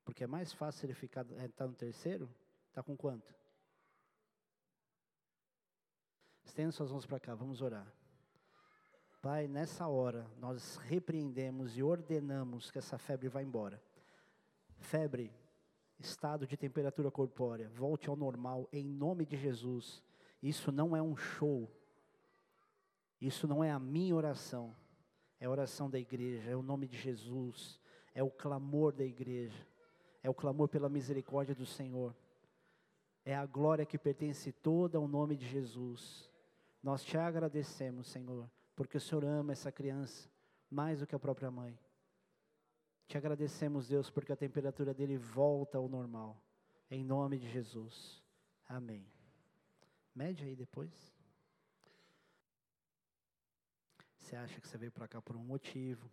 Porque 0.06 0.24
é 0.24 0.28
mais 0.28 0.54
fácil 0.54 0.86
ele 0.86 0.94
ficar 0.94 1.26
é, 1.34 1.48
tá 1.50 1.68
no 1.68 1.74
terceiro, 1.74 2.34
está 2.70 2.82
com 2.82 2.96
quanto? 2.96 3.36
Estenda 6.46 6.72
suas 6.72 6.92
mãos 6.92 7.06
para 7.06 7.20
cá, 7.20 7.36
vamos 7.36 7.62
orar. 7.62 7.92
Pai, 9.22 9.48
nessa 9.48 9.88
hora, 9.88 10.30
nós 10.40 10.78
repreendemos 10.78 11.78
e 11.78 11.84
ordenamos 11.84 12.70
que 12.70 12.78
essa 12.78 12.98
febre 12.98 13.28
vá 13.28 13.42
embora. 13.42 13.82
Febre, 14.78 15.34
estado 16.00 16.46
de 16.46 16.56
temperatura 16.56 17.10
corpórea, 17.10 17.70
volte 17.70 18.10
ao 18.10 18.16
normal 18.16 18.70
em 18.72 18.86
nome 18.86 19.26
de 19.26 19.36
Jesus. 19.36 20.04
Isso 20.42 20.72
não 20.72 20.96
é 20.96 21.02
um 21.02 21.16
show. 21.16 21.70
Isso 23.20 23.48
não 23.48 23.64
é 23.64 23.72
a 23.72 23.80
minha 23.80 24.16
oração. 24.16 24.76
É 25.40 25.46
a 25.46 25.50
oração 25.50 25.90
da 25.90 26.00
igreja, 26.00 26.50
é 26.50 26.56
o 26.56 26.64
nome 26.64 26.88
de 26.88 26.98
Jesus, 26.98 27.80
é 28.14 28.24
o 28.24 28.30
clamor 28.30 28.92
da 28.92 29.06
igreja, 29.06 29.68
é 30.24 30.30
o 30.30 30.34
clamor 30.34 30.68
pela 30.68 30.90
misericórdia 30.90 31.54
do 31.54 31.66
Senhor. 31.66 32.16
É 33.24 33.36
a 33.36 33.46
glória 33.46 33.86
que 33.86 33.98
pertence 33.98 34.52
toda 34.52 34.98
ao 34.98 35.08
nome 35.08 35.36
de 35.36 35.46
Jesus. 35.48 36.32
Nós 36.82 37.04
te 37.04 37.18
agradecemos, 37.18 38.08
Senhor, 38.08 38.50
porque 38.78 38.96
o 38.96 39.02
Senhor 39.02 39.26
ama 39.26 39.54
essa 39.54 39.72
criança 39.72 40.30
mais 40.70 41.00
do 41.00 41.08
que 41.08 41.16
a 41.16 41.20
própria 41.20 41.50
mãe. 41.50 41.78
Te 43.08 43.18
agradecemos, 43.18 43.88
Deus, 43.88 44.12
porque 44.12 44.32
a 44.32 44.36
temperatura 44.36 44.94
dele 44.94 45.18
volta 45.18 45.80
ao 45.80 45.90
normal. 45.90 46.40
Em 46.90 47.04
nome 47.04 47.40
de 47.40 47.50
Jesus. 47.50 48.24
Amém. 48.68 49.12
Mede 50.14 50.44
aí 50.44 50.56
depois. 50.56 50.94
Você 54.20 54.36
acha 54.36 54.62
que 54.62 54.68
você 54.68 54.78
veio 54.78 54.92
para 54.92 55.08
cá 55.08 55.20
por 55.20 55.36
um 55.36 55.44
motivo, 55.44 56.12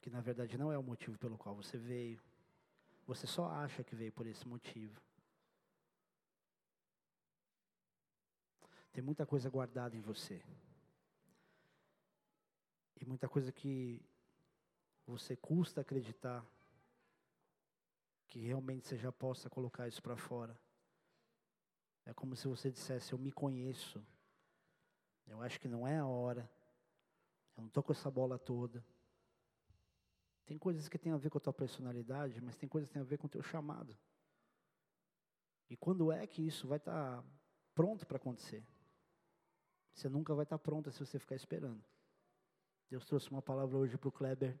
que 0.00 0.08
na 0.08 0.22
verdade 0.22 0.56
não 0.56 0.72
é 0.72 0.78
o 0.78 0.82
motivo 0.82 1.18
pelo 1.18 1.36
qual 1.36 1.54
você 1.54 1.76
veio. 1.76 2.18
Você 3.06 3.26
só 3.26 3.50
acha 3.50 3.84
que 3.84 3.94
veio 3.94 4.12
por 4.12 4.26
esse 4.26 4.48
motivo. 4.48 5.02
Tem 8.90 9.04
muita 9.04 9.26
coisa 9.26 9.50
guardada 9.50 9.94
em 9.94 10.00
você. 10.00 10.42
E 13.00 13.04
muita 13.04 13.28
coisa 13.28 13.52
que 13.52 14.04
você 15.06 15.36
custa 15.36 15.80
acreditar 15.80 16.44
que 18.28 18.40
realmente 18.40 18.86
você 18.86 18.96
já 18.96 19.12
possa 19.12 19.48
colocar 19.48 19.86
isso 19.86 20.02
para 20.02 20.16
fora. 20.16 20.58
É 22.04 22.12
como 22.12 22.34
se 22.36 22.48
você 22.48 22.70
dissesse: 22.70 23.12
Eu 23.12 23.18
me 23.18 23.32
conheço. 23.32 24.04
Eu 25.26 25.40
acho 25.40 25.60
que 25.60 25.68
não 25.68 25.86
é 25.86 25.98
a 25.98 26.06
hora. 26.06 26.50
Eu 27.56 27.62
não 27.62 27.68
estou 27.68 27.82
com 27.82 27.92
essa 27.92 28.10
bola 28.10 28.38
toda. 28.38 28.84
Tem 30.44 30.58
coisas 30.58 30.88
que 30.88 30.98
têm 30.98 31.12
a 31.12 31.16
ver 31.16 31.30
com 31.30 31.38
a 31.38 31.40
tua 31.40 31.52
personalidade, 31.52 32.40
mas 32.40 32.56
tem 32.56 32.68
coisas 32.68 32.88
que 32.88 32.92
têm 32.92 33.02
a 33.02 33.04
ver 33.04 33.16
com 33.16 33.26
o 33.26 33.30
teu 33.30 33.42
chamado. 33.42 33.96
E 35.70 35.76
quando 35.76 36.12
é 36.12 36.26
que 36.26 36.46
isso 36.46 36.68
vai 36.68 36.78
estar 36.78 37.22
tá 37.22 37.24
pronto 37.74 38.06
para 38.06 38.18
acontecer? 38.18 38.62
Você 39.94 40.08
nunca 40.08 40.34
vai 40.34 40.42
estar 40.42 40.58
tá 40.58 40.62
pronta 40.62 40.90
se 40.90 40.98
você 40.98 41.18
ficar 41.18 41.36
esperando. 41.36 41.82
Deus 42.90 43.04
trouxe 43.06 43.30
uma 43.30 43.42
palavra 43.42 43.76
hoje 43.76 43.96
para 43.96 44.08
o 44.08 44.12
Kleber 44.12 44.58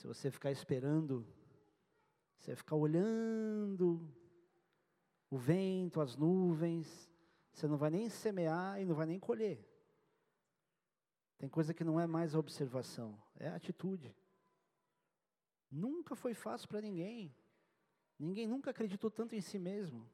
se 0.00 0.06
você 0.06 0.30
ficar 0.30 0.50
esperando, 0.50 1.26
você 2.38 2.56
ficar 2.56 2.74
olhando 2.74 4.00
o 5.28 5.36
vento, 5.36 6.00
as 6.00 6.16
nuvens, 6.16 7.10
você 7.52 7.68
não 7.68 7.76
vai 7.76 7.90
nem 7.90 8.08
semear 8.08 8.80
e 8.80 8.86
não 8.86 8.94
vai 8.94 9.04
nem 9.04 9.20
colher. 9.20 9.62
Tem 11.36 11.50
coisa 11.50 11.74
que 11.74 11.84
não 11.84 12.00
é 12.00 12.06
mais 12.06 12.34
observação, 12.34 13.22
é 13.38 13.48
atitude. 13.48 14.16
Nunca 15.70 16.16
foi 16.16 16.32
fácil 16.32 16.66
para 16.66 16.80
ninguém. 16.80 17.36
Ninguém 18.18 18.46
nunca 18.46 18.70
acreditou 18.70 19.10
tanto 19.10 19.34
em 19.34 19.40
si 19.42 19.58
mesmo. 19.58 20.10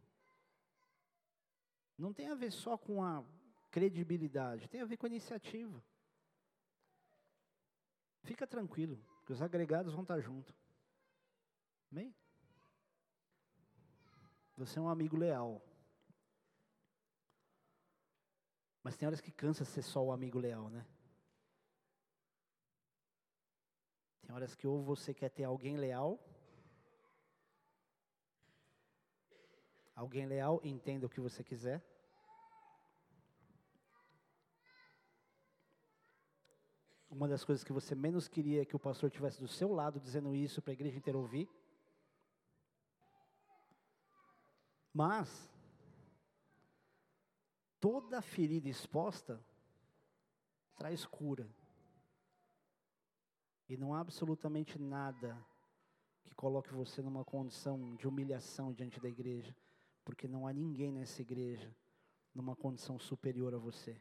Não 1.97 2.13
tem 2.13 2.29
a 2.29 2.35
ver 2.35 2.51
só 2.51 2.77
com 2.77 3.05
a 3.05 3.25
credibilidade, 3.71 4.69
tem 4.69 4.81
a 4.81 4.85
ver 4.85 4.97
com 4.97 5.07
a 5.07 5.09
iniciativa. 5.09 5.81
Fica 8.27 8.47
tranquilo. 8.47 8.97
Porque 9.19 9.33
os 9.33 9.41
agregados 9.41 9.95
vão 9.95 10.03
estar 10.03 10.21
junto. 10.21 10.55
Amém? 11.91 12.15
Você 14.57 14.79
é 14.79 14.83
um 14.83 14.89
amigo 14.89 15.17
leal. 15.17 15.63
Mas 18.83 18.97
tem 18.97 19.07
horas 19.07 19.21
que 19.21 19.31
cansa 19.31 19.65
ser 19.65 19.83
só 19.83 20.03
o 20.05 20.13
amigo 20.13 20.39
leal, 20.39 20.69
né? 20.69 20.85
Tem 24.23 24.35
horas 24.35 24.55
que 24.55 24.67
ou 24.67 24.83
você 24.83 25.15
quer 25.15 25.29
ter 25.31 25.45
alguém 25.45 25.77
leal, 25.77 26.19
alguém 29.95 30.27
leal 30.27 30.61
entenda 30.65 31.07
o 31.07 31.11
que 31.11 31.21
você 31.21 31.45
quiser, 31.45 31.81
uma 37.11 37.29
das 37.29 37.45
coisas 37.45 37.63
que 37.63 37.73
você 37.73 37.95
menos 37.95 38.29
queria 38.29 38.65
que 38.65 38.77
o 38.77 38.79
pastor 38.79 39.11
tivesse 39.11 39.41
do 39.41 39.49
seu 39.49 39.73
lado 39.73 40.01
dizendo 40.01 40.35
isso 40.35 40.61
para 40.61 40.73
a 40.73 40.75
igreja 40.75 40.99
inteira 40.99 41.19
ouvir. 41.19 41.49
Mas 44.93 45.51
toda 47.79 48.23
ferida 48.23 48.69
exposta 48.69 49.41
traz 50.77 51.07
cura. 51.07 51.49
E 53.69 53.77
não 53.77 53.95
há 53.95 54.01
absolutamente 54.01 54.79
nada 54.79 55.37
que 56.25 56.35
coloque 56.35 56.73
você 56.73 57.03
numa 57.03 57.25
condição 57.25 57.95
de 57.97 58.07
humilhação 58.07 58.73
diante 58.73 59.01
da 59.01 59.09
igreja, 59.09 59.55
porque 60.05 60.29
não 60.29 60.47
há 60.47 60.53
ninguém 60.53 60.93
nessa 60.93 61.21
igreja 61.23 61.75
numa 62.35 62.55
condição 62.55 62.99
superior 62.99 63.55
a 63.55 63.59
você 63.59 64.01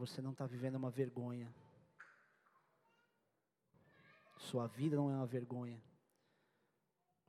você 0.00 0.22
não 0.22 0.32
está 0.32 0.46
vivendo 0.46 0.76
uma 0.76 0.90
vergonha. 0.90 1.54
Sua 4.38 4.66
vida 4.66 4.96
não 4.96 5.10
é 5.10 5.14
uma 5.14 5.26
vergonha. 5.26 5.78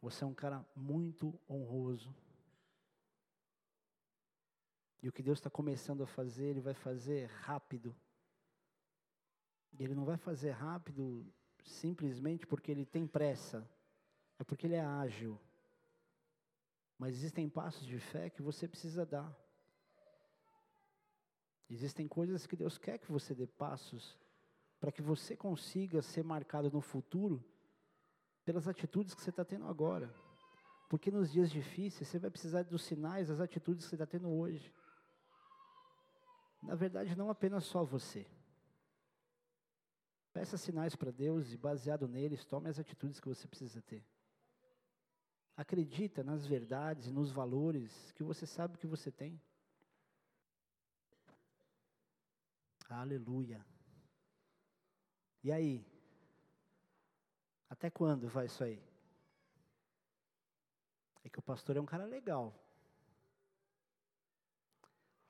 Você 0.02 0.24
é 0.24 0.28
um 0.28 0.34
cara 0.34 0.66
muito 0.74 1.38
honroso. 1.50 2.16
E 5.04 5.10
o 5.10 5.12
que 5.12 5.22
Deus 5.22 5.40
está 5.40 5.50
começando 5.50 6.02
a 6.04 6.08
fazer, 6.08 6.46
Ele 6.46 6.62
vai 6.62 6.74
fazer 6.74 7.26
rápido. 7.42 7.94
E 9.78 9.84
Ele 9.84 9.94
não 9.94 10.06
vai 10.06 10.16
fazer 10.16 10.52
rápido 10.52 11.26
simplesmente 11.66 12.48
porque 12.48 12.72
Ele 12.72 12.86
tem 12.86 13.06
pressa, 13.06 13.70
é 14.40 14.46
porque 14.46 14.66
Ele 14.66 14.76
é 14.76 14.82
ágil. 14.82 15.38
Mas 16.98 17.16
existem 17.16 17.50
passos 17.50 17.86
de 17.86 18.00
fé 18.00 18.30
que 18.30 18.42
você 18.42 18.66
precisa 18.66 19.06
dar. 19.06 19.30
Existem 21.74 22.06
coisas 22.06 22.46
que 22.46 22.56
Deus 22.58 22.78
quer 22.78 22.98
que 22.98 23.10
você 23.10 23.34
dê 23.34 23.48
passos 23.48 24.20
para 24.78 24.92
que 24.92 25.02
você 25.02 25.38
consiga 25.38 26.02
ser 26.02 26.22
marcado 26.22 26.70
no 26.70 26.82
futuro 26.82 27.42
pelas 28.44 28.68
atitudes 28.68 29.14
que 29.14 29.22
você 29.22 29.30
está 29.30 29.46
tendo 29.46 29.66
agora. 29.68 30.14
Porque 30.90 31.10
nos 31.10 31.32
dias 31.32 31.50
difíceis 31.50 32.10
você 32.10 32.20
vai 32.20 32.30
precisar 32.30 32.64
dos 32.64 32.84
sinais, 32.84 33.30
das 33.30 33.40
atitudes 33.40 33.86
que 33.86 33.90
você 33.90 33.96
está 33.96 34.06
tendo 34.06 34.30
hoje. 34.30 34.74
Na 36.62 36.76
verdade, 36.76 37.16
não 37.16 37.30
apenas 37.30 37.64
só 37.64 37.86
você. 37.86 38.28
Peça 40.34 40.58
sinais 40.58 40.96
para 40.96 41.12
Deus 41.12 41.54
e, 41.54 41.58
baseado 41.58 42.06
neles, 42.06 42.46
tome 42.46 42.70
as 42.70 42.80
atitudes 42.80 43.20
que 43.20 43.30
você 43.30 43.48
precisa 43.48 43.82
ter. 43.82 44.06
Acredita 45.56 46.22
nas 46.22 46.46
verdades 46.46 47.08
e 47.08 47.12
nos 47.12 47.32
valores 47.32 48.12
que 48.12 48.24
você 48.24 48.46
sabe 48.46 48.78
que 48.78 48.88
você 48.88 49.10
tem. 49.10 49.42
Aleluia. 52.92 53.66
E 55.44 55.52
aí? 55.52 55.86
Até 57.70 57.90
quando 57.90 58.28
vai 58.28 58.46
isso 58.46 58.64
aí? 58.64 58.82
É 61.24 61.30
que 61.30 61.40
o 61.40 61.42
pastor 61.42 61.78
é 61.78 61.82
um 61.82 61.86
cara 61.86 62.06
legal. 62.06 62.54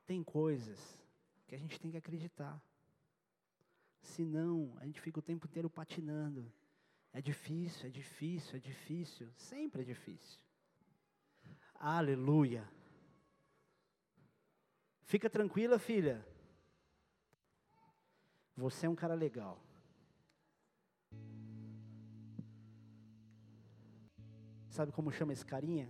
Tem 0.05 0.23
coisas 0.23 0.99
que 1.47 1.55
a 1.55 1.57
gente 1.57 1.79
tem 1.79 1.91
que 1.91 1.97
acreditar. 1.97 2.61
Senão, 4.01 4.75
a 4.79 4.85
gente 4.85 4.99
fica 4.99 5.19
o 5.19 5.21
tempo 5.23 5.47
inteiro 5.47 5.69
patinando. 5.69 6.51
É 7.13 7.21
difícil, 7.21 7.87
é 7.87 7.89
difícil, 7.89 8.57
é 8.57 8.59
difícil. 8.59 9.31
Sempre 9.35 9.81
é 9.81 9.85
difícil. 9.85 10.39
Aleluia. 11.75 12.67
Fica 15.03 15.29
tranquila, 15.29 15.77
filha. 15.77 16.25
Você 18.61 18.85
é 18.85 18.89
um 18.89 18.95
cara 18.95 19.15
legal. 19.15 19.59
Sabe 24.69 24.91
como 24.91 25.11
chama 25.11 25.33
esse 25.33 25.43
carinha? 25.43 25.89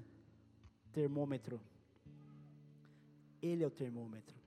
Termômetro. 0.94 1.60
Ele 3.42 3.62
é 3.62 3.68
o 3.68 3.70
termômetro. 3.70 4.40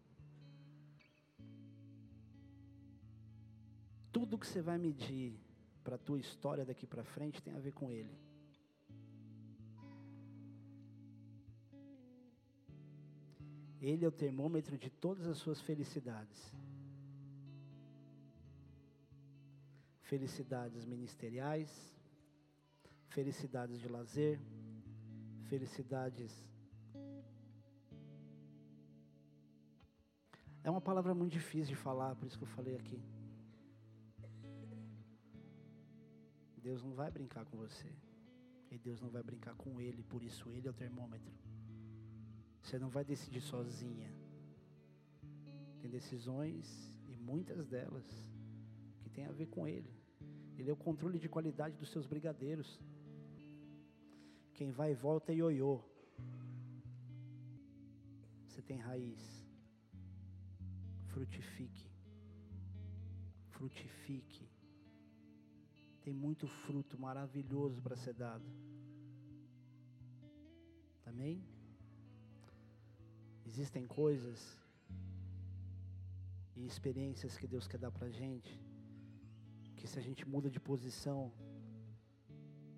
Tudo 4.10 4.38
que 4.38 4.46
você 4.46 4.62
vai 4.62 4.78
medir 4.78 5.38
para 5.82 5.96
a 5.96 5.98
tua 5.98 6.18
história 6.18 6.64
daqui 6.64 6.86
para 6.86 7.04
frente 7.04 7.42
tem 7.42 7.52
a 7.54 7.60
ver 7.60 7.72
com 7.72 7.90
Ele. 7.90 8.18
Ele 13.82 14.02
é 14.02 14.08
o 14.08 14.12
termômetro 14.12 14.78
de 14.78 14.88
todas 14.88 15.26
as 15.26 15.36
suas 15.36 15.60
felicidades. 15.60 16.63
Felicidades 20.10 20.84
ministeriais, 20.84 21.70
felicidades 23.08 23.80
de 23.80 23.88
lazer, 23.88 24.38
felicidades. 25.50 26.32
É 30.62 30.70
uma 30.70 30.80
palavra 30.80 31.14
muito 31.14 31.32
difícil 31.32 31.74
de 31.74 31.80
falar, 31.86 32.14
por 32.16 32.26
isso 32.26 32.38
que 32.38 32.44
eu 32.44 32.54
falei 32.58 32.76
aqui. 32.76 33.00
Deus 36.64 36.82
não 36.82 36.94
vai 36.94 37.10
brincar 37.10 37.44
com 37.44 37.58
você. 37.58 37.90
E 38.70 38.78
Deus 38.78 38.98
não 39.02 39.10
vai 39.10 39.22
brincar 39.22 39.54
com 39.54 39.80
ele, 39.80 40.02
por 40.02 40.22
isso 40.22 40.50
ele 40.50 40.66
é 40.66 40.70
o 40.70 40.74
termômetro. 40.74 41.32
Você 42.62 42.78
não 42.78 42.88
vai 42.88 43.04
decidir 43.04 43.42
sozinha. 43.42 44.10
Tem 45.80 45.90
decisões, 45.90 46.90
e 47.06 47.14
muitas 47.16 47.68
delas, 47.68 48.06
tem 49.14 49.24
a 49.26 49.32
ver 49.32 49.46
com 49.46 49.66
ele. 49.66 49.92
Ele 50.58 50.70
é 50.70 50.72
o 50.72 50.76
controle 50.76 51.18
de 51.18 51.28
qualidade 51.28 51.76
dos 51.76 51.90
seus 51.90 52.06
brigadeiros. 52.06 52.80
Quem 54.54 54.70
vai 54.70 54.92
e 54.92 54.94
volta 54.94 55.32
é 55.32 55.36
ioiô. 55.36 55.80
Você 58.46 58.62
tem 58.62 58.78
raiz. 58.78 59.22
Frutifique. 61.12 61.86
Frutifique. 63.50 64.48
Tem 66.02 66.12
muito 66.12 66.46
fruto 66.46 66.98
maravilhoso 66.98 67.80
para 67.80 67.96
ser 67.96 68.14
dado. 68.14 68.44
Amém? 71.06 71.42
Existem 73.46 73.86
coisas 73.86 74.58
e 76.56 76.66
experiências 76.66 77.36
que 77.36 77.46
Deus 77.46 77.66
quer 77.66 77.78
dar 77.78 77.90
para 77.90 78.10
gente, 78.10 78.60
que 79.84 79.90
se 79.90 79.98
a 79.98 80.02
gente 80.02 80.26
muda 80.26 80.48
de 80.48 80.58
posição, 80.58 81.30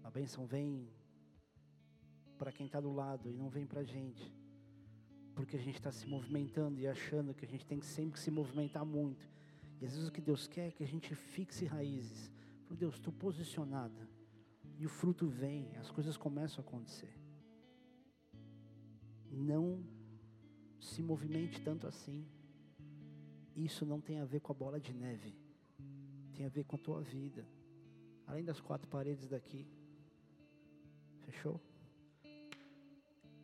a 0.02 0.10
bênção 0.10 0.44
vem 0.44 0.88
para 2.36 2.50
quem 2.50 2.66
está 2.66 2.80
do 2.80 2.92
lado 2.92 3.30
e 3.30 3.32
não 3.32 3.48
vem 3.48 3.64
para 3.64 3.82
a 3.82 3.84
gente, 3.84 4.34
porque 5.32 5.54
a 5.54 5.60
gente 5.60 5.76
está 5.76 5.92
se 5.92 6.04
movimentando 6.08 6.80
e 6.80 6.88
achando 6.88 7.32
que 7.32 7.44
a 7.44 7.48
gente 7.48 7.64
tem 7.64 7.78
que 7.78 7.86
sempre 7.86 8.18
se 8.18 8.28
movimentar 8.28 8.84
muito. 8.84 9.30
E 9.80 9.86
às 9.86 9.92
vezes 9.92 10.08
o 10.08 10.10
que 10.10 10.20
Deus 10.20 10.48
quer 10.48 10.66
é 10.66 10.70
que 10.72 10.82
a 10.82 10.86
gente 10.86 11.14
fixe 11.14 11.64
raízes. 11.64 12.32
Por 12.66 12.76
Deus, 12.76 12.96
estou 12.96 13.12
posicionada. 13.12 14.10
E 14.76 14.84
o 14.84 14.88
fruto 14.88 15.28
vem, 15.28 15.76
as 15.76 15.92
coisas 15.92 16.16
começam 16.16 16.58
a 16.58 16.66
acontecer. 16.66 17.16
Não 19.30 19.80
se 20.80 21.00
movimente 21.04 21.62
tanto 21.62 21.86
assim. 21.86 22.26
Isso 23.54 23.86
não 23.86 24.00
tem 24.00 24.18
a 24.18 24.24
ver 24.24 24.40
com 24.40 24.50
a 24.50 24.56
bola 24.56 24.80
de 24.80 24.92
neve. 24.92 25.45
Tem 26.36 26.44
a 26.44 26.50
ver 26.50 26.64
com 26.64 26.76
a 26.76 26.78
tua 26.78 27.00
vida. 27.00 27.46
Além 28.26 28.44
das 28.44 28.60
quatro 28.60 28.86
paredes 28.88 29.26
daqui. 29.26 29.66
Fechou? 31.20 31.60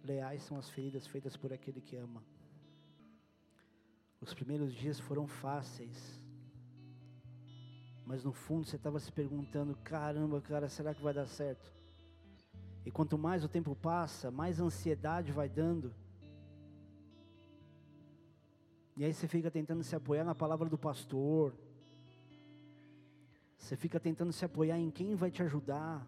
Leais 0.05 0.43
são 0.43 0.59
as 0.59 0.69
feridas 0.69 1.07
feitas 1.07 1.37
por 1.37 1.53
aquele 1.53 1.81
que 1.81 1.97
ama. 1.97 2.23
Os 4.21 4.35
primeiros 4.35 4.75
dias 4.75 5.01
foram 5.01 5.27
fáceis. 5.27 6.21
Mas 8.05 8.23
no 8.25 8.33
fundo 8.33 8.67
você 8.67 8.77
estava 8.77 9.01
se 9.01 9.11
perguntando: 9.11 9.75
caramba, 9.83 10.41
cara, 10.41 10.69
será 10.69 10.95
que 10.95 11.03
vai 11.03 11.15
dar 11.15 11.27
certo? 11.27 11.73
E 12.85 12.91
quanto 12.91 13.17
mais 13.17 13.45
o 13.45 13.49
tempo 13.49 13.75
passa, 13.75 14.31
mais 14.31 14.61
ansiedade 14.61 15.33
vai 15.33 15.49
dando. 15.49 15.95
E 18.97 19.05
aí 19.05 19.15
você 19.15 19.27
fica 19.27 19.51
tentando 19.51 19.83
se 19.83 19.97
apoiar 19.97 20.25
na 20.25 20.35
palavra 20.35 20.69
do 20.69 20.77
pastor. 20.77 21.55
Você 23.63 23.77
fica 23.77 24.01
tentando 24.01 24.33
se 24.33 24.45
apoiar 24.45 24.77
em 24.77 24.91
quem 24.91 25.15
vai 25.15 25.31
te 25.31 25.41
ajudar. 25.41 26.05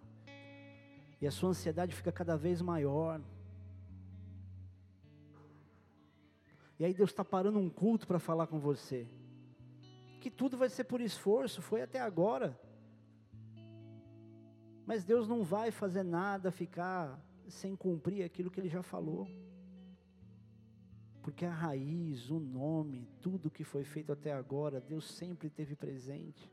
E 1.20 1.26
a 1.26 1.30
sua 1.30 1.50
ansiedade 1.50 1.94
fica 1.94 2.10
cada 2.10 2.36
vez 2.36 2.60
maior. 2.60 3.20
E 6.80 6.84
aí 6.84 6.92
Deus 6.92 7.10
está 7.10 7.24
parando 7.24 7.60
um 7.60 7.70
culto 7.70 8.08
para 8.08 8.18
falar 8.18 8.48
com 8.48 8.58
você. 8.58 9.08
Que 10.20 10.32
tudo 10.32 10.56
vai 10.58 10.68
ser 10.68 10.82
por 10.82 11.00
esforço, 11.00 11.62
foi 11.62 11.80
até 11.80 12.00
agora. 12.00 12.60
Mas 14.84 15.04
Deus 15.04 15.28
não 15.28 15.44
vai 15.44 15.70
fazer 15.70 16.02
nada 16.02 16.50
ficar 16.50 17.24
sem 17.46 17.76
cumprir 17.76 18.24
aquilo 18.24 18.50
que 18.50 18.58
Ele 18.58 18.68
já 18.68 18.82
falou. 18.82 19.28
Porque 21.22 21.44
a 21.44 21.52
raiz, 21.52 22.28
o 22.30 22.40
nome, 22.40 23.08
tudo 23.20 23.48
que 23.48 23.62
foi 23.62 23.84
feito 23.84 24.10
até 24.10 24.32
agora, 24.32 24.80
Deus 24.80 25.08
sempre 25.08 25.48
teve 25.48 25.76
presente. 25.76 26.52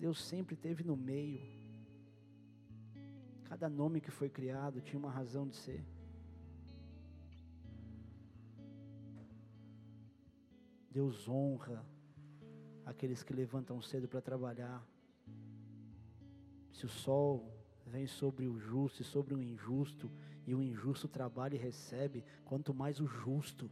Deus 0.00 0.18
sempre 0.24 0.56
teve 0.56 0.82
no 0.82 0.96
meio. 0.96 1.42
Cada 3.44 3.68
nome 3.68 4.00
que 4.00 4.10
foi 4.10 4.30
criado 4.30 4.80
tinha 4.80 4.98
uma 4.98 5.10
razão 5.10 5.46
de 5.46 5.54
ser. 5.54 5.84
Deus 10.90 11.28
honra 11.28 11.84
aqueles 12.86 13.22
que 13.22 13.34
levantam 13.34 13.82
cedo 13.82 14.08
para 14.08 14.22
trabalhar. 14.22 14.82
Se 16.72 16.86
o 16.86 16.88
sol 16.88 17.52
vem 17.86 18.06
sobre 18.06 18.46
o 18.46 18.58
justo 18.58 19.02
e 19.02 19.04
sobre 19.04 19.34
o 19.34 19.42
injusto, 19.42 20.10
e 20.46 20.54
o 20.54 20.62
injusto 20.62 21.06
trabalha 21.08 21.56
e 21.56 21.58
recebe, 21.58 22.24
quanto 22.46 22.72
mais 22.72 23.00
o 23.00 23.06
justo. 23.06 23.70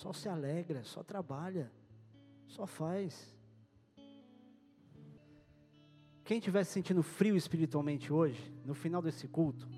Só 0.00 0.12
se 0.12 0.28
alegra, 0.28 0.84
só 0.84 1.02
trabalha, 1.02 1.72
só 2.46 2.68
faz. 2.68 3.36
Quem 6.24 6.38
estiver 6.38 6.62
se 6.62 6.70
sentindo 6.70 7.02
frio 7.02 7.36
espiritualmente 7.36 8.12
hoje, 8.12 8.40
no 8.64 8.74
final 8.74 9.02
desse 9.02 9.26
culto, 9.26 9.68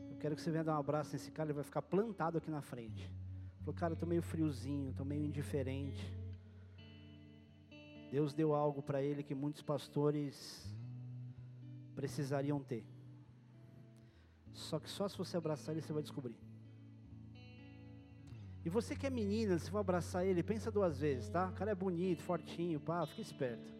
eu 0.00 0.16
quero 0.16 0.34
que 0.34 0.42
você 0.42 0.50
venha 0.50 0.64
dar 0.64 0.74
um 0.74 0.80
abraço 0.80 1.12
nesse 1.12 1.30
cara, 1.30 1.50
ele 1.50 1.54
vai 1.54 1.62
ficar 1.62 1.82
plantado 1.82 2.38
aqui 2.38 2.50
na 2.50 2.60
frente. 2.60 3.08
Falou, 3.60 3.72
cara, 3.72 3.92
eu 3.92 3.94
estou 3.94 4.08
meio 4.08 4.22
friozinho, 4.22 4.90
estou 4.90 5.06
meio 5.06 5.24
indiferente. 5.24 6.04
Deus 8.10 8.34
deu 8.34 8.52
algo 8.52 8.82
para 8.82 9.00
ele 9.00 9.22
que 9.22 9.34
muitos 9.34 9.62
pastores 9.62 10.74
precisariam 11.94 12.60
ter. 12.60 12.84
Só 14.52 14.80
que 14.80 14.90
só 14.90 15.06
se 15.06 15.16
você 15.16 15.36
abraçar 15.36 15.72
ele 15.72 15.82
você 15.82 15.92
vai 15.92 16.02
descobrir. 16.02 16.36
E 18.64 18.70
você 18.70 18.96
que 18.96 19.06
é 19.06 19.10
menina, 19.10 19.58
se 19.58 19.70
for 19.70 19.78
abraçar 19.78 20.26
ele, 20.26 20.42
pensa 20.42 20.70
duas 20.70 20.98
vezes, 20.98 21.28
tá? 21.28 21.48
O 21.48 21.52
cara 21.52 21.72
é 21.72 21.74
bonito, 21.74 22.22
fortinho, 22.22 22.80
pá, 22.80 23.04
fica 23.06 23.20
esperto. 23.20 23.74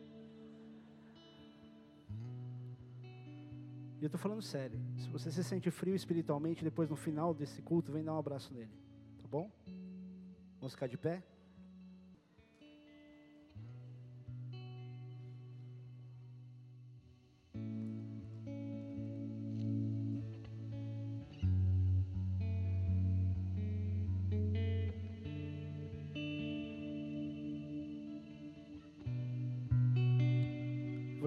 E 3.99 4.05
eu 4.05 4.07
estou 4.07 4.21
falando 4.21 4.43
sério. 4.43 4.79
Se 4.99 5.09
você 5.09 5.31
se 5.33 5.43
sente 5.43 5.71
frio 5.71 5.95
espiritualmente, 5.95 6.63
depois 6.63 6.91
no 6.91 6.97
final 6.97 7.33
desse 7.33 7.63
culto, 7.63 7.91
vem 7.91 8.05
dar 8.05 8.13
um 8.13 8.19
abraço 8.19 8.53
nele. 8.53 8.79
Tá 9.23 9.27
bom? 9.27 9.51
Vamos 10.59 10.75
ficar 10.75 10.87
de 10.87 10.99
pé? 10.99 11.23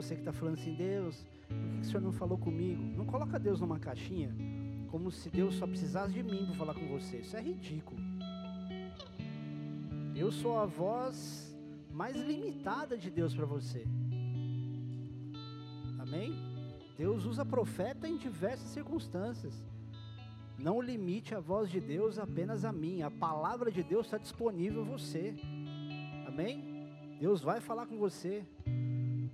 Você 0.08 0.16
que 0.16 0.22
está 0.22 0.32
falando 0.32 0.54
assim, 0.54 0.74
Deus, 0.74 1.26
por 1.50 1.58
que 1.58 1.82
o 1.82 1.84
Senhor 1.84 2.00
não 2.00 2.14
falou 2.14 2.38
comigo? 2.38 2.82
Não 2.96 3.06
coloca 3.06 3.38
Deus 3.38 3.60
numa 3.60 3.78
caixinha, 3.78 4.34
como 4.90 5.12
se 5.12 5.30
Deus 5.30 5.56
só 5.56 5.68
precisasse 5.68 6.14
de 6.14 6.24
mim 6.24 6.46
para 6.46 6.56
falar 6.56 6.74
com 6.76 6.88
você. 6.88 7.18
Isso 7.18 7.36
é 7.36 7.42
ridículo. 7.42 8.00
Eu 10.16 10.32
sou 10.32 10.58
a 10.58 10.66
voz 10.66 11.54
mais 11.92 12.16
limitada 12.16 12.98
de 12.98 13.10
Deus 13.10 13.36
para 13.36 13.46
você. 13.46 13.86
Amém? 16.00 16.34
Deus 16.98 17.26
usa 17.26 17.44
profeta 17.44 18.08
em 18.08 18.16
diversas 18.16 18.70
circunstâncias. 18.70 19.62
Não 20.58 20.82
limite 20.82 21.36
a 21.36 21.42
voz 21.42 21.70
de 21.70 21.82
Deus 21.82 22.18
apenas 22.18 22.64
a 22.64 22.72
mim. 22.72 23.02
A 23.02 23.12
palavra 23.12 23.70
de 23.70 23.84
Deus 23.84 24.06
está 24.06 24.18
disponível 24.18 24.84
a 24.84 24.86
você. 24.86 25.36
Amém? 26.26 26.64
Deus 27.20 27.42
vai 27.42 27.60
falar 27.60 27.88
com 27.88 27.98
você. 27.98 28.46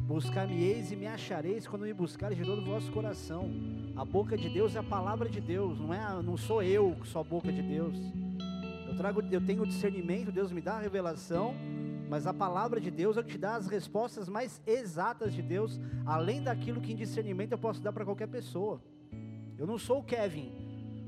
Buscar-me-eis 0.05 0.91
e 0.91 0.97
me 0.97 1.07
achareis 1.07 1.65
quando 1.65 1.83
me 1.83 1.93
buscareis 1.93 2.37
de 2.37 2.45
todo 2.45 2.61
o 2.61 2.65
vosso 2.65 2.91
coração. 2.91 3.49
A 3.95 4.03
boca 4.03 4.37
de 4.37 4.49
Deus 4.49 4.75
é 4.75 4.79
a 4.79 4.83
palavra 4.83 5.29
de 5.29 5.39
Deus, 5.39 5.79
não 5.79 5.93
é, 5.93 6.21
não 6.21 6.35
sou 6.35 6.61
eu 6.61 6.93
que 6.99 7.07
sou 7.07 7.21
a 7.21 7.23
boca 7.23 7.51
de 7.51 7.61
Deus. 7.61 7.95
Eu 8.85 8.97
trago, 8.97 9.23
eu 9.31 9.39
tenho 9.39 9.65
discernimento, 9.65 10.29
Deus 10.29 10.51
me 10.51 10.59
dá 10.59 10.73
a 10.73 10.79
revelação, 10.79 11.55
mas 12.09 12.27
a 12.27 12.33
palavra 12.33 12.81
de 12.81 12.91
Deus 12.91 13.15
é 13.15 13.23
que 13.23 13.31
te 13.31 13.37
dá 13.37 13.55
as 13.55 13.67
respostas 13.67 14.27
mais 14.27 14.61
exatas 14.67 15.33
de 15.33 15.41
Deus, 15.41 15.79
além 16.05 16.43
daquilo 16.43 16.81
que 16.81 16.91
em 16.91 16.97
discernimento 16.97 17.53
eu 17.53 17.57
posso 17.57 17.81
dar 17.81 17.93
para 17.93 18.03
qualquer 18.03 18.27
pessoa. 18.27 18.81
Eu 19.57 19.65
não 19.65 19.77
sou 19.77 19.99
o 19.99 20.03
Kevin. 20.03 20.51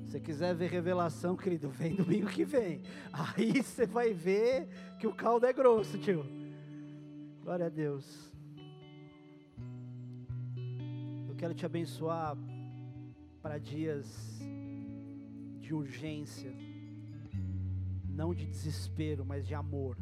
Se 0.06 0.12
você 0.12 0.20
quiser 0.22 0.56
ver 0.56 0.70
revelação, 0.70 1.36
querido, 1.38 1.68
vem 1.70 1.96
domingo 1.96 2.28
que 2.28 2.46
vem. 2.46 2.82
Aí 3.12 3.62
você 3.62 3.86
vai 3.86 4.14
ver 4.14 4.70
que 5.00 5.06
o 5.06 5.14
caldo 5.14 5.46
é 5.46 5.52
grosso, 5.52 5.98
tio. 5.98 6.26
Glória 7.44 7.66
a 7.66 7.70
Deus. 7.70 8.35
Quero 11.46 11.54
te 11.54 11.66
abençoar 11.68 12.36
para 13.40 13.60
dias 13.60 14.40
de 15.60 15.76
urgência, 15.76 16.52
não 18.10 18.34
de 18.34 18.48
desespero, 18.48 19.24
mas 19.24 19.46
de 19.46 19.54
amor, 19.54 19.96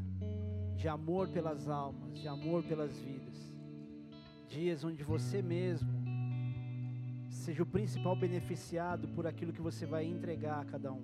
de 0.77 0.87
amor 0.87 1.27
pelas 1.27 1.67
almas, 1.67 2.17
de 2.17 2.29
amor 2.29 2.63
pelas 2.63 2.97
vidas. 2.97 3.53
Dias 4.47 4.85
onde 4.85 5.03
você 5.03 5.41
mesmo 5.41 5.91
seja 7.29 7.61
o 7.61 7.65
principal 7.65 8.15
beneficiado 8.15 9.09
por 9.09 9.27
aquilo 9.27 9.51
que 9.51 9.61
você 9.61 9.85
vai 9.85 10.05
entregar 10.05 10.61
a 10.61 10.65
cada 10.65 10.93
um. 10.93 11.03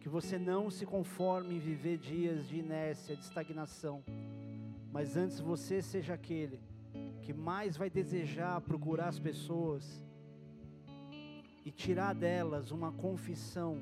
Que 0.00 0.08
você 0.08 0.36
não 0.36 0.68
se 0.68 0.84
conforme 0.84 1.54
em 1.54 1.60
viver 1.60 1.96
dias 1.96 2.48
de 2.48 2.56
inércia, 2.56 3.14
de 3.14 3.22
estagnação, 3.22 4.02
mas 4.92 5.16
antes 5.16 5.38
você 5.38 5.80
seja 5.80 6.14
aquele 6.14 6.58
que 7.22 7.32
mais 7.32 7.76
vai 7.76 7.90
desejar 7.90 8.60
procurar 8.60 9.08
as 9.08 9.18
pessoas 9.18 10.04
e 11.64 11.70
tirar 11.70 12.14
delas 12.14 12.70
uma 12.70 12.92
confissão 12.92 13.80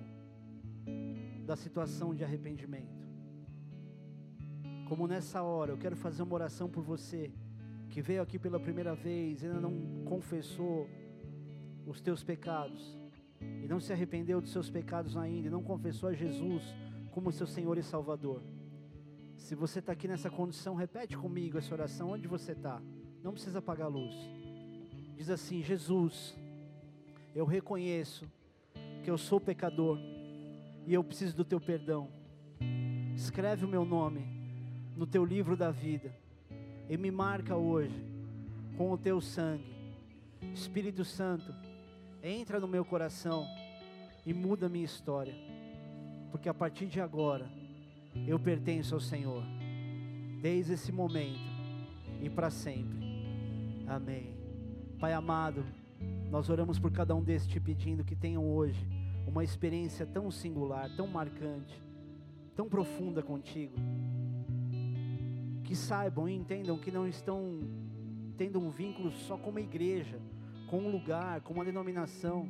da 1.46 1.56
situação 1.56 2.14
de 2.14 2.24
arrependimento. 2.24 3.06
Como 4.88 5.06
nessa 5.06 5.42
hora, 5.42 5.72
eu 5.72 5.78
quero 5.78 5.96
fazer 5.96 6.22
uma 6.22 6.34
oração 6.34 6.68
por 6.68 6.82
você 6.82 7.32
que 7.90 8.02
veio 8.02 8.22
aqui 8.22 8.38
pela 8.38 8.60
primeira 8.60 8.94
vez, 8.94 9.44
ainda 9.44 9.60
não 9.60 10.04
confessou 10.04 10.88
os 11.86 12.00
teus 12.00 12.22
pecados 12.22 12.98
e 13.40 13.68
não 13.68 13.80
se 13.80 13.92
arrependeu 13.92 14.40
dos 14.40 14.50
seus 14.50 14.68
pecados 14.70 15.16
ainda, 15.16 15.48
e 15.48 15.50
não 15.50 15.62
confessou 15.62 16.08
a 16.08 16.12
Jesus 16.12 16.62
como 17.10 17.32
seu 17.32 17.46
Senhor 17.46 17.78
e 17.78 17.82
Salvador. 17.82 18.42
Se 19.36 19.54
você 19.54 19.78
está 19.78 19.92
aqui 19.92 20.08
nessa 20.08 20.28
condição, 20.28 20.74
repete 20.74 21.16
comigo 21.16 21.56
essa 21.56 21.72
oração 21.72 22.10
onde 22.10 22.26
você 22.26 22.52
está. 22.52 22.82
Não 23.22 23.32
precisa 23.32 23.58
apagar 23.58 23.86
a 23.86 23.90
luz. 23.90 24.14
Diz 25.16 25.30
assim: 25.30 25.62
Jesus, 25.62 26.36
eu 27.34 27.44
reconheço 27.44 28.26
que 29.02 29.10
eu 29.10 29.18
sou 29.18 29.40
pecador 29.40 29.98
e 30.86 30.94
eu 30.94 31.02
preciso 31.02 31.36
do 31.36 31.44
teu 31.44 31.60
perdão. 31.60 32.08
Escreve 33.14 33.64
o 33.64 33.68
meu 33.68 33.84
nome 33.84 34.26
no 34.96 35.06
teu 35.06 35.24
livro 35.24 35.56
da 35.56 35.70
vida 35.70 36.14
e 36.88 36.96
me 36.96 37.10
marca 37.10 37.56
hoje 37.56 38.02
com 38.76 38.92
o 38.92 38.98
teu 38.98 39.20
sangue. 39.20 39.76
Espírito 40.54 41.04
Santo, 41.04 41.54
entra 42.22 42.60
no 42.60 42.68
meu 42.68 42.84
coração 42.84 43.46
e 44.24 44.32
muda 44.32 44.66
a 44.66 44.68
minha 44.68 44.84
história, 44.84 45.34
porque 46.30 46.48
a 46.48 46.54
partir 46.54 46.86
de 46.86 47.00
agora 47.00 47.50
eu 48.26 48.38
pertenço 48.38 48.94
ao 48.94 49.00
Senhor, 49.00 49.42
desde 50.40 50.74
esse 50.74 50.92
momento 50.92 51.48
e 52.22 52.28
para 52.28 52.50
sempre. 52.50 53.07
Amém. 53.88 54.36
Pai 55.00 55.14
amado, 55.14 55.64
nós 56.30 56.50
oramos 56.50 56.78
por 56.78 56.92
cada 56.92 57.14
um 57.14 57.22
destes 57.22 57.50
te 57.50 57.58
pedindo 57.58 58.04
que 58.04 58.14
tenham 58.14 58.46
hoje 58.46 58.86
uma 59.26 59.42
experiência 59.42 60.04
tão 60.04 60.30
singular, 60.30 60.94
tão 60.94 61.06
marcante, 61.06 61.82
tão 62.54 62.68
profunda 62.68 63.22
contigo. 63.22 63.74
Que 65.64 65.74
saibam 65.74 66.28
e 66.28 66.34
entendam 66.34 66.78
que 66.78 66.90
não 66.90 67.08
estão 67.08 67.60
tendo 68.36 68.60
um 68.60 68.68
vínculo 68.68 69.10
só 69.10 69.38
com 69.38 69.48
uma 69.48 69.60
igreja, 69.60 70.20
com 70.68 70.80
um 70.80 70.90
lugar, 70.90 71.40
com 71.40 71.54
uma 71.54 71.64
denominação, 71.64 72.46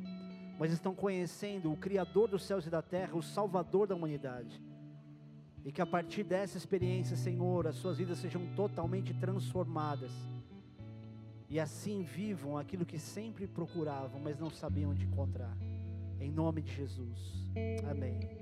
mas 0.59 0.73
estão 0.73 0.93
conhecendo 0.93 1.71
o 1.71 1.77
Criador 1.77 2.27
dos 2.27 2.43
céus 2.43 2.65
e 2.65 2.69
da 2.69 2.81
terra, 2.81 3.15
o 3.15 3.23
Salvador 3.23 3.87
da 3.87 3.95
humanidade. 3.95 4.61
E 5.63 5.71
que 5.71 5.81
a 5.81 5.85
partir 5.85 6.23
dessa 6.25 6.57
experiência, 6.57 7.15
Senhor, 7.15 7.65
as 7.65 7.77
suas 7.77 7.97
vidas 7.97 8.17
sejam 8.17 8.45
totalmente 8.57 9.13
transformadas. 9.13 10.11
E 11.49 11.59
assim 11.59 12.03
vivam 12.03 12.57
aquilo 12.57 12.85
que 12.85 12.99
sempre 12.99 13.47
procuravam, 13.47 14.21
mas 14.21 14.39
não 14.39 14.51
sabiam 14.51 14.91
onde 14.91 15.03
encontrar. 15.03 15.57
Em 16.19 16.29
nome 16.31 16.61
de 16.61 16.75
Jesus. 16.75 17.47
Amém. 17.89 18.38